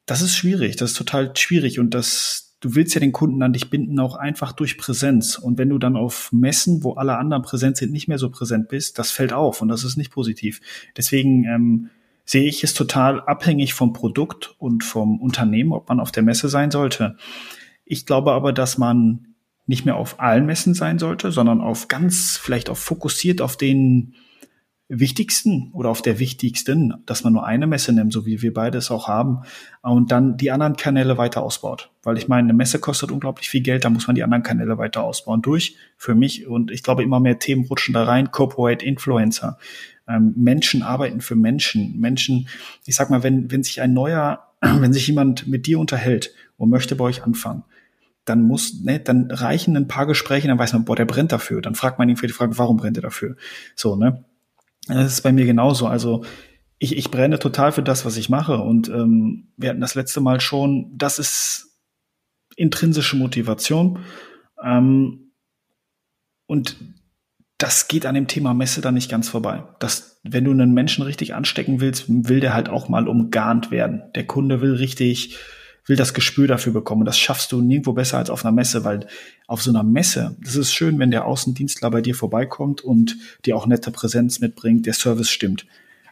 das 0.06 0.22
ist 0.22 0.36
schwierig, 0.36 0.76
das 0.76 0.92
ist 0.92 0.98
total 0.98 1.36
schwierig 1.36 1.80
und 1.80 1.94
das, 1.94 2.51
du 2.62 2.76
willst 2.76 2.94
ja 2.94 3.00
den 3.00 3.12
Kunden 3.12 3.44
an 3.44 3.54
dich 3.54 3.70
binden, 3.70 4.00
auch 4.00 4.16
einfach 4.16 4.54
durch 4.54 4.78
Präsenz. 4.78 5.38
Und 5.38 5.58
wenn 5.58 5.70
du 5.70 5.78
dann 5.78 5.98
auf 5.98 6.32
Messen, 6.32 6.84
wo 6.84 6.94
alle 6.94 7.18
anderen 7.18 7.44
präsent 7.44 7.76
sind, 7.76 7.92
nicht 7.92 8.08
mehr 8.08 8.20
so 8.20 8.30
präsent 8.30 8.70
bist, 8.70 8.98
das 8.98 9.12
fällt 9.12 9.34
auf 9.34 9.62
und 9.62 9.68
das 9.68 9.84
ist 9.84 9.98
nicht 9.98 10.12
positiv. 10.12 10.62
Deswegen 10.96 11.44
ähm, 11.46 11.90
sehe 12.24 12.48
ich 12.48 12.64
es 12.64 12.74
total 12.74 13.20
abhängig 13.22 13.74
vom 13.74 13.94
Produkt 13.94 14.56
und 14.60 14.84
vom 14.84 15.20
Unternehmen, 15.20 15.74
ob 15.74 15.90
man 15.90 16.00
auf 16.00 16.12
der 16.12 16.24
Messe 16.24 16.48
sein 16.50 16.72
sollte. 16.72 17.18
Ich 17.84 18.06
glaube 18.06 18.32
aber, 18.32 18.54
dass 18.54 18.78
man 18.78 19.28
nicht 19.66 19.86
mehr 19.86 19.96
auf 19.96 20.20
allen 20.20 20.46
Messen 20.46 20.74
sein 20.74 21.00
sollte, 21.00 21.32
sondern 21.32 21.62
auf 21.62 21.88
ganz, 21.88 22.38
vielleicht 22.38 22.70
auch 22.70 22.78
fokussiert 22.78 23.42
auf 23.42 23.58
den 23.58 24.14
wichtigsten 25.00 25.72
oder 25.72 25.90
auf 25.90 26.02
der 26.02 26.20
wichtigsten, 26.20 26.96
dass 27.06 27.24
man 27.24 27.32
nur 27.32 27.46
eine 27.46 27.66
Messe 27.66 27.94
nimmt, 27.94 28.12
so 28.12 28.26
wie 28.26 28.42
wir 28.42 28.54
beide 28.54 28.78
es 28.78 28.92
auch 28.92 29.08
haben, 29.08 29.44
und 29.82 30.12
dann 30.12 30.36
die 30.36 30.52
anderen 30.52 30.76
Kanäle 30.76 31.18
weiter 31.18 31.42
ausbaut. 31.42 31.92
Weil 32.04 32.18
ich 32.18 32.28
meine, 32.28 32.50
eine 32.50 32.54
Messe 32.54 32.78
kostet 32.80 33.10
unglaublich 33.10 33.50
viel 33.50 33.62
Geld, 33.62 33.86
da 33.86 33.90
muss 33.90 34.08
man 34.08 34.16
die 34.16 34.24
anderen 34.24 34.44
Kanäle 34.44 34.78
weiter 34.78 35.04
ausbauen 35.04 35.42
durch, 35.42 35.78
für 35.96 36.14
mich. 36.14 36.46
Und 36.46 36.72
ich 36.72 36.84
glaube, 36.84 37.04
immer 37.04 37.22
mehr 37.22 37.40
Themen 37.40 37.66
rutschen 37.66 37.94
da 37.94 38.04
rein, 38.04 38.32
Corporate 38.32 38.86
Influencer. 38.86 39.58
Ähm, 40.10 40.34
Menschen 40.36 40.84
arbeiten 40.84 41.22
für 41.22 41.36
Menschen. 41.36 41.98
Menschen, 41.98 42.50
ich 42.86 42.96
sag 42.96 43.10
mal, 43.10 43.24
wenn, 43.24 43.50
wenn 43.50 43.64
sich 43.64 43.82
ein 43.82 43.94
neuer, 43.94 44.48
wenn 44.62 44.92
sich 44.92 45.08
jemand 45.08 45.48
mit 45.48 45.68
dir 45.68 45.80
unterhält 45.80 46.34
und 46.58 46.70
möchte 46.70 46.98
bei 46.98 47.06
euch 47.06 47.24
anfangen, 47.24 47.64
dann 48.26 48.44
muss, 48.44 48.82
ne, 48.84 49.00
dann 49.00 49.32
reichen 49.32 49.76
ein 49.78 49.88
paar 49.88 50.06
Gespräche, 50.06 50.48
dann 50.48 50.60
weiß 50.60 50.74
man, 50.74 50.86
boah, 50.86 50.96
der 50.96 51.06
brennt 51.06 51.32
dafür. 51.32 51.62
Dann 51.62 51.76
fragt 51.76 51.98
man 51.98 52.10
ihn 52.10 52.18
für 52.18 52.28
die 52.28 52.34
Frage, 52.34 52.58
warum 52.58 52.78
brennt 52.78 52.98
er 52.98 53.04
dafür? 53.04 53.36
So, 53.76 53.96
ne? 53.96 54.26
Das 54.94 55.14
ist 55.14 55.22
bei 55.22 55.32
mir 55.32 55.46
genauso. 55.46 55.88
Also 55.88 56.24
ich, 56.80 56.98
ich 56.98 57.12
brenne 57.12 57.40
total 57.40 57.72
für 57.72 57.84
das, 57.84 58.06
was 58.06 58.18
ich 58.18 58.30
mache. 58.30 58.58
Und 58.58 58.90
ähm, 58.90 59.52
wir 59.58 59.70
hatten 59.70 59.82
das 59.82 59.96
letzte 59.96 60.22
Mal 60.22 60.42
schon, 60.42 60.92
das 60.98 61.20
ist 61.20 61.80
intrinsische 62.56 63.16
Motivation. 63.16 64.00
Ähm, 64.64 65.32
und 66.48 66.78
das 67.58 67.88
geht 67.88 68.06
an 68.08 68.16
dem 68.16 68.28
Thema 68.28 68.54
Messe 68.54 68.82
dann 68.82 68.96
nicht 68.96 69.12
ganz 69.12 69.30
vorbei. 69.30 69.64
Das, 69.80 70.20
wenn 70.24 70.46
du 70.46 70.52
einen 70.52 70.74
Menschen 70.74 71.04
richtig 71.04 71.36
anstecken 71.36 71.80
willst, 71.80 72.06
will 72.08 72.40
der 72.40 72.54
halt 72.56 72.70
auch 72.70 72.90
mal 72.90 73.08
umgarnt 73.08 73.70
werden. 73.70 74.02
Der 74.16 74.26
Kunde 74.26 74.62
will 74.62 74.74
richtig 74.74 75.38
will 75.86 75.96
das 75.96 76.14
Gespür 76.14 76.48
dafür 76.48 76.74
bekommen. 76.74 77.02
Und 77.02 77.06
das 77.06 77.18
schaffst 77.18 77.52
du 77.52 77.62
nirgendwo 77.62 77.94
besser 77.94 78.18
als 78.18 78.30
auf 78.30 78.46
einer 78.46 78.52
Messe, 78.52 78.84
weil 78.84 79.08
auf 79.48 79.62
so 79.62 79.72
einer 79.72 79.84
Messe, 79.84 80.36
das 80.44 80.56
ist 80.56 80.74
schön, 80.74 81.00
wenn 81.00 81.12
der 81.12 81.26
Außendienstler 81.26 81.90
bei 81.90 82.02
dir 82.02 82.16
vorbeikommt 82.16 82.82
und 82.82 83.18
dir 83.46 83.56
auch 83.56 83.66
nette 83.66 83.92
Präsenz 83.92 84.40
mitbringt, 84.40 84.86
der 84.86 84.94
Service 84.94 85.30
stimmt. 85.30 85.66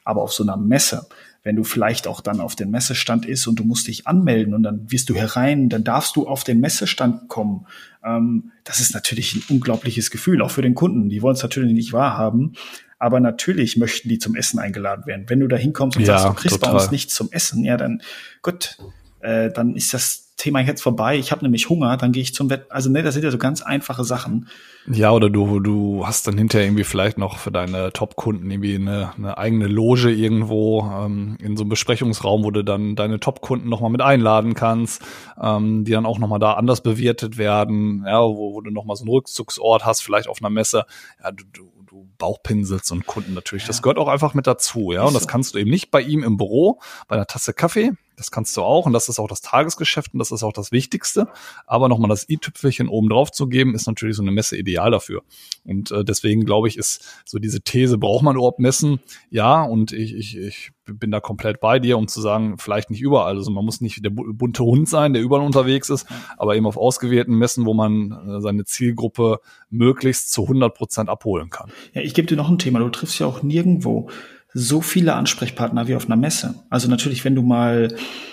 Aber 0.04 0.22
auf 0.22 0.34
so 0.34 0.44
einer 0.44 0.58
Messe, 0.58 1.08
wenn 1.44 1.56
du 1.56 1.64
vielleicht 1.64 2.08
auch 2.08 2.22
dann 2.22 2.42
auf 2.42 2.56
den 2.56 2.72
Messestand 2.72 3.26
ist 3.26 3.48
und 3.48 3.60
du 3.60 3.64
musst 3.64 3.88
dich 3.88 4.08
anmelden 4.08 4.54
und 4.54 4.64
dann 4.64 4.92
wirst 4.92 5.10
du 5.10 5.16
herein, 5.16 5.70
dann 5.70 5.84
darfst 5.84 6.16
du 6.16 6.28
auf 6.28 6.44
den 6.44 6.60
Messestand 6.60 7.30
kommen. 7.30 7.66
Ähm, 8.04 8.52
das 8.64 8.80
ist 8.80 8.94
natürlich 8.94 9.36
ein 9.36 9.44
unglaubliches 9.50 10.12
Gefühl, 10.12 10.42
auch 10.42 10.52
für 10.52 10.62
den 10.62 10.76
Kunden. 10.76 11.10
Die 11.10 11.22
wollen 11.22 11.36
es 11.36 11.44
natürlich 11.44 11.74
nicht 11.74 11.94
wahrhaben. 11.94 12.54
Aber 13.02 13.22
natürlich 13.22 13.78
möchten 13.78 14.10
die 14.10 14.20
zum 14.20 14.36
Essen 14.36 14.60
eingeladen 14.60 15.06
werden. 15.06 15.26
Wenn 15.28 15.40
du 15.40 15.48
da 15.48 15.56
hinkommst 15.56 15.96
und 15.96 16.04
ja, 16.04 16.20
sagst, 16.20 16.28
du 16.28 16.34
kriegst 16.34 16.56
total. 16.58 16.74
bei 16.74 16.82
uns 16.82 16.92
nichts 16.92 17.16
zum 17.16 17.32
Essen, 17.32 17.64
ja, 17.64 17.78
dann, 17.78 18.02
gut, 18.42 18.78
äh, 19.20 19.52
dann 19.52 19.76
ist 19.76 19.94
das 19.94 20.30
Thema 20.40 20.62
jetzt 20.62 20.82
vorbei. 20.82 21.18
Ich 21.18 21.32
habe 21.32 21.44
nämlich 21.44 21.70
Hunger, 21.70 21.98
dann 21.98 22.14
gehe 22.14 22.24
ich 22.24 22.34
zum 22.34 22.50
Wett. 22.50 22.66
Also 22.70 22.90
ne, 22.90 23.04
das 23.04 23.14
sind 23.14 23.24
ja 23.24 23.32
so 23.32 23.38
ganz 23.38 23.62
einfache 23.62 24.06
Sachen. 24.06 24.48
Ja, 24.88 25.12
oder 25.12 25.30
du 25.30 25.60
du 25.60 26.08
hast 26.08 26.28
dann 26.28 26.38
hinterher 26.38 26.66
irgendwie 26.66 26.86
vielleicht 26.86 27.18
noch 27.18 27.38
für 27.38 27.52
deine 27.52 27.92
Top-Kunden 27.92 28.50
irgendwie 28.50 28.76
eine, 28.76 29.12
eine 29.18 29.38
eigene 29.38 29.68
Loge 29.68 30.10
irgendwo 30.10 30.90
ähm, 30.90 31.38
in 31.42 31.58
so 31.58 31.64
einem 31.64 31.70
Besprechungsraum, 31.70 32.44
wo 32.44 32.52
du 32.52 32.64
dann 32.64 32.96
deine 32.96 33.20
Top-Kunden 33.20 33.68
nochmal 33.68 33.92
mit 33.92 34.02
einladen 34.02 34.54
kannst, 34.54 35.02
ähm, 35.40 35.84
die 35.84 35.92
dann 35.92 36.06
auch 36.06 36.20
nochmal 36.20 36.40
da 36.40 36.54
anders 36.54 36.82
bewirtet 36.82 37.38
werden, 37.38 38.06
ja, 38.08 38.22
wo, 38.22 38.54
wo 38.54 38.62
du 38.62 38.72
nochmal 38.72 38.96
so 38.96 39.04
einen 39.04 39.12
Rückzugsort 39.12 39.86
hast, 39.86 40.02
vielleicht 40.02 40.30
auf 40.30 40.40
einer 40.42 40.50
Messe. 40.50 40.86
Ja, 41.22 41.32
du, 41.32 41.44
du 41.52 41.70
du 41.90 42.08
Bauchpinselst 42.20 42.92
und 42.92 43.08
Kunden 43.08 43.34
natürlich. 43.34 43.64
Ja. 43.64 43.68
Das 43.68 43.82
gehört 43.82 43.98
auch 43.98 44.08
einfach 44.08 44.36
mit 44.36 44.46
dazu, 44.46 44.92
ja. 44.92 45.04
Und 45.04 45.16
das 45.16 45.28
kannst 45.28 45.56
du 45.56 45.58
eben 45.58 45.72
nicht 45.72 45.90
bei 45.90 46.02
ihm 46.02 46.24
im 46.24 46.38
Büro, 46.38 46.80
bei 47.08 47.16
einer 47.16 47.26
Tasse 47.26 47.52
Kaffee. 47.52 47.94
Das 48.20 48.32
kannst 48.32 48.56
du 48.58 48.62
auch 48.62 48.86
und 48.86 48.94
das 48.94 49.08
ist 49.10 49.18
auch 49.18 49.28
das 49.28 49.42
Tagesgeschäft 49.42 50.14
und 50.14 50.20
das 50.20 50.32
ist 50.32 50.44
auch 50.44 50.54
das 50.54 50.72
Wichtigste. 50.72 51.28
Aber 51.66 51.88
nochmal 51.88 52.10
das 52.10 52.28
i-Tüpfelchen 52.30 52.90
oben 52.90 53.10
drauf 53.10 53.32
zu 53.32 53.48
geben, 53.48 53.74
ist 53.74 53.88
natürlich 53.88 54.18
so 54.18 54.22
eine 54.22 54.32
Messe 54.32 54.58
ideal 54.58 54.92
dafür. 54.92 55.22
Und 55.64 55.92
äh, 55.92 56.04
deswegen 56.04 56.46
glaube 56.46 56.68
ich, 56.68 56.78
ist 56.78 57.24
so 57.26 57.40
diese 57.40 57.62
These, 57.62 57.98
braucht 57.98 58.24
man 58.24 58.36
überhaupt 58.36 58.60
Messen? 58.60 59.00
Ja, 59.30 59.64
und 59.64 59.94
ich, 59.94 60.14
ich, 60.16 60.38
ich 60.38 60.72
bin 60.86 61.12
da 61.12 61.20
komplett 61.20 61.60
bei 61.60 61.80
dir, 61.80 61.98
um 61.98 62.08
zu 62.08 62.20
sagen, 62.20 62.58
vielleicht 62.58 62.90
nicht 62.90 63.02
überall. 63.02 63.38
Also 63.38 63.52
man 63.52 63.64
muss 63.64 63.80
nicht 63.82 64.04
der 64.04 64.10
bunte 64.10 64.64
Hund 64.64 64.90
sein, 64.90 65.14
der 65.14 65.22
überall 65.22 65.46
unterwegs 65.46 65.90
ist, 65.90 66.08
aber 66.38 66.56
eben 66.56 66.66
auf 66.66 66.78
ausgewählten 66.78 67.36
Messen, 67.36 67.66
wo 67.66 67.74
man 67.74 68.12
äh, 68.12 68.42
seine 68.42 68.66
Zielgruppe 68.66 69.40
möglichst 69.70 70.32
zu 70.32 70.44
100 70.44 70.74
Prozent 70.74 71.10
abholen 71.10 71.50
kann. 71.50 71.72
Ja, 71.94 72.02
ich 72.02 72.14
gebe 72.14 72.28
dir 72.28 72.36
noch 72.36 72.50
ein 72.50 72.60
Thema. 72.60 72.80
Du 72.80 72.90
triffst 72.90 73.20
ja 73.20 73.28
auch 73.28 73.44
nirgendwo 73.44 74.10
so 74.54 74.82
viele 74.82 75.14
Ansprechpartner 75.14 75.88
wie 75.88 75.96
auf 75.96 76.06
einer 76.06 76.16
Messe. 76.16 76.56
Also 76.70 76.90
natürlich, 76.90 77.24
wenn 77.24 77.36
du 77.36 77.44
mal 77.44 77.90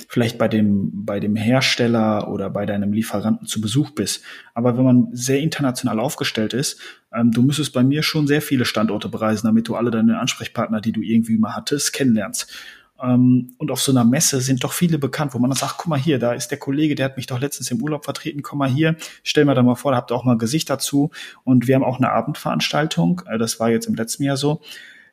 vielleicht 0.09 0.39
bei 0.39 0.49
dem, 0.49 1.05
bei 1.05 1.21
dem 1.21 1.37
Hersteller 1.37 2.29
oder 2.29 2.49
bei 2.49 2.65
deinem 2.65 2.93
Lieferanten 2.93 3.47
zu 3.47 3.61
Besuch 3.61 3.91
bist. 3.91 4.23
Aber 4.55 4.79
wenn 4.79 4.85
man 4.85 5.09
sehr 5.13 5.41
international 5.41 6.01
aufgestellt 6.01 6.55
ist, 6.55 6.81
ähm, 7.15 7.33
du 7.33 7.43
müsstest 7.43 7.75
bei 7.75 7.83
mir 7.83 8.03
schon 8.03 8.27
sehr 8.27 8.41
viele 8.41 8.65
Standorte 8.65 9.09
bereisen, 9.09 9.47
damit 9.47 9.69
du 9.69 9.77
alle 9.77 9.91
deine 9.91 10.19
Ansprechpartner, 10.19 10.81
die 10.81 10.93
du 10.93 11.03
irgendwie 11.03 11.37
mal 11.37 11.55
hattest, 11.55 11.93
kennenlernst. 11.93 12.51
Ähm, 13.03 13.53
und 13.59 13.71
auf 13.71 13.83
so 13.83 13.93
einer 13.93 14.05
Messe 14.05 14.41
sind 14.41 14.65
doch 14.65 14.73
viele 14.73 14.99
bekannt, 14.99 15.35
wo 15.35 15.39
man 15.39 15.51
dann 15.51 15.59
sagt, 15.59 15.77
guck 15.77 15.89
mal 15.89 15.99
hier, 15.99 16.19
da 16.19 16.33
ist 16.33 16.49
der 16.49 16.59
Kollege, 16.59 16.95
der 16.95 17.07
hat 17.07 17.17
mich 17.19 17.27
doch 17.27 17.41
letztens 17.41 17.71
im 17.71 17.83
Urlaub 17.83 18.05
vertreten, 18.05 18.43
komm 18.43 18.61
mal 18.61 18.71
hier, 18.71 18.97
stell 19.23 19.45
mir 19.45 19.55
da 19.55 19.63
mal 19.63 19.75
vor, 19.75 19.91
da 19.91 19.99
habt 19.99 20.11
ihr 20.11 20.15
auch 20.15 20.25
mal 20.25 20.39
Gesicht 20.39 20.71
dazu. 20.71 21.11
Und 21.45 21.67
wir 21.67 21.75
haben 21.75 21.85
auch 21.85 21.99
eine 21.99 22.11
Abendveranstaltung, 22.11 23.23
äh, 23.27 23.37
das 23.37 23.61
war 23.61 23.69
jetzt 23.69 23.87
im 23.87 23.95
letzten 23.97 24.23
Jahr 24.23 24.39
so, 24.39 24.63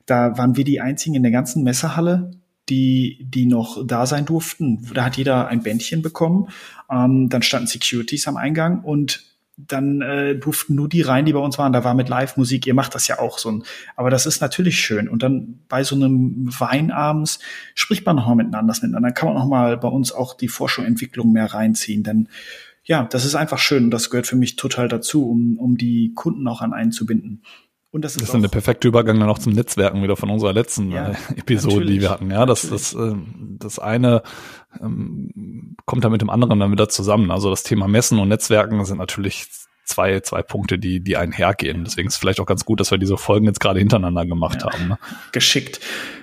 da 0.06 0.38
waren 0.38 0.56
wir 0.56 0.64
die 0.64 0.82
einzigen 0.82 1.16
in 1.16 1.24
der 1.24 1.32
ganzen 1.32 1.64
Messehalle, 1.64 2.32
die, 2.70 3.20
die 3.22 3.45
noch 3.45 3.86
da 3.86 4.06
sein 4.06 4.26
durften. 4.26 4.88
Da 4.93 5.06
hat 5.06 5.18
jeder 5.18 5.47
ein 5.47 5.64
Bändchen 5.64 6.01
bekommen. 6.01 6.47
Ähm, 6.89 7.30
dann 7.30 7.41
standen 7.41 7.68
Securities 7.68 8.28
am 8.28 8.38
Eingang 8.38 8.84
und 8.84 9.26
dann 9.56 10.01
äh, 10.01 10.36
durften 10.36 10.74
nur 10.76 10.89
die 10.89 11.01
rein, 11.01 11.26
die 11.26 11.34
bei 11.34 11.39
uns 11.39 11.58
waren. 11.58 11.74
Da 11.74 11.84
war 11.84 11.93
mit 11.93 12.10
Live-Musik, 12.10 12.66
ihr 12.66 12.74
macht 12.74 12.95
das 12.95 13.08
ja 13.08 13.20
auch 13.20 13.38
so. 13.38 13.62
Aber 13.95 14.10
das 14.10 14.26
ist 14.26 14.41
natürlich 14.41 14.80
schön. 14.80 15.08
Und 15.08 15.22
dann 15.22 15.60
bei 15.70 15.84
so 15.84 15.95
einem 15.95 16.47
Wein 16.60 16.89
abends 16.89 17.39
spricht 17.76 18.06
man 18.06 18.16
nochmal 18.16 18.36
miteinander. 18.36 18.74
Dann 18.82 19.14
kann 19.14 19.30
man 19.30 19.38
nochmal 19.38 19.78
bei 19.78 19.88
uns 19.88 20.12
auch 20.12 20.36
die 20.36 20.47
Forschung, 20.47 20.86
Entwicklung 20.86 21.32
mehr 21.32 21.54
reinziehen. 21.54 22.04
Denn 22.04 22.30
ja, 22.84 23.04
das 23.04 23.26
ist 23.26 23.36
einfach 23.36 23.60
schön 23.60 23.91
das 23.91 24.10
gehört 24.10 24.28
für 24.28 24.36
mich 24.36 24.56
total 24.56 24.88
dazu, 24.88 25.30
um, 25.30 25.58
um 25.58 25.78
die 25.78 26.14
Kunden 26.16 26.47
auch 26.47 26.62
an 26.62 26.74
einen 26.74 26.91
zu 26.91 27.06
binden. 27.06 27.43
Und 27.93 28.03
das 28.03 28.13
ist, 28.13 28.23
das 28.23 28.29
ist 28.29 28.35
eine 28.35 28.49
perfekte 28.49 28.87
Übergang 28.87 29.19
dann 29.19 29.29
auch 29.29 29.37
zum 29.37 29.53
Netzwerken 29.53 30.01
wieder 30.01 30.15
von 30.15 30.31
unserer 30.31 30.51
letzten 30.51 30.91
ja, 30.91 31.09
äh, 31.09 31.15
Episode, 31.37 31.75
natürlich. 31.75 31.93
die 31.93 32.01
wir 32.01 32.09
hatten. 32.09 32.31
Ja, 32.31 32.47
das, 32.47 32.67
das, 32.67 32.95
äh, 32.95 33.13
das 33.59 33.77
eine 33.77 34.23
ähm, 34.81 35.75
kommt 35.85 36.03
da 36.03 36.09
mit 36.09 36.19
dem 36.19 36.31
anderen 36.31 36.59
dann 36.59 36.71
wieder 36.71 36.89
zusammen. 36.89 37.29
Also 37.29 37.51
das 37.51 37.61
Thema 37.61 37.87
Messen 37.87 38.17
und 38.17 38.29
Netzwerken 38.29 38.83
sind 38.83 38.97
natürlich 38.97 39.45
zwei, 39.85 40.21
zwei 40.21 40.41
Punkte, 40.41 40.79
die, 40.79 41.01
die 41.01 41.17
einhergehen. 41.17 41.83
Deswegen 41.83 42.07
ist 42.07 42.15
es 42.15 42.19
vielleicht 42.19 42.39
auch 42.39 42.47
ganz 42.47 42.65
gut, 42.65 42.79
dass 42.79 42.89
wir 42.89 42.97
diese 42.97 43.15
Folgen 43.15 43.45
jetzt 43.45 43.59
gerade 43.59 43.77
hintereinander 43.77 44.25
gemacht 44.25 44.63
ja, 44.63 44.71
haben. 44.73 44.87
Ne? 44.87 44.97
Geschickt. 45.31 45.79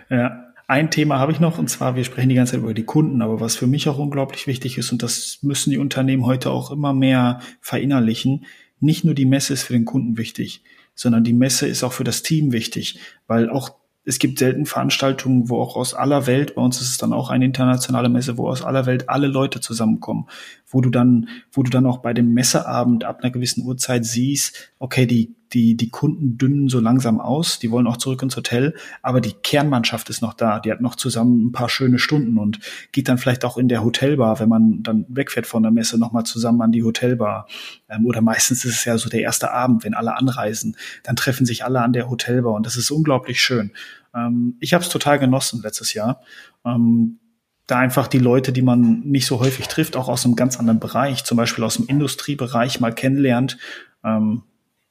Ja. 0.09 0.47
Ein 0.67 0.91
Thema 0.91 1.21
habe 1.21 1.31
ich 1.31 1.39
noch, 1.39 1.59
und 1.59 1.71
zwar, 1.71 1.95
wir 1.95 2.03
sprechen 2.03 2.31
die 2.31 2.35
ganze 2.35 2.55
Zeit 2.55 2.63
über 2.63 2.75
die 2.75 2.85
Kunden, 2.85 3.23
aber 3.23 3.39
was 3.39 3.55
für 3.55 3.69
mich 3.69 3.89
auch 3.89 3.99
unglaublich 3.99 4.49
wichtig 4.49 4.77
ist, 4.77 4.91
und 4.91 5.05
das 5.05 5.39
müssen 5.43 5.71
die 5.71 5.79
Unternehmen 5.79 6.27
heute 6.27 6.51
auch 6.51 6.73
immer 6.73 6.93
mehr 6.95 7.41
verinnerlichen, 7.61 8.45
nicht 8.81 9.05
nur 9.05 9.15
die 9.15 9.25
Messe 9.25 9.53
ist 9.53 9.63
für 9.63 9.73
den 9.73 9.85
Kunden 9.85 10.19
wichtig 10.19 10.65
sondern 11.01 11.25
die 11.25 11.33
Messe 11.33 11.67
ist 11.67 11.83
auch 11.83 11.95
für 11.95 12.05
das 12.05 12.23
Team 12.23 12.53
wichtig, 12.53 12.99
weil 13.27 13.49
auch 13.49 13.71
es 14.05 14.19
gibt 14.19 14.39
selten 14.39 14.67
Veranstaltungen, 14.67 15.49
wo 15.49 15.59
auch 15.59 15.77
aus 15.77 15.95
aller 15.95 16.27
Welt, 16.27 16.57
bei 16.57 16.63
uns 16.63 16.79
ist 16.83 16.91
es 16.91 16.99
dann 16.99 17.15
auch 17.15 17.31
eine 17.31 17.47
internationale 17.47 18.11
Messe, 18.11 18.37
wo 18.37 18.49
aus 18.49 18.63
aller 18.63 18.85
Welt 18.85 19.09
alle 19.09 19.27
Leute 19.27 19.61
zusammenkommen, 19.61 20.27
wo 20.67 20.83
du 20.83 20.91
dann, 20.91 21.29
wo 21.53 21.63
du 21.63 21.71
dann 21.71 21.87
auch 21.87 21.99
bei 21.99 22.13
dem 22.13 22.35
Messeabend 22.35 23.05
ab 23.05 23.21
einer 23.23 23.31
gewissen 23.31 23.65
Uhrzeit 23.65 24.05
siehst, 24.05 24.73
okay, 24.79 25.07
die 25.07 25.35
die, 25.53 25.77
die 25.77 25.91
Kunden 25.91 26.39
dünnen 26.39 26.69
so 26.69 26.81
langsam 26.81 27.21
aus, 27.21 27.59
die 27.59 27.71
wollen 27.71 27.87
auch 27.87 27.97
zurück 27.97 28.23
ins 28.23 28.37
Hotel, 28.37 28.75
aber 29.03 29.21
die 29.21 29.33
Kernmannschaft 29.33 30.09
ist 30.11 30.23
noch 30.23 30.35
da, 30.35 30.61
die 30.61 30.71
hat 30.71 30.81
noch 30.81 30.95
zusammen 30.95 31.47
ein 31.47 31.53
paar 31.53 31.69
schöne 31.69 31.99
Stunden 31.99 32.39
und 32.39 32.61
geht 32.93 33.09
dann 33.09 33.19
vielleicht 33.19 33.45
auch 33.45 33.59
in 33.59 33.69
der 33.69 33.85
Hotelbar, 33.85 34.39
wenn 34.39 34.49
man 34.49 34.83
dann 34.83 35.07
wegfährt 35.09 35.47
von 35.47 35.63
der 35.63 35.73
Messe, 35.73 35.99
nochmal 35.99 36.25
zusammen 36.25 36.63
an 36.63 36.73
die 36.73 36.85
Hotelbar. 36.85 37.49
Ähm, 37.89 38.07
oder 38.07 38.21
meistens 38.21 38.65
ist 38.65 38.77
es 38.77 38.85
ja 38.85 38.97
so 38.99 39.09
der 39.09 39.21
erste 39.21 39.51
Abend, 39.53 39.85
wenn 39.85 39.95
alle 39.95 40.17
anreisen, 40.17 40.77
dann 41.03 41.17
treffen 41.17 41.47
sich 41.47 41.65
alle 41.65 41.81
an 41.81 41.93
der 41.93 42.09
Hotelbar 42.09 42.55
und 42.55 42.67
das 42.67 42.77
ist 42.77 42.91
unglaublich 42.91 43.43
schön. 43.43 43.73
Ähm, 44.15 44.57
ich 44.61 44.75
habe 44.75 44.85
es 44.85 44.91
total 44.91 45.19
genossen 45.19 45.61
letztes 45.63 45.95
Jahr. 45.95 46.23
Ähm, 46.65 47.19
da 47.67 47.79
einfach 47.79 48.09
die 48.09 48.19
Leute, 48.19 48.53
die 48.53 48.63
man 48.63 49.01
nicht 49.01 49.27
so 49.27 49.41
häufig 49.41 49.69
trifft, 49.69 49.97
auch 49.97 50.09
aus 50.09 50.25
einem 50.25 50.35
ganz 50.35 50.59
anderen 50.59 50.81
Bereich, 50.81 51.25
zum 51.25 51.37
Beispiel 51.37 51.63
aus 51.63 51.77
dem 51.77 51.87
Industriebereich 51.87 52.81
mal 52.81 52.93
kennenlernt. 52.93 53.59
Ähm, 54.03 54.43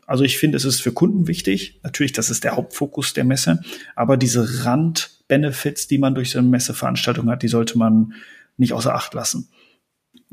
also 0.10 0.24
ich 0.24 0.40
finde, 0.40 0.58
es 0.58 0.66
ist 0.66 0.82
für 0.82 0.92
Kunden 0.92 1.28
wichtig. 1.28 1.80
Natürlich, 1.84 2.14
das 2.14 2.32
ist 2.32 2.44
der 2.44 2.56
Hauptfokus 2.56 3.14
der 3.14 3.26
Messe. 3.26 3.62
Aber 3.96 4.18
diese 4.18 4.66
Randbenefits, 4.66 5.88
die 5.88 6.00
man 6.00 6.16
durch 6.16 6.32
so 6.32 6.40
eine 6.40 6.48
Messeveranstaltung 6.48 7.30
hat, 7.30 7.44
die 7.44 7.48
sollte 7.48 7.78
man 7.78 8.14
nicht 8.58 8.74
außer 8.74 8.96
Acht 8.96 9.14
lassen. 9.14 9.50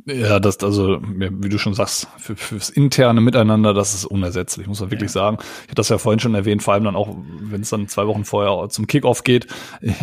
Ja, 0.07 0.41
das, 0.41 0.59
also, 0.63 1.01
wie 1.03 1.49
du 1.49 1.59
schon 1.59 1.75
sagst, 1.75 2.09
für, 2.17 2.37
fürs 2.37 2.71
interne 2.71 3.21
Miteinander, 3.21 3.75
das 3.75 3.93
ist 3.93 4.07
unersetzlich, 4.07 4.67
muss 4.67 4.81
man 4.81 4.91
wirklich 4.91 5.11
ja. 5.11 5.15
sagen. 5.15 5.39
Ich 5.41 5.65
hatte 5.65 5.75
das 5.75 5.91
ja 5.91 5.99
vorhin 5.99 6.21
schon 6.21 6.35
erwähnt, 6.35 6.63
vor 6.63 6.73
allem 6.73 6.85
dann 6.85 6.97
auch, 6.97 7.15
wenn 7.41 7.61
es 7.61 7.69
dann 7.69 7.87
zwei 7.89 8.07
Wochen 8.07 8.25
vorher 8.25 8.71
zum 8.71 8.87
Kickoff 8.87 9.25
geht. 9.25 9.47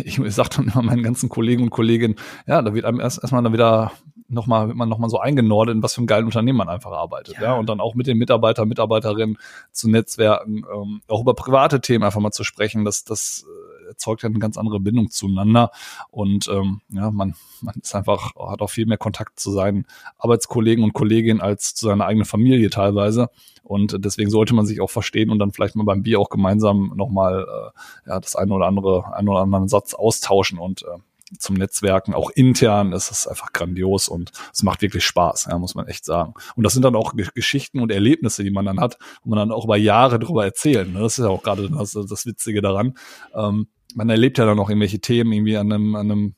Ich, 0.04 0.18
ich 0.18 0.34
sag 0.34 0.50
dann 0.50 0.68
immer 0.68 0.82
meinen 0.82 1.02
ganzen 1.02 1.28
Kollegen 1.28 1.64
und 1.64 1.70
Kolleginnen, 1.70 2.14
ja, 2.46 2.62
da 2.62 2.74
wird 2.74 2.84
einem 2.84 3.00
erst 3.00 3.22
erstmal 3.22 3.42
dann 3.42 3.52
wieder 3.52 3.92
nochmal, 4.34 4.68
wird 4.68 4.76
man 4.76 4.88
nochmal 4.88 5.10
so 5.10 5.18
eingenordet, 5.18 5.76
in 5.76 5.82
was 5.82 5.94
für 5.94 6.02
ein 6.02 6.06
geiles 6.06 6.26
Unternehmen 6.26 6.58
man 6.58 6.68
einfach 6.68 6.92
arbeitet. 6.92 7.36
Ja. 7.36 7.42
ja. 7.42 7.54
Und 7.54 7.68
dann 7.68 7.80
auch 7.80 7.94
mit 7.94 8.06
den 8.06 8.18
Mitarbeitern, 8.18 8.68
Mitarbeiterinnen 8.68 9.38
zu 9.72 9.88
Netzwerken, 9.88 10.64
ähm, 10.72 11.02
auch 11.08 11.20
über 11.20 11.34
private 11.34 11.80
Themen 11.80 12.04
einfach 12.04 12.20
mal 12.20 12.32
zu 12.32 12.44
sprechen, 12.44 12.84
das, 12.84 13.04
das 13.04 13.46
äh, 13.48 13.88
erzeugt 13.88 14.22
ja 14.22 14.28
eine 14.28 14.38
ganz 14.38 14.58
andere 14.58 14.80
Bindung 14.80 15.10
zueinander. 15.10 15.70
Und 16.10 16.48
ähm, 16.48 16.80
ja, 16.90 17.10
man, 17.10 17.34
man 17.60 17.74
ist 17.80 17.94
einfach, 17.94 18.32
hat 18.36 18.60
auch 18.60 18.70
viel 18.70 18.86
mehr 18.86 18.98
Kontakt 18.98 19.40
zu 19.40 19.52
seinen 19.52 19.86
Arbeitskollegen 20.18 20.84
und 20.84 20.92
Kolleginnen 20.92 21.40
als 21.40 21.74
zu 21.74 21.86
seiner 21.86 22.06
eigenen 22.06 22.26
Familie 22.26 22.70
teilweise. 22.70 23.30
Und 23.62 24.04
deswegen 24.04 24.30
sollte 24.30 24.54
man 24.54 24.66
sich 24.66 24.80
auch 24.80 24.90
verstehen 24.90 25.30
und 25.30 25.38
dann 25.38 25.52
vielleicht 25.52 25.74
mal 25.74 25.84
beim 25.84 26.02
Bier 26.02 26.20
auch 26.20 26.28
gemeinsam 26.28 26.92
nochmal 26.96 27.46
äh, 27.48 28.10
ja, 28.10 28.20
das 28.20 28.36
eine 28.36 28.52
oder 28.52 28.66
andere, 28.66 29.14
einen 29.14 29.28
oder 29.28 29.40
anderen 29.40 29.68
Satz 29.68 29.94
austauschen 29.94 30.58
und 30.58 30.82
äh, 30.82 30.98
zum 31.38 31.56
Netzwerken, 31.56 32.14
auch 32.14 32.30
intern 32.30 32.92
ist 32.92 33.10
es 33.10 33.26
einfach 33.26 33.52
grandios 33.52 34.08
und 34.08 34.32
es 34.52 34.62
macht 34.62 34.82
wirklich 34.82 35.04
Spaß, 35.04 35.48
ja, 35.50 35.58
muss 35.58 35.74
man 35.74 35.86
echt 35.86 36.04
sagen. 36.04 36.34
Und 36.56 36.64
das 36.64 36.72
sind 36.72 36.82
dann 36.82 36.96
auch 36.96 37.14
Geschichten 37.34 37.80
und 37.80 37.90
Erlebnisse, 37.90 38.44
die 38.44 38.50
man 38.50 38.64
dann 38.64 38.80
hat, 38.80 38.98
wo 39.22 39.30
man 39.30 39.38
dann 39.38 39.52
auch 39.52 39.64
über 39.64 39.76
Jahre 39.76 40.18
drüber 40.18 40.44
erzählen. 40.44 40.92
Ne? 40.92 41.00
Das 41.00 41.18
ist 41.18 41.24
ja 41.24 41.30
auch 41.30 41.42
gerade 41.42 41.70
das, 41.70 41.92
das 41.92 42.26
Witzige 42.26 42.62
daran. 42.62 42.94
Ähm, 43.34 43.68
man 43.94 44.08
erlebt 44.10 44.38
ja 44.38 44.46
dann 44.46 44.58
auch 44.58 44.68
irgendwelche 44.68 45.00
Themen 45.00 45.32
irgendwie 45.32 45.56
an 45.56 45.72
einem, 45.72 45.94
an 45.94 46.10
einem 46.10 46.34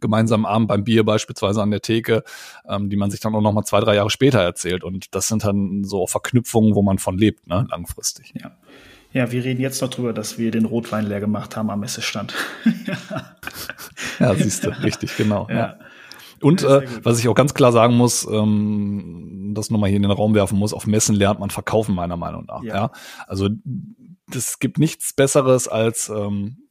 gemeinsamen 0.00 0.46
Abend 0.46 0.68
beim 0.68 0.84
Bier 0.84 1.04
beispielsweise 1.04 1.62
an 1.62 1.70
der 1.70 1.82
Theke, 1.82 2.24
ähm, 2.68 2.90
die 2.90 2.96
man 2.96 3.10
sich 3.10 3.20
dann 3.20 3.34
auch 3.34 3.40
noch 3.40 3.52
mal 3.52 3.64
zwei, 3.64 3.80
drei 3.80 3.94
Jahre 3.94 4.10
später 4.10 4.40
erzählt. 4.40 4.84
Und 4.84 5.14
das 5.14 5.28
sind 5.28 5.44
dann 5.44 5.84
so 5.84 6.06
Verknüpfungen, 6.06 6.74
wo 6.74 6.82
man 6.82 6.98
von 6.98 7.18
lebt, 7.18 7.46
ne, 7.46 7.66
langfristig. 7.70 8.32
Ja. 8.40 8.56
Ja, 9.12 9.30
wir 9.30 9.44
reden 9.44 9.60
jetzt 9.60 9.82
noch 9.82 9.90
drüber, 9.90 10.12
dass 10.12 10.38
wir 10.38 10.50
den 10.50 10.64
Rotwein 10.64 11.06
leer 11.06 11.20
gemacht 11.20 11.56
haben 11.56 11.70
am 11.70 11.80
Messestand. 11.80 12.34
ja, 14.18 14.34
siehst 14.34 14.64
du, 14.64 14.70
richtig, 14.82 15.16
genau. 15.16 15.46
Ja. 15.50 15.56
ja. 15.56 15.78
Und 16.40 16.62
äh, 16.62 16.82
was 17.02 17.18
ich 17.18 17.28
auch 17.28 17.34
ganz 17.34 17.54
klar 17.54 17.72
sagen 17.72 17.94
muss, 17.94 18.26
ähm, 18.26 19.52
das 19.54 19.70
nochmal 19.70 19.90
hier 19.90 19.98
in 19.98 20.02
den 20.02 20.10
Raum 20.10 20.34
werfen 20.34 20.58
muss, 20.58 20.72
auf 20.72 20.86
Messen 20.86 21.14
lernt 21.14 21.38
man 21.40 21.50
verkaufen, 21.50 21.94
meiner 21.94 22.16
Meinung 22.16 22.46
nach. 22.46 22.62
Ja. 22.64 22.74
ja? 22.74 22.90
Also 23.26 23.48
es 24.34 24.58
gibt 24.58 24.78
nichts 24.78 25.12
Besseres 25.12 25.68
als 25.68 26.08
ähm, 26.08 26.61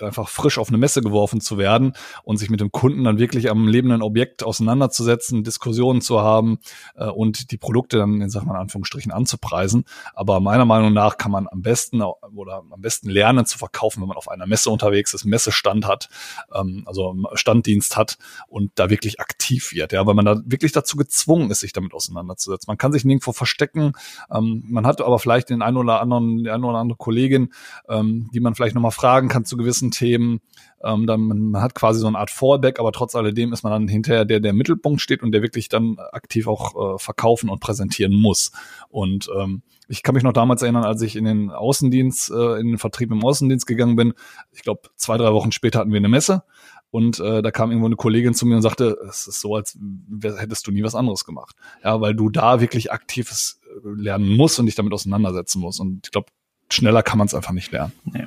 einfach 0.00 0.28
frisch 0.28 0.58
auf 0.58 0.68
eine 0.68 0.78
Messe 0.78 1.02
geworfen 1.02 1.40
zu 1.40 1.58
werden 1.58 1.92
und 2.22 2.38
sich 2.38 2.50
mit 2.50 2.60
dem 2.60 2.72
Kunden 2.72 3.04
dann 3.04 3.18
wirklich 3.18 3.50
am 3.50 3.68
lebenden 3.68 4.02
Objekt 4.02 4.42
auseinanderzusetzen, 4.42 5.44
Diskussionen 5.44 6.00
zu 6.00 6.20
haben 6.20 6.58
äh, 6.96 7.06
und 7.06 7.50
die 7.50 7.58
Produkte 7.58 7.98
dann 7.98 8.20
in, 8.20 8.30
sag 8.30 8.44
mal, 8.44 8.58
Anführungsstrichen 8.58 9.12
anzupreisen. 9.12 9.84
Aber 10.14 10.40
meiner 10.40 10.64
Meinung 10.64 10.92
nach 10.92 11.18
kann 11.18 11.30
man 11.30 11.46
am 11.48 11.62
besten 11.62 12.02
oder 12.02 12.62
am 12.70 12.80
besten 12.80 13.10
lernen 13.10 13.44
zu 13.46 13.58
verkaufen, 13.58 14.00
wenn 14.00 14.08
man 14.08 14.16
auf 14.16 14.28
einer 14.28 14.46
Messe 14.46 14.70
unterwegs 14.70 15.12
ist, 15.14 15.24
Messestand 15.24 15.86
hat, 15.86 16.08
ähm, 16.54 16.84
also 16.86 17.14
Standdienst 17.34 17.96
hat 17.96 18.18
und 18.48 18.72
da 18.76 18.90
wirklich 18.90 19.20
aktiv 19.20 19.72
wird, 19.72 19.92
ja, 19.92 20.06
weil 20.06 20.14
man 20.14 20.24
da 20.24 20.40
wirklich 20.44 20.72
dazu 20.72 20.96
gezwungen 20.96 21.50
ist, 21.50 21.60
sich 21.60 21.72
damit 21.72 21.92
auseinanderzusetzen. 21.92 22.66
Man 22.68 22.78
kann 22.78 22.92
sich 22.92 23.04
nirgendwo 23.04 23.32
verstecken, 23.32 23.92
ähm, 24.32 24.64
man 24.66 24.86
hat 24.86 25.00
aber 25.00 25.18
vielleicht 25.18 25.50
den 25.50 25.62
einen 25.62 25.76
oder 25.76 26.00
anderen, 26.00 26.44
die 26.44 26.50
eine 26.50 26.66
oder 26.66 26.78
andere 26.78 26.96
Kollegin, 26.96 27.52
ähm, 27.88 28.30
die 28.32 28.40
man 28.40 28.54
vielleicht 28.54 28.74
nochmal 28.74 28.90
fragen 28.90 29.28
kann 29.28 29.44
zu 29.50 29.58
gewissen 29.58 29.90
Themen. 29.90 30.40
Ähm, 30.82 31.06
dann, 31.06 31.20
man 31.20 31.62
hat 31.62 31.74
quasi 31.74 32.00
so 32.00 32.06
eine 32.06 32.18
Art 32.18 32.30
Fallback, 32.30 32.80
aber 32.80 32.92
trotz 32.92 33.14
alledem 33.14 33.52
ist 33.52 33.62
man 33.62 33.72
dann 33.72 33.88
hinterher 33.88 34.24
der, 34.24 34.40
der 34.40 34.54
Mittelpunkt 34.54 35.02
steht 35.02 35.22
und 35.22 35.32
der 35.32 35.42
wirklich 35.42 35.68
dann 35.68 35.98
aktiv 36.12 36.46
auch 36.46 36.94
äh, 36.94 36.98
verkaufen 36.98 37.50
und 37.50 37.60
präsentieren 37.60 38.14
muss. 38.14 38.52
Und 38.88 39.28
ähm, 39.36 39.62
ich 39.88 40.02
kann 40.02 40.14
mich 40.14 40.24
noch 40.24 40.32
damals 40.32 40.62
erinnern, 40.62 40.84
als 40.84 41.02
ich 41.02 41.16
in 41.16 41.24
den 41.24 41.50
Außendienst, 41.50 42.30
äh, 42.30 42.60
in 42.60 42.68
den 42.68 42.78
Vertrieb 42.78 43.10
im 43.10 43.24
Außendienst 43.24 43.66
gegangen 43.66 43.96
bin. 43.96 44.14
Ich 44.52 44.62
glaube, 44.62 44.82
zwei, 44.96 45.18
drei 45.18 45.32
Wochen 45.32 45.52
später 45.52 45.80
hatten 45.80 45.92
wir 45.92 45.98
eine 45.98 46.08
Messe. 46.08 46.44
Und 46.92 47.20
äh, 47.20 47.40
da 47.40 47.50
kam 47.50 47.70
irgendwo 47.70 47.86
eine 47.86 47.96
Kollegin 47.96 48.34
zu 48.34 48.46
mir 48.46 48.56
und 48.56 48.62
sagte, 48.62 48.98
es 49.08 49.28
ist 49.28 49.40
so, 49.40 49.54
als 49.54 49.78
hättest 50.22 50.66
du 50.66 50.72
nie 50.72 50.82
was 50.82 50.96
anderes 50.96 51.24
gemacht. 51.24 51.54
Ja, 51.84 52.00
weil 52.00 52.14
du 52.14 52.30
da 52.30 52.60
wirklich 52.60 52.90
aktives 52.90 53.60
äh, 53.64 53.88
lernen 54.00 54.36
musst 54.36 54.58
und 54.58 54.66
dich 54.66 54.74
damit 54.74 54.92
auseinandersetzen 54.92 55.60
musst. 55.60 55.80
Und 55.80 56.06
ich 56.06 56.10
glaube, 56.10 56.28
schneller 56.72 57.02
kann 57.02 57.18
man 57.18 57.26
es 57.26 57.34
einfach 57.34 57.52
nicht 57.52 57.72
lernen. 57.72 57.92
Ja. 58.14 58.24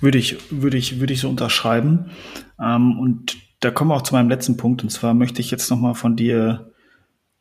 Würde 0.00 0.18
ich, 0.18 0.38
würde 0.50 0.76
ich, 0.76 1.00
würde 1.00 1.12
ich 1.12 1.20
so 1.20 1.28
unterschreiben. 1.28 2.10
Ähm, 2.60 2.98
und 2.98 3.36
da 3.60 3.70
kommen 3.70 3.90
wir 3.90 3.96
auch 3.96 4.02
zu 4.02 4.14
meinem 4.14 4.28
letzten 4.28 4.56
Punkt. 4.56 4.82
Und 4.82 4.90
zwar 4.90 5.14
möchte 5.14 5.40
ich 5.40 5.50
jetzt 5.50 5.70
nochmal 5.70 5.94
von 5.94 6.16
dir 6.16 6.72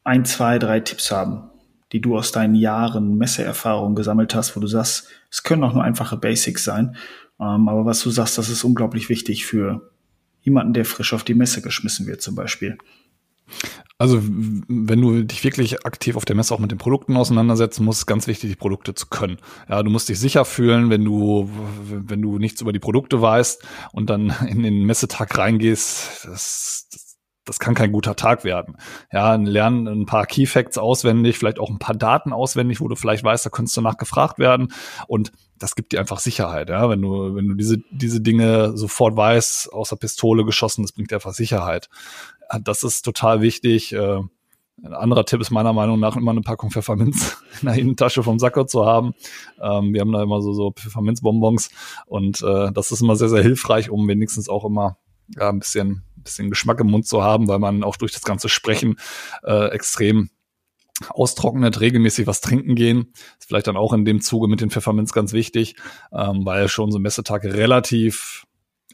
ein, 0.04 0.26
zwei, 0.26 0.60
drei 0.60 0.80
Tipps 0.82 1.12
haben, 1.12 1.50
die 1.92 2.02
du 2.02 2.18
aus 2.18 2.32
deinen 2.32 2.56
Jahren 2.56 3.18
Messeerfahrung 3.18 3.96
gesammelt 3.96 4.36
hast, 4.36 4.56
wo 4.56 4.60
du 4.60 4.68
sagst, 4.68 5.08
es 5.32 5.44
können 5.44 5.64
auch 5.64 5.74
nur 5.74 5.84
einfache 5.84 6.18
Basics 6.18 6.64
sein. 6.64 6.96
Ähm, 7.40 7.70
aber 7.70 7.86
was 7.86 8.02
du 8.02 8.10
sagst, 8.10 8.38
das 8.38 8.50
ist 8.50 8.64
unglaublich 8.64 9.10
wichtig 9.10 9.46
für 9.46 9.92
jemanden, 10.42 10.74
der 10.74 10.86
frisch 10.86 11.14
auf 11.14 11.24
die 11.24 11.34
Messe 11.34 11.62
geschmissen 11.62 12.08
wird, 12.08 12.22
zum 12.22 12.36
Beispiel. 12.36 12.78
Also 14.02 14.22
wenn 14.24 15.02
du 15.02 15.24
dich 15.24 15.44
wirklich 15.44 15.86
aktiv 15.86 16.16
auf 16.16 16.24
der 16.24 16.38
Messe 16.38 16.56
auch 16.56 16.60
mit 16.60 16.72
den 16.72 16.78
Produkten 16.78 17.18
auseinandersetzen 17.18 17.84
musst, 17.84 18.08
ganz 18.08 18.28
wichtig, 18.28 18.50
die 18.50 18.56
Produkte 18.56 18.96
zu 18.96 19.08
können. 19.08 19.40
Ja, 19.68 19.84
du 19.84 19.92
musst 19.92 20.08
dich 20.08 20.18
sicher 20.18 20.46
fühlen, 20.46 20.90
wenn 20.90 21.04
du, 21.04 21.50
wenn 21.90 22.22
du 22.22 22.40
nichts 22.40 22.62
über 22.62 22.72
die 22.72 22.80
Produkte 22.80 23.22
weißt 23.22 23.62
und 23.92 24.10
dann 24.10 24.34
in 24.48 24.64
den 24.64 24.86
Messetag 24.86 25.38
reingehst, 25.38 26.26
das, 26.26 26.88
das, 26.90 27.18
das 27.44 27.60
kann 27.60 27.76
kein 27.76 27.92
guter 27.92 28.16
Tag 28.16 28.46
werden. 28.46 28.78
Ja, 29.12 29.36
lernen 29.36 29.86
ein 29.90 30.06
paar 30.06 30.26
Key 30.28 30.46
Facts 30.46 30.78
auswendig, 30.78 31.38
vielleicht 31.38 31.60
auch 31.60 31.70
ein 31.70 31.80
paar 31.80 31.96
Daten 31.96 32.32
auswendig, 32.32 32.80
wo 32.80 32.88
du 32.88 32.96
vielleicht 32.96 33.26
weißt, 33.26 33.46
da 33.46 33.50
könntest 33.50 33.76
du 33.76 33.82
nachgefragt 33.82 34.40
werden 34.40 34.72
und 35.10 35.34
das 35.58 35.76
gibt 35.76 35.92
dir 35.92 36.00
einfach 36.00 36.20
Sicherheit, 36.20 36.70
ja, 36.70 36.90
wenn 36.90 37.02
du, 37.02 37.36
wenn 37.36 37.50
du 37.50 37.56
diese, 37.56 37.80
diese 37.92 38.22
Dinge 38.22 38.78
sofort 38.78 39.18
weißt, 39.18 39.74
außer 39.74 39.98
Pistole 39.98 40.46
geschossen, 40.46 40.84
das 40.84 40.94
bringt 40.94 41.12
dir 41.12 41.16
einfach 41.16 41.34
Sicherheit 41.34 41.90
das 42.64 42.84
ist 42.84 43.04
total 43.04 43.42
wichtig. 43.42 43.94
Äh, 43.94 44.22
ein 44.84 44.94
anderer 44.94 45.26
Tipp 45.26 45.42
ist 45.42 45.52
meiner 45.52 45.74
Meinung 45.74 46.00
nach 46.00 46.16
immer 46.16 46.32
eine 46.32 46.42
Packung 46.42 46.72
Pfefferminz 46.72 47.38
in 47.62 47.68
der 47.68 47.76
Innentasche 47.76 48.24
vom 48.24 48.40
Sakko 48.40 48.66
zu 48.66 48.86
haben. 48.86 49.14
Ähm, 49.62 49.94
wir 49.94 50.02
haben 50.02 50.12
da 50.12 50.24
immer 50.24 50.42
so, 50.42 50.54
so 50.54 50.72
Pfefferminzbonbons 50.72 51.70
und 52.06 52.42
äh, 52.42 52.72
das 52.72 52.92
ist 52.92 53.02
immer 53.02 53.16
sehr, 53.16 53.30
sehr 53.30 53.44
hilfreich, 53.44 53.90
um 53.90 54.08
wenigstens 54.08 54.50
auch 54.50 54.66
immer 54.66 54.98
ja, 55.36 55.50
ein 55.50 55.60
bisschen, 55.60 56.04
bisschen 56.16 56.50
Geschmack 56.50 56.80
im 56.80 56.88
Mund 56.88 57.06
zu 57.06 57.24
haben, 57.24 57.48
weil 57.48 57.60
man 57.60 57.84
auch 57.84 57.98
durch 57.98 58.14
das 58.14 58.24
ganze 58.24 58.50
Sprechen 58.50 58.98
äh, 59.44 59.68
extrem 59.70 60.30
austrocknet, 61.10 61.80
regelmäßig 61.80 62.28
was 62.28 62.42
trinken 62.42 62.76
gehen. 62.76 63.14
Ist 63.40 63.48
vielleicht 63.48 63.68
dann 63.68 63.78
auch 63.78 63.94
in 63.94 64.06
dem 64.06 64.22
Zuge 64.22 64.48
mit 64.48 64.62
den 64.62 64.70
Pfefferminz 64.70 65.14
ganz 65.14 65.34
wichtig, 65.34 65.76
ähm, 66.12 66.46
weil 66.46 66.68
schon 66.68 66.92
so 66.92 67.00
ein 67.00 67.02
Messetag 67.02 67.44
relativ 67.44 68.46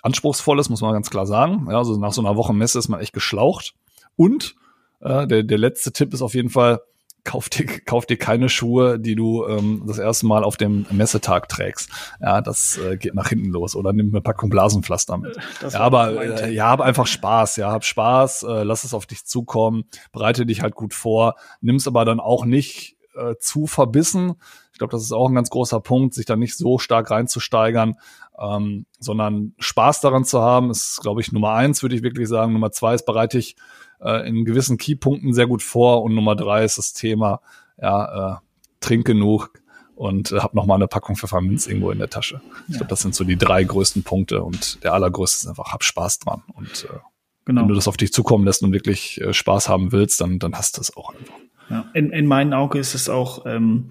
anspruchsvoll 0.05 0.59
ist, 0.59 0.69
muss 0.69 0.81
man 0.81 0.93
ganz 0.93 1.09
klar 1.09 1.25
sagen. 1.25 1.67
Ja, 1.69 1.79
also 1.79 1.97
nach 1.97 2.13
so 2.13 2.21
einer 2.21 2.35
Woche 2.35 2.53
Messe 2.53 2.79
ist 2.79 2.89
man 2.89 2.99
echt 2.99 3.13
geschlaucht. 3.13 3.73
Und 4.15 4.55
äh, 5.01 5.27
der, 5.27 5.43
der 5.43 5.57
letzte 5.57 5.91
Tipp 5.91 6.13
ist 6.13 6.21
auf 6.21 6.35
jeden 6.35 6.49
Fall, 6.49 6.81
kauf 7.23 7.49
dir, 7.49 7.65
kauf 7.85 8.05
dir 8.05 8.17
keine 8.17 8.47
Schuhe, 8.47 8.99
die 8.99 9.15
du 9.15 9.45
ähm, 9.47 9.83
das 9.87 9.97
erste 9.97 10.27
Mal 10.27 10.43
auf 10.43 10.57
dem 10.57 10.85
Messetag 10.91 11.49
trägst. 11.49 11.89
Ja, 12.21 12.41
das 12.41 12.77
äh, 12.77 12.97
geht 12.97 13.15
nach 13.15 13.29
hinten 13.29 13.49
los. 13.49 13.75
Oder 13.75 13.93
nimm 13.93 14.09
eine 14.09 14.21
Packung 14.21 14.49
Blasenpflaster 14.49 15.17
mit. 15.17 15.35
Das 15.59 15.73
ja, 15.73 15.79
aber 15.79 16.43
äh, 16.43 16.53
ja, 16.53 16.69
hab 16.69 16.81
einfach 16.81 17.07
Spaß. 17.07 17.55
Ja, 17.57 17.71
hab 17.71 17.83
Spaß. 17.83 18.43
Äh, 18.43 18.63
lass 18.63 18.83
es 18.83 18.93
auf 18.93 19.07
dich 19.07 19.25
zukommen. 19.25 19.85
Bereite 20.11 20.45
dich 20.45 20.61
halt 20.61 20.75
gut 20.75 20.93
vor. 20.93 21.35
Nimm's 21.61 21.87
aber 21.87 22.05
dann 22.05 22.19
auch 22.19 22.45
nicht 22.45 22.95
äh, 23.15 23.35
zu 23.39 23.65
verbissen. 23.65 24.35
Ich 24.71 24.77
glaube, 24.77 24.91
das 24.91 25.03
ist 25.03 25.13
auch 25.13 25.29
ein 25.29 25.35
ganz 25.35 25.49
großer 25.49 25.79
Punkt, 25.79 26.13
sich 26.13 26.25
da 26.25 26.35
nicht 26.35 26.57
so 26.57 26.79
stark 26.79 27.09
reinzusteigern, 27.09 27.95
ähm, 28.39 28.85
sondern 28.99 29.53
Spaß 29.59 30.01
daran 30.01 30.25
zu 30.25 30.41
haben, 30.41 30.69
ist, 30.69 30.99
glaube 31.01 31.21
ich, 31.21 31.31
Nummer 31.31 31.53
eins, 31.53 31.81
würde 31.81 31.95
ich 31.95 32.03
wirklich 32.03 32.27
sagen. 32.27 32.53
Nummer 32.53 32.71
zwei 32.71 32.95
ist, 32.95 33.05
bereite 33.05 33.37
ich 33.37 33.55
äh, 34.01 34.27
in 34.27 34.45
gewissen 34.45 34.77
Keypunkten 34.77 35.33
sehr 35.33 35.47
gut 35.47 35.63
vor. 35.63 36.03
Und 36.03 36.15
Nummer 36.15 36.35
drei 36.35 36.63
ist 36.63 36.77
das 36.77 36.93
Thema, 36.93 37.41
ja, 37.81 38.33
äh, 38.33 38.37
trink 38.79 39.05
genug 39.05 39.51
und 39.95 40.31
äh, 40.31 40.39
habe 40.39 40.55
nochmal 40.55 40.75
eine 40.75 40.87
Packung 40.87 41.15
Pfefferminz 41.15 41.67
irgendwo 41.67 41.91
in 41.91 41.99
der 41.99 42.09
Tasche. 42.09 42.41
Ich 42.67 42.73
ja. 42.73 42.77
glaube, 42.79 42.89
das 42.89 43.01
sind 43.01 43.15
so 43.15 43.23
die 43.23 43.37
drei 43.37 43.63
größten 43.63 44.03
Punkte 44.03 44.43
und 44.43 44.83
der 44.83 44.93
allergrößte 44.93 45.45
ist 45.45 45.49
einfach, 45.49 45.71
hab 45.71 45.83
Spaß 45.83 46.19
dran. 46.19 46.43
Und 46.53 46.87
äh, 46.89 46.97
genau. 47.45 47.61
wenn 47.61 47.67
du 47.69 47.75
das 47.75 47.87
auf 47.87 47.97
dich 47.97 48.13
zukommen 48.13 48.45
lässt 48.45 48.63
und 48.63 48.73
wirklich 48.73 49.21
äh, 49.21 49.33
Spaß 49.33 49.69
haben 49.69 49.91
willst, 49.91 50.21
dann, 50.21 50.39
dann 50.39 50.55
hast 50.55 50.77
du 50.77 50.81
es 50.81 50.95
auch 50.95 51.13
einfach. 51.13 51.35
Ja. 51.69 51.85
In, 51.93 52.11
in 52.11 52.27
meinen 52.27 52.53
Augen 52.53 52.77
ist 52.77 52.93
es 52.93 53.09
auch, 53.09 53.45
ähm, 53.45 53.89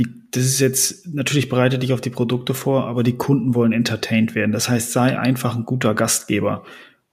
die, 0.00 0.06
das 0.30 0.44
ist 0.44 0.60
jetzt, 0.60 1.14
natürlich 1.14 1.48
bereite 1.48 1.78
dich 1.78 1.92
auf 1.92 2.00
die 2.00 2.10
Produkte 2.10 2.54
vor, 2.54 2.86
aber 2.86 3.02
die 3.02 3.16
Kunden 3.16 3.54
wollen 3.54 3.72
entertained 3.72 4.34
werden. 4.34 4.52
Das 4.52 4.68
heißt, 4.68 4.92
sei 4.92 5.18
einfach 5.18 5.54
ein 5.54 5.66
guter 5.66 5.94
Gastgeber 5.94 6.64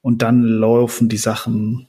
und 0.01 0.21
dann 0.21 0.41
laufen 0.41 1.09
die 1.09 1.17
Sachen 1.17 1.87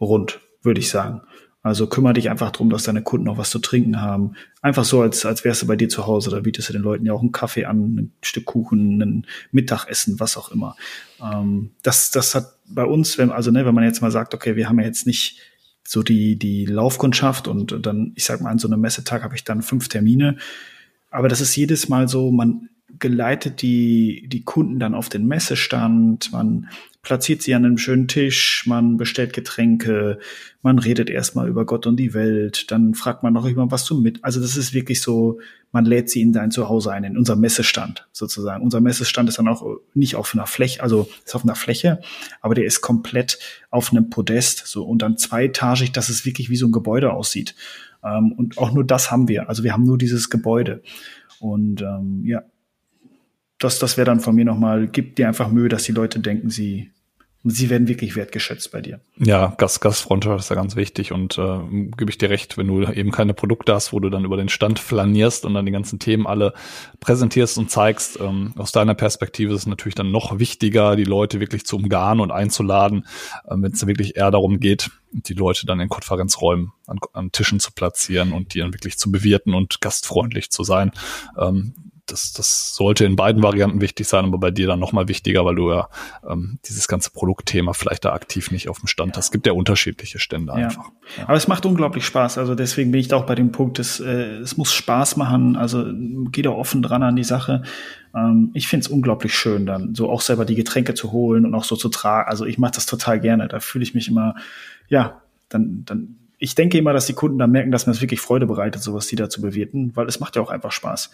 rund, 0.00 0.40
würde 0.62 0.80
ich 0.80 0.88
sagen. 0.88 1.22
Also 1.62 1.86
kümmere 1.86 2.14
dich 2.14 2.28
einfach 2.28 2.50
drum, 2.50 2.68
dass 2.68 2.82
deine 2.82 3.02
Kunden 3.02 3.28
auch 3.28 3.38
was 3.38 3.48
zu 3.48 3.58
trinken 3.58 4.02
haben. 4.02 4.34
Einfach 4.60 4.84
so, 4.84 5.00
als, 5.00 5.24
als 5.24 5.44
wärst 5.44 5.62
du 5.62 5.66
bei 5.66 5.76
dir 5.76 5.88
zu 5.88 6.06
Hause. 6.06 6.30
Da 6.30 6.40
bietest 6.40 6.68
du 6.68 6.72
den 6.74 6.82
Leuten 6.82 7.06
ja 7.06 7.14
auch 7.14 7.22
einen 7.22 7.32
Kaffee 7.32 7.64
an, 7.64 7.94
ein 7.94 8.12
Stück 8.20 8.44
Kuchen, 8.44 9.00
ein 9.00 9.26
Mittagessen, 9.50 10.20
was 10.20 10.36
auch 10.36 10.50
immer. 10.50 10.76
Ähm, 11.22 11.70
das, 11.82 12.10
das 12.10 12.34
hat 12.34 12.58
bei 12.66 12.84
uns, 12.84 13.16
wenn, 13.16 13.30
also 13.30 13.50
ne, 13.50 13.64
wenn 13.64 13.74
man 13.74 13.84
jetzt 13.84 14.02
mal 14.02 14.10
sagt, 14.10 14.34
okay, 14.34 14.56
wir 14.56 14.68
haben 14.68 14.78
ja 14.78 14.84
jetzt 14.84 15.06
nicht 15.06 15.38
so 15.86 16.02
die, 16.02 16.36
die 16.38 16.66
Laufkundschaft 16.66 17.48
und 17.48 17.86
dann, 17.86 18.12
ich 18.14 18.24
sag 18.24 18.40
mal, 18.40 18.50
an 18.50 18.58
so 18.58 18.68
einem 18.68 18.80
Messetag 18.80 19.22
habe 19.22 19.34
ich 19.34 19.44
dann 19.44 19.62
fünf 19.62 19.88
Termine. 19.88 20.36
Aber 21.10 21.28
das 21.28 21.40
ist 21.40 21.54
jedes 21.56 21.88
Mal 21.88 22.08
so, 22.08 22.30
man 22.30 22.70
geleitet 22.98 23.62
die, 23.62 24.26
die 24.28 24.44
Kunden 24.44 24.78
dann 24.78 24.94
auf 24.94 25.08
den 25.08 25.26
Messestand, 25.26 26.32
man 26.32 26.68
platziert 27.02 27.42
sie 27.42 27.54
an 27.54 27.64
einem 27.64 27.78
schönen 27.78 28.08
Tisch, 28.08 28.64
man 28.66 28.96
bestellt 28.96 29.32
Getränke, 29.32 30.18
man 30.62 30.78
redet 30.78 31.10
erstmal 31.10 31.48
über 31.48 31.66
Gott 31.66 31.86
und 31.86 31.96
die 31.96 32.14
Welt, 32.14 32.70
dann 32.70 32.94
fragt 32.94 33.22
man 33.22 33.34
noch 33.34 33.44
immer 33.44 33.70
was 33.70 33.84
zum 33.84 34.02
mit. 34.02 34.24
Also 34.24 34.40
das 34.40 34.56
ist 34.56 34.72
wirklich 34.72 35.02
so, 35.02 35.38
man 35.70 35.84
lädt 35.84 36.08
sie 36.08 36.22
in 36.22 36.32
dein 36.32 36.50
Zuhause 36.50 36.90
ein, 36.92 37.04
in 37.04 37.18
unser 37.18 37.36
Messestand 37.36 38.08
sozusagen. 38.12 38.64
Unser 38.64 38.80
Messestand 38.80 39.28
ist 39.28 39.38
dann 39.38 39.48
auch 39.48 39.64
nicht 39.92 40.16
auf 40.16 40.34
einer 40.34 40.46
Fläche, 40.46 40.82
also 40.82 41.08
ist 41.24 41.34
auf 41.34 41.44
einer 41.44 41.56
Fläche, 41.56 42.00
aber 42.40 42.54
der 42.54 42.64
ist 42.64 42.80
komplett 42.80 43.38
auf 43.70 43.90
einem 43.90 44.08
Podest, 44.08 44.66
so 44.66 44.84
und 44.84 45.02
dann 45.02 45.18
zweitagig, 45.18 45.92
dass 45.92 46.08
es 46.08 46.24
wirklich 46.24 46.48
wie 46.48 46.56
so 46.56 46.66
ein 46.66 46.72
Gebäude 46.72 47.12
aussieht. 47.12 47.54
Ähm, 48.02 48.32
und 48.32 48.58
auch 48.58 48.72
nur 48.72 48.84
das 48.84 49.10
haben 49.10 49.28
wir. 49.28 49.48
Also 49.48 49.62
wir 49.62 49.72
haben 49.72 49.84
nur 49.84 49.98
dieses 49.98 50.30
Gebäude. 50.30 50.82
Und 51.40 51.82
ähm, 51.82 52.22
ja, 52.24 52.42
das, 53.64 53.78
das 53.78 53.96
wäre 53.96 54.06
dann 54.06 54.20
von 54.20 54.34
mir 54.34 54.44
nochmal, 54.44 54.86
gib 54.86 55.16
dir 55.16 55.26
einfach 55.26 55.50
Mühe, 55.50 55.68
dass 55.68 55.84
die 55.84 55.92
Leute 55.92 56.20
denken, 56.20 56.50
sie, 56.50 56.90
sie 57.44 57.70
werden 57.70 57.88
wirklich 57.88 58.14
wertgeschätzt 58.14 58.70
bei 58.72 58.80
dir. 58.80 59.00
Ja, 59.16 59.54
Gast, 59.58 59.80
Gastfreundschaft 59.80 60.40
ist 60.40 60.50
ja 60.50 60.56
ganz 60.56 60.76
wichtig 60.76 61.12
und 61.12 61.38
äh, 61.38 61.58
gebe 61.96 62.10
ich 62.10 62.18
dir 62.18 62.30
recht, 62.30 62.56
wenn 62.58 62.66
du 62.66 62.82
eben 62.82 63.10
keine 63.10 63.34
Produkte 63.34 63.74
hast, 63.74 63.92
wo 63.92 64.00
du 64.00 64.10
dann 64.10 64.24
über 64.24 64.36
den 64.36 64.48
Stand 64.48 64.78
flanierst 64.78 65.44
und 65.44 65.54
dann 65.54 65.66
die 65.66 65.72
ganzen 65.72 65.98
Themen 65.98 66.26
alle 66.26 66.52
präsentierst 67.00 67.58
und 67.58 67.70
zeigst, 67.70 68.20
ähm, 68.20 68.52
aus 68.56 68.72
deiner 68.72 68.94
Perspektive 68.94 69.54
ist 69.54 69.60
es 69.60 69.66
natürlich 69.66 69.94
dann 69.94 70.10
noch 70.10 70.38
wichtiger, 70.38 70.94
die 70.94 71.04
Leute 71.04 71.40
wirklich 71.40 71.64
zu 71.64 71.76
umgarnen 71.76 72.20
und 72.20 72.30
einzuladen, 72.30 73.06
äh, 73.46 73.54
wenn 73.56 73.72
es 73.72 73.86
wirklich 73.86 74.16
eher 74.16 74.30
darum 74.30 74.60
geht, 74.60 74.90
die 75.10 75.34
Leute 75.34 75.64
dann 75.64 75.80
in 75.80 75.88
Konferenzräumen 75.88 76.72
an, 76.86 76.98
an 77.12 77.32
Tischen 77.32 77.60
zu 77.60 77.72
platzieren 77.72 78.32
und 78.32 78.54
die 78.54 78.58
dann 78.58 78.74
wirklich 78.74 78.98
zu 78.98 79.10
bewirten 79.10 79.54
und 79.54 79.80
gastfreundlich 79.80 80.50
zu 80.50 80.64
sein. 80.64 80.92
Ähm, 81.38 81.74
das, 82.06 82.32
das 82.32 82.74
sollte 82.74 83.04
in 83.04 83.16
beiden 83.16 83.42
Varianten 83.42 83.80
wichtig 83.80 84.06
sein, 84.06 84.24
aber 84.26 84.38
bei 84.38 84.50
dir 84.50 84.66
dann 84.66 84.78
nochmal 84.78 85.08
wichtiger, 85.08 85.44
weil 85.44 85.54
du 85.54 85.70
ja 85.70 85.88
ähm, 86.28 86.58
dieses 86.66 86.86
ganze 86.86 87.10
Produktthema 87.10 87.72
vielleicht 87.72 88.04
da 88.04 88.12
aktiv 88.12 88.50
nicht 88.50 88.68
auf 88.68 88.78
dem 88.78 88.88
Stand 88.88 89.16
hast. 89.16 89.26
Es 89.26 89.30
gibt 89.30 89.46
ja 89.46 89.52
unterschiedliche 89.52 90.18
Stände 90.18 90.52
ja. 90.52 90.66
einfach. 90.66 90.90
Ja. 91.16 91.24
Aber 91.24 91.36
es 91.36 91.48
macht 91.48 91.64
unglaublich 91.64 92.04
Spaß. 92.04 92.36
Also 92.38 92.54
deswegen 92.54 92.90
bin 92.90 93.00
ich 93.00 93.08
da 93.08 93.16
auch 93.16 93.26
bei 93.26 93.34
dem 93.34 93.52
Punkt, 93.52 93.78
es, 93.78 94.00
äh, 94.00 94.38
es 94.38 94.56
muss 94.56 94.74
Spaß 94.74 95.16
machen. 95.16 95.56
Also 95.56 95.84
geh 96.30 96.42
da 96.42 96.50
offen 96.50 96.82
dran 96.82 97.02
an 97.02 97.16
die 97.16 97.24
Sache. 97.24 97.62
Ähm, 98.14 98.50
ich 98.52 98.68
finde 98.68 98.84
es 98.84 98.88
unglaublich 98.88 99.34
schön, 99.34 99.64
dann 99.64 99.94
so 99.94 100.10
auch 100.10 100.20
selber 100.20 100.44
die 100.44 100.56
Getränke 100.56 100.94
zu 100.94 101.12
holen 101.12 101.46
und 101.46 101.54
auch 101.54 101.64
so 101.64 101.76
zu 101.76 101.88
tragen. 101.88 102.28
Also 102.28 102.44
ich 102.44 102.58
mache 102.58 102.72
das 102.74 102.86
total 102.86 103.18
gerne. 103.18 103.48
Da 103.48 103.60
fühle 103.60 103.82
ich 103.82 103.94
mich 103.94 104.08
immer, 104.08 104.34
ja, 104.88 105.22
dann, 105.48 105.84
dann 105.86 106.16
ich 106.38 106.54
denke 106.54 106.76
immer, 106.76 106.92
dass 106.92 107.06
die 107.06 107.14
Kunden 107.14 107.38
dann 107.38 107.50
merken, 107.50 107.70
dass 107.70 107.86
mir 107.86 107.92
das 107.92 108.02
wirklich 108.02 108.20
Freude 108.20 108.44
bereitet, 108.46 108.82
sowas 108.82 109.06
die 109.06 109.16
da 109.16 109.30
zu 109.30 109.40
bewirten, 109.40 109.92
weil 109.94 110.06
es 110.06 110.20
macht 110.20 110.36
ja 110.36 110.42
auch 110.42 110.50
einfach 110.50 110.72
Spaß. 110.72 111.10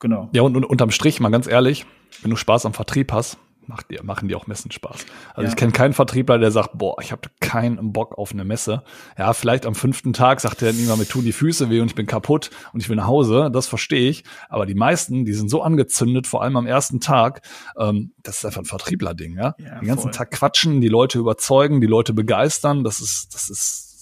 Genau. 0.00 0.28
Ja, 0.32 0.42
und, 0.42 0.56
und 0.56 0.64
unterm 0.64 0.90
Strich, 0.90 1.20
mal 1.20 1.30
ganz 1.30 1.46
ehrlich, 1.46 1.86
wenn 2.22 2.30
du 2.30 2.36
Spaß 2.36 2.66
am 2.66 2.74
Vertrieb 2.74 3.12
hast, 3.12 3.38
macht 3.68 3.90
dir, 3.90 4.02
machen 4.02 4.28
die 4.28 4.34
auch 4.34 4.46
Messen 4.46 4.70
Spaß. 4.70 5.06
Also 5.30 5.42
ja. 5.42 5.48
ich 5.48 5.56
kenne 5.56 5.72
keinen 5.72 5.92
Vertriebler, 5.92 6.38
der 6.38 6.50
sagt, 6.50 6.70
boah, 6.74 6.96
ich 7.00 7.12
habe 7.12 7.22
keinen 7.40 7.92
Bock 7.92 8.18
auf 8.18 8.32
eine 8.32 8.44
Messe. 8.44 8.82
Ja, 9.18 9.32
vielleicht 9.32 9.66
am 9.66 9.74
fünften 9.74 10.12
Tag 10.12 10.40
sagt 10.40 10.62
er 10.62 10.70
irgendwann, 10.70 10.98
mir 10.98 11.06
tun 11.06 11.24
die 11.24 11.32
Füße 11.32 11.70
weh 11.70 11.80
und 11.80 11.88
ich 11.88 11.94
bin 11.94 12.06
kaputt 12.06 12.50
und 12.72 12.80
ich 12.80 12.88
will 12.88 12.96
nach 12.96 13.06
Hause. 13.06 13.50
Das 13.52 13.66
verstehe 13.66 14.08
ich. 14.08 14.24
Aber 14.48 14.66
die 14.66 14.74
meisten, 14.74 15.24
die 15.24 15.32
sind 15.32 15.48
so 15.48 15.62
angezündet, 15.62 16.26
vor 16.26 16.42
allem 16.42 16.56
am 16.56 16.66
ersten 16.66 17.00
Tag. 17.00 17.42
Ähm, 17.78 18.12
das 18.22 18.38
ist 18.38 18.44
einfach 18.44 18.62
ein 18.62 18.66
Vertriebler-Ding, 18.66 19.36
ja. 19.36 19.54
ja 19.58 19.78
Den 19.80 19.88
ganzen 19.88 20.02
voll. 20.04 20.12
Tag 20.12 20.30
quatschen, 20.30 20.80
die 20.80 20.88
Leute 20.88 21.18
überzeugen, 21.18 21.80
die 21.80 21.86
Leute 21.86 22.12
begeistern. 22.12 22.84
Das 22.84 23.00
ist, 23.00 23.34
das 23.34 23.48
ist 23.48 23.93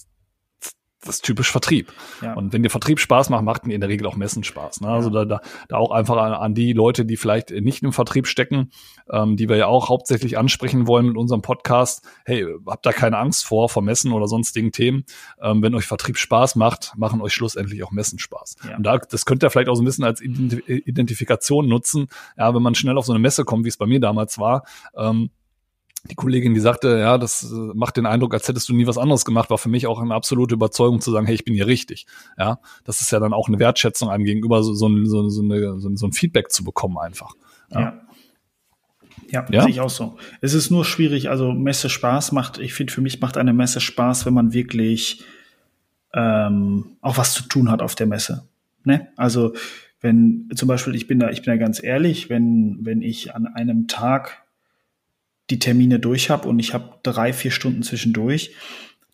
das 1.05 1.15
ist 1.15 1.25
typisch 1.25 1.51
Vertrieb. 1.51 1.91
Ja. 2.21 2.33
Und 2.33 2.53
wenn 2.53 2.63
dir 2.63 2.69
Vertrieb 2.69 2.99
Spaß 2.99 3.29
macht, 3.29 3.43
macht 3.43 3.67
mir 3.67 3.73
in 3.73 3.81
der 3.81 3.89
Regel 3.89 4.07
auch 4.07 4.15
Messen 4.15 4.43
Spaß. 4.43 4.81
Ne? 4.81 4.87
Also 4.87 5.09
da, 5.09 5.25
da, 5.25 5.41
da 5.67 5.77
auch 5.77 5.91
einfach 5.91 6.17
an, 6.17 6.33
an, 6.33 6.53
die 6.53 6.73
Leute, 6.73 7.05
die 7.05 7.17
vielleicht 7.17 7.51
nicht 7.51 7.83
im 7.83 7.93
Vertrieb 7.93 8.27
stecken, 8.27 8.71
ähm, 9.11 9.35
die 9.35 9.49
wir 9.49 9.57
ja 9.57 9.67
auch 9.67 9.89
hauptsächlich 9.89 10.37
ansprechen 10.37 10.87
wollen 10.87 11.07
mit 11.07 11.17
unserem 11.17 11.41
Podcast. 11.41 12.05
Hey, 12.25 12.45
habt 12.67 12.85
da 12.85 12.91
keine 12.91 13.17
Angst 13.17 13.45
vor, 13.45 13.69
vor 13.69 13.81
Messen 13.81 14.11
oder 14.11 14.27
sonstigen 14.27 14.71
Themen. 14.71 15.05
Ähm, 15.41 15.61
wenn 15.61 15.75
euch 15.75 15.85
Vertrieb 15.85 16.17
Spaß 16.17 16.55
macht, 16.55 16.93
machen 16.95 17.21
euch 17.21 17.33
schlussendlich 17.33 17.83
auch 17.83 17.91
Messen 17.91 18.19
Spaß. 18.19 18.55
Ja. 18.67 18.77
Und 18.77 18.83
da, 18.83 18.97
das 18.97 19.25
könnt 19.25 19.43
ihr 19.43 19.49
vielleicht 19.49 19.69
auch 19.69 19.75
so 19.75 19.81
ein 19.81 19.85
bisschen 19.85 20.05
als 20.05 20.21
Identifikation 20.21 21.67
nutzen. 21.67 22.07
Ja, 22.37 22.53
wenn 22.55 22.61
man 22.61 22.75
schnell 22.75 22.97
auf 22.97 23.05
so 23.05 23.13
eine 23.13 23.19
Messe 23.19 23.45
kommt, 23.45 23.65
wie 23.65 23.69
es 23.69 23.77
bei 23.77 23.85
mir 23.85 23.99
damals 23.99 24.39
war, 24.39 24.63
ähm, 24.97 25.29
die 26.09 26.15
Kollegin, 26.15 26.53
die 26.53 26.59
sagte, 26.59 26.99
ja, 26.99 27.17
das 27.17 27.43
äh, 27.43 27.55
macht 27.55 27.95
den 27.95 28.05
Eindruck, 28.05 28.33
als 28.33 28.47
hättest 28.47 28.67
du 28.67 28.73
nie 28.73 28.87
was 28.87 28.97
anderes 28.97 29.23
gemacht, 29.23 29.49
war 29.49 29.57
für 29.57 29.69
mich 29.69 29.87
auch 29.87 30.01
eine 30.01 30.13
absolute 30.13 30.55
Überzeugung 30.55 30.99
zu 30.99 31.11
sagen, 31.11 31.25
hey, 31.25 31.35
ich 31.35 31.45
bin 31.45 31.53
hier 31.53 31.67
richtig. 31.67 32.05
Ja, 32.37 32.59
das 32.83 32.99
ist 33.01 33.11
ja 33.11 33.19
dann 33.19 33.33
auch 33.33 33.47
eine 33.47 33.59
Wertschätzung 33.59 34.09
einem 34.09 34.25
gegenüber, 34.25 34.63
so, 34.63 34.73
so, 34.73 34.89
so, 35.05 35.29
so, 35.29 35.41
eine, 35.41 35.79
so, 35.79 35.95
so 35.95 36.05
ein 36.05 36.11
Feedback 36.11 36.51
zu 36.51 36.63
bekommen 36.63 36.97
einfach. 36.97 37.33
Ja. 37.71 37.79
ja. 37.79 37.99
Ja, 39.29 39.45
ja, 39.49 39.61
sehe 39.61 39.71
ich 39.71 39.79
auch 39.79 39.89
so. 39.89 40.17
Es 40.41 40.53
ist 40.53 40.69
nur 40.69 40.85
schwierig, 40.85 41.29
also 41.29 41.53
Messe 41.53 41.89
Spaß 41.89 42.33
macht, 42.33 42.59
ich 42.59 42.73
finde, 42.73 42.93
für 42.93 43.01
mich 43.01 43.19
macht 43.19 43.37
eine 43.37 43.53
Messe 43.53 43.79
Spaß, 43.79 44.25
wenn 44.25 44.33
man 44.33 44.53
wirklich 44.53 45.23
ähm, 46.13 46.97
auch 47.01 47.17
was 47.17 47.33
zu 47.33 47.43
tun 47.43 47.71
hat 47.71 47.81
auf 47.81 47.95
der 47.95 48.05
Messe. 48.05 48.47
Ne? 48.83 49.07
Also 49.15 49.53
wenn 50.01 50.49
zum 50.55 50.67
Beispiel, 50.67 50.93
ich 50.93 51.07
bin 51.07 51.17
da, 51.17 51.29
ich 51.29 51.41
bin 51.41 51.53
da 51.53 51.57
ganz 51.57 51.81
ehrlich, 51.81 52.29
wenn, 52.29 52.79
wenn 52.81 53.01
ich 53.01 53.33
an 53.33 53.47
einem 53.47 53.87
Tag 53.87 54.42
die 55.49 55.59
Termine 55.59 55.99
durch 55.99 56.29
habe 56.29 56.47
und 56.47 56.59
ich 56.59 56.73
habe 56.73 56.99
drei, 57.03 57.33
vier 57.33 57.51
Stunden 57.51 57.83
zwischendurch, 57.83 58.55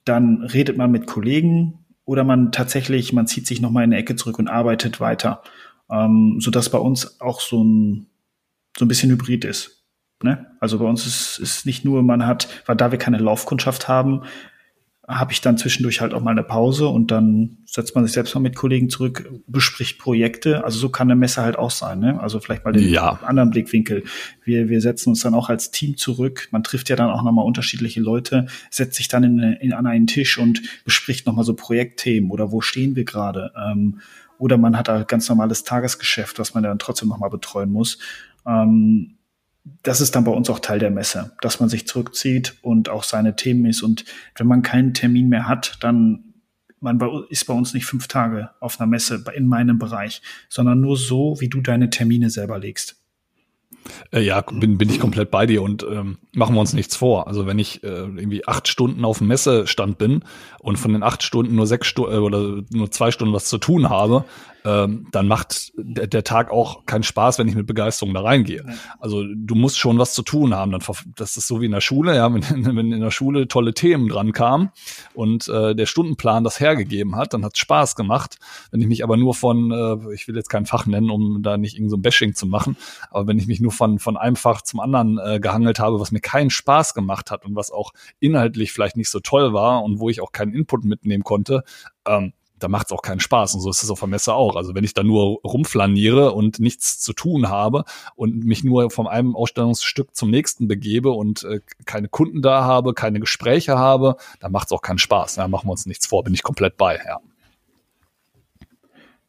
dann 0.06 0.44
redet 0.44 0.78
man 0.78 0.92
mit 0.92 1.08
Kollegen 1.08 1.86
oder 2.06 2.24
man 2.24 2.52
tatsächlich, 2.52 3.14
man 3.14 3.28
zieht 3.28 3.48
sich 3.48 3.62
nochmal 3.62 3.84
in 3.84 3.92
eine 3.92 4.02
Ecke 4.02 4.16
zurück 4.16 4.40
und 4.40 4.48
arbeitet 4.48 5.00
weiter, 5.00 5.44
ähm, 5.92 6.38
sodass 6.40 6.70
bei 6.70 6.78
uns 6.78 7.20
auch 7.22 7.42
so 7.42 7.64
ein, 7.64 8.08
so 8.78 8.86
ein 8.86 8.88
bisschen 8.88 9.12
Hybrid 9.12 9.46
ist. 9.46 9.84
Ne? 10.24 10.48
Also 10.60 10.80
bei 10.80 10.86
uns 10.86 11.06
ist, 11.06 11.40
ist 11.40 11.66
nicht 11.66 11.86
nur, 11.86 12.04
man 12.04 12.26
hat, 12.26 12.48
weil 12.66 12.76
da 12.76 12.92
wir 12.92 13.00
keine 13.00 13.18
Laufkundschaft 13.18 13.88
haben, 13.88 14.24
habe 15.10 15.32
ich 15.32 15.42
dann 15.42 15.58
zwischendurch 15.58 16.02
halt 16.02 16.14
auch 16.14 16.22
mal 16.22 16.32
eine 16.32 16.44
Pause 16.44 16.88
und 16.88 17.10
dann 17.10 17.58
setzt 17.66 17.96
man 17.96 18.06
sich 18.06 18.14
selbst 18.14 18.36
mal 18.36 18.42
mit 18.42 18.56
Kollegen 18.56 18.90
zurück, 18.92 19.28
bespricht 19.48 19.98
Projekte. 19.98 20.64
Also 20.64 20.78
so 20.78 20.90
kann 20.90 21.08
eine 21.10 21.20
Messe 21.20 21.42
halt 21.42 21.58
auch 21.58 21.72
sein. 21.72 22.00
Ne? 22.00 22.22
Also 22.22 22.40
vielleicht 22.40 22.64
mal 22.64 22.72
den 22.72 22.88
ja. 22.88 23.20
anderen 23.24 23.50
Blickwinkel. 23.50 24.04
Wir, 24.44 24.70
wir 24.70 24.82
setzen 24.82 25.10
uns 25.10 25.22
dann 25.22 25.34
auch 25.34 25.50
als 25.50 25.72
Team 25.72 25.98
zurück. 25.98 26.48
Man 26.52 26.64
trifft 26.64 26.90
ja 26.90 26.96
dann 26.96 27.10
auch 27.10 27.24
nochmal 27.24 27.44
unterschiedliche 27.44 28.00
Leute, 28.00 28.46
setzt 28.70 28.98
sich 28.98 29.08
dann 29.08 29.24
in, 29.24 29.40
in, 29.40 29.74
an 29.74 29.88
einen 29.88 30.06
Tisch 30.06 30.38
und 30.38 30.62
bespricht 30.86 31.26
nochmal 31.26 31.44
so 31.44 31.56
Projektthemen 31.56 32.30
oder 32.30 32.52
wo 32.52 32.62
stehen 32.62 32.96
wir 32.96 33.04
gerade. 33.04 33.52
Ähm, 33.58 34.02
oder 34.38 34.60
man 34.60 34.78
hat 34.78 34.90
halt 34.90 35.08
ganz 35.08 35.28
normales 35.28 35.64
Tagesgeschäft, 35.64 36.38
was 36.38 36.54
man 36.54 36.62
dann 36.62 36.78
trotzdem 36.78 37.10
nochmal 37.10 37.32
betreuen 37.32 37.72
muss. 37.72 37.98
Ähm, 38.46 39.16
das 39.84 40.02
ist 40.02 40.16
dann 40.16 40.24
bei 40.24 40.32
uns 40.32 40.50
auch 40.50 40.60
Teil 40.60 40.80
der 40.80 40.92
Messe, 40.92 41.32
dass 41.42 41.60
man 41.60 41.70
sich 41.70 41.88
zurückzieht 41.88 42.56
und 42.62 42.90
auch 42.90 43.04
seine 43.04 43.36
Themen 43.36 43.66
ist. 43.66 43.82
Und 43.82 44.06
wenn 44.36 44.48
man 44.48 44.62
keinen 44.62 44.94
Termin 44.94 45.30
mehr 45.30 45.48
hat, 45.48 45.78
dann 45.82 46.26
man 46.82 47.00
ist 47.30 47.46
bei 47.46 47.54
uns 47.54 47.74
nicht 47.74 47.86
fünf 47.86 48.08
Tage 48.08 48.52
auf 48.62 48.80
einer 48.80 48.88
Messe 48.88 49.24
in 49.36 49.48
meinem 49.48 49.80
Bereich, 49.80 50.22
sondern 50.48 50.80
nur 50.80 50.96
so, 50.96 51.36
wie 51.40 51.50
du 51.50 51.60
deine 51.60 51.90
Termine 51.90 52.30
selber 52.30 52.58
legst. 52.58 52.96
Äh, 54.12 54.22
ja, 54.22 54.42
bin, 54.42 54.78
bin 54.78 54.90
ich 54.90 55.00
komplett 55.00 55.32
bei 55.32 55.46
dir 55.46 55.62
und 55.62 55.84
ähm, 55.84 56.18
machen 56.34 56.56
wir 56.56 56.60
uns 56.60 56.74
nichts 56.74 56.96
vor. 56.96 57.28
Also 57.28 57.46
wenn 57.46 57.60
ich 57.60 57.84
äh, 57.84 57.88
irgendwie 57.88 58.48
acht 58.48 58.68
Stunden 58.68 59.06
auf 59.06 59.20
dem 59.20 59.28
Messestand 59.28 59.98
bin 59.98 60.24
und 60.60 60.78
von 60.78 60.94
den 60.94 61.04
acht 61.04 61.24
Stunden 61.24 61.56
nur 61.56 61.68
sechs 61.68 61.88
Stunden 61.88 62.14
äh, 62.14 62.18
oder 62.18 62.62
nur 62.72 62.92
zwei 62.92 63.12
Stunden 63.12 63.34
was 63.34 63.46
zu 63.46 63.58
tun 63.58 63.90
habe, 63.90 64.26
ähm, 64.66 65.08
dann 65.12 65.28
macht 65.28 65.72
der, 65.76 66.08
der, 66.08 66.24
Tag 66.24 66.52
auch 66.52 66.86
keinen 66.86 67.04
Spaß, 67.04 67.40
wenn 67.40 67.48
ich 67.48 67.56
mit 67.56 67.66
Begeisterung 67.66 68.14
da 68.14 68.22
reingehe. 68.22 68.64
Ja. 68.68 68.74
Also 69.00 69.24
du 69.24 69.56
musst 69.56 69.80
schon 69.80 69.98
was 69.98 70.14
zu 70.14 70.22
tun 70.22 70.54
haben. 70.54 70.72
Dann, 70.72 70.82
das 71.16 71.38
ist 71.38 71.48
so 71.48 71.62
wie 71.62 71.66
in 71.66 71.72
der 71.72 71.82
Schule, 71.82 72.16
ja, 72.16 72.34
wenn, 72.34 72.44
wenn 72.76 72.92
in 72.92 73.02
der 73.02 73.12
Schule 73.12 73.48
tolle 73.48 73.74
Themen 73.74 74.10
dran 74.10 74.34
kamen 74.34 74.72
und 75.14 75.48
äh, 75.48 75.76
der 75.76 75.86
Stundenplan 75.86 76.44
das 76.44 76.60
hergegeben 76.60 77.16
hat, 77.16 77.34
dann 77.34 77.46
hat 77.46 77.54
es 77.56 77.60
Spaß 77.60 77.96
gemacht. 77.96 78.38
Wenn 78.72 78.82
ich 78.82 78.88
mich 78.88 79.04
aber 79.04 79.18
nur 79.18 79.34
von, 79.34 79.72
äh, 79.72 80.14
ich 80.14 80.28
will 80.28 80.36
jetzt 80.36 80.50
kein 80.50 80.66
Fach 80.66 80.86
nennen, 80.86 81.10
um 81.10 81.42
da 81.42 81.58
nicht 81.58 81.76
irgend 81.76 81.92
so 81.92 81.98
ein 81.98 82.02
Bashing 82.02 82.36
zu 82.36 82.46
machen, 82.46 82.76
aber 83.12 83.28
wenn 83.28 83.40
ich 83.40 83.48
mich 83.48 83.62
nur 83.62 83.72
von, 83.72 84.00
von 84.00 84.18
einem 84.18 84.36
Fach 84.36 84.62
zum 84.62 84.80
anderen 84.80 85.18
äh, 85.18 85.40
gehangelt 85.40 85.80
habe, 85.80 86.00
was 86.00 86.12
mir 86.12 86.22
keinen 86.22 86.50
Spaß 86.50 86.94
gemacht 86.94 87.32
hat 87.32 87.46
und 87.46 87.56
was 87.56 87.72
auch 87.72 87.92
inhaltlich 88.20 88.72
vielleicht 88.72 88.98
nicht 88.98 89.10
so 89.10 89.20
toll 89.20 89.54
war 89.54 89.84
und 89.84 90.00
wo 90.00 90.10
ich 90.10 90.22
auch 90.22 90.32
keinen 90.32 90.54
Input 90.54 90.84
mitnehmen 90.84 91.24
konnte, 91.24 91.64
ähm, 92.06 92.34
da 92.60 92.68
macht 92.68 92.88
es 92.88 92.92
auch 92.92 93.02
keinen 93.02 93.20
Spaß. 93.20 93.56
Und 93.56 93.62
so 93.62 93.70
ist 93.70 93.84
es 93.84 93.90
auf 93.90 94.00
der 94.00 94.08
Messe 94.08 94.34
auch. 94.34 94.56
Also 94.56 94.76
wenn 94.76 94.84
ich 94.84 94.94
da 94.94 95.04
nur 95.04 95.40
rumflaniere 95.44 96.34
und 96.34 96.60
nichts 96.60 97.00
zu 97.00 97.14
tun 97.14 97.50
habe 97.50 97.86
und 98.16 98.44
mich 98.46 98.64
nur 98.64 98.92
von 98.92 99.08
einem 99.08 99.36
Ausstellungsstück 99.36 100.16
zum 100.16 100.30
nächsten 100.30 100.68
begebe 100.68 101.12
und 101.12 101.44
äh, 101.44 101.62
keine 101.86 102.08
Kunden 102.10 102.42
da 102.42 102.64
habe, 102.64 102.94
keine 102.94 103.20
Gespräche 103.20 103.78
habe, 103.78 104.18
dann 104.40 104.52
macht 104.52 104.68
es 104.68 104.72
auch 104.72 104.82
keinen 104.82 105.00
Spaß. 105.00 105.36
Da 105.36 105.48
machen 105.48 105.68
wir 105.68 105.72
uns 105.72 105.86
nichts 105.86 106.06
vor, 106.06 106.24
bin 106.24 106.34
ich 106.34 106.44
komplett 106.44 106.78
bei, 106.78 107.00
ja. 107.06 107.20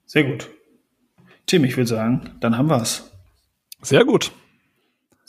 Sehr 0.07 0.25
gut. 0.25 0.49
Tim, 1.47 1.65
ich 1.65 1.77
würde 1.77 1.89
sagen, 1.89 2.31
dann 2.41 2.59
haben 2.59 2.69
wir 2.69 2.83
es. 2.83 3.11
Sehr 3.83 4.05
gut. 4.05 4.33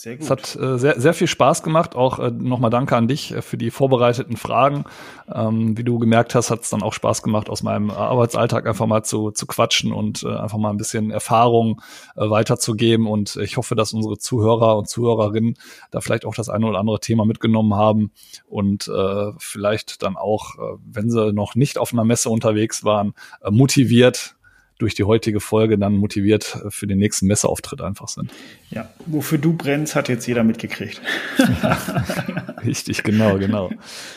Sehr 0.02 0.16
gut. 0.16 0.24
Es 0.24 0.32
hat 0.32 0.56
äh, 0.56 0.80
sehr, 0.80 1.00
sehr 1.00 1.14
viel 1.14 1.28
Spaß 1.28 1.62
gemacht. 1.62 1.96
Auch 1.96 2.18
äh, 2.18 2.32
nochmal 2.32 2.72
danke 2.72 2.96
an 2.96 3.08
dich 3.08 3.34
äh, 3.34 3.44
für 3.44 3.56
die 3.56 3.70
vorbereiteten 3.70 4.36
Fragen. 4.36 4.86
Ähm, 5.32 5.78
wie 5.78 5.84
du 5.84 6.00
gemerkt 6.00 6.34
hast, 6.34 6.50
hat 6.50 6.64
es 6.64 6.72
dann 6.72 6.82
auch 6.82 6.94
Spaß 6.94 7.22
gemacht, 7.22 7.52
aus 7.52 7.62
meinem 7.62 7.92
Arbeitsalltag 7.92 8.66
einfach 8.66 8.88
mal 8.88 9.04
zu, 9.04 9.30
zu 9.30 9.46
quatschen 9.46 9.94
und 9.94 10.24
äh, 10.24 10.36
einfach 10.36 10.58
mal 10.58 10.72
ein 10.72 10.78
bisschen 10.78 11.12
Erfahrung 11.12 11.84
äh, 12.16 12.28
weiterzugeben. 12.28 13.06
Und 13.06 13.36
ich 13.36 13.58
hoffe, 13.58 13.76
dass 13.76 13.94
unsere 13.94 14.18
Zuhörer 14.18 14.76
und 14.76 14.90
Zuhörerinnen 14.90 15.54
da 15.92 16.02
vielleicht 16.02 16.26
auch 16.26 16.34
das 16.34 16.50
eine 16.50 16.66
oder 16.66 16.80
andere 16.80 17.00
Thema 17.00 17.24
mitgenommen 17.24 17.76
haben 17.76 18.12
und 18.48 18.88
äh, 18.88 19.32
vielleicht 19.38 20.02
dann 20.02 20.18
auch, 20.18 20.56
äh, 20.56 20.80
wenn 20.84 21.12
sie 21.12 21.32
noch 21.32 21.54
nicht 21.54 21.78
auf 21.78 21.94
einer 21.94 22.06
Messe 22.06 22.32
unterwegs 22.32 22.84
waren, 22.84 23.14
äh, 23.44 23.52
motiviert 23.52 24.36
durch 24.82 24.96
die 24.96 25.04
heutige 25.04 25.40
Folge 25.40 25.78
dann 25.78 25.94
motiviert 25.94 26.58
für 26.70 26.88
den 26.88 26.98
nächsten 26.98 27.28
Messeauftritt 27.28 27.82
einfach 27.82 28.08
sind. 28.08 28.32
Ja, 28.70 28.90
wofür 29.06 29.38
du 29.38 29.54
brennst, 29.54 29.96
hat 29.96 30.10
jetzt 30.10 30.26
jeder 30.28 30.44
mitgekriegt. 30.44 31.02
Richtig, 32.66 33.04
genau, 33.04 33.38
genau. 33.38 33.70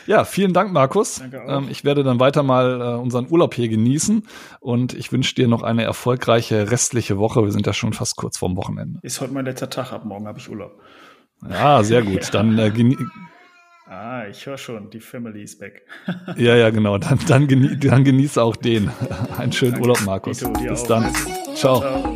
Ja, 0.07 0.25
vielen 0.25 0.53
Dank, 0.53 0.73
Markus. 0.73 1.21
Ähm, 1.49 1.69
ich 1.71 1.85
werde 1.85 2.03
dann 2.03 2.21
weiter 2.21 2.43
mal 2.43 2.81
äh, 2.81 2.85
unseren 3.01 3.31
Urlaub 3.31 3.55
hier 3.55 3.69
genießen 3.69 4.27
und 4.61 4.95
ich 4.95 5.13
wünsche 5.13 5.35
dir 5.35 5.49
noch 5.49 5.63
eine 5.63 5.85
erfolgreiche 5.85 6.71
restliche 6.71 7.19
Woche. 7.19 7.43
Wir 7.43 7.53
sind 7.53 7.67
ja 7.67 7.73
schon 7.73 7.93
fast 7.93 8.17
kurz 8.17 8.39
vorm 8.39 8.57
Wochenende. 8.57 9.01
Ist 9.03 9.21
heute 9.21 9.33
mein 9.33 9.45
letzter 9.45 9.71
Tag, 9.71 9.93
ab 9.93 10.05
morgen 10.05 10.27
habe 10.27 10.39
ich 10.39 10.49
Urlaub. 10.49 10.81
Ja, 11.49 11.83
sehr 11.83 12.03
gut. 12.03 12.29
Dann 12.33 12.59
äh, 12.59 12.71
Ah, 13.87 14.27
ich 14.31 14.47
höre 14.47 14.57
schon, 14.57 14.89
die 14.89 15.01
Family 15.01 15.43
is 15.43 15.59
back. 15.59 15.83
ja, 16.37 16.57
ja, 16.57 16.71
genau. 16.71 16.97
Dann, 16.97 17.19
dann, 17.27 17.47
genie 17.47 17.77
dann 17.77 18.03
genieße 18.03 18.43
auch 18.43 18.57
den. 18.57 18.91
Einen 19.39 19.53
schönen 19.53 19.73
Danke. 19.73 19.89
Urlaub, 19.89 20.05
Markus. 20.07 20.39
Bis 20.39 20.83
auch. 20.83 20.87
dann. 20.87 21.15
Ciao. 21.55 21.81
Ciao. 21.81 22.14